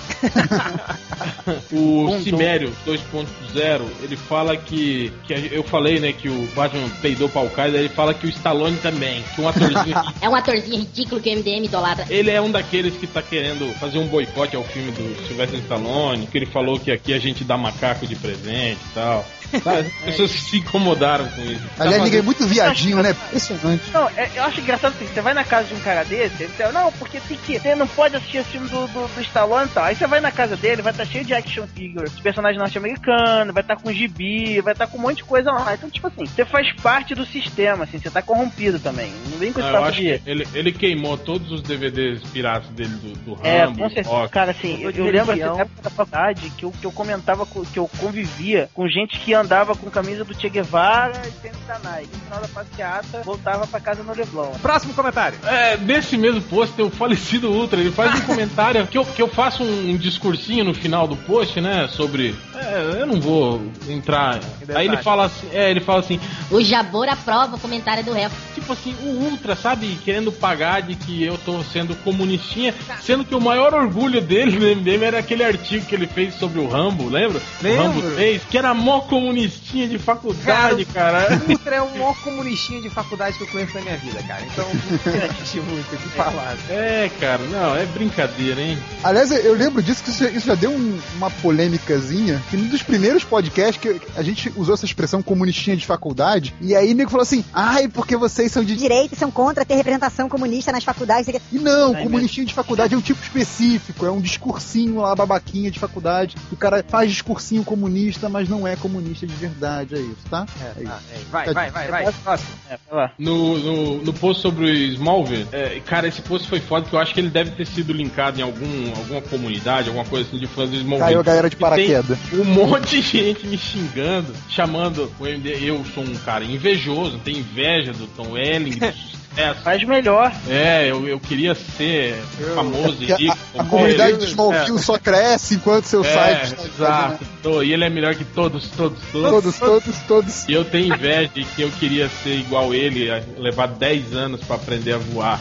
o 1.72 2.20
Cimério 2.24 2.72
2.0, 2.86 3.82
ele 4.02 4.16
fala 4.16 4.56
que, 4.56 5.12
que 5.26 5.50
eu 5.52 5.64
falei, 5.64 6.00
né, 6.00 6.14
que 6.14 6.30
o 6.30 6.48
Batman 6.56 6.90
peidou 7.02 7.28
pra 7.30 7.42
Al-Qaeda, 7.42 7.78
ele 7.78 7.90
fala 7.90 8.14
que 8.14 8.26
o 8.28 8.30
Stallone 8.30 8.78
também, 8.78 9.24
que 9.36 9.42
um 9.42 9.48
atorzinho 9.48 9.96
É 10.22 10.30
um 10.30 10.36
atorzinho 10.36 10.78
ridículo 10.78 11.22
que 11.22 11.30
o 11.30 11.38
MDM 11.38 11.66
idolatra. 11.66 12.06
Ele 12.10 12.30
é 12.30 12.42
um 12.42 12.52
daqueles 12.52 12.96
que 12.96 13.08
tá 13.08 13.22
querendo 13.22 13.72
fazer 13.80 13.98
um 13.98 14.08
boicote 14.08 14.56
ao 14.56 14.64
filme 14.64 14.92
do 14.92 15.28
Sylvester 15.28 15.60
Stallone, 15.60 16.28
que 16.28 16.38
ele 16.38 16.46
falou 16.46 16.80
que 16.80 16.92
aqui 16.92 17.14
a 17.14 17.20
gente 17.20 17.44
dá 17.44 17.58
macaco 17.58 18.06
de 18.06 18.16
presente 18.16 18.80
e 18.92 18.94
tal. 18.94 19.26
As 19.58 19.88
pessoas 20.06 20.32
se 20.32 20.58
incomodaram 20.58 21.28
com 21.30 21.42
isso. 21.44 21.62
Tá 21.78 21.84
Aliás, 21.84 22.04
ninguém 22.04 22.20
é 22.20 22.24
muito 22.24 22.46
viadinho, 22.48 23.02
né? 23.02 23.12
Impressionante. 23.28 23.92
Não, 23.94 24.08
é- 24.16 24.30
eu 24.36 24.44
acho 24.44 24.60
engraçado 24.62 24.94
assim, 24.96 25.06
você 25.08 25.22
vai 25.22 25.34
na 25.34 25.44
casa 25.44 25.68
de 25.68 25.74
um 25.76 25.80
cara 25.80 26.04
desse, 26.04 26.44
ele 26.44 26.52
fala, 26.54 26.72
não, 26.72 26.92
porque 26.94 27.20
tem 27.20 27.38
que. 27.38 27.60
Você 27.60 27.76
não 27.76 27.88
pode 27.88 28.16
assistir 28.16 28.38
esse 28.38 28.50
filme 28.52 28.68
do, 28.70 28.88
do, 28.88 29.08
do 29.08 29.22
Stallone 29.22 29.68
e 29.68 29.74
tal. 29.74 29.84
Aí 29.86 29.96
você 29.96 30.08
vai 30.08 30.20
na 30.22 30.32
casa 30.32 30.56
dele, 30.56 30.82
vai 30.82 30.92
estar 30.92 31.06
cheio 31.06 31.26
de 31.26 31.34
action 31.34 31.66
figures, 31.68 32.12
personagem 32.20 32.60
norte-americano, 32.60 33.54
vai 33.54 33.62
estar 33.64 33.76
com 33.76 33.92
gibi, 33.92 34.62
vai 34.62 34.74
estar 34.74 34.88
com 34.88 34.98
um 34.98 35.02
monte 35.02 35.18
de 35.18 35.24
coisa 35.24 35.52
lá. 35.52 35.74
Então, 35.74 35.90
tipo 35.90 36.08
assim, 36.08 36.26
você 36.26 36.46
faz 36.46 36.72
parte 36.82 37.14
do 37.16 37.26
sistema, 37.26 37.84
assim, 37.84 38.00
você 38.00 38.10
tá 38.10 38.22
corrompido 38.22 38.80
também. 38.80 39.14
Não 39.30 39.38
vem 39.38 39.52
com 39.54 39.60
esse 39.60 39.70
Não, 39.70 39.76
eu 39.76 39.82
papo 39.82 39.90
acho 39.94 40.02
de. 40.02 40.22
ele, 40.26 40.48
ele 40.54 40.72
queimou 40.72 41.18
todos 41.18 41.52
os 41.52 41.62
DVDs 41.64 42.24
piratas 42.32 42.70
dele 42.72 42.94
do, 42.96 43.36
do 43.36 43.40
É, 43.46 43.64
Rambo, 43.66 43.80
com 43.84 43.90
certeza. 43.90 44.10
Rock. 44.10 44.32
Cara, 44.34 44.52
assim, 44.52 44.82
eu, 44.82 44.92
de 44.92 45.00
eu 45.00 45.06
lembro 45.06 45.22
assim, 45.22 45.42
religião. 45.42 45.56
na 45.56 45.62
época 45.62 45.82
da 45.82 45.90
faculdade 45.90 46.50
que 46.58 46.66
eu, 46.66 46.72
que 46.72 46.86
eu 46.86 46.92
comentava, 46.92 47.46
com- 47.46 47.64
que 47.66 47.80
eu 47.80 47.90
convivia 47.98 48.70
com 48.74 48.88
gente 48.88 49.20
que 49.20 49.34
andava 49.42 49.76
com 49.76 49.90
camisa 49.90 50.24
do 50.24 50.34
Che 50.34 50.50
Guevara 50.50 51.22
e 51.28 51.32
tênis 51.32 51.58
da 51.68 51.80
Nike. 51.80 52.10
No 52.14 52.20
final 52.22 52.42
da 52.42 52.48
passeata, 52.48 53.22
voltava 53.24 53.68
pra 53.68 53.80
casa 53.80 54.04
no 54.04 54.14
Leblon. 54.14 54.52
Próximo 54.62 54.94
comentário. 54.94 55.38
É, 55.46 55.78
nesse 55.78 56.18
mesmo 56.18 56.42
post 56.42 56.76
tem 56.76 56.86
o 56.86 56.90
falecido 56.90 57.52
Ultra, 57.52 57.80
ele 57.80 57.92
faz 57.92 58.20
um 58.20 58.26
comentário 58.28 58.86
que 58.88 58.98
eu, 58.98 59.06
que 59.06 59.22
eu 59.22 59.28
faço 59.28 59.64
um, 59.64 59.98
discursinho 59.98 60.64
no 60.64 60.74
final 60.74 61.08
do 61.08 61.16
post, 61.16 61.60
né, 61.60 61.88
sobre... 61.90 62.36
É, 62.56 63.02
eu 63.02 63.06
não 63.08 63.20
vou 63.20 63.62
entrar... 63.88 64.40
Aí 64.74 64.88
ele 64.88 64.98
fala 64.98 65.26
assim, 65.26 65.48
é, 65.52 65.70
ele 65.70 65.82
fala 65.82 66.00
assim, 66.00 66.20
O 66.50 66.62
Jabor 66.62 67.10
aprova 67.10 67.56
o 67.56 67.60
comentário 67.60 68.04
do 68.04 68.14
réu. 68.14 68.30
tipo 68.54 68.72
assim, 68.72 68.96
o 69.04 69.08
Ultra, 69.26 69.56
sabe, 69.56 69.98
querendo 70.04 70.32
pagar 70.32 70.82
de 70.82 70.96
que 70.96 71.24
eu 71.24 71.38
tô 71.38 71.62
sendo 71.64 71.96
comunistinha, 72.04 72.74
sendo 73.02 73.26
que 73.26 73.36
o 73.36 73.42
maior 73.42 73.74
orgulho 73.74 74.22
dele 74.22 74.60
no 74.60 74.82
MDM 74.82 75.04
era 75.04 75.20
aquele 75.20 75.44
artigo 75.44 75.86
que 75.86 75.96
ele 75.96 76.08
fez 76.08 76.36
sobre 76.36 76.60
o 76.60 76.68
Rambo, 76.68 77.10
lembra? 77.10 77.42
Lembro. 77.62 77.82
O 77.82 77.84
Rambo 77.84 78.16
3, 78.16 78.44
que 78.50 78.58
era 78.58 78.74
mó 78.74 79.02
comunistinha 79.32 79.88
de 79.88 79.98
faculdade, 79.98 80.86
cara. 80.86 81.42
O 81.48 81.52
Ultra 81.52 81.76
é 81.76 81.82
o 81.82 81.90
maior 81.92 82.16
comunistinha 82.22 82.82
de 82.82 82.90
faculdade 82.90 83.38
que 83.38 83.44
eu 83.44 83.48
conheço 83.48 83.74
na 83.76 83.82
minha 83.82 83.98
vida, 83.98 84.22
cara. 84.24 84.44
Então, 84.46 84.66
não 84.68 85.64
muito 85.64 85.96
o 85.96 85.98
que 85.98 86.10
falar. 86.10 86.58
É, 86.70 87.10
cara, 87.20 87.44
não, 87.46 87.76
é 87.76 87.86
brincadeira, 87.86 88.62
hein? 88.62 88.78
Aliás, 89.04 89.32
eu 89.32 89.54
lembro 89.54 89.82
disso, 89.82 90.04
que 90.04 90.10
isso 90.10 90.46
já, 90.46 90.56
deu 90.56 90.72
um- 90.72 91.00
uma 91.16 91.30
polêmicazinha, 91.30 92.42
que 92.50 92.58
num 92.58 92.68
dos 92.68 92.84
primeiros 92.84 93.24
podcasts 93.24 93.78
que 93.78 94.02
a 94.16 94.22
gente 94.24 94.52
usou 94.56 94.74
essa 94.74 94.86
expressão 94.86 95.22
comunistinha 95.22 95.76
de 95.78 95.86
faculdade, 95.86 96.54
e 96.62 96.76
aí 96.76 96.92
o 96.92 96.96
nego 96.96 97.10
falou 97.10 97.24
assim, 97.24 97.44
ai, 97.54 97.88
porque 97.88 98.18
vocês 98.18 98.52
são 98.52 98.64
de... 98.64 98.76
Direitos 98.76 99.18
são 99.18 99.32
contra 99.32 99.66
ter 99.66 99.76
representação 99.76 100.28
comunista 100.28 100.72
nas 100.72 100.84
faculdades. 100.84 101.28
E 101.52 101.60
não, 101.60 101.96
Ai, 101.96 102.04
comunistinha 102.04 102.46
de 102.46 102.54
faculdade 102.54 102.94
é 102.94 102.98
um 102.98 103.02
tipo 103.02 103.22
específico, 103.22 104.06
é 104.06 104.12
um 104.12 104.20
discursinho 104.22 105.02
lá, 105.02 105.16
babaquinha 105.16 105.72
de 105.72 105.80
faculdade. 105.80 106.36
O 106.52 106.58
cara 106.58 106.84
faz 106.88 107.12
discursinho 107.12 107.64
comunista, 107.64 108.28
mas 108.30 108.50
não 108.50 108.68
é 108.68 108.76
comunista 108.76 109.21
de 109.26 109.36
verdade, 109.36 109.96
é 109.96 110.00
isso, 110.00 110.26
tá? 110.30 110.46
É, 110.62 110.82
isso. 110.82 110.92
Ah, 110.92 111.00
é, 111.14 111.20
vai, 111.32 111.54
vai, 111.54 111.72
vai, 111.72 111.88
vai. 111.88 112.14
Próximo. 112.24 112.50
É, 112.70 112.78
vai 112.90 113.00
lá. 113.04 113.12
No, 113.18 113.58
no, 113.58 114.04
no 114.04 114.14
post 114.14 114.42
sobre 114.42 114.66
o 114.66 114.70
Smallville, 114.70 115.48
é, 115.52 115.80
cara, 115.86 116.08
esse 116.08 116.22
post 116.22 116.48
foi 116.48 116.60
foda, 116.60 116.88
que 116.88 116.94
eu 116.94 117.00
acho 117.00 117.14
que 117.14 117.20
ele 117.20 117.30
deve 117.30 117.52
ter 117.52 117.66
sido 117.66 117.94
linkado 117.94 118.40
em 118.40 118.44
algum, 118.44 118.90
alguma 118.96 119.22
comunidade, 119.22 119.88
alguma 119.88 120.06
coisa 120.06 120.28
assim 120.28 120.38
de 120.38 120.48
fãs 120.48 120.70
do 120.70 120.76
Smallville. 120.76 121.08
Caiu 121.08 121.20
a 121.20 121.24
galera 121.24 121.50
de 121.50 121.56
tem 121.56 121.62
paraquedas. 121.62 122.18
Um 122.34 122.44
monte 122.44 123.02
de 123.02 123.02
gente 123.02 123.48
me 123.48 123.58
xingando, 123.58 124.34
chamando 124.50 125.12
o 125.20 125.28
MD. 125.28 125.70
Eu 125.70 125.84
sou 125.94 126.04
um 126.04 126.16
cara 126.16 126.44
invejoso, 126.44 127.20
tenho 127.20 127.40
inveja 127.40 127.94
do 127.94 128.08
Tom 128.08 128.32
Welling, 128.32 128.78
do 128.80 129.21
sucesso. 129.32 129.62
Faz 129.62 129.84
melhor. 129.84 130.32
É, 130.48 130.90
eu, 130.90 131.08
eu 131.08 131.20
queria 131.20 131.56
ser 131.56 132.16
famoso 132.56 132.96
e 133.04 133.08
Porque 133.08 133.24
rico. 133.24 133.38
a, 133.58 133.62
a 133.62 133.66
comunidade 133.66 134.18
de 134.18 134.26
Smallville 134.26 134.80
só 134.80 134.98
cresce 134.98 135.56
enquanto 135.56 135.86
seu 135.86 136.04
É, 136.04 136.14
site 136.14 136.44
está 136.54 136.64
exato. 136.66 137.64
E 137.64 137.74
ele 137.74 137.84
é 137.84 137.90
melhor 137.90 138.16
que 138.16 138.24
todos, 138.26 138.68
todos, 138.70 139.00
todos. 139.12 139.32
Todos, 139.32 139.60
todos, 139.60 139.98
todos. 140.08 140.48
E 140.48 140.54
eu 140.54 140.64
tenho 140.66 140.94
inveja 140.94 141.30
de 141.34 141.44
que 141.44 141.62
eu 141.62 141.72
queria 141.72 142.10
ser 142.24 142.36
igual 142.36 142.74
ele, 142.74 143.10
levar 143.38 143.68
10 143.68 144.14
anos 144.14 144.42
pra 144.42 144.56
aprender 144.58 144.94
a 144.94 144.98
voar. 144.98 145.40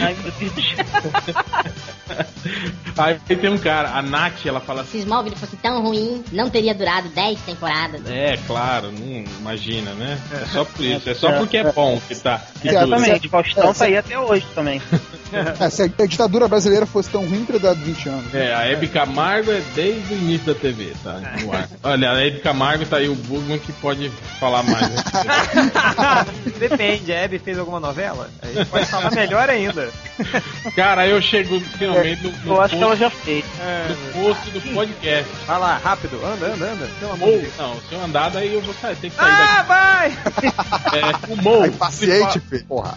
Ai, 0.00 0.16
meu 0.22 0.32
Deus. 0.32 0.52
Aí 2.96 3.18
tem 3.36 3.50
um 3.50 3.58
cara, 3.58 3.90
a 3.90 4.00
Nath, 4.02 4.46
ela 4.46 4.60
fala 4.60 4.82
assim. 4.82 4.92
Se 4.92 4.98
Smallville 4.98 5.36
fosse 5.36 5.56
tão 5.56 5.82
ruim, 5.82 6.24
não 6.32 6.48
teria 6.48 6.74
durado 6.74 7.08
10 7.10 7.40
temporadas. 7.42 8.00
É, 8.06 8.38
claro, 8.46 8.90
não 8.92 9.24
imagina, 9.38 9.92
né? 9.94 10.18
É 10.32 10.46
só 10.46 10.64
por 10.64 10.84
isso, 10.84 11.10
é 11.10 11.14
só 11.14 11.32
porque 11.46 11.56
é 11.58 11.72
bom 11.72 12.00
que 12.06 12.14
tá. 12.14 12.42
Que 12.60 12.68
dura. 12.68 12.82
Exatamente, 12.84 13.28
Faustão 13.28 13.70
É, 13.70 13.72
tá 13.72 13.84
aí 13.84 13.96
até 13.96 14.18
hoje 14.18 14.46
também. 14.54 14.82
É, 15.60 15.70
se 15.70 15.82
a 15.82 16.06
ditadura 16.06 16.48
brasileira 16.48 16.86
fosse 16.86 17.08
tão 17.10 17.26
ruim, 17.26 17.44
teria 17.44 17.60
dado 17.60 17.80
20 17.80 18.08
anos. 18.08 18.34
É, 18.34 18.54
a 18.54 18.66
Hebe 18.66 18.88
Camargo 18.88 19.50
é 19.52 19.60
desde 19.74 20.14
o 20.14 20.16
início 20.16 20.46
da 20.46 20.58
TV, 20.58 20.92
tá? 21.02 21.20
No 21.40 21.52
ar. 21.52 21.68
Olha, 21.82 22.10
a 22.12 22.26
Hebe 22.26 22.40
Camargo 22.40 22.84
tá 22.86 22.96
aí 22.98 23.08
o 23.08 23.14
Bugman 23.14 23.58
que 23.58 23.72
pode 23.74 24.10
falar 24.40 24.62
mais. 24.62 24.88
né? 24.88 24.96
Depende, 26.58 27.12
a 27.12 27.24
Abby 27.24 27.38
fez 27.38 27.58
alguma 27.58 27.80
novela? 27.80 28.30
A 28.42 28.46
gente 28.46 28.66
pode 28.66 28.86
falar 28.86 29.10
melhor 29.12 29.48
ainda. 29.50 29.90
Cara, 30.74 31.02
aí 31.02 31.10
eu 31.10 31.20
chego 31.20 31.60
finalmente 31.60 32.22
no, 32.22 32.30
no 32.44 32.54
Eu 32.54 32.60
acho 32.62 32.76
que 32.76 32.82
ela 32.82 32.96
post, 32.96 33.00
já 33.00 33.10
fez. 33.10 33.44
no 34.14 34.22
post 34.24 34.50
do 34.50 34.60
podcast. 34.74 35.30
Vai 35.46 35.58
lá, 35.58 35.76
rápido, 35.82 36.20
anda, 36.24 36.46
anda, 36.46 36.66
anda. 36.72 36.88
Pelo 36.98 37.12
amor 37.12 37.28
Ou, 37.28 37.34
de 37.36 37.42
Deus. 37.42 37.54
não, 37.58 37.74
se 37.80 37.92
eu 37.94 38.02
andar, 38.04 38.30
daí 38.30 38.54
eu 38.54 38.60
vou 38.62 38.74
sair, 38.74 38.96
tem 38.96 39.10
que 39.10 39.16
sair 39.16 39.26
Ah, 39.30 39.62
vai! 39.62 40.10
daqui. 40.24 40.46
É, 40.96 41.32
o 41.32 41.36
Mo. 41.42 41.62
Aí, 41.62 41.70
paciente, 41.72 42.40
Fê. 42.40 42.58
Porra. 42.68 42.96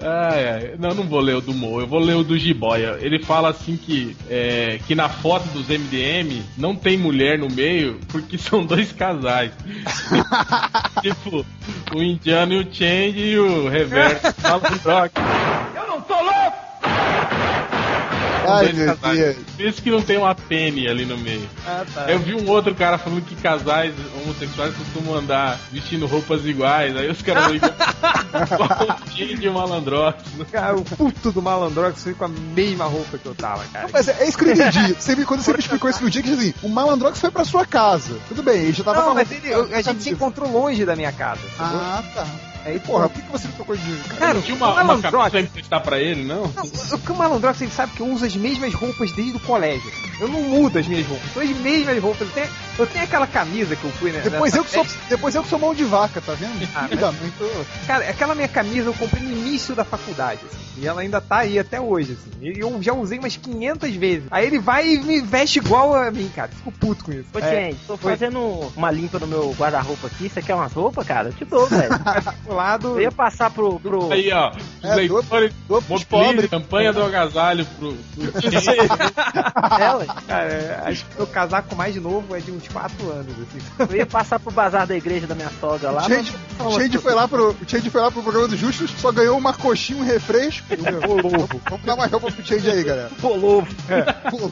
Ai, 0.00 0.48
ai. 0.48 0.74
Não, 0.78 0.91
não 0.94 1.04
vou 1.04 1.20
ler 1.20 1.36
o 1.36 1.40
do 1.40 1.52
Mo, 1.52 1.80
eu 1.80 1.86
vou 1.86 1.98
ler 1.98 2.16
o 2.16 2.24
do 2.24 2.38
Jiboia. 2.38 2.98
Ele 3.00 3.22
fala 3.22 3.50
assim 3.50 3.76
que, 3.76 4.16
é, 4.28 4.78
que 4.86 4.94
na 4.94 5.08
foto 5.08 5.46
dos 5.48 5.68
MDM 5.68 6.42
não 6.56 6.74
tem 6.74 6.96
mulher 6.96 7.38
no 7.38 7.48
meio 7.48 8.00
porque 8.08 8.36
são 8.38 8.64
dois 8.64 8.92
casais. 8.92 9.52
tipo, 11.02 11.44
o 11.94 12.02
indiano 12.02 12.54
e 12.54 12.58
o 12.58 12.74
Change 12.74 13.18
e 13.18 13.38
o 13.38 13.68
reverso 13.68 14.34
Malandrox. 14.42 15.14
Eu 15.74 15.86
não 15.86 16.00
tô 16.00 16.14
louco! 16.14 16.61
Ai, 18.48 18.72
meu 18.72 18.96
casais. 18.96 19.36
Deus. 19.56 19.80
Que 19.80 19.90
não 19.90 20.02
tem 20.02 20.16
uma 20.18 20.34
Penny 20.34 20.88
ali 20.88 21.04
no 21.04 21.16
meio. 21.18 21.48
Ah, 21.66 21.84
tá. 21.92 22.04
Eu 22.10 22.18
vi 22.18 22.34
um 22.34 22.48
outro 22.48 22.74
cara 22.74 22.98
falando 22.98 23.22
que 23.24 23.34
casais 23.36 23.94
homossexuais 24.22 24.74
costumam 24.76 25.16
andar 25.16 25.58
vestindo 25.70 26.06
roupas 26.06 26.44
iguais. 26.44 26.96
Aí 26.96 27.10
os 27.10 27.22
caras 27.22 27.50
ligam 27.52 27.70
o 27.70 29.10
Change 29.16 29.42
e 29.44 29.48
o 29.48 29.52
Malandrox. 29.52 30.22
Cara, 30.50 30.76
o 30.76 30.84
puto 30.84 31.32
do 31.32 31.42
Malandrox 31.42 32.02
foi 32.02 32.14
com 32.14 32.24
a 32.24 32.28
mesma 32.28 32.84
roupa 32.84 33.18
que 33.18 33.26
eu 33.26 33.34
tava, 33.34 33.64
cara. 33.72 33.88
Mas 33.92 34.08
é, 34.08 34.16
é 34.20 34.28
isso 34.28 34.38
que 34.38 34.44
eu 34.44 34.48
não 34.48 34.66
entendi. 34.66 34.94
Você, 34.94 35.16
me- 35.16 35.24
quando 35.24 35.42
você 35.42 35.52
me 35.52 35.58
explicou 35.58 35.90
isso 35.90 36.02
no 36.02 36.10
dia, 36.10 36.22
que 36.22 36.30
assim, 36.32 36.54
o 36.62 36.68
Malandrox 36.68 37.18
foi 37.20 37.30
pra 37.30 37.44
sua 37.44 37.64
casa. 37.66 38.16
Tudo 38.28 38.42
bem, 38.42 38.56
ele 38.62 38.72
já 38.72 38.84
tava 38.84 39.00
Não, 39.02 39.14
mas 39.14 39.30
ele, 39.30 39.48
eu- 39.48 39.68
a 39.74 39.82
gente 39.82 40.02
se 40.02 40.10
encontrou 40.10 40.50
longe 40.50 40.84
da 40.84 40.96
minha 40.96 41.12
casa. 41.12 41.40
Ah, 41.58 42.02
tá. 42.14 42.26
Aí, 42.64 42.78
porra, 42.80 43.08
por 43.08 43.20
que 43.22 43.30
você 43.32 43.46
não 43.48 43.54
trocou 43.54 43.76
de 43.76 43.82
cara? 44.08 44.18
Cara, 44.20 44.34
Não 44.34 44.42
tinha 44.42 44.54
o 44.54 44.56
uma, 44.56 44.82
uma 44.82 45.00
camisa 45.30 45.80
pra 45.82 45.98
ele, 46.00 46.22
não? 46.24 46.44
O 46.44 46.98
que 46.98 47.10
o 47.12 47.16
Malandrox 47.16 47.60
ele 47.60 47.70
sabe 47.70 47.92
que 47.92 48.00
eu 48.00 48.06
uso 48.06 48.24
as 48.24 48.36
mesmas 48.36 48.72
roupas 48.74 49.10
desde 49.12 49.36
o 49.36 49.40
colégio. 49.40 49.90
Eu 50.20 50.28
não 50.28 50.40
mudo 50.42 50.78
as 50.78 50.86
minhas 50.86 51.06
roupas. 51.06 51.32
São 51.32 51.42
as 51.42 51.48
mesmas 51.50 51.98
roupas. 52.00 52.20
Eu 52.28 52.28
tenho, 52.34 52.48
eu 52.78 52.86
tenho 52.86 53.04
aquela 53.04 53.26
camisa 53.26 53.74
que 53.74 53.82
eu 53.84 53.90
fui, 53.92 54.12
né? 54.12 54.20
Depois 54.22 54.54
eu, 54.54 54.64
que 54.64 54.70
sou, 54.70 54.84
festa. 54.84 54.98
depois 55.08 55.34
eu 55.34 55.42
que 55.42 55.48
sou 55.48 55.58
mão 55.58 55.74
de 55.74 55.84
vaca, 55.84 56.20
tá 56.20 56.34
vendo? 56.34 56.68
Ah, 56.74 56.88
mãe, 57.12 57.32
tô- 57.38 57.50
Cara, 57.86 58.08
aquela 58.08 58.34
minha 58.34 58.48
camisa 58.48 58.88
eu 58.88 58.94
comprei 58.94 59.22
no 59.22 59.30
início 59.32 59.74
da 59.74 59.84
faculdade, 59.84 60.40
assim, 60.46 60.62
e 60.80 60.86
ela 60.86 61.00
ainda 61.00 61.20
tá 61.20 61.38
aí 61.38 61.58
até 61.58 61.80
hoje, 61.80 62.12
assim. 62.12 62.30
E 62.40 62.60
eu 62.60 62.80
já 62.82 62.92
usei 62.92 63.18
umas 63.18 63.36
500 63.36 63.94
vezes. 63.96 64.24
Aí 64.30 64.46
ele 64.46 64.58
vai 64.60 64.88
e 64.88 65.02
me 65.02 65.20
veste 65.20 65.58
igual 65.58 65.94
a 65.94 66.10
mim, 66.10 66.30
cara. 66.34 66.48
Fico 66.48 66.70
puto 66.72 67.04
com 67.04 67.12
isso. 67.12 67.26
Ô, 67.34 67.38
É, 67.38 67.50
gente, 67.70 67.80
tô 67.86 67.96
foi. 67.96 68.12
fazendo 68.12 68.38
uma 68.76 68.90
limpa 68.90 69.18
no 69.18 69.26
meu 69.26 69.52
guarda-roupa 69.58 70.06
aqui. 70.06 70.28
Você 70.28 70.40
quer 70.40 70.54
umas 70.54 70.72
roupas, 70.72 71.06
cara? 71.06 71.28
Eu 71.28 71.32
te 71.32 71.44
dou, 71.44 71.66
velho. 71.66 71.90
do 72.52 72.56
lado. 72.56 72.88
Eu 72.88 73.00
ia 73.00 73.12
passar 73.12 73.50
pro. 73.50 73.80
pro... 73.80 74.12
Aí, 74.12 74.30
ó. 74.32 74.50
Os 74.50 74.84
É, 74.90 74.94
leitores. 74.94 75.52
Pros 75.66 75.84
Motley, 75.88 76.06
pobres. 76.08 76.50
campanha 76.50 76.92
do 76.92 77.02
agasalho 77.02 77.66
pro. 77.78 77.92
pro 77.94 78.32
É, 79.80 79.94
ué. 79.96 80.06
Cara, 80.26 80.48
é, 80.48 80.82
acho 80.86 81.04
que 81.06 81.16
meu 81.16 81.26
casaco 81.26 81.74
mais 81.76 81.96
novo 81.96 82.34
é 82.36 82.40
de 82.40 82.50
uns 82.50 82.66
4 82.68 83.10
anos, 83.10 83.32
assim. 83.40 83.86
Eu 83.90 83.96
ia 83.96 84.06
passar 84.06 84.38
pro 84.38 84.50
bazar 84.52 84.86
da 84.86 84.94
igreja 84.96 85.26
da 85.26 85.34
minha 85.34 85.50
sogra 85.60 85.90
lá. 85.90 86.06
O 86.06 86.08
mas- 86.10 86.32
o 86.60 86.70
Change 86.78 86.98
foi 86.98 87.14
lá 87.14 87.26
pro, 87.26 87.50
o 87.50 87.56
Change 87.66 87.90
foi 87.90 88.00
lá 88.00 88.10
pro 88.10 88.22
programa 88.22 88.48
dos 88.48 88.58
Justos, 88.58 88.90
só 88.98 89.10
ganhou 89.10 89.36
uma 89.38 89.52
coxinha, 89.52 89.98
um 90.00 90.04
refresco. 90.04 90.66
Vamos 91.68 91.84
dar 91.84 91.96
mais 91.96 92.10
roupa 92.10 92.30
pro 92.30 92.44
Change 92.46 92.70
aí, 92.70 92.82
galera. 92.84 93.10
Polovo. 93.20 93.66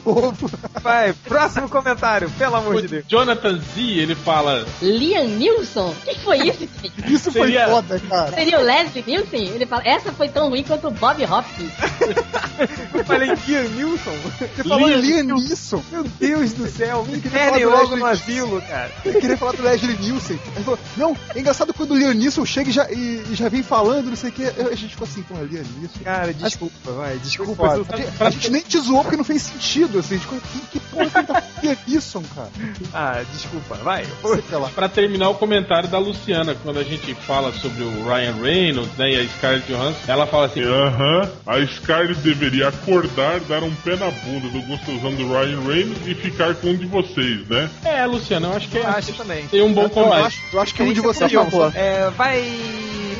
Polovo. 0.03 0.49
Vai, 0.81 1.13
próximo 1.13 1.69
comentário, 1.69 2.29
pelo 2.31 2.55
amor 2.55 2.81
de 2.81 2.87
Deus. 2.87 3.05
O 3.05 3.09
Jonathan 3.09 3.57
Z, 3.59 3.81
ele 3.81 4.15
fala. 4.15 4.65
Liam 4.81 5.27
Nilson? 5.27 5.89
O 5.89 5.95
que 6.05 6.19
foi 6.19 6.37
isso? 6.49 6.59
gente? 6.81 7.13
Isso 7.13 7.31
foi 7.31 7.47
Seria- 7.47 7.67
cara. 7.99 8.31
Seria 8.33 8.59
o 8.59 8.63
Leslie 8.63 9.03
Nielsen? 9.05 9.47
Ele 9.49 9.65
fala, 9.65 9.81
essa 9.85 10.11
foi 10.11 10.29
tão 10.29 10.49
ruim 10.49 10.63
quanto 10.63 10.87
o 10.87 10.91
Bob 10.91 11.23
Hopkins. 11.25 11.71
Eu 12.93 13.03
falei 13.05 13.33
Liam 13.47 13.63
Nilson. 13.69 14.11
Você 14.55 14.63
falou 14.63 14.87
Liam 14.89 15.23
Neeson. 15.23 15.83
Meu 15.91 16.03
Deus 16.19 16.53
do 16.53 16.69
céu, 16.69 17.05
me 17.05 17.19
queria 17.19 17.39
falar 17.45 17.59
do 17.59 17.69
logo 17.69 17.81
Leslie- 17.81 17.99
no 17.99 18.05
asilo, 18.05 18.61
cara. 18.61 18.91
Eu 19.05 19.13
queria 19.19 19.37
falar 19.37 19.51
do 19.53 19.63
Leslie 19.63 19.97
Nielsen. 19.97 20.39
Ele 20.55 20.63
falou, 20.63 20.79
não, 20.97 21.17
é 21.35 21.39
engraçado 21.39 21.73
quando 21.73 21.91
o 21.91 21.97
Liam 21.97 22.45
chega 22.45 22.69
e 22.69 22.73
já, 22.73 22.91
e, 22.91 23.23
e 23.31 23.35
já 23.35 23.49
vem 23.49 23.63
falando, 23.63 24.07
não 24.09 24.15
sei 24.15 24.29
o 24.29 24.33
que. 24.33 24.43
A 24.45 24.75
gente 24.75 24.89
ficou 24.89 25.07
assim, 25.07 25.21
porra, 25.23 25.41
Liam. 25.43 25.63
Cara, 26.03 26.33
desculpa, 26.33 26.91
vai, 26.91 27.17
desculpa. 27.17 27.71
A 27.73 27.77
eu- 27.77 27.85
gente, 27.97 28.23
a 28.23 28.29
gente 28.29 28.51
nem 28.51 28.61
te 28.61 28.79
zoou 28.79 29.01
porque 29.01 29.17
não 29.17 29.23
fez 29.23 29.41
sentido, 29.41 29.99
assim. 29.99 30.15
A 30.15 30.17
gente 30.17 30.27
ficou, 30.27 30.39
que, 30.39 30.59
que 30.71 30.79
porra 30.79 31.05
que 31.09 31.23
tá 31.23 31.43
Liam 31.63 31.77
Neeson, 31.87 32.23
cara? 32.35 32.49
Ah, 32.93 33.23
desculpa, 33.31 33.75
vai. 33.77 34.05
Pra 34.75 34.87
terminar 34.89 35.29
o 35.29 35.35
comentário 35.35 35.89
da 35.89 35.97
Luciana, 35.99 36.55
quando 36.63 36.79
a 36.79 36.83
gente 36.83 37.13
fala 37.15 37.51
sobre 37.53 37.80
o 37.81 38.07
Ryan 38.07 38.35
Reynolds 38.41 38.97
né, 38.97 39.11
e 39.11 39.19
a 39.19 39.27
Scarlett 39.27 39.71
Johansson, 39.71 39.99
ela 40.07 40.27
fala 40.27 40.45
assim: 40.47 40.61
Aham, 40.63 41.29
a 41.47 41.65
Scarlett 41.65 42.19
deveria 42.21 42.67
acordar, 42.69 43.39
dar 43.41 43.63
um 43.63 43.73
pé 43.75 43.95
na 43.95 44.09
bunda 44.11 44.47
do 44.49 44.61
gostosão 44.67 45.13
do 45.15 45.27
Ryan 45.27 45.61
Reynolds 45.67 46.07
e 46.07 46.15
ficar 46.15 46.55
com 46.55 46.67
um 46.69 46.75
de 46.77 46.85
vocês, 46.85 47.47
né? 47.47 47.69
É, 47.83 48.05
Luciana, 48.05 48.47
eu 48.47 48.53
acho 48.55 48.67
que 48.69 48.77
é. 48.77 48.81
Eu 48.81 48.87
acho 48.87 49.13
também. 49.13 49.47
Tem 49.47 49.61
um 49.61 49.73
bom 49.73 49.83
Eu 49.83 49.89
combate. 49.89 50.25
acho, 50.27 50.41
eu 50.53 50.61
acho 50.61 50.73
que 50.75 50.83
um 50.83 50.93
de 50.93 51.01
vocês 51.01 51.31
Por 51.31 51.37
não. 51.37 51.51
favor. 51.51 51.71
É, 51.75 52.09
vai, 52.11 52.41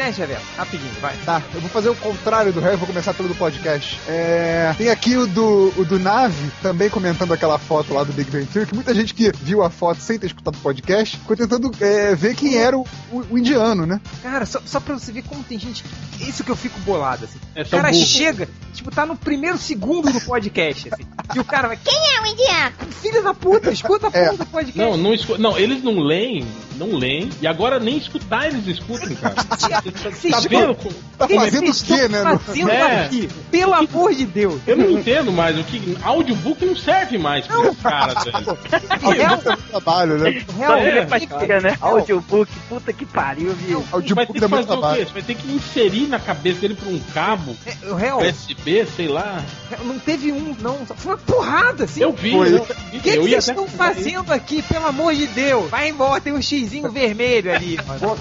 né, 0.01 0.11
Xavier? 0.13 0.41
Rapidinho, 0.57 0.91
vai. 0.99 1.15
Tá, 1.25 1.41
eu 1.53 1.61
vou 1.61 1.69
fazer 1.69 1.89
o 1.89 1.95
contrário 1.95 2.51
do 2.51 2.59
réu, 2.59 2.77
vou 2.77 2.87
começar 2.87 3.13
pelo 3.13 3.29
do 3.29 3.35
podcast. 3.35 3.99
É, 4.07 4.73
tem 4.77 4.89
aqui 4.89 5.15
o 5.15 5.27
do, 5.27 5.73
o 5.77 5.85
do 5.85 5.99
Nave, 5.99 6.51
também 6.61 6.89
comentando 6.89 7.33
aquela 7.33 7.57
foto 7.59 7.93
lá 7.93 8.03
do 8.03 8.11
Big 8.13 8.29
Bang 8.31 8.45
Theory, 8.47 8.67
que 8.69 8.75
muita 8.75 8.93
gente 8.93 9.13
que 9.13 9.31
viu 9.41 9.61
a 9.63 9.69
foto 9.69 9.99
sem 10.01 10.17
ter 10.17 10.27
escutado 10.27 10.55
o 10.55 10.59
podcast, 10.59 11.17
ficou 11.17 11.35
tentando 11.37 11.71
é, 11.79 12.15
ver 12.15 12.35
quem 12.35 12.57
era 12.57 12.77
o, 12.77 12.85
o- 13.11 13.25
o 13.31 13.37
indiano, 13.37 13.85
né? 13.85 14.01
Cara, 14.23 14.45
só, 14.45 14.59
só 14.65 14.79
pra 14.79 14.97
você 14.97 15.11
ver 15.11 15.23
como 15.23 15.43
tem 15.43 15.59
gente. 15.59 15.83
Isso 16.19 16.43
que 16.43 16.51
eu 16.51 16.55
fico 16.55 16.79
bolado, 16.81 17.25
assim. 17.25 17.39
É 17.55 17.61
O 17.61 17.65
cara 17.69 17.91
burro. 17.91 18.05
chega, 18.05 18.47
tipo, 18.73 18.89
tá 18.91 19.05
no 19.05 19.15
primeiro 19.15 19.57
segundo 19.57 20.11
do 20.11 20.21
podcast, 20.21 20.89
assim. 20.93 21.03
e 21.35 21.39
o 21.39 21.43
cara 21.45 21.67
vai. 21.67 21.77
Quem 21.77 21.93
é 22.15 22.21
o 22.21 22.25
indiano? 22.25 22.75
Filho 23.01 23.23
da 23.23 23.33
puta, 23.33 23.71
escuta 23.71 24.07
a 24.07 24.11
É. 24.13 24.25
porra 24.25 24.37
do 24.37 24.45
podcast. 24.45 24.77
Não, 24.79 24.97
não, 24.97 25.13
escu... 25.13 25.37
não, 25.37 25.57
eles 25.57 25.83
não 25.83 25.99
leem, 25.99 26.45
não 26.77 26.95
leem, 26.95 27.29
e 27.41 27.47
agora 27.47 27.79
nem 27.79 27.97
escutar 27.97 28.47
eles 28.47 28.65
escutam, 28.67 29.15
cara. 29.15 29.35
Tá 29.91 30.39
vendo? 30.49 30.75
Tá 31.17 31.27
fazendo 31.27 31.69
o 31.71 31.75
quê, 31.83 32.07
né? 32.07 32.39
Fazendo 32.45 32.69
É. 32.71 33.05
aqui, 33.05 33.29
pelo 33.51 33.73
amor 33.73 34.13
de 34.13 34.25
Deus. 34.25 34.59
Eu 34.65 34.75
não 34.77 34.89
entendo 34.91 35.31
mais 35.31 35.57
o 35.59 35.63
que. 35.63 35.97
Audiobook 36.01 36.65
não 36.65 36.75
serve 36.75 37.17
mais 37.17 37.45
pra 37.45 37.59
esse 37.67 37.75
cara, 37.77 38.13
velho. 38.21 38.57
Tá 38.91 38.99
fazendo 38.99 39.57
trabalho, 39.69 40.17
né? 40.17 40.43
Real, 40.57 40.73
É, 40.77 40.97
é, 40.99 41.19
fica, 41.19 41.59
né? 41.61 41.77
Audiobook, 41.79 42.51
puta 42.67 42.91
que 42.93 43.05
pariu, 43.05 43.53
viu? 43.53 43.79
O 43.79 43.95
audiobook 43.95 44.39
dá 44.39 44.47
o 44.47 44.49
quê? 44.49 44.63
trabalho. 44.65 45.05
Você 45.05 45.13
vai 45.13 45.21
ter 45.21 45.35
que 45.35 45.51
inserir 45.51 46.07
na 46.07 46.19
cabeça 46.19 46.61
dele 46.61 46.75
por 46.75 46.87
um 46.87 46.99
cabo 47.13 47.55
é, 47.65 47.87
o 47.87 47.95
real, 47.95 48.21
USB, 48.21 48.85
sei 48.95 49.07
lá. 49.07 49.43
não 49.83 49.99
teve 49.99 50.31
um, 50.31 50.55
não. 50.59 50.85
Foi 50.95 51.13
uma 51.13 51.17
porrada, 51.17 51.83
assim. 51.83 52.01
Eu 52.01 52.13
vi, 52.13 52.35
O 52.35 52.65
que, 52.91 52.99
que 52.99 53.19
vocês 53.19 53.47
estão 53.47 53.67
fazendo 53.67 54.31
aqui, 54.31 54.61
pelo 54.63 54.87
amor 54.87 55.13
de 55.13 55.27
Deus? 55.27 55.69
Vai 55.69 55.89
embora, 55.89 56.19
tem 56.21 56.33
um 56.33 56.41
xizinho 56.41 56.91
vermelho 56.91 57.53
ali. 57.53 57.77
mano. 57.87 58.17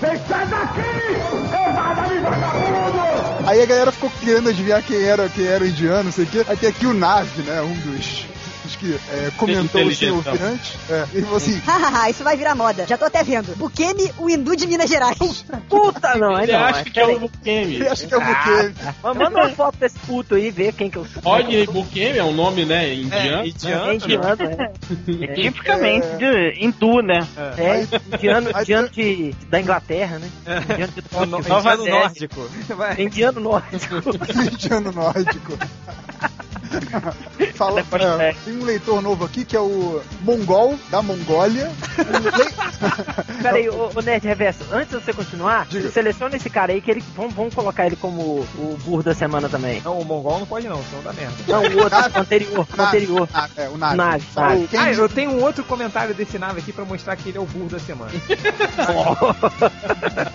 Aí 3.46 3.62
a 3.62 3.66
galera 3.66 3.90
ficou 3.92 4.10
querendo 4.20 4.48
adivinhar 4.48 4.82
quem 4.82 5.02
era, 5.02 5.28
quem 5.28 5.46
era 5.46 5.64
o 5.64 5.66
indiano, 5.66 6.04
não 6.04 6.12
sei 6.12 6.24
o 6.24 6.28
quê. 6.28 6.44
Aí 6.46 6.56
tem 6.56 6.68
aqui 6.68 6.86
o 6.86 6.94
Nave, 6.94 7.42
né? 7.42 7.60
Um 7.62 7.74
dos, 7.74 8.26
dos 8.70 8.76
que 8.76 8.94
é, 9.12 9.30
comentou 9.36 9.80
o 9.82 9.84
ouvir 9.84 10.42
antes. 10.42 10.76
É, 10.88 11.06
ele 11.12 11.22
falou 11.22 11.36
assim: 11.36 11.58
Hahaha, 11.60 12.10
isso 12.10 12.22
vai 12.24 12.36
virar 12.36 12.54
moda. 12.54 12.86
Já 12.86 12.96
tô 12.96 13.04
até 13.04 13.22
vendo. 13.22 13.56
Bukemi, 13.56 14.10
o 14.18 14.28
hindu 14.30 14.54
de 14.56 14.66
Minas 14.66 14.88
Gerais. 14.88 15.44
Puta, 15.68 16.14
não, 16.18 16.34
aí 16.36 16.44
Ele 16.44 16.52
não. 16.52 16.60
acha 16.64 16.82
mas 16.84 16.92
que 16.92 17.00
é 17.00 17.06
o 17.06 17.18
Bukemi. 17.20 17.74
ele 17.74 17.88
acha 17.88 18.06
que 18.06 18.14
é 18.14 18.16
o 18.16 18.20
Bukemi. 18.20 18.74
Mas 19.02 19.16
Manda 19.16 19.30
uma 19.40 19.48
foto 19.50 19.76
desse 19.78 19.98
puto 20.00 20.34
aí, 20.34 20.50
ver 20.50 20.72
quem 20.72 20.90
que 20.90 20.96
eu 20.98 21.04
sou. 21.06 21.22
Rodney 21.22 21.66
Bukemi 21.66 22.18
é 22.18 22.24
um 22.24 22.32
nome, 22.32 22.64
né? 22.64 22.94
Indiano. 22.94 23.46
indiano, 23.46 23.90
É 23.90 23.94
indiano, 23.94 24.42
é. 24.42 25.34
Tipicamente 25.34 26.06
de 26.18 26.64
hindu, 26.64 27.02
né? 27.02 27.26
É, 27.56 27.86
indiano, 28.16 28.50
Aí- 28.54 28.62
indiano 28.62 28.88
de, 28.88 29.34
da 29.48 29.60
Inglaterra, 29.60 30.18
né? 30.18 30.30
Indiano 30.70 30.92
de 30.92 31.00
É 31.00 31.02
Tóquio. 31.02 31.38
indiano 31.38 31.84
nórdico. 31.86 32.50
Indiano 32.98 33.40
nórdico. 33.40 33.94
indiano 34.52 34.92
nórdico. 34.92 35.58
Fala, 37.54 37.80
é, 37.80 38.28
é. 38.30 38.36
tem 38.44 38.56
um 38.56 38.64
leitor 38.64 39.02
novo 39.02 39.24
aqui 39.24 39.44
que 39.44 39.56
é 39.56 39.60
o 39.60 40.00
Mongol 40.22 40.78
da 40.90 41.02
Mongólia. 41.02 41.70
Le- 41.98 43.40
Peraí, 43.42 43.68
ô, 43.68 43.90
ô 43.94 44.00
Nerd 44.00 44.26
Reverso, 44.26 44.64
antes 44.72 44.90
de 44.98 45.04
você 45.04 45.12
continuar, 45.12 45.66
Diga. 45.66 45.90
seleciona 45.90 46.36
esse 46.36 46.48
cara 46.48 46.72
aí 46.72 46.80
que 46.80 46.90
ele. 46.90 47.04
Vamos, 47.16 47.34
vamos 47.34 47.54
colocar 47.54 47.86
ele 47.86 47.96
como 47.96 48.20
o 48.56 48.78
burro 48.84 49.02
da 49.02 49.14
semana 49.14 49.48
também. 49.48 49.80
Não, 49.82 49.98
o 49.98 50.04
mongol 50.04 50.38
não 50.38 50.46
pode 50.46 50.68
não, 50.68 50.82
senão 50.84 51.02
dá 51.02 51.12
merda. 51.12 51.34
Não, 51.46 51.62
o 51.62 51.82
outro, 51.82 51.98
o 51.98 52.20
anterior, 52.20 52.66
o 52.78 52.82
anterior. 52.82 53.28
Ah, 53.34 53.48
é, 53.56 53.68
o 53.68 53.76
Nave. 53.76 53.96
Nave, 53.96 54.26
nave. 54.36 54.68
quem 54.68 54.78
Ah, 54.80 54.92
eu 54.92 55.08
tenho 55.08 55.30
um 55.32 55.42
outro 55.42 55.64
comentário 55.64 56.14
desse 56.14 56.38
nave 56.38 56.60
aqui 56.60 56.72
pra 56.72 56.84
mostrar 56.84 57.16
que 57.16 57.28
ele 57.28 57.38
é 57.38 57.40
o 57.40 57.46
burro 57.46 57.68
da 57.68 57.78
semana. 57.78 58.10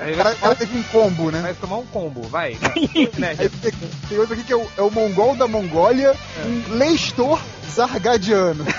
O 0.06 0.18
cara, 0.18 0.32
o 0.34 0.38
cara 0.38 0.56
teve 0.56 0.78
um 0.78 0.84
combo, 0.84 1.32
né? 1.32 1.40
vai 1.42 1.54
tomar 1.54 1.78
um 1.78 1.86
combo, 1.88 2.22
vai. 2.24 2.58
Né? 3.18 3.36
Aí 3.38 3.50
tem, 3.50 3.72
tem 4.10 4.18
outro 4.18 4.34
aqui 4.34 4.44
que 4.44 4.54
é 4.54 4.56
o, 4.56 4.68
é 4.78 4.82
o 4.82 4.92
Mongol 4.92 5.36
da 5.36 5.48
Mongólia, 5.48 6.16
um 6.46 6.76
Leistor 6.76 7.40
Zargadiano. 7.74 8.66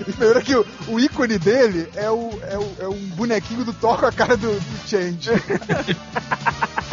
e 0.00 0.12
primeiro 0.12 0.40
que 0.42 0.54
o, 0.54 0.66
o 0.88 1.00
ícone 1.00 1.38
dele 1.38 1.88
é, 1.96 2.10
o, 2.10 2.30
é, 2.48 2.58
o, 2.58 2.76
é 2.80 2.88
um 2.88 2.98
bonequinho 3.16 3.64
do 3.64 3.72
Thor 3.72 3.98
com 3.98 4.06
a 4.06 4.12
cara 4.12 4.36
do, 4.36 4.48
do 4.52 4.88
Change. 4.88 5.30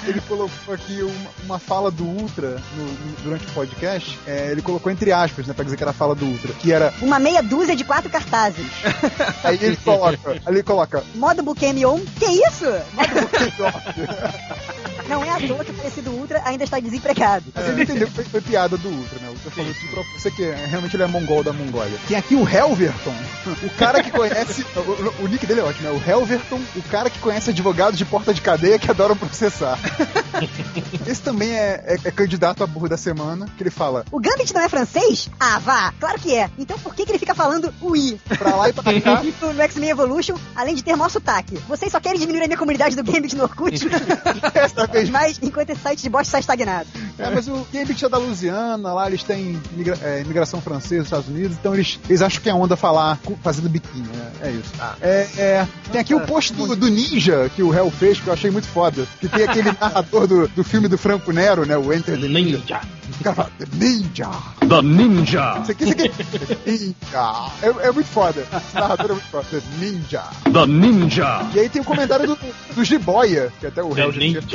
Ele 0.04 0.20
colocou 0.22 0.74
aqui 0.74 1.04
uma, 1.04 1.30
uma 1.46 1.60
fala 1.60 1.92
do 1.92 2.04
Ultra 2.04 2.60
no- 2.76 2.86
no- 2.86 3.16
durante 3.24 3.46
o 3.46 3.52
podcast. 3.52 4.18
É, 4.26 4.50
ele 4.52 4.64
colocou 4.64 4.92
entre 4.92 5.12
aspas, 5.12 5.46
né? 5.46 5.54
Pra 5.54 5.64
dizer 5.64 5.78
que 5.78 5.84
era 5.84 5.92
a 5.92 5.94
fala 5.94 6.16
do 6.16 6.26
Ultra. 6.26 6.54
Que 6.54 6.72
era. 6.74 6.92
Uma 7.04 7.20
meia 7.20 7.44
dúzia 7.44 7.76
de 7.76 7.84
quatro 7.84 8.10
cartazes. 8.10 8.66
Aí 9.44 9.60
ele 9.62 9.76
coloca. 9.78 10.32
Aí 10.32 10.42
ele 10.48 10.64
coloca. 10.64 11.04
Modo 11.14 11.44
Bukemi 11.44 11.86
on. 11.86 12.00
Que 12.20 12.26
isso? 12.26 12.66
Modo 12.94 13.22
Bukemi 13.22 13.52
Não 15.12 15.24
é 15.24 15.30
à 15.30 15.40
toa 15.48 15.64
que 15.66 15.72
o 15.72 15.74
falecido 15.74 16.12
Ultra 16.12 16.42
ainda 16.46 16.64
está 16.64 16.80
desempregado. 16.80 17.46
Mas 17.54 17.66
você 17.66 17.72
não 17.72 17.82
entendeu 17.82 18.08
que 18.08 18.14
foi, 18.14 18.24
foi 18.26 18.42
piada 18.42 18.78
do 18.78 18.90
Ultra, 18.90 19.20
né? 19.20 19.28
O 19.30 19.32
Ultra 19.32 19.52
falou 19.52 19.72
isso 19.72 19.88
pra 19.88 20.04
você 20.18 20.32
que 20.32 20.44
é- 20.44 20.66
realmente 20.68 20.96
ele 20.96 21.04
é 21.04 21.08
mongol 21.08 21.44
da 21.44 21.52
Mongólia. 21.54 21.98
Tem 22.08 22.18
aqui 22.18 22.36
o 22.36 22.48
Helverton, 22.48 23.14
o 23.64 23.70
cara 23.78 24.02
que 24.04 24.12
conhece. 24.12 24.66
o, 24.76 24.80
o- 24.80 25.26
o 25.26 25.28
nick 25.28 25.46
dele 25.46 25.60
é 25.60 25.64
ótimo, 25.64 25.88
é 25.88 25.92
o 25.92 26.02
Helverton, 26.10 26.60
o 26.76 26.82
cara 26.84 27.10
que 27.10 27.20
conhece 27.20 27.50
advogados 27.52 27.98
de 27.98 28.06
porta 28.06 28.34
de 28.34 28.42
cadeia 28.42 28.80
que 28.80 28.90
adoram 28.90 29.16
processar. 29.16 29.78
Esse 31.08 31.22
também 31.22 31.52
é, 31.52 31.84
é- 31.86 32.08
é 32.08 32.12
candidato 32.12 32.64
a 32.64 32.68
burro 32.68 32.88
da 32.90 32.98
semana, 32.98 33.46
que 33.58 33.64
ele 33.64 33.70
fala 33.70 34.06
O 34.12 34.20
Gambit 34.20 34.54
não 34.54 34.62
é 34.62 34.70
francês? 34.70 35.30
Ah, 35.40 35.60
vá, 35.60 35.94
claro 36.00 36.20
que 36.20 36.36
é. 36.36 36.50
Então 36.58 36.78
por 36.80 36.96
que, 36.96 37.06
que 37.06 37.12
ele 37.12 37.20
fica 37.20 37.36
falando 37.36 37.74
o 37.82 37.96
I? 37.96 38.20
pra 38.38 38.56
lá 38.56 38.70
e 38.70 38.74
pra 38.74 38.84
cá. 39.02 39.22
No 39.42 39.54
no 39.54 39.62
X-Men 39.62 39.90
Evolution, 39.90 40.36
além 40.56 40.76
de 40.76 40.84
ter 40.84 40.96
maior 40.96 41.10
sotaque. 41.10 41.58
Vocês 41.68 41.92
só 41.92 42.00
querem 42.00 42.20
diminuir 42.20 42.44
a 42.44 42.48
minha 42.48 42.58
comunidade 42.58 42.96
do 42.96 43.04
Gambit 43.04 43.36
no 43.36 43.44
Orkut? 43.44 43.80
Dessa 44.54 44.88
Mas 45.10 45.40
enquanto 45.42 45.70
esse 45.72 45.82
site 45.82 46.02
de 46.04 46.10
bosta 46.10 46.28
está 46.28 46.40
estagnado. 46.40 46.88
É, 47.22 47.30
mas 47.34 47.48
o 47.48 47.66
Gambit 47.72 48.04
é 48.06 48.10
da 48.10 48.18
Louisiana, 48.18 48.94
lá 48.94 49.08
eles 49.08 49.24
imigra- 49.74 49.98
é, 50.02 50.22
imigração 50.22 50.62
francesa 50.62 50.98
nos 51.00 51.08
Estados 51.08 51.28
Unidos, 51.28 51.58
então 51.60 51.74
eles, 51.74 52.00
eles 52.10 52.22
acham 52.22 52.42
que 52.42 52.50
é 52.50 52.54
onda 52.54 52.76
falar 52.76 53.20
fazendo 53.44 53.70
biquinho, 53.70 54.10
né? 54.14 54.32
É 54.42 54.52
isso. 54.52 54.72
É, 55.02 55.28
é, 55.38 55.68
tem 55.92 56.02
aqui 56.02 56.14
o 56.16 56.22
post 56.22 56.54
do, 56.54 56.76
do 56.76 56.90
Ninja 56.90 57.50
que 57.56 57.62
o 57.64 57.74
Hell 57.74 57.92
fez, 57.92 58.20
que 58.20 58.28
eu 58.28 58.34
achei 58.34 58.50
muito 58.52 58.68
foda. 58.68 59.06
Que 59.20 59.28
tem 59.28 59.44
aquele 59.44 59.72
narrador 59.80 60.28
do, 60.28 60.48
do 60.50 60.64
filme 60.64 60.88
do 60.88 60.98
Franco 60.98 61.32
Nero, 61.32 61.66
né? 61.66 61.78
O 61.78 61.94
Enter 61.94 62.20
the 62.20 62.28
Ninja. 62.28 62.82
O 63.20 63.24
cara 63.24 63.36
fala, 63.36 63.52
The 63.60 63.66
Ninja. 63.74 64.30
The 64.60 64.82
Ninja. 64.82 65.60
Isso 65.62 65.72
aqui, 65.72 65.84
isso 65.84 65.94
aqui. 65.94 66.60
Ninja. 66.66 67.52
É, 67.62 67.88
é 67.88 67.92
muito 67.92 68.08
foda. 68.08 68.42
Esse 68.42 68.76
narrador 68.76 69.06
é 69.06 69.14
muito 69.14 69.28
foda. 69.28 69.46
The 69.52 69.62
Ninja. 69.80 70.24
The 70.52 70.66
Ninja. 70.66 71.50
E 71.54 71.60
aí 71.60 71.70
tem 71.70 71.82
o 71.82 71.86
comentário 71.86 72.28
do, 72.28 72.38
do 72.76 72.84
Jiboia, 72.84 73.52
que 73.60 73.68
até 73.68 73.84
o 73.84 73.90
The 73.94 74.02
Hell 74.02 74.12
Ninja. 74.14 74.42
The 74.42 74.48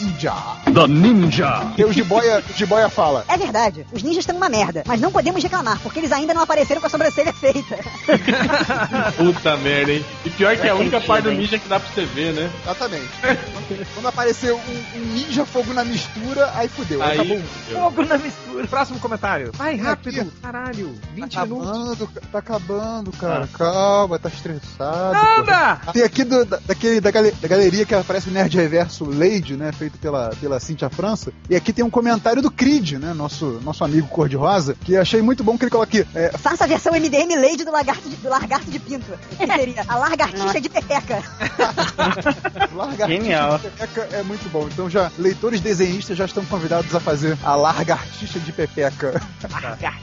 Ninja. 0.00 0.32
The 0.64 0.86
Ninja. 0.86 1.72
E 1.76 1.84
o 1.84 1.92
Jiboia, 1.92 2.42
Jiboia 2.54 2.88
fala. 2.88 3.24
É 3.28 3.36
verdade, 3.36 3.86
os 3.92 4.02
ninjas 4.02 4.20
estão 4.22 4.36
uma 4.36 4.48
merda, 4.48 4.82
mas 4.86 5.00
não 5.00 5.10
podemos 5.12 5.42
reclamar, 5.42 5.78
porque 5.82 5.98
eles 6.00 6.12
ainda 6.12 6.32
não 6.34 6.42
apareceram 6.42 6.80
com 6.80 6.86
a 6.86 6.90
sobrancelha 6.90 7.32
feita. 7.32 7.76
Puta 9.16 9.56
merda, 9.58 9.92
hein? 9.92 10.04
E 10.24 10.30
pior 10.30 10.56
que 10.56 10.66
é 10.66 10.70
a 10.70 10.74
única 10.74 11.00
parte 11.00 11.24
do 11.24 11.32
ninja 11.32 11.58
que 11.58 11.68
dá 11.68 11.78
pra 11.80 11.88
você 11.92 12.04
ver, 12.04 12.32
né? 12.32 12.50
Exatamente. 12.64 13.08
Quando 13.94 14.06
apareceu 14.08 14.56
um, 14.56 14.98
um 14.98 15.04
ninja 15.12 15.44
fogo 15.44 15.72
na 15.72 15.84
mistura, 15.84 16.50
aí 16.54 16.68
fudeu. 16.68 17.02
Aí 17.02 17.14
acabou. 17.18 17.40
fudeu. 17.40 17.80
Fogo 17.80 18.04
na 18.04 18.18
mistura. 18.18 18.66
Próximo 18.68 18.98
comentário. 19.00 19.50
Vai 19.54 19.76
rápido. 19.76 20.32
Caralho. 20.42 20.94
20 21.14 21.32
Tá 21.34 21.44
minutos. 21.44 21.68
acabando, 21.68 22.06
ca- 22.08 22.20
tá 22.32 22.38
acabando, 22.38 23.12
cara. 23.12 23.48
Calma, 23.52 24.18
tá 24.18 24.28
estressado. 24.28 25.16
Anda! 25.40 25.80
pô. 25.84 25.92
Tem 25.92 26.02
aqui 26.02 26.24
do- 26.24 26.44
da, 26.44 26.58
daquele, 26.66 27.00
da, 27.00 27.10
da 27.10 27.48
galeria 27.48 27.84
que 27.84 27.94
aparece 27.94 28.28
o 28.28 28.32
Nerd 28.32 28.56
Reverso 28.56 29.04
Lady, 29.04 29.54
né? 29.54 29.65
Feito 29.72 29.98
pela, 29.98 30.30
pela 30.40 30.60
Cintia 30.60 30.88
França. 30.88 31.32
E 31.48 31.56
aqui 31.56 31.72
tem 31.72 31.84
um 31.84 31.90
comentário 31.90 32.42
do 32.42 32.50
Creed, 32.50 32.92
né? 32.92 33.12
Nosso, 33.12 33.60
nosso 33.62 33.84
amigo 33.84 34.08
cor-de-rosa, 34.08 34.76
que 34.84 34.96
achei 34.96 35.22
muito 35.22 35.44
bom 35.44 35.56
que 35.56 35.64
ele 35.64 35.70
coloca 35.70 35.88
aqui. 35.88 36.06
É, 36.14 36.30
Faça 36.38 36.64
a 36.64 36.66
versão 36.66 36.92
MDM 36.92 37.36
Lady 37.36 37.64
do 37.64 37.70
lagarto 37.70 38.08
de, 38.08 38.16
do 38.16 38.28
largarto 38.28 38.70
de 38.70 38.78
pinto. 38.78 39.06
Que 39.36 39.46
seria 39.46 39.84
a 39.86 39.96
largartixa 39.96 40.60
de 40.60 40.68
pepeca. 40.68 41.22
Largartixa 42.74 43.22
Genial. 43.22 43.58
de 43.58 43.64
pepeca 43.64 44.08
é 44.12 44.22
muito 44.22 44.50
bom. 44.50 44.68
Então 44.70 44.88
já, 44.88 45.10
leitores 45.18 45.60
desenhistas 45.60 46.16
já 46.16 46.24
estão 46.24 46.44
convidados 46.44 46.94
a 46.94 47.00
fazer 47.00 47.38
a 47.42 47.54
largartixa 47.54 48.38
de 48.40 48.52
pepeca. 48.52 49.20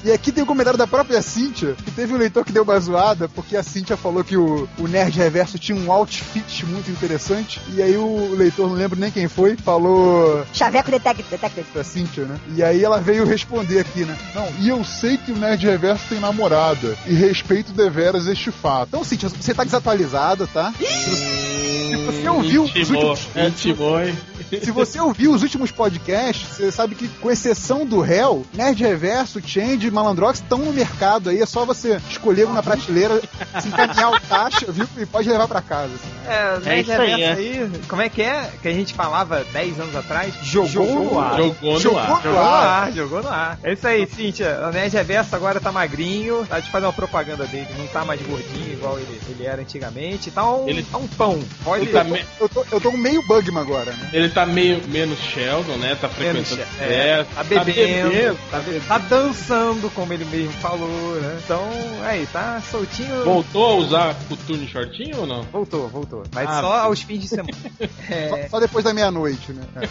e 0.03 0.11
aqui 0.11 0.31
tem 0.31 0.43
um 0.43 0.47
comentário 0.47 0.77
da 0.77 0.87
própria 0.87 1.21
Cíntia, 1.21 1.75
que 1.83 1.91
teve 1.91 2.13
um 2.13 2.17
leitor 2.17 2.45
que 2.45 2.51
deu 2.51 2.63
uma 2.63 2.79
zoada, 2.79 3.29
porque 3.29 3.55
a 3.55 3.63
Cíntia 3.63 3.97
falou 3.97 4.23
que 4.23 4.37
o, 4.37 4.67
o 4.77 4.87
Nerd 4.87 5.17
Reverso 5.17 5.57
tinha 5.57 5.77
um 5.77 5.91
outfit 5.91 6.65
muito 6.65 6.91
interessante, 6.91 7.61
e 7.73 7.81
aí 7.81 7.95
o 7.97 8.35
leitor, 8.35 8.67
não 8.67 8.75
lembro 8.75 8.99
nem 8.99 9.11
quem 9.11 9.27
foi, 9.27 9.52
falou 9.57 10.45
Chaveco 10.53 10.91
Detective. 10.91 11.27
Detective. 11.29 11.67
pra 11.71 11.83
Cíntia, 11.83 12.25
né? 12.25 12.39
E 12.55 12.63
aí 12.63 12.83
ela 12.83 12.99
veio 12.99 13.25
responder 13.25 13.79
aqui, 13.79 14.05
né? 14.05 14.17
Não, 14.33 14.47
e 14.59 14.69
eu 14.69 14.83
sei 14.83 15.17
que 15.17 15.31
o 15.31 15.37
Nerd 15.37 15.65
Reverso 15.65 16.05
tem 16.09 16.19
namorada, 16.19 16.97
e 17.05 17.13
respeito 17.13 17.71
deveras 17.71 18.27
este 18.27 18.51
fato. 18.51 18.87
Então, 18.89 19.03
Cíntia, 19.03 19.29
você 19.29 19.53
tá 19.53 19.63
desatualizada, 19.63 20.47
tá? 20.47 20.73
Se 20.79 21.95
você 21.95 22.29
ouviu 22.29 22.65
Intimou, 22.65 23.09
últimos... 23.09 23.27
intimou, 23.35 24.01
hein? 24.01 24.17
Se 24.61 24.71
você 24.71 24.99
ouviu 24.99 25.31
os 25.33 25.41
últimos 25.43 25.71
podcasts, 25.71 26.47
você 26.57 26.71
sabe 26.71 26.95
que, 26.95 27.07
com 27.07 27.29
exceção 27.31 27.85
do 27.85 28.03
Hell, 28.05 28.45
Nerd 28.53 28.81
Reverso, 28.83 29.41
Change 29.45 29.87
e 29.87 29.91
Malandrox 29.91 30.39
estão 30.39 30.57
no 30.59 30.73
mercado 30.73 31.29
aí. 31.29 31.41
É 31.41 31.45
só 31.45 31.65
você 31.65 31.99
escolher 32.09 32.45
um 32.47 32.53
na 32.53 32.61
prateleira, 32.63 33.21
se 33.61 33.67
encaminhar 33.67 34.11
o 34.11 34.21
caixa, 34.21 34.71
viu? 34.71 34.87
E 34.97 35.05
pode 35.05 35.29
levar 35.29 35.47
pra 35.47 35.61
casa. 35.61 35.91
assim. 35.95 36.09
É, 36.27 36.33
É 36.55 36.59
Nerd 36.59 36.91
aí, 36.91 37.09
Reverso 37.09 37.21
é. 37.23 37.33
aí, 37.33 37.71
como 37.87 38.01
é 38.01 38.09
que 38.09 38.21
é? 38.21 38.49
Que 38.61 38.67
a 38.67 38.73
gente 38.73 38.93
falava 38.93 39.43
10 39.51 39.79
anos 39.79 39.95
atrás? 39.95 40.33
Jogou, 40.43 40.67
Jogou 40.69 41.03
no 41.13 41.19
ar. 41.19 41.37
Jogou 41.37 41.73
no 41.73 41.79
Jogou 41.79 41.99
ar. 41.99 42.09
no 42.09 42.21
Jogou 42.23 42.33
no 42.33 42.39
ar. 42.49 42.91
jogou 42.93 43.23
no 43.23 43.29
ar. 43.29 43.59
É 43.63 43.73
isso 43.73 43.87
aí, 43.87 44.07
Cíntia. 44.07 44.59
O 44.67 44.71
Nerd 44.71 44.93
Reverso 44.95 45.35
agora 45.35 45.59
tá 45.59 45.71
magrinho, 45.71 46.45
tá 46.47 46.59
de 46.59 46.69
fazer 46.71 46.85
uma 46.85 46.93
propaganda 46.93 47.45
dele. 47.45 47.67
Não 47.77 47.87
tá 47.87 48.03
mais 48.05 48.21
gordinho 48.21 48.71
igual 48.73 48.97
ele, 48.99 49.19
ele 49.29 49.45
era 49.45 49.61
antigamente. 49.61 50.31
Tá 50.31 50.49
um, 50.49 50.67
Ele- 50.67 50.83
tá 50.83 50.97
um 50.97 51.07
pão. 51.07 51.39
Pode 51.63 51.83
Ele 51.85 51.91
tá, 51.91 52.03
me- 52.03 52.25
Eu 52.39 52.47
tô, 52.49 52.65
eu 52.71 52.79
tô 52.81 52.89
um 52.89 52.97
meio 52.97 53.21
Bugman 53.27 53.61
agora, 53.61 53.91
né? 53.91 54.09
ele 54.13 54.29
tá 54.29 54.42
meio 54.45 54.81
menos 54.87 55.19
Sheldon, 55.19 55.77
né? 55.77 55.95
Tá 55.95 56.09
Menos, 56.19 56.49
frequentando 56.49 56.61
é, 56.61 56.87
festa, 57.25 57.33
tá 57.35 57.43
bebendo, 57.43 58.37
tá, 58.51 58.59
be- 58.59 58.79
tá 58.81 58.97
dançando, 58.97 59.89
como 59.93 60.13
ele 60.13 60.25
mesmo 60.25 60.51
falou, 60.53 61.15
né? 61.21 61.39
Então, 61.43 61.63
aí, 62.03 62.25
tá 62.27 62.61
soltinho. 62.69 63.23
Voltou 63.23 63.65
a 63.65 63.75
usar 63.75 64.15
coturno 64.27 64.63
e 64.63 64.67
shortinho 64.67 65.21
ou 65.21 65.27
não? 65.27 65.43
Voltou, 65.43 65.87
voltou. 65.87 66.23
Mas 66.33 66.47
Ah, 66.49 66.61
só 66.61 66.73
aos 66.81 67.01
fins 67.01 67.19
de 67.21 67.27
semana. 67.27 67.53
É. 68.09 68.29
Só, 68.29 68.49
só 68.49 68.59
depois 68.59 68.83
da 68.83 68.93
meia-noite, 68.93 69.51
né? 69.53 69.63
É. 69.77 69.87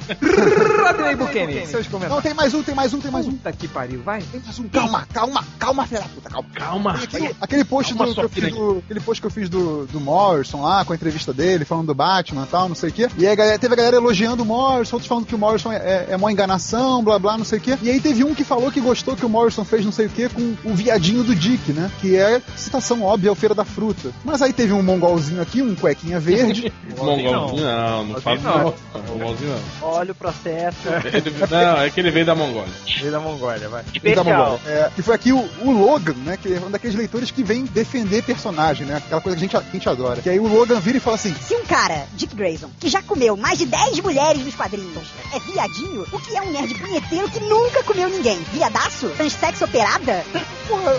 Rodney 0.83 1.17
Buchanan, 1.17 1.67
seus 1.67 1.85
Não, 1.87 1.93
comentários. 1.93 2.23
tem 2.23 2.35
mais 2.35 2.55
um, 2.55 2.63
tem 2.63 2.75
mais 2.75 2.93
um, 2.95 3.01
tem 3.01 3.11
mais 3.11 3.27
um. 3.27 3.33
Puta 3.33 3.53
que 3.53 3.67
pariu, 3.69 4.03
vai. 4.03 4.23
Tem 4.23 4.41
mais 4.45 4.59
um. 4.59 4.69
Calma, 4.69 5.07
calma, 5.13 5.45
calma, 5.59 5.87
filha 5.87 6.01
da 6.01 6.09
puta, 6.09 6.29
calma. 6.31 6.49
Calma. 6.55 6.93
Aquele, 7.03 7.35
aquele 7.41 7.65
post 7.65 7.95
Calma, 7.95 8.07
do, 8.07 8.15
que 8.15 8.21
eu 8.25 8.29
fiz 8.29 8.53
do, 8.53 8.79
aquele 8.85 9.01
post 9.01 9.21
que 9.21 9.27
eu 9.27 9.31
fiz 9.31 9.49
do, 9.49 9.87
do 9.87 10.01
Morrison 10.01 10.63
lá, 10.63 10.85
com 10.85 10.93
a 10.93 10.97
entrevista 10.97 11.33
dele, 11.33 11.65
falando 11.65 11.87
do 11.87 11.95
Batman 11.95 12.45
e 12.45 12.47
tal, 12.47 12.69
não 12.69 12.75
sei 12.75 12.91
o 12.91 12.93
quê. 12.93 13.09
E 13.17 13.27
aí 13.27 13.33
a 13.33 13.35
galera- 13.35 13.59
teve 13.59 13.73
a 13.75 13.77
galera 13.77 13.97
elogiando 13.97 14.42
o 14.43 14.47
Morrison, 14.47 14.97
outros 14.97 15.09
falando 15.09 15.27
que 15.27 15.35
o 15.35 15.39
Morrison 15.39 15.73
é, 15.73 15.77
é, 15.77 16.07
é 16.11 16.17
mó 16.17 16.29
enganação, 16.29 17.03
blá 17.03 17.19
blá, 17.19 17.39
não 17.39 17.45
sei 17.45 17.59
o 17.59 17.63
quê. 17.63 17.79
E 17.83 17.91
aí 17.91 18.01
teve 18.01 18.25
um 18.25 18.35
que 18.35 18.45
falou 18.45 18.71
que 18.71 18.81
gostou 18.81 19.17
que 19.17 19.25
o 19.25 19.29
Morrison 19.29 19.65
fez 19.65 19.85
não 19.85 19.93
sei 19.93 20.07
o 20.07 20.11
quê 20.11 20.29
com 20.29 20.55
o 20.65 20.75
viadinho 20.75 21.23
do 21.23 21.35
Dick, 21.35 21.73
né? 21.73 21.91
Que 22.01 22.17
é 22.17 22.41
citação 22.57 23.03
óbvia 23.03 23.31
ao 23.31 23.37
Feira 23.37 23.55
da 23.55 23.65
Fruta. 23.65 24.11
Mas 24.25 24.43
aí 24.43 24.53
teve 24.53 24.73
um 24.73 24.83
mongolzinho 24.83 25.41
aqui, 25.41 25.63
um 25.63 25.75
cuequinha 25.75 26.19
verde. 26.21 26.73
Mongolzinho 26.97 27.33
não, 27.33 28.05
não 28.05 28.21
faz 28.21 28.43
não. 28.43 28.75
não. 28.95 29.03
Mongolzinho 29.09 29.51
não. 29.51 29.89
Olha 29.89 30.13
o 30.13 30.15
processo. 30.15 30.79
Ele- 31.05 31.33
não, 31.51 31.81
é 31.81 31.91
que 31.91 32.01
ele 32.01 32.11
veio 32.11 32.27
da 32.27 32.35
Mongólia. 32.35 32.73
Veio 32.99 33.13
da 33.13 33.21
Mongólia, 33.21 33.69
vai. 33.69 33.83
Da 34.15 34.25
Mongólia. 34.25 34.61
É, 34.67 34.91
que 34.95 35.03
foi 35.03 35.15
aqui 35.15 35.33
o, 35.33 35.49
o 35.63 35.71
Logan, 35.71 36.15
né? 36.25 36.37
Que 36.37 36.55
é 36.55 36.61
um 36.61 36.71
daqueles 36.71 36.97
leitores 36.97 37.31
que 37.31 37.43
vem 37.43 37.65
defender 37.65 38.23
personagem, 38.23 38.87
né? 38.87 38.97
Aquela 38.97 39.21
coisa 39.21 39.37
que 39.37 39.45
a 39.45 39.47
gente, 39.47 39.57
a 39.57 39.73
gente 39.73 39.89
adora. 39.89 40.21
Que 40.21 40.29
aí 40.29 40.39
o 40.39 40.47
Logan 40.47 40.81
vira 40.81 40.99
e 40.99 41.01
fala 41.01 41.17
assim: 41.17 41.35
Se 41.35 41.55
um 41.55 41.65
cara, 41.65 42.07
Dick 42.15 42.35
Grayson, 42.35 42.71
que 42.79 42.89
já 42.89 43.03
comeu 43.03 43.37
mais 43.37 43.59
de 43.59 43.67
10 43.67 44.01
mulheres 44.01 44.32
nos 44.39 44.55
quadrinhos, 44.55 45.09
é 45.35 45.39
viadinho, 45.41 46.07
o 46.13 46.19
que 46.21 46.37
é 46.37 46.43
um 46.43 46.51
nerd 46.53 46.75
punheteiro 46.75 47.29
que 47.31 47.41
nunca 47.41 47.83
comeu 47.83 48.09
ninguém? 48.09 48.39
Viadaço? 48.53 49.09
Transsexo 49.11 49.65
operada? 49.65 50.25
Porra, 50.69 50.93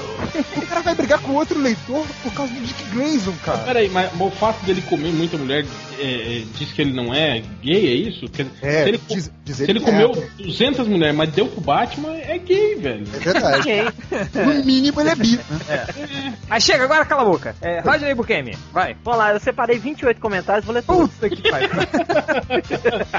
o 0.58 0.62
cara 0.68 0.82
vai 0.82 0.96
brigar 0.96 1.20
com 1.20 1.32
outro 1.34 1.60
leitor 1.60 2.06
por 2.22 2.34
causa 2.34 2.54
do 2.54 2.62
Dick 2.62 2.84
Grayson, 2.96 3.34
cara. 3.44 3.60
Peraí, 3.60 3.90
mas 3.90 4.12
o 4.20 4.30
fato 4.32 4.64
dele 4.66 4.82
comer 4.84 5.12
muita 5.14 5.38
mulher 5.38 5.66
é, 5.98 6.04
é, 6.40 6.44
diz 6.58 6.72
que 6.74 6.82
ele 6.82 6.94
não 6.94 7.14
é 7.14 7.42
gay, 7.62 7.88
é 7.88 8.10
isso? 8.10 8.28
Quer 8.30 8.48
É, 8.62 8.84
se 8.84 8.90
ele, 8.90 9.02
diz- 9.10 9.32
diz 9.44 9.56
se 9.58 9.64
ele 9.64 9.80
comeu 9.80 10.12
é. 10.40 10.44
200 10.44 10.88
mulheres, 10.88 11.16
mas 11.16 11.32
deu 11.32 11.48
pro 11.48 11.62
Batman, 11.62 12.14
é 12.18 12.38
gay, 12.38 12.76
velho. 12.76 13.08
É 13.14 13.20
verdade. 13.20 13.64
No 14.34 14.64
mínimo 14.66 15.00
ele 15.02 15.10
é 15.10 15.16
bi. 15.16 15.38
né? 15.38 16.34
Mas 16.48 16.64
chega, 16.64 16.84
agora 16.84 17.06
cala 17.06 17.22
a 17.22 17.26
boca. 17.26 17.56
É, 17.62 17.80
Rodney 17.80 18.14
Buchanan, 18.14 18.52
vai. 18.72 18.96
Vamos 19.04 19.20
lá, 19.20 19.34
eu 19.34 19.40
separei 19.40 19.80
28 19.80 20.20
comentários, 20.20 20.66
vou 20.66 20.74
ler 20.76 20.84
todos. 20.84 21.10
Puta 21.16 21.30
que 21.30 21.50
pariu. 21.50 21.70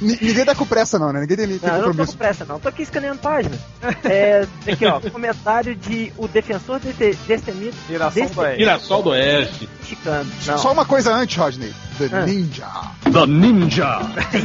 Ni- 0.00 0.18
Ninguém 0.20 0.44
tá 0.44 0.54
com 0.54 0.66
pressa, 0.66 0.98
não, 0.98 1.12
né? 1.12 1.20
Ninguém 1.20 1.36
tem, 1.36 1.46
tem 1.46 1.58
Não, 1.62 1.68
eu 1.68 1.72
não 1.72 1.80
tô 1.80 1.86
compromisso. 1.88 2.12
com 2.12 2.18
pressa, 2.18 2.44
não. 2.44 2.58
Tô 2.60 2.68
aqui 2.68 2.82
escaneando 2.82 3.18
páginas. 3.20 3.58
É, 4.04 4.46
aqui, 4.70 4.86
ó. 4.86 5.00
Comentário 5.00 5.74
de 5.74 6.12
o 6.16 6.26
defensor 6.28 6.80
deste- 6.80 7.16
destemido. 7.26 7.76
Girassol 7.88 8.28
do 8.28 8.40
Oeste. 8.40 8.58
Girassol 8.58 9.02
do 9.02 9.10
Oeste. 9.10 9.68
Mexicano. 9.80 10.30
Não. 10.46 10.58
Só 10.58 10.72
uma 10.72 10.84
coisa 10.84 11.12
antes, 11.14 11.36
Rodney. 11.36 11.74
The 11.98 12.08
Ah. 12.12 12.26
Ninja. 12.26 12.68
The 13.04 13.26
Ninja. 13.26 13.98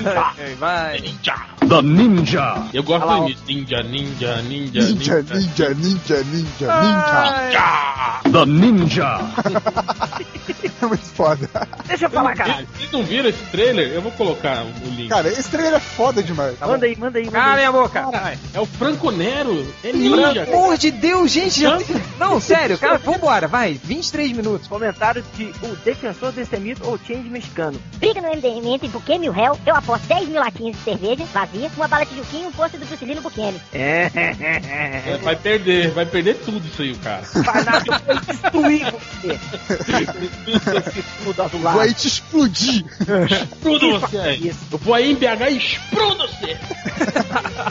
Vai. 0.59 1.01
The 1.70 1.82
Ninja. 1.84 2.55
Eu 2.74 2.82
gosto 2.84 3.07
do 3.07 3.17
início. 3.17 3.43
Ninja, 3.47 3.84
ninja, 3.84 4.41
ninja, 4.41 4.82
Ninja, 4.82 5.22
ninja. 5.22 5.36
ninja, 5.36 5.70
ninja, 5.76 6.24
ninja, 6.24 6.82
ninja. 6.82 8.22
The 8.32 8.45
Ninja. 8.45 9.20
É 10.82 10.86
muito 10.86 11.03
foda. 11.03 11.49
Deixa 11.88 12.05
eu 12.05 12.09
falar, 12.09 12.34
cara. 12.36 12.65
Vocês 12.74 12.89
não 12.91 13.03
viram 13.03 13.28
esse 13.30 13.43
trailer? 13.51 13.91
Eu 13.91 14.01
vou 14.01 14.13
colocar 14.13 14.63
o 14.63 14.89
link. 14.89 15.09
Cara, 15.09 15.28
esse 15.28 15.49
trailer 15.49 15.74
é 15.74 15.80
foda 15.80 16.24
demais. 16.24 16.57
Manda 16.59 16.86
aí, 16.86 16.95
manda 16.95 17.20
aí. 17.20 17.26
Manda 17.26 17.38
Calem 17.38 17.59
aí. 17.59 17.65
a 17.65 17.72
boca. 17.72 18.05
É 18.53 18.59
o 18.61 18.65
Franco 18.65 19.11
Nero. 19.11 19.67
É 19.84 19.91
Pelo 19.91 20.15
ninja. 20.15 20.43
amor 20.43 20.78
de 20.78 20.89
Deus, 20.89 21.32
gente. 21.32 21.59
Já... 21.61 21.78
Não, 22.17 22.39
sério, 22.41 22.78
cara, 22.78 22.97
vambora, 22.97 23.45
vai. 23.49 23.74
23 23.84 24.32
minutos. 24.32 24.70
Comentário 24.70 25.22
de 25.36 25.51
o 25.63 25.76
defensor 25.84 26.32
destemido 26.32 26.88
ou 26.88 26.97
change 26.97 27.30
mexicano. 27.30 27.78
Briga 27.97 28.22
no 28.22 28.30
MDM 28.30 28.74
entre 28.76 28.88
Bukemi 28.88 29.26
e 29.26 29.30
o 29.30 29.34
réu. 29.34 29.59
Eu 29.65 29.76
aposto 29.76 30.07
10 30.07 30.30
mil 30.30 30.39
latinhas 30.39 30.78
de 30.78 30.82
cerveja 30.84 31.26
vazia, 31.34 31.59
uma 31.68 31.88
bala 31.88 32.05
de 32.05 32.16
juquinho 32.16 32.45
e 32.45 32.47
um 32.47 32.51
pôster 32.51 32.80
do 32.80 32.86
Bruce 32.86 33.05
Lee 33.05 33.16
no 33.16 33.22
Bukemi. 33.22 33.62
É. 33.74 34.12
É, 34.16 35.18
vai 35.22 35.36
perder, 35.36 35.91
vai 35.91 36.05
perder 36.05 36.36
tudo 36.36 36.66
isso 36.68 36.82
aí, 36.82 36.91
o 36.91 36.97
cara. 36.99 37.24
Vai 37.34 37.64
nada, 37.64 37.84
eu 37.88 37.99
vou 37.99 38.20
destruir 38.22 38.91
você. 38.91 39.39
Vai 41.74 41.93
te 41.93 42.07
explodir. 42.07 42.86
Exprudo 43.30 43.99
você. 43.99 44.32
Isso. 44.36 44.60
Eu 44.72 44.78
vou 44.78 44.93
aí 44.93 45.12
em 45.12 45.16
BH 45.16 45.49
e 45.49 45.57
exprudo 45.57 46.28
você. 46.28 46.57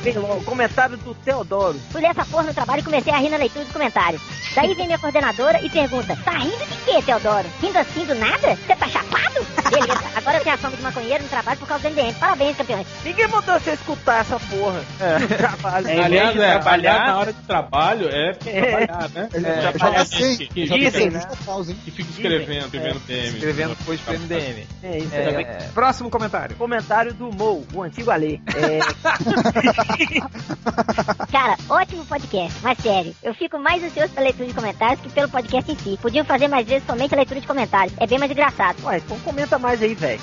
Vem 0.02 0.18
logo. 0.18 0.44
Comentário 0.44 0.96
do 0.96 1.14
Teodoro. 1.14 1.80
Fui 1.90 2.00
ler 2.00 2.10
essa 2.10 2.24
porra 2.24 2.44
no 2.44 2.54
trabalho 2.54 2.80
e 2.80 2.84
comecei 2.84 3.12
a 3.12 3.18
rir 3.18 3.30
na 3.30 3.36
leitura 3.36 3.64
dos 3.64 3.72
comentários. 3.72 4.22
Daí 4.54 4.74
vem 4.74 4.86
minha 4.86 4.98
coordenadora 4.98 5.64
e 5.64 5.70
pergunta: 5.70 6.16
Tá 6.24 6.32
rindo 6.32 6.58
de 6.58 6.76
quê, 6.84 7.02
Teodoro? 7.04 7.46
Rindo 7.60 7.78
assim 7.78 8.04
do 8.04 8.14
nada? 8.14 8.56
Você 8.56 8.76
tá 8.76 8.88
chapado? 8.88 9.46
Beleza, 9.70 10.00
agora 10.16 10.36
eu 10.38 10.42
tenho 10.42 10.54
a 10.54 10.58
fama 10.58 10.76
de 10.76 10.82
maconheiro 10.82 11.22
no 11.22 11.28
trabalho 11.28 11.58
por 11.58 11.68
causa 11.68 11.88
do 11.88 11.94
MDM. 11.94 12.14
Parabéns, 12.14 12.56
campeões. 12.56 12.86
Ninguém 13.04 13.28
mandou 13.28 13.58
você 13.60 13.70
escutar 13.72 14.20
essa 14.20 14.38
porra. 14.40 14.82
É. 15.00 15.18
Trabalho. 15.36 16.02
Aliás, 16.04 16.32
de 16.32 16.40
é, 16.40 16.52
trabalhar, 16.52 17.06
na 17.06 17.18
hora 17.18 17.32
de 17.32 17.42
trabalho 17.42 18.08
é 18.08 18.32
trabalhar, 18.32 19.08
né? 19.10 19.28
É, 19.32 19.72
trabalhar, 19.72 20.06
sem, 20.06 20.36
que- 20.36 20.64
dizem, 20.66 21.10
né? 21.10 21.20
Que 21.84 21.90
fica 21.90 22.10
escrevendo, 22.10 22.64
escrevendo 22.66 22.98
DM. 23.06 23.28
Escrevendo 23.28 23.74
depois 23.76 24.00
pro 24.00 24.14
MDM. 24.18 24.66
É 24.82 24.98
isso 24.98 25.14
É, 25.14 25.36
aí. 25.36 25.68
próximo 25.74 26.10
comentário. 26.10 26.56
Comentário 26.56 27.12
do 27.14 27.30
Mo, 27.32 27.66
o 27.74 27.82
antigo 27.82 28.10
Ale. 28.10 28.40
É, 28.56 28.78
Cara, 31.30 31.56
ótimo 31.68 32.04
podcast, 32.06 32.58
mas 32.62 32.78
sério, 32.78 33.14
eu 33.22 33.34
fico 33.34 33.58
mais 33.58 33.82
ansioso 33.82 34.12
pela 34.12 34.24
leitura 34.24 34.48
de 34.48 34.54
comentários 34.54 35.00
que 35.00 35.08
pelo 35.10 35.28
podcast 35.28 35.70
em 35.70 35.76
si. 35.76 35.98
Podiam 36.00 36.24
fazer 36.24 36.48
mais 36.48 36.66
vezes 36.66 36.86
somente 36.86 37.14
a 37.14 37.16
leitura 37.16 37.40
de 37.40 37.46
comentários. 37.46 37.94
É 37.98 38.06
bem 38.06 38.18
mais 38.18 38.30
engraçado. 38.30 38.76
Ué, 38.84 38.98
então 38.98 39.18
comenta 39.20 39.57
mais 39.58 39.82
aí, 39.82 39.94
velho. 39.94 40.20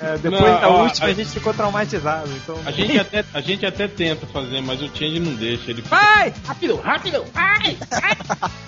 É, 0.00 0.18
depois 0.18 0.42
Não, 0.42 0.60
da 0.60 0.68
ó, 0.68 0.82
última 0.84 1.06
a- 1.06 1.10
a 1.10 1.14
gente 1.14 1.30
ficou 1.30 1.52
traumatizado. 1.54 2.30
Então... 2.32 2.56
A 2.64 2.70
gente, 2.70 2.98
até, 2.98 3.24
a 3.32 3.40
gente 3.40 3.66
até 3.66 3.88
tenta 3.88 4.26
fazer, 4.26 4.60
mas 4.60 4.80
o 4.82 4.88
Change 4.88 5.20
não 5.20 5.34
deixa. 5.34 5.70
Ele. 5.70 5.82
Vai! 5.82 6.32
Rápido, 6.46 6.76
rápido! 6.76 7.24
Ai! 7.34 7.76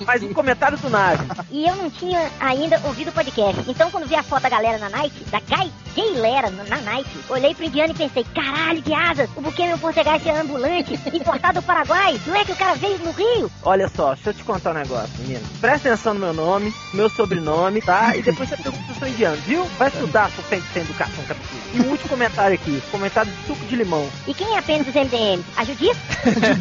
Mais 0.07 0.23
um 0.23 0.33
comentário 0.33 0.79
do 0.79 0.91
Nave. 0.91 1.25
E 1.51 1.67
eu 1.67 1.75
não 1.77 1.91
tinha 1.91 2.31
ainda 2.41 2.81
ouvido 2.85 3.09
o 3.09 3.13
podcast. 3.13 3.63
Então, 3.69 3.91
quando 3.91 4.07
vi 4.07 4.15
a 4.15 4.23
foto 4.23 4.43
da 4.43 4.49
galera 4.49 4.79
na 4.79 4.89
Nike, 4.89 5.25
da 5.31 5.41
Gai 5.41 5.71
Gaylera 5.97 6.51
na 6.51 6.77
Nike, 6.81 7.19
olhei 7.29 7.55
pro 7.55 7.65
indiano 7.65 7.93
e 7.93 7.97
pensei: 7.97 8.25
caralho, 8.35 8.83
que 8.83 8.95
asas! 8.95 9.29
O 9.37 9.41
buquê 9.41 9.67
meu 9.67 9.79
Portegás 9.79 10.25
é 10.27 10.41
ambulante, 10.41 10.99
importado 11.13 11.61
do 11.61 11.67
Paraguai. 11.67 12.21
Não 12.27 12.37
é 12.37 12.45
que 12.45 12.53
o 12.53 12.57
cara 12.57 12.75
veio 12.75 12.99
no 12.99 13.11
Rio? 13.11 13.51
Olha 13.63 13.89
só, 13.89 14.15
deixa 14.15 14.31
eu 14.31 14.35
te 14.35 14.45
contar 14.45 14.71
um 14.71 14.75
negócio, 14.75 15.11
menino. 15.19 15.45
Presta 15.61 15.89
atenção 15.89 16.15
no 16.15 16.21
meu 16.21 16.33
nome, 16.33 16.73
meu 16.95 17.09
sobrenome, 17.11 17.81
tá? 17.83 18.17
E 18.17 18.23
depois 18.23 18.49
você 18.49 18.57
pergunta 18.57 18.85
se 18.85 18.91
eu 18.91 18.95
sou 18.97 19.09
indiano, 19.09 19.37
viu? 19.49 19.65
Vai 19.79 19.89
estudar 19.89 20.31
se 20.31 20.43
tem, 20.43 20.61
tem 20.75 20.83
educação 20.83 21.25
capitura. 21.25 21.63
E 21.75 21.81
o 21.81 21.91
último 21.91 22.11
comentário 22.11 22.55
aqui, 22.55 22.83
comentário 22.91 23.33
de 23.33 23.47
suco 23.47 23.65
de 23.65 23.77
limão. 23.77 24.07
E 24.27 24.35
quem 24.35 24.55
é 24.55 24.59
apenas 24.59 24.87
os 24.87 24.95
MDM? 24.95 25.43
A 25.57 25.65
Judith? 25.65 25.97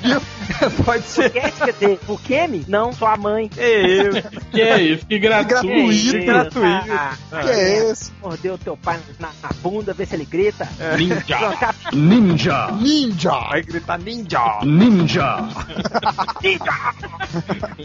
Pode 0.86 1.04
ser. 1.06 1.30
Quer 1.30 1.52
dizer, 1.74 2.00
o 2.08 2.18
Kemi? 2.18 2.64
Não, 2.68 2.94
sua 2.94 3.18
mãe. 3.18 3.50
Eu. 3.58 4.14
Que 4.52 4.62
é 4.62 4.82
isso? 4.82 5.06
Que 5.06 5.20
gratuito. 5.20 5.68
gratuito. 5.68 6.26
gratuito. 6.26 6.92
Ah, 6.92 7.42
Que 7.42 7.50
é 7.50 7.92
esse? 7.92 8.12
Mordeu 8.22 8.58
teu 8.58 8.78
pai 8.78 9.00
na, 9.20 9.30
na 9.44 9.50
bunda, 9.62 9.94
vê 9.94 10.06
se 10.06 10.16
ele 10.16 10.26
grita. 10.26 10.68
Ninja. 10.98 11.38
Plantar 11.38 11.76
Ninja. 11.94 12.72
Ninja! 12.72 13.32
Vai 13.50 13.62
gritar 13.62 14.00
ninja. 14.00 14.60
Ninja. 14.64 15.38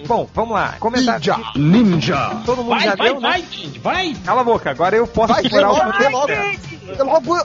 Bom, 0.07 0.29
vamos 0.35 0.55
lá. 0.55 0.75
Comentário. 0.79 1.37
Ninja! 1.57 1.83
Ninja. 1.83 2.43
Todo 2.47 2.59
mundo 2.59 2.71
Vai, 2.71 2.81
já 2.85 2.95
vai, 2.95 3.09
deu, 3.09 3.21
né? 3.21 3.29
vai, 3.29 3.45
vai. 3.83 4.17
Cala 4.25 4.41
a 4.41 4.45
boca, 4.45 4.71
agora 4.71 4.92
eu 4.97 5.07
posso 5.07 5.33
Vai, 5.33 5.49
furar 5.49 5.71
o 5.71 5.75
logo, 5.75 5.93
conteúdo. 5.93 6.13
logo. 6.13 6.33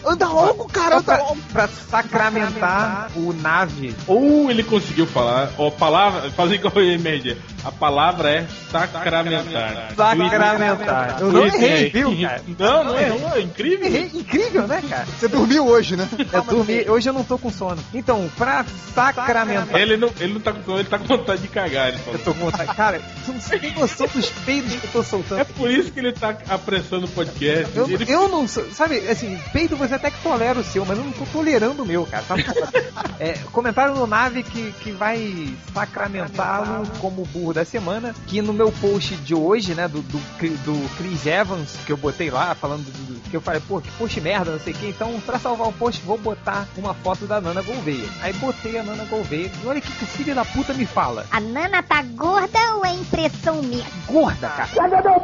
Anda 0.05 0.27
logo, 0.27 0.65
cara, 0.65 0.95
anda 0.97 1.03
pra, 1.03 1.17
logo. 1.23 1.37
pra 1.53 1.67
sacramentar 1.67 3.09
o 3.15 3.33
nave. 3.33 3.95
Ou 4.07 4.49
ele 4.49 4.63
conseguiu 4.63 5.05
falar, 5.07 5.51
ou 5.57 5.67
a 5.67 5.71
palavra, 5.71 6.29
fazer 6.31 6.55
igual 6.55 6.73
o 6.75 6.81
MRG. 6.81 7.37
A 7.63 7.71
palavra 7.71 8.29
é 8.29 8.47
sacramentar. 8.71 9.93
Sacramentar. 9.95 11.17
Eu 11.19 11.31
não 11.31 11.45
errei, 11.45 11.89
viu, 11.89 12.21
cara? 12.21 12.41
Não, 12.57 12.83
não 12.83 12.99
errou, 12.99 13.35
é 13.35 13.41
incrível. 13.41 13.85
Errei, 13.85 14.11
incrível, 14.13 14.67
né, 14.67 14.81
cara? 14.89 15.05
Você 15.05 15.27
dormiu 15.27 15.65
hoje, 15.67 15.95
né? 15.95 16.07
Eu 16.31 16.43
dormi, 16.43 16.89
hoje 16.89 17.09
eu 17.09 17.13
não 17.13 17.23
tô 17.23 17.37
com 17.37 17.51
sono. 17.51 17.81
Então, 17.93 18.29
pra 18.37 18.65
sacramentar. 18.93 19.79
Ele 19.79 19.97
não, 19.97 20.09
ele 20.19 20.33
não 20.33 20.41
tá 20.41 20.53
com 20.53 20.63
sono, 20.63 20.79
ele 20.79 20.87
tá 20.89 20.97
com 20.99 21.05
vontade 21.05 21.41
de 21.41 21.47
cagar, 21.47 21.89
ele 21.89 21.97
Eu 21.97 22.01
falou. 22.03 22.19
tô 22.19 22.33
com 22.33 22.39
vontade. 22.45 22.75
Cara, 22.75 23.01
você 23.25 23.53
não 23.55 23.59
tem 23.59 23.73
noção 23.73 24.07
dos 24.13 24.29
peidos 24.29 24.73
que 24.75 24.85
eu 24.85 24.91
tô 24.91 25.03
soltando. 25.03 25.41
É 25.41 25.43
por 25.43 25.69
isso 25.69 25.91
que 25.91 25.99
ele 25.99 26.11
tá 26.13 26.35
apressando 26.49 27.05
o 27.05 27.09
podcast. 27.09 27.36
Eu, 27.75 27.89
Ele- 27.89 28.11
eu 28.11 28.27
não 28.27 28.47
sou, 28.47 28.65
sabe, 28.71 28.97
assim, 29.09 29.39
peido 29.53 29.75
você 29.77 29.93
até 29.95 30.09
que 30.11 30.21
tolera 30.21 30.59
o 30.59 30.63
seu, 30.63 30.85
mas 30.85 30.97
eu 30.97 31.03
não 31.03 31.11
tô 31.11 31.25
tolerando 31.25 31.83
o 31.83 31.85
meu, 31.85 32.05
cara. 32.05 32.23
Tá 32.27 32.35
é, 33.19 33.33
comentário 33.51 33.93
no 33.95 34.07
Nave 34.07 34.43
que, 34.43 34.71
que 34.81 34.91
vai 34.91 35.53
sacramentá-lo 35.73 36.87
como 36.99 37.25
burro 37.25 37.53
da 37.53 37.65
semana, 37.65 38.13
que 38.27 38.41
no 38.41 38.53
meu 38.53 38.71
post 38.71 39.15
de 39.17 39.33
hoje, 39.35 39.73
né, 39.73 39.87
do, 39.87 40.01
do, 40.01 40.17
do 40.19 40.95
Chris 40.97 41.25
Evans, 41.25 41.75
que 41.85 41.91
eu 41.91 41.97
botei 41.97 42.29
lá, 42.29 42.53
falando 42.55 42.83
do, 42.85 42.91
do- 43.13 43.17
que 43.29 43.35
eu 43.35 43.41
falei, 43.41 43.61
pô, 43.67 43.81
que 43.81 43.91
post 43.91 44.21
merda, 44.21 44.51
não 44.51 44.59
sei 44.59 44.71
o 44.73 44.75
que, 44.75 44.87
então 44.87 45.19
pra 45.25 45.37
salvar 45.37 45.67
o 45.67 45.73
post 45.73 46.01
vou 46.05 46.17
botar 46.17 46.65
uma 46.77 46.93
foto 46.93 47.25
da 47.25 47.41
Nana 47.41 47.61
Gouveia. 47.61 48.07
Aí 48.21 48.31
botei 48.33 48.79
a 48.79 48.83
Nana 48.83 49.03
Gouveia, 49.05 49.51
e 49.63 49.67
olha 49.67 49.79
o 49.79 49.81
que, 49.81 49.91
que 49.91 50.03
o 50.03 50.07
filho 50.07 50.33
da 50.33 50.45
puta 50.45 50.73
me 50.73 50.85
fala. 50.85 51.25
A 51.31 51.39
Nana 51.39 51.83
tá 51.83 52.01
gorda 52.03 52.57
ou 52.75 52.85
é 52.85 52.93
impressão 52.93 53.61
minha? 53.61 53.85
Gorda, 54.07 54.47
cara. 54.49 54.69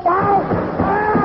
Ah, 0.05 1.22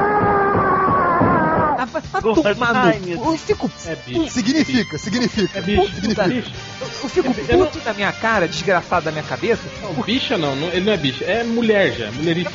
vai 1.89 2.03
tomar 2.03 2.21
no 2.21 3.09
Eu 3.09 3.37
fico 3.39 3.71
É 3.87 3.97
bicho. 3.97 4.31
Significa, 4.31 4.99
significa. 4.99 5.59
É 5.59 5.63
bicho. 5.63 5.95
Significa. 5.95 6.29
bicho. 6.29 6.53
Eu 6.81 7.09
fico 7.09 7.35
Eu 7.53 7.59
não- 7.59 7.67
puto 7.67 7.81
da 7.81 7.93
minha 7.95 8.13
cara, 8.13 8.47
desgraçado 8.49 9.05
da 9.07 9.11
minha 9.13 9.25
cabeça. 9.25 9.63
Não, 9.83 9.93
bicha 10.03 10.39
não, 10.39 10.55
não, 10.57 10.69
ele 10.69 10.81
não 10.85 10.93
é 10.93 10.97
bicha, 10.97 11.25
é 11.25 11.45
mulher 11.45 11.93
já, 11.97 12.11
mulherista. 12.13 12.53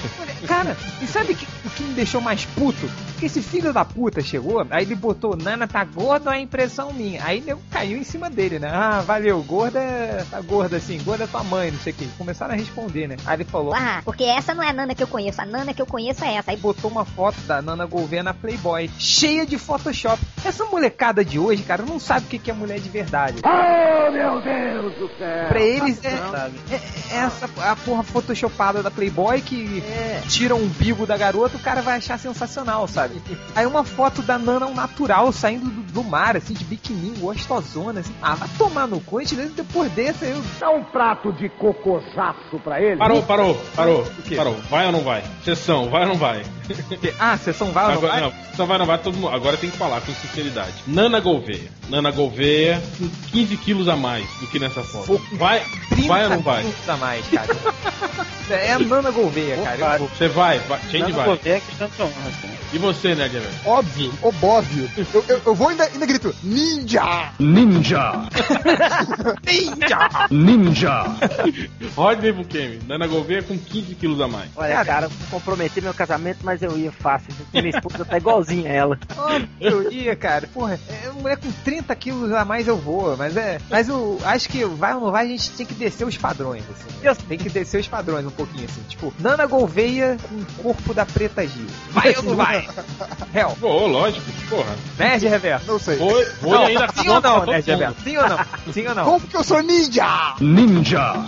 Cara, 0.47 0.75
e 1.01 1.07
sabe 1.07 1.35
que- 1.35 1.47
o 1.65 1.69
que 1.69 1.83
me 1.83 1.93
deixou 1.93 2.19
mais 2.21 2.45
puto? 2.45 2.89
Que 3.19 3.25
esse 3.27 3.41
filho 3.41 3.71
da 3.71 3.85
puta 3.85 4.21
chegou, 4.21 4.65
aí 4.69 4.83
ele 4.83 4.95
botou, 4.95 5.35
Nana 5.37 5.67
tá 5.67 5.83
gorda 5.83 6.29
ou 6.29 6.35
é 6.35 6.39
impressão 6.41 6.91
minha? 6.93 7.23
Aí 7.23 7.39
nego 7.41 7.61
caiu 7.71 7.97
em 7.97 8.03
cima 8.03 8.29
dele, 8.29 8.59
né? 8.59 8.69
Ah, 8.73 9.01
valeu, 9.05 9.41
gorda 9.43 9.79
é- 9.79 10.25
tá 10.29 10.41
gorda 10.41 10.77
assim, 10.77 11.01
gorda 11.03 11.23
é 11.23 11.27
tua 11.27 11.43
mãe, 11.43 11.71
não 11.71 11.79
sei 11.79 11.93
o 11.93 11.95
que. 11.95 12.07
Começaram 12.17 12.53
a 12.53 12.57
responder, 12.57 13.07
né? 13.07 13.15
Aí 13.25 13.37
ele 13.37 13.43
falou, 13.45 13.73
Ah, 13.73 14.01
porque 14.03 14.23
essa 14.23 14.53
não 14.53 14.61
é 14.63 14.69
a 14.69 14.73
Nana 14.73 14.93
que 14.93 15.01
eu 15.03 15.07
conheço. 15.07 15.41
A 15.41 15.45
Nana 15.45 15.73
que 15.73 15.81
eu 15.81 15.85
conheço 15.85 16.23
é 16.23 16.35
essa. 16.35 16.51
Aí 16.51 16.53
Aí 16.53 16.59
botou 16.59 16.91
uma 16.91 17.03
foto 17.03 17.39
da 17.47 17.63
Nana 17.63 17.83
Gouveia 17.87 18.21
na 18.21 18.31
Playboy, 18.31 18.87
cheia 19.23 19.45
de 19.45 19.57
Photoshop. 19.57 20.21
Essa 20.43 20.65
molecada 20.65 21.23
de 21.23 21.39
hoje, 21.39 21.63
cara, 21.63 21.83
não 21.83 21.97
sabe 21.97 22.25
o 22.25 22.39
que 22.39 22.51
é 22.51 22.53
mulher 22.53 22.79
de 22.79 22.89
verdade. 22.89 23.37
Oh, 23.45 24.11
meu 24.11 24.41
Deus 24.41 24.93
do 24.95 25.07
céu! 25.17 25.47
Pra 25.47 25.61
eles 25.61 26.03
é, 26.03 26.09
é- 26.09 26.75
é 26.75 27.15
essa 27.15 27.49
a 27.59 27.75
porra 27.77 28.03
photoshopada 28.03 28.83
da 28.83 28.91
Playboy 28.91 29.39
que 29.39 29.81
tira 30.27 30.53
o 30.53 30.61
umbigo 30.61 31.05
da 31.05 31.15
garota, 31.15 31.55
o 31.55 31.59
cara 31.61 31.81
vai 31.81 31.97
achar 31.97 32.19
sensacional, 32.19 32.85
sabe? 32.87 33.21
Aí 33.55 33.65
uma 33.65 33.85
foto 33.85 34.21
da 34.21 34.37
Nana 34.37 34.69
natural 34.69 35.31
saindo 35.31 35.69
do, 35.69 35.93
do 35.93 36.03
mar, 36.03 36.35
assim, 36.35 36.53
de 36.53 36.65
biquininho, 36.65 37.15
gostosona, 37.19 38.01
assim. 38.01 38.13
Ah, 38.21 38.35
vai 38.35 38.49
tomar 38.57 38.87
no 38.87 38.99
cu, 38.99 39.21
depois 39.55 39.89
desse 39.93 40.25
eu. 40.25 40.43
Dá 40.59 40.69
um 40.69 40.83
prato 40.83 41.31
de 41.31 41.47
cocosaço 41.47 42.59
pra 42.61 42.81
ele. 42.81 42.97
Parou, 42.97 43.23
parou, 43.23 43.55
parou, 43.73 44.05
quê? 44.25 44.35
parou. 44.35 44.55
Vai 44.69 44.87
ou 44.87 44.91
não 44.91 45.01
vai? 45.01 45.23
Sessão, 45.45 45.89
vai 45.89 46.01
ou 46.01 46.09
não 46.09 46.15
vai? 46.15 46.43
Ah, 47.19 47.37
sessão 47.37 47.71
vai 47.71 47.85
ou 47.85 47.91
não 47.93 48.01
vai? 48.01 48.21
não, 48.21 48.31
sessão 48.49 48.65
vai 48.65 48.75
ou 48.75 48.79
não 48.79 48.85
vai, 48.85 48.97
todo 49.13 49.15
mundo, 49.15 49.29
agora 49.29 49.55
tem 49.55 49.69
que 49.69 49.77
falar 49.77 50.01
com 50.01 50.13
sinceridade. 50.13 50.73
Nana 50.87 51.19
Gouveia. 51.19 51.71
Nana 51.89 52.11
Gouveia 52.11 52.81
com 52.97 53.07
15 53.31 53.57
quilos 53.57 53.87
a 53.87 53.95
mais 53.95 54.27
do 54.39 54.47
que 54.47 54.59
nessa 54.59 54.83
foto. 54.83 55.21
Vai, 55.33 55.63
30 55.89 56.07
vai 56.07 56.23
ou 56.23 56.29
não 56.29 56.39
vai? 56.41 56.63
minutos 56.63 56.89
a 56.89 56.97
mais, 56.97 57.27
cara. 57.27 57.55
é 58.49 58.73
a 58.73 58.79
Nana 58.79 59.11
Gouveia, 59.11 59.57
cara. 59.57 59.97
Vou- 59.97 60.07
Você 60.09 60.27
vai, 60.27 60.59
vai, 60.59 60.79
Change 60.91 60.99
Não 60.99 61.11
vai. 61.11 61.25
vou 61.25 61.35
ver 61.37 61.49
é 61.49 61.59
questão 61.59 61.87
de 61.87 62.01
honra, 62.01 62.31
cara. 62.41 62.53
E 62.73 62.77
você, 62.77 63.13
Nerd 63.15 63.33
Reverso? 63.33 63.59
Óbvio, 63.65 64.13
obóvio. 64.21 64.89
Eu, 65.13 65.25
eu, 65.27 65.41
eu 65.45 65.55
vou 65.55 65.69
ainda, 65.69 65.83
ainda 65.85 66.05
grito, 66.05 66.33
ninja! 66.43 67.31
Ninja. 67.39 68.11
Ninja! 69.45 70.27
Ninja. 70.29 71.03
Rodney 71.95 72.31
Bukemi. 72.31 72.79
Nana 72.87 73.07
Gouveia 73.07 73.43
com 73.43 73.57
15 73.57 73.95
quilos 73.95 74.19
a 74.21 74.27
mais. 74.27 74.49
Olha, 74.55 74.83
cara, 74.83 75.07
vou 75.07 75.39
comprometer 75.39 75.83
meu 75.83 75.93
casamento, 75.93 76.39
mas 76.43 76.61
eu 76.61 76.77
ia 76.77 76.91
fácil. 76.91 77.33
Minha 77.53 77.69
esposa 77.69 78.03
tá 78.05 78.17
igualzinha 78.17 78.69
a 78.71 78.73
ela. 78.73 78.99
Óbvio 79.17 79.47
eu 79.59 79.91
ia, 79.91 80.15
cara. 80.15 80.47
Porra, 80.53 80.79
é, 80.89 81.09
mulher 81.09 81.37
com 81.37 81.51
30 81.63 81.95
quilos 81.95 82.31
a 82.31 82.43
mais 82.43 82.67
eu 82.67 82.77
vou, 82.77 83.15
mas 83.17 83.37
é. 83.37 83.59
Mas 83.69 83.87
eu 83.89 84.19
acho 84.25 84.49
que 84.49 84.65
vai 84.65 84.93
ou 84.95 85.01
não 85.01 85.11
vai, 85.11 85.25
a 85.25 85.29
gente 85.29 85.51
tem 85.51 85.65
que 85.65 85.73
descer 85.73 86.05
os 86.05 86.17
padrões, 86.17 86.63
assim. 86.69 87.23
Tem 87.27 87.37
que 87.37 87.49
descer 87.49 87.79
os 87.79 87.87
padrões 87.87 88.25
um 88.25 88.29
pouquinho, 88.33 88.65
assim. 88.65 88.81
Tipo, 88.87 89.13
Nana 89.19 89.45
Gouveia 89.45 90.17
com 90.27 90.35
o 90.35 90.45
corpo 90.63 90.93
da 90.93 91.05
Preta 91.05 91.45
Gil. 91.47 91.65
Vai 91.91 92.15
ou 92.15 92.23
não 92.23 92.35
vai? 92.35 92.67
Hell, 93.33 93.57
Pô, 93.59 93.87
lógico, 93.87 94.25
porra. 94.49 94.75
Nerd 94.97 95.27
Reverso. 95.27 95.67
Não 95.67 95.79
sei. 95.79 95.97
Vou, 95.97 96.25
vou 96.41 96.53
Não, 96.53 96.65
ainda 96.65 96.87
sim 96.93 97.09
ou 97.09 97.21
não, 97.21 97.45
Nerd. 97.45 97.65
Reverso? 97.65 97.95
Sim 98.03 98.17
ou 98.17 98.29
não? 98.29 98.39
Sim 98.73 98.87
ou 98.87 98.95
não? 98.95 99.05
Como 99.05 99.27
que 99.27 99.37
eu 99.37 99.43
sou 99.43 99.61
ninja? 99.61 100.35
Ninja. 100.39 101.13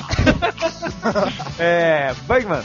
É. 1.60 2.14
Bugman. 2.28 2.62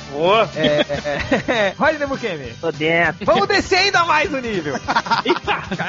É. 0.56 0.66
é, 0.66 1.52
é, 1.52 1.74
Rodney 1.78 2.06
Bukemi. 2.06 2.52
Tô 2.60 2.72
dentro. 2.72 3.24
Vamos 3.24 3.46
descer 3.46 3.78
ainda 3.78 4.04
mais 4.04 4.32
o 4.32 4.38
nível. 4.38 4.74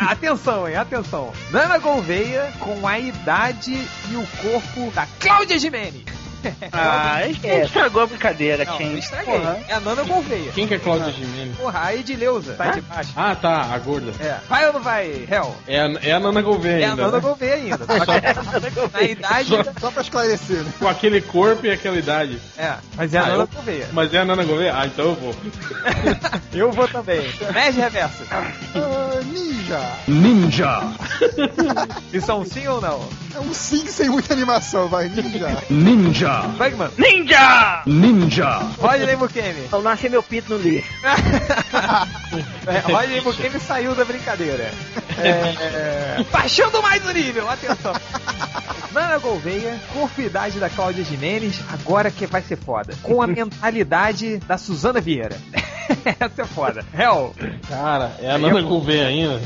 atenção, 0.10 0.68
hein? 0.68 0.76
Atenção. 0.76 1.32
Nana 1.50 1.78
Gouveia 1.78 2.52
com 2.60 2.88
a 2.88 3.00
idade 3.00 3.74
e 4.10 4.16
o 4.16 4.28
corpo 4.42 4.92
da 4.92 5.08
Cláudia 5.20 5.58
Gimenez. 5.58 6.21
Ah, 6.72 7.22
gente 7.26 7.46
estragou 7.48 8.04
a 8.04 8.08
brincadeira, 8.08 8.66
Não, 8.66 8.80
eu 8.82 8.98
estraguei. 8.98 9.34
Porra. 9.40 9.60
É 9.68 9.74
a 9.74 9.80
Nana 9.80 10.04
Gouveia. 10.04 10.52
Quem 10.52 10.68
que 10.68 10.74
é 10.76 10.80
Cláudia 10.80 11.12
Gimenez? 11.12 11.56
Porra, 11.58 11.80
a 11.86 11.96
Edileuza. 11.96 12.54
Tá 12.54 12.72
de 12.72 12.82
baixo. 12.82 13.12
Ah, 13.16 13.36
tá, 13.36 13.62
a 13.74 13.78
gorda. 13.80 14.12
É. 14.24 14.38
Vai 14.50 14.66
ou 14.68 14.74
não 14.74 14.82
vai, 14.82 15.28
Hel? 15.30 15.56
É 15.68 15.80
a, 15.80 15.86
é 16.02 16.12
a 16.12 16.20
Nana 16.20 16.42
Gouveia 16.42 16.82
É 16.82 16.86
a 16.86 16.90
ainda. 16.92 17.02
Nana 17.04 17.18
né? 17.18 17.20
Gouveia 17.22 17.54
ainda. 17.56 17.78
Só 18.06 18.20
que 18.20 18.94
na 18.94 19.02
idade. 19.04 19.50
Só, 19.50 19.64
Só 19.80 19.92
pra 19.92 20.02
esclarecer, 20.02 20.58
né? 20.64 20.72
com 20.80 20.88
aquele 20.88 21.22
corpo 21.22 21.66
e 21.66 21.72
aquela 21.72 21.98
idade. 21.98 22.40
É, 22.58 22.74
mas 22.96 23.14
é 23.14 23.18
a 23.18 23.22
Ah, 23.24 23.26
Nana 23.28 23.44
eu- 23.44 23.48
Gouveia. 23.48 23.88
Mas 23.92 24.14
é 24.14 24.18
a 24.20 24.26
Nana 24.26 24.44
Gouveia? 24.44 24.74
Ah, 24.76 24.86
então 24.88 25.06
eu 25.06 25.16
vou. 25.16 25.36
Eu 26.54 26.72
vou 26.72 26.88
também. 26.88 27.32
Nerd 27.54 27.78
Reverso. 27.80 28.24
Ah, 28.30 28.52
ninja. 29.26 29.80
Ninja. 30.08 30.82
Isso 32.12 32.30
é 32.30 32.34
um 32.34 32.46
sim 32.46 32.68
ou 32.68 32.82
não? 32.82 33.08
É 33.34 33.40
um 33.40 33.54
sim 33.54 33.88
sem 33.88 34.10
muita 34.10 34.34
animação, 34.34 34.88
vai, 34.88 35.08
ninja. 35.08 35.64
Ninja. 35.70 36.42
Bugman. 36.58 36.90
Ninja! 36.98 37.84
Ninja. 37.86 38.58
Rodney 38.78 39.16
Mukemi. 39.16 39.70
Eu 39.72 39.82
não 39.82 39.92
achei 39.92 40.10
meu 40.10 40.22
pinto 40.22 40.54
no 40.54 40.58
lixo. 40.62 40.90
É, 42.66 42.80
Rodney 42.80 43.20
Mukemi 43.22 43.60
saiu 43.60 43.94
da 43.94 44.06
brincadeira. 44.06 44.72
É, 45.28 46.26
baixando 46.32 46.82
mais 46.82 47.06
o 47.06 47.12
nível, 47.12 47.50
atenção. 47.50 47.94
Nana 48.92 49.18
Gouveia, 49.20 49.80
corpo 49.94 50.22
e 50.22 50.26
idade 50.26 50.60
da 50.60 50.70
Cláudia 50.70 51.04
Jimenez, 51.04 51.62
agora 51.72 52.12
que 52.12 52.26
vai 52.26 52.42
ser 52.42 52.58
foda. 52.58 52.94
Com 53.02 53.22
a 53.22 53.28
mentalidade 53.28 54.38
da 54.40 54.58
Suzana 54.58 55.00
Vieira. 55.00 55.38
Essa 56.20 56.42
é 56.42 56.46
foda. 56.46 56.86
Hell. 56.94 57.34
Cara, 57.68 58.16
é 58.20 58.32
a 58.32 58.38
Nana 58.38 58.62
Gouveia 58.62 59.08
ainda. 59.08 59.42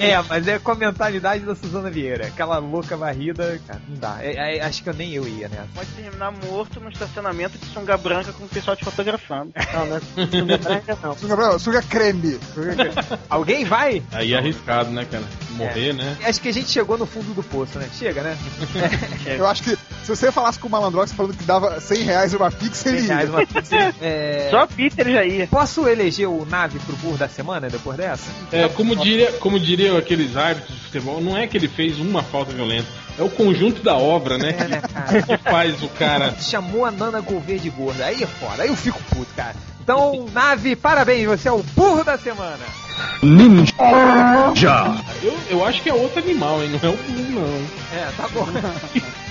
É, 0.00 0.20
mas 0.22 0.48
é 0.48 0.58
com 0.58 0.70
a 0.70 0.74
mentalidade 0.74 1.44
da 1.44 1.54
Suzana 1.54 1.90
Vieira. 1.90 2.26
Aquela 2.26 2.58
louca 2.58 2.96
varrida, 2.96 3.60
cara, 3.66 3.80
não 3.86 3.96
dá. 3.96 4.16
É, 4.20 4.56
é, 4.56 4.62
acho 4.62 4.82
que 4.82 4.88
eu 4.88 4.94
nem 4.94 5.12
eu 5.12 5.26
ia 5.26 5.48
nessa. 5.48 5.68
Pode 5.74 5.90
terminar 5.90 6.32
morto 6.32 6.80
no 6.80 6.88
estacionamento 6.88 7.58
de 7.58 7.66
sunga 7.66 7.96
branca 7.96 8.32
com 8.32 8.44
o 8.44 8.48
pessoal 8.48 8.76
te 8.76 8.84
fotografando. 8.84 9.52
Não, 9.72 9.86
não 9.86 9.96
é 9.96 10.00
sunga 10.30 10.58
branca, 10.58 10.98
não. 11.02 11.18
Suga, 11.18 11.36
não, 11.36 11.58
suga 11.58 11.82
creme. 11.82 12.38
Alguém 13.28 13.64
vai? 13.64 14.02
Aí 14.12 14.32
é 14.32 14.38
arriscado, 14.38 14.83
né, 14.90 15.06
cara? 15.10 15.24
Morrer, 15.50 15.92
né? 15.92 16.16
Acho 16.24 16.40
que 16.40 16.48
a 16.48 16.52
gente 16.52 16.70
chegou 16.70 16.98
no 16.98 17.06
fundo 17.06 17.34
do 17.34 17.42
poço, 17.42 17.78
né? 17.78 17.88
Chega, 17.98 18.22
né? 18.22 18.38
Eu 19.26 19.46
acho 19.46 19.62
que 19.62 19.70
se 19.70 20.08
você 20.08 20.30
falasse 20.30 20.58
com 20.58 20.68
o 20.68 20.70
Malandrox 20.70 21.12
falando 21.12 21.36
que 21.36 21.44
dava 21.44 21.80
100 21.80 22.02
reais 22.02 22.34
uma 22.34 22.50
pix, 22.50 22.84
ele 22.86 23.00
100 23.00 23.06
reais 23.08 23.28
ia. 23.28 23.34
uma 23.34 23.46
pizza. 23.46 23.76
É... 24.00 24.48
Só 24.50 24.66
Peter 24.66 25.10
já 25.10 25.24
ia. 25.24 25.46
Posso 25.46 25.88
eleger 25.88 26.28
o 26.28 26.44
nave 26.44 26.78
pro 26.80 26.96
burro 26.96 27.16
da 27.16 27.28
semana 27.28 27.68
depois 27.68 27.96
dessa? 27.96 28.30
É, 28.52 28.68
como 28.68 28.94
diria, 28.96 29.32
como 29.32 29.58
diriam 29.58 29.96
aqueles 29.96 30.36
árbitros 30.36 30.76
de 30.76 30.84
futebol, 30.84 31.20
não 31.20 31.36
é 31.36 31.46
que 31.46 31.56
ele 31.56 31.68
fez 31.68 31.98
uma 31.98 32.22
falta 32.22 32.52
violenta, 32.52 32.88
é 33.18 33.22
o 33.22 33.30
conjunto 33.30 33.82
da 33.82 33.96
obra, 33.96 34.36
né? 34.36 34.54
É, 34.58 34.68
né, 34.68 34.82
cara? 34.92 35.22
Que 35.22 35.36
faz 35.38 35.82
o 35.82 35.88
cara. 35.88 36.34
Chamou 36.40 36.84
a 36.84 36.90
Nana 36.90 37.20
Gouveia 37.20 37.58
de 37.58 37.70
gorda. 37.70 38.06
Aí 38.06 38.22
é 38.22 38.26
foda, 38.26 38.62
aí 38.62 38.68
eu 38.68 38.76
fico 38.76 39.00
puto, 39.10 39.32
cara. 39.34 39.54
Então, 39.80 40.26
nave, 40.32 40.74
parabéns, 40.74 41.26
você 41.26 41.48
é 41.48 41.52
o 41.52 41.62
burro 41.62 42.02
da 42.02 42.16
semana. 42.16 42.64
Ninja. 43.22 43.72
Eu, 45.22 45.34
eu 45.48 45.64
acho 45.64 45.82
que 45.82 45.88
é 45.88 45.94
outro 45.94 46.18
animal, 46.18 46.62
hein? 46.62 46.70
Não 46.70 46.88
é 46.88 46.92
um 46.92 47.30
não. 47.30 47.98
É, 47.98 48.10
tá 48.16 48.28
bom. 48.28 48.46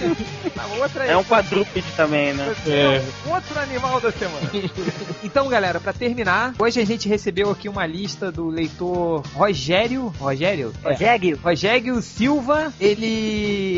outra 0.80 1.04
aí. 1.04 1.10
É 1.10 1.18
um 1.18 1.24
quadrúpede 1.24 1.88
também, 1.96 2.34
né? 2.34 2.56
É 2.68 3.02
o 3.26 3.34
outro 3.34 3.60
animal 3.60 4.00
da 4.00 4.12
semana. 4.12 4.50
Então, 5.24 5.48
galera, 5.48 5.80
pra 5.80 5.94
terminar, 5.94 6.54
hoje 6.60 6.82
a 6.82 6.86
gente 6.86 7.08
recebeu 7.08 7.50
aqui 7.50 7.70
uma 7.70 7.86
lista 7.86 8.30
do 8.30 8.50
leitor 8.50 9.26
Rogério. 9.34 10.14
Rogério? 10.20 10.74
Rogério. 10.84 11.40
Rogério 11.42 12.02
Silva. 12.02 12.74
Ele. 12.80 13.06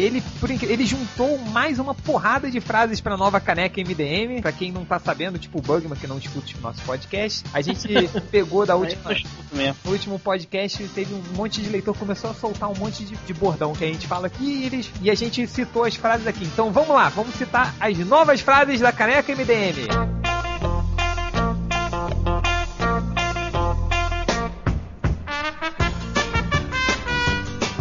Ele, 0.06 0.24
ele 0.64 0.86
juntou 0.86 1.38
mais 1.38 1.78
uma 1.78 1.94
porrada 1.94 2.50
de 2.50 2.60
frases 2.60 3.00
pra 3.00 3.16
nova 3.16 3.40
caneca 3.40 3.80
MDM. 3.80 4.42
Pra 4.42 4.52
quem 4.52 4.72
não 4.72 4.84
tá 4.84 4.98
sabendo, 4.98 5.38
tipo 5.38 5.60
o 5.60 5.62
Bugman, 5.62 5.96
que 5.96 6.08
não 6.08 6.18
escuta 6.18 6.48
o 6.58 6.62
nosso 6.62 6.82
podcast. 6.82 7.44
A 7.54 7.62
gente 7.62 7.88
pegou 8.32 8.66
da 8.66 8.76
última. 8.76 9.12
Eu 9.12 9.18
escuto 9.18 9.56
mesmo. 9.56 9.76
No 9.86 9.92
último 9.92 10.20
podcast 10.20 10.84
teve 10.96 11.14
um 11.14 11.22
monte 11.36 11.62
de 11.62 11.70
leitor 11.70 11.94
que 11.94 12.00
começou 12.00 12.32
a 12.32 12.34
soltar 12.34 12.70
um 12.70 12.76
monte 12.76 13.06
de, 13.06 13.16
de 13.16 13.34
bordão 13.34 13.74
que 13.74 13.84
a 13.84 13.88
gente 13.88 14.08
fala 14.08 14.28
aqui 14.28 14.44
e, 14.44 14.66
eles, 14.66 14.92
e 15.02 15.12
a 15.12 15.16
gente 15.16 15.46
citou 15.48 15.84
as 15.84 15.96
frases 15.96 16.15
aqui. 16.26 16.46
Então 16.46 16.72
vamos 16.72 16.90
lá, 16.90 17.10
vamos 17.10 17.36
citar 17.36 17.74
as 17.80 17.98
novas 18.00 18.42
frases 18.42 18.80
da 18.80 18.92
caneca 18.92 19.34
MDM. 19.34 19.88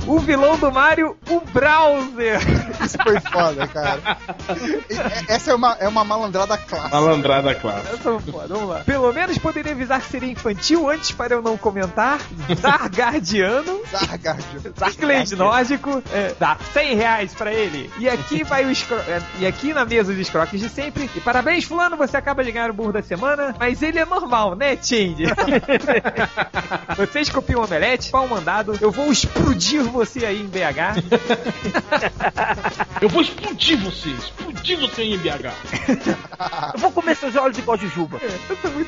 O 0.07 0.19
vilão 0.19 0.59
do 0.59 0.71
Mario, 0.71 1.17
o 1.29 1.41
Browser. 1.41 2.41
Isso 2.83 2.97
foi 3.03 3.21
foda, 3.21 3.67
cara. 3.69 4.01
E- 4.89 5.33
Essa 5.33 5.51
é 5.51 5.55
uma, 5.55 5.77
é 5.81 5.89
uma 5.89 6.05
malandrada 6.05 6.57
clássica. 6.57 6.89
Malandrada 6.95 7.55
clássica. 7.55 7.89
Essa 7.95 7.99
foi 7.99 8.19
foda, 8.21 8.49
vamos 8.55 8.69
lá. 8.69 8.81
Pelo 8.81 9.13
menos 9.13 9.39
poderia 9.39 9.73
avisar 9.73 10.01
que 10.01 10.09
seria 10.11 10.31
infantil 10.31 10.89
antes 10.89 11.11
para 11.13 11.35
eu 11.35 11.43
não 11.43 11.57
comentar. 11.57 12.19
Zargardiano. 12.61 13.81
Zargardiano. 13.91 14.75
Zarglade 14.79 15.37
nórdico. 15.37 16.03
É, 16.13 16.35
dá 16.39 16.57
100 16.73 16.95
reais 16.97 17.35
pra 17.35 17.53
ele. 17.53 17.91
E 17.99 18.09
aqui 18.09 18.45
vai 18.45 18.65
o 18.65 18.71
escro... 18.71 18.97
é, 18.97 19.21
E 19.39 19.47
aqui 19.47 19.73
na 19.73 19.85
mesa 19.85 20.13
os 20.13 20.19
escroques 20.19 20.61
de 20.61 20.69
sempre. 20.69 21.11
E 21.15 21.21
parabéns, 21.21 21.65
fulano, 21.65 21.97
você 21.97 22.17
acaba 22.17 22.43
de 22.45 22.53
ganhar 22.53 22.71
o 22.71 22.75
burro 22.75 22.93
da 22.93 23.03
semana. 23.03 23.55
Mas 23.59 23.83
ele 23.83 23.99
é 23.99 24.05
normal, 24.05 24.55
né, 24.55 24.77
Tindy? 24.77 25.25
Vocês 26.97 27.29
copiam 27.29 27.61
o 27.61 27.65
omelete, 27.65 28.11
pau 28.11 28.27
mandado. 28.29 28.77
Eu 28.81 28.91
vou 28.91 29.11
explodir 29.11 29.83
você 29.85 30.25
aí 30.25 30.41
em 30.43 30.47
BH. 30.47 31.05
Eu 33.01 33.09
vou 33.09 33.23
explodir 33.23 33.79
você, 33.79 34.11
explodir 34.11 34.79
você 34.81 35.03
em 35.03 35.19
BH. 35.19 36.75
Eu 36.75 36.81
vou 36.81 36.93
comer 36.93 37.17
seus 37.17 37.37
olhos 37.37 37.59
igual 37.59 37.77
Jujuba. 37.77 38.21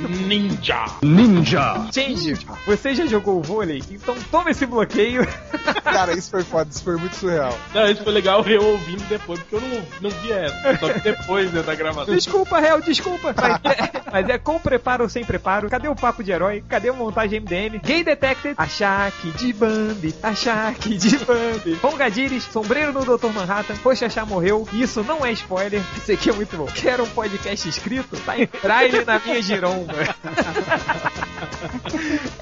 Ninja. 0.09 0.85
Ninja. 1.03 1.87
Change, 1.93 2.47
você 2.67 2.95
já 2.95 3.07
jogou 3.07 3.43
vôlei? 3.43 3.83
Então 3.91 4.15
toma 4.31 4.51
esse 4.51 4.67
bloqueio. 4.67 5.27
Cara, 5.85 6.13
isso 6.13 6.31
foi 6.31 6.43
foda, 6.43 6.71
isso 6.71 6.83
foi 6.83 6.97
muito 6.97 7.17
surreal. 7.17 7.57
Não, 7.75 7.89
isso 7.91 8.03
foi 8.03 8.13
legal 8.13 8.45
eu 8.47 8.65
ouvindo 8.65 9.03
depois, 9.09 9.41
porque 9.41 9.57
eu 9.57 9.61
não, 9.61 9.83
não 10.01 10.11
vi 10.11 10.33
essa. 10.33 10.79
Só 10.79 10.93
que 10.93 11.01
depois 11.01 11.53
né, 11.53 11.63
da 11.63 11.75
gravação. 11.75 12.15
Desculpa, 12.15 12.59
réu, 12.59 12.81
desculpa. 12.81 13.35
Mas 13.37 13.61
é, 13.65 14.03
mas 14.11 14.29
é 14.29 14.39
com 14.39 14.59
preparo 14.59 15.05
ou 15.05 15.11
sem 15.11 15.25
preparo. 15.25 15.69
Cadê 15.69 15.89
o 15.89 15.97
papo 15.97 16.23
de 16.23 16.33
herói? 16.33 16.63
Cadê 16.69 16.89
a 16.89 16.93
montagem 16.93 17.41
MDM? 17.41 17.81
Gay 17.83 18.05
Detected, 18.05 18.55
achaque 18.57 19.31
de 19.33 19.53
Bambi, 19.53 20.15
achaque 20.23 20.97
de 20.97 21.19
Bambi. 21.19 21.77
Fongadires, 21.77 22.45
sombreiro 22.45 22.93
no 22.93 23.05
Dr. 23.05 23.29
Manhattan, 23.33 23.66
Poxa 23.83 24.09
Chá 24.09 24.25
morreu. 24.25 24.69
Isso 24.73 25.03
não 25.03 25.25
é 25.25 25.33
spoiler, 25.33 25.83
isso 25.97 26.13
aqui 26.13 26.31
é 26.31 26.33
muito 26.33 26.57
bom. 26.57 26.67
Quero 26.67 27.05
um 27.05 27.09
podcast 27.09 27.69
escrito? 27.69 28.17
Tá 28.21 28.39
em 28.39 28.49
braille 28.63 29.05
na 29.05 29.19
minha 29.19 29.41
giromba. 29.43 29.95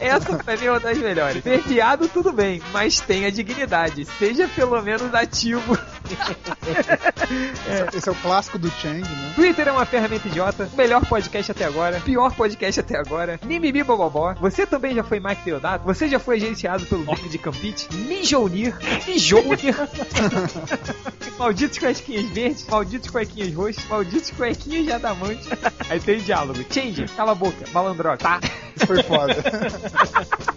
Essa 0.00 0.36
pra 0.36 0.56
mim 0.56 0.66
é 0.66 0.70
uma 0.70 0.80
das 0.80 0.98
melhores. 0.98 1.42
Ser 1.42 1.60
viado, 1.62 2.08
tudo 2.08 2.32
bem, 2.32 2.62
mas 2.72 3.00
tenha 3.00 3.30
dignidade. 3.30 4.04
Seja 4.18 4.48
pelo 4.48 4.80
menos 4.82 5.14
ativo. 5.14 5.78
Esse, 7.88 7.96
esse 7.96 8.08
é 8.08 8.12
o 8.12 8.14
clássico 8.16 8.58
do 8.58 8.70
Chang, 8.70 9.00
né? 9.00 9.32
Twitter 9.34 9.68
é 9.68 9.72
uma 9.72 9.86
ferramenta 9.86 10.28
idiota. 10.28 10.68
Melhor 10.76 11.04
podcast 11.06 11.50
até 11.50 11.64
agora. 11.64 12.00
Pior 12.00 12.34
podcast 12.34 12.80
até 12.80 12.98
agora. 12.98 13.40
Mimimi 13.44 13.82
Bobobó. 13.82 14.34
Você 14.34 14.66
também 14.66 14.94
já 14.94 15.02
foi 15.02 15.20
Mike 15.20 15.42
Deodato? 15.44 15.84
Você 15.84 16.08
já 16.08 16.18
foi 16.18 16.36
agenciado 16.36 16.84
pelo 16.86 17.04
Big 17.04 17.28
de 17.28 17.38
Campite? 17.38 17.88
Mijounir. 17.94 18.76
Mijounir. 19.06 19.74
Malditos 21.38 21.78
cuequinhas 21.78 22.30
verdes. 22.30 22.66
Malditos 22.68 23.10
cuequinhas 23.10 23.54
roxos. 23.54 23.84
Malditos 23.86 24.30
cuequinhas 24.30 24.84
de 24.84 24.92
adamante. 24.92 25.48
Aí 25.88 26.00
tem 26.00 26.18
diálogo. 26.18 26.64
Change. 26.70 27.06
Cala 27.16 27.32
a 27.32 27.34
boca. 27.34 27.64
Malandrox. 27.72 28.22
Tá. 28.22 28.40
Foi 28.86 29.02
foda. 29.02 29.34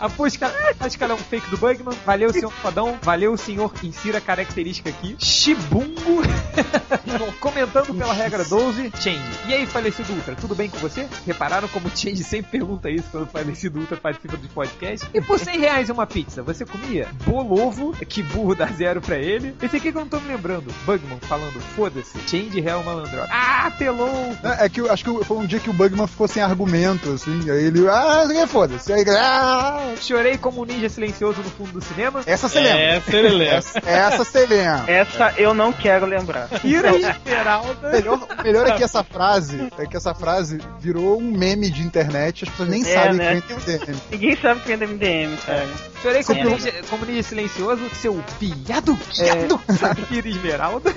A 0.00 0.06
busca, 0.06 0.48
a 0.78 0.86
escala 0.86 1.12
é 1.12 1.16
um 1.16 1.18
fake 1.18 1.50
do 1.50 1.58
Bugman. 1.58 1.96
Valeu, 2.06 2.32
senhor 2.32 2.52
fodão. 2.52 2.96
Valeu, 3.02 3.36
senhor. 3.36 3.72
Insira 3.82 4.18
a 4.18 4.20
característica 4.20 4.90
aqui. 4.90 5.16
Shibungo. 5.18 5.87
Comentando 7.40 7.94
pela 7.94 8.12
regra 8.12 8.44
12. 8.44 8.92
Change. 9.00 9.20
E 9.46 9.54
aí, 9.54 9.66
falecido 9.66 10.12
Ultra, 10.12 10.34
tudo 10.34 10.54
bem 10.54 10.68
com 10.68 10.78
você? 10.78 11.08
Repararam 11.26 11.68
como 11.68 11.88
o 11.88 11.90
Change 11.96 12.22
sempre 12.24 12.52
pergunta 12.52 12.90
isso 12.90 13.08
quando 13.10 13.24
o 13.24 13.26
falecido 13.26 13.78
Ultra 13.80 13.96
participa 13.96 14.36
dos 14.36 14.50
podcasts? 14.50 15.08
E 15.12 15.20
por 15.20 15.38
100 15.38 15.58
reais 15.58 15.90
uma 15.90 16.06
pizza, 16.06 16.42
você 16.42 16.64
comia? 16.64 17.08
Bolovo, 17.24 17.92
que 18.06 18.22
burro 18.22 18.54
dá 18.54 18.66
zero 18.66 19.00
pra 19.00 19.16
ele. 19.16 19.54
Esse 19.62 19.76
aqui 19.76 19.92
que 19.92 19.98
eu 19.98 20.02
não 20.02 20.08
tô 20.08 20.20
me 20.20 20.28
lembrando. 20.28 20.72
Bugman 20.84 21.18
falando, 21.22 21.60
foda-se. 21.76 22.18
Change 22.26 22.60
Real 22.60 22.82
Malandro. 22.82 23.22
Ah, 23.30 23.72
pelou. 23.78 24.36
É, 24.42 24.66
é 24.66 24.68
que 24.68 24.80
eu 24.80 24.92
acho 24.92 25.04
que 25.04 25.24
foi 25.24 25.36
um 25.36 25.46
dia 25.46 25.60
que 25.60 25.70
o 25.70 25.72
Bugman 25.72 26.06
ficou 26.06 26.28
sem 26.28 26.42
argumento, 26.42 27.12
assim. 27.12 27.50
Aí 27.50 27.64
ele, 27.64 27.88
ah, 27.88 28.22
isso 28.22 28.32
aqui 28.32 28.40
é 28.40 28.46
foda-se. 28.46 28.92
Aí, 28.92 29.04
ah, 29.08 29.94
Chorei 30.00 30.38
como 30.38 30.62
um 30.62 30.64
ninja 30.64 30.88
silencioso 30.88 31.40
no 31.42 31.50
fundo 31.50 31.72
do 31.72 31.84
cinema. 31.84 32.22
essa 32.26 32.48
você 32.48 32.60
lembra. 32.60 32.82
Essa 32.82 33.16
ele 33.16 33.28
lembra. 33.28 33.56
Essa, 33.56 33.78
essa 33.86 34.24
você 34.24 34.46
lembra. 34.46 34.84
Essa 34.92 35.34
eu 35.36 35.54
não 35.54 35.72
quero 35.72 36.06
lembrar. 36.06 36.47
Safira 36.50 36.90
Esmeralda. 36.96 37.90
Melhor, 37.90 38.18
o 38.38 38.42
melhor 38.42 38.68
é 38.68 38.72
que 38.72 38.82
essa 38.84 39.02
frase, 39.04 39.68
é 39.78 39.86
que 39.86 39.96
essa 39.96 40.14
frase 40.14 40.58
virou 40.80 41.18
um 41.18 41.30
meme 41.30 41.70
de 41.70 41.82
internet, 41.82 42.44
as 42.44 42.50
pessoas 42.50 42.68
nem 42.68 42.82
É, 42.82 42.84
sabem 42.94 43.14
né? 43.16 43.42
quem 43.46 43.56
é 43.56 43.58
MDM. 43.78 43.98
Ninguém 44.10 44.36
sabe 44.36 44.60
quem 44.62 44.74
é 44.74 44.76
MDM, 44.78 45.36
cara. 45.44 45.68
Chorei 46.02 46.22
como, 46.24 46.40
É. 46.40 46.44
ninja, 46.44 46.72
como 46.88 47.04
ninja 47.04 47.22
silencioso, 47.24 47.90
seu 47.94 48.22
fiado, 48.38 48.96
fiado. 48.96 49.60
É, 49.68 49.72
Safira 49.74 50.28
Esmeralda. 50.28 50.94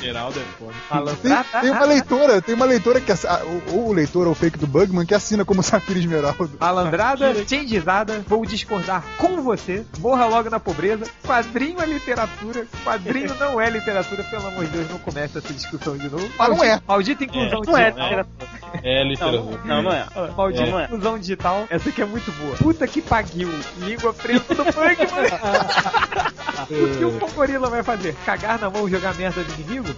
Geraldo 0.00 0.38
é 0.40 0.42
foda. 0.58 0.72
Tem, 0.88 1.30
Malandrada. 1.30 1.60
tem 1.60 1.70
uma 1.70 1.84
leitora, 1.84 2.42
tem 2.42 2.54
uma 2.54 2.64
leitora 2.64 3.00
que 3.00 3.12
assi- 3.12 3.26
ah, 3.26 3.40
ou, 3.72 3.88
o 3.88 3.92
leitor 3.92 4.26
ou 4.26 4.32
o 4.32 4.34
fake 4.34 4.58
do 4.58 4.66
Bugman 4.66 5.06
que 5.06 5.14
assina 5.14 5.44
como 5.44 5.62
Safira 5.62 5.98
Esmeralda. 5.98 6.48
Malandrada, 6.60 7.34
changeizada, 7.46 8.24
vou 8.26 8.44
discordar 8.44 9.02
com 9.16 9.40
você, 9.42 9.84
morra 9.98 10.26
logo 10.26 10.50
na 10.50 10.58
pobreza, 10.60 11.04
quadrinho 11.26 11.80
é 11.80 11.86
literatura, 11.86 12.66
quadrinho 12.84 13.34
não 13.38 13.60
é 13.60 13.70
literatura, 13.70 14.22
pelo 14.24 14.46
amor 14.46 14.64
de 14.64 14.70
Deus, 14.72 14.90
não 14.90 14.98
começa 14.98 15.38
essa 15.38 15.52
discussão 15.52 15.96
de 15.96 16.08
novo. 16.08 16.28
Mas 16.38 16.48
não 16.48 16.64
é. 16.64 16.80
Maldita 16.86 17.24
inclusão 17.24 17.60
Não 17.66 17.76
é 17.76 17.90
digital. 17.90 18.08
literatura. 18.08 18.48
É 18.82 19.04
literatura. 19.04 19.60
Não, 19.64 19.82
não 19.82 19.92
é. 19.92 20.06
Maldita 20.36 20.66
Não 20.66 20.80
é. 20.80 20.84
inclusão 20.84 21.18
digital, 21.18 21.66
essa 21.70 21.88
aqui 21.88 22.02
é 22.02 22.06
muito 22.06 22.30
boa. 22.32 22.56
Puta 22.56 22.86
que 22.86 23.00
pariu, 23.00 23.48
língua 23.88 24.12
preta 24.12 24.54
do 24.54 24.64
punk, 24.64 25.10
mano. 25.10 26.38
O 26.70 26.98
que 26.98 27.04
o 27.04 27.12
Pongorila 27.12 27.70
vai 27.70 27.82
fazer? 27.82 28.14
Cagar 28.26 28.58
na 28.58 28.68
mão 28.68 28.86
e 28.86 28.90
jogar 28.90 29.14
merda 29.14 29.42
no 29.42 29.54
inimigo? 29.54 29.88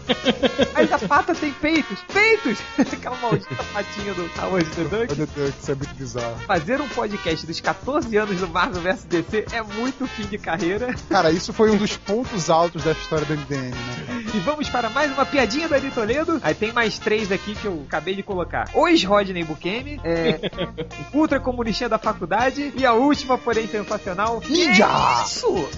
Mas 0.73 0.93
a 0.93 0.99
pata 1.01 1.35
tem 1.35 1.53
peitos, 1.53 1.99
peitos! 2.13 2.59
Aquela 2.79 3.17
maldita 3.17 3.57
patinha 3.73 4.15
do 4.15 4.31
Howard 4.41 4.71
the 4.71 4.85
Duck. 4.85 5.17
Meu 5.17 5.27
Deus, 5.27 5.55
isso 5.61 5.73
é 5.73 5.75
muito 5.75 5.95
bizarro. 5.95 6.39
Fazer 6.47 6.81
um 6.81 6.89
podcast 6.89 7.47
dos 7.47 7.61
14 7.61 8.17
anos 8.17 8.39
do 8.39 8.49
Marvel 8.49 8.83
vs 8.83 9.05
DC 9.05 9.47
é 9.53 9.63
muito 9.63 10.07
fim 10.07 10.27
de 10.27 10.39
carreira. 10.39 10.95
Cara, 11.09 11.33
isso 11.33 11.53
foi 11.53 11.71
um 11.71 11.77
dos 11.77 11.97
pontos 11.97 12.49
altos 12.49 12.85
da 12.85 12.93
história 12.93 13.25
do 13.25 13.35
MDM, 13.35 13.71
né? 13.71 14.25
E 14.33 14.39
vamos 14.39 14.69
para 14.69 14.89
mais 14.91 15.11
uma 15.13 15.27
piadinha 15.27 15.69
da 15.69 15.77
Ari 15.77 15.91
Toledo. 15.91 16.39
Aí 16.43 16.55
tem 16.55 16.73
mais 16.73 16.99
três 16.99 17.33
aqui 17.33 17.55
que 17.55 17.65
eu 17.65 17.85
acabei 17.87 18.15
de 18.15 18.23
colocar. 18.23 18.69
Os 18.75 19.03
Rodney 19.03 19.43
Bukemi, 19.43 20.01
é, 20.05 20.39
Ultra 21.13 21.41
Comunistinha 21.41 21.89
da 21.89 21.99
Faculdade 21.99 22.73
e 22.77 22.87
a 22.87 22.93
última, 22.93 23.37
porém 23.37 23.67
sensacional, 23.83 24.43
Ninja! 24.49 24.87
Que 24.87 25.25
Isso! 25.27 25.69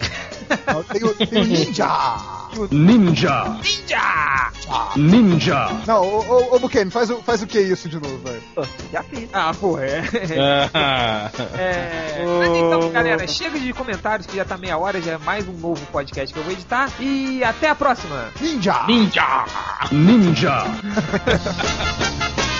Tem 0.92 1.04
o, 1.04 1.14
tem 1.14 1.42
o 1.42 1.46
Ninja! 1.46 1.88
Ninja. 2.70 3.44
Ninja! 3.62 4.50
Ninja. 4.96 5.68
Não, 5.86 6.02
ô, 6.02 6.18
ô, 6.20 6.56
ô 6.56 6.58
Bukemi, 6.58 6.90
faz, 6.90 7.08
o- 7.08 7.22
faz 7.22 7.40
o 7.42 7.46
que 7.46 7.58
isso 7.58 7.88
de 7.88 7.98
novo, 7.98 8.18
velho? 8.18 8.42
Já 8.92 9.02
fiz. 9.04 9.28
Ah, 9.32 9.52
porra, 9.58 9.84
é. 9.84 10.02
Ah, 10.74 11.30
É, 11.56 12.24
mas 12.38 12.48
então, 12.56 12.90
galera, 12.90 13.26
chega 13.26 13.58
de 13.58 13.72
comentários 13.72 14.26
que 14.26 14.36
já 14.36 14.44
tá 14.44 14.58
meia 14.58 14.76
hora, 14.76 15.00
já 15.00 15.12
é 15.12 15.18
mais 15.18 15.48
um 15.48 15.52
novo 15.52 15.84
podcast 15.86 16.32
que 16.32 16.38
eu 16.38 16.44
vou 16.44 16.52
editar. 16.52 16.90
E 17.00 17.42
até 17.42 17.70
a 17.70 17.74
próxima! 17.74 18.26
Ninja! 18.40 18.84
Ninja! 18.86 19.44
Ninja. 19.90 20.64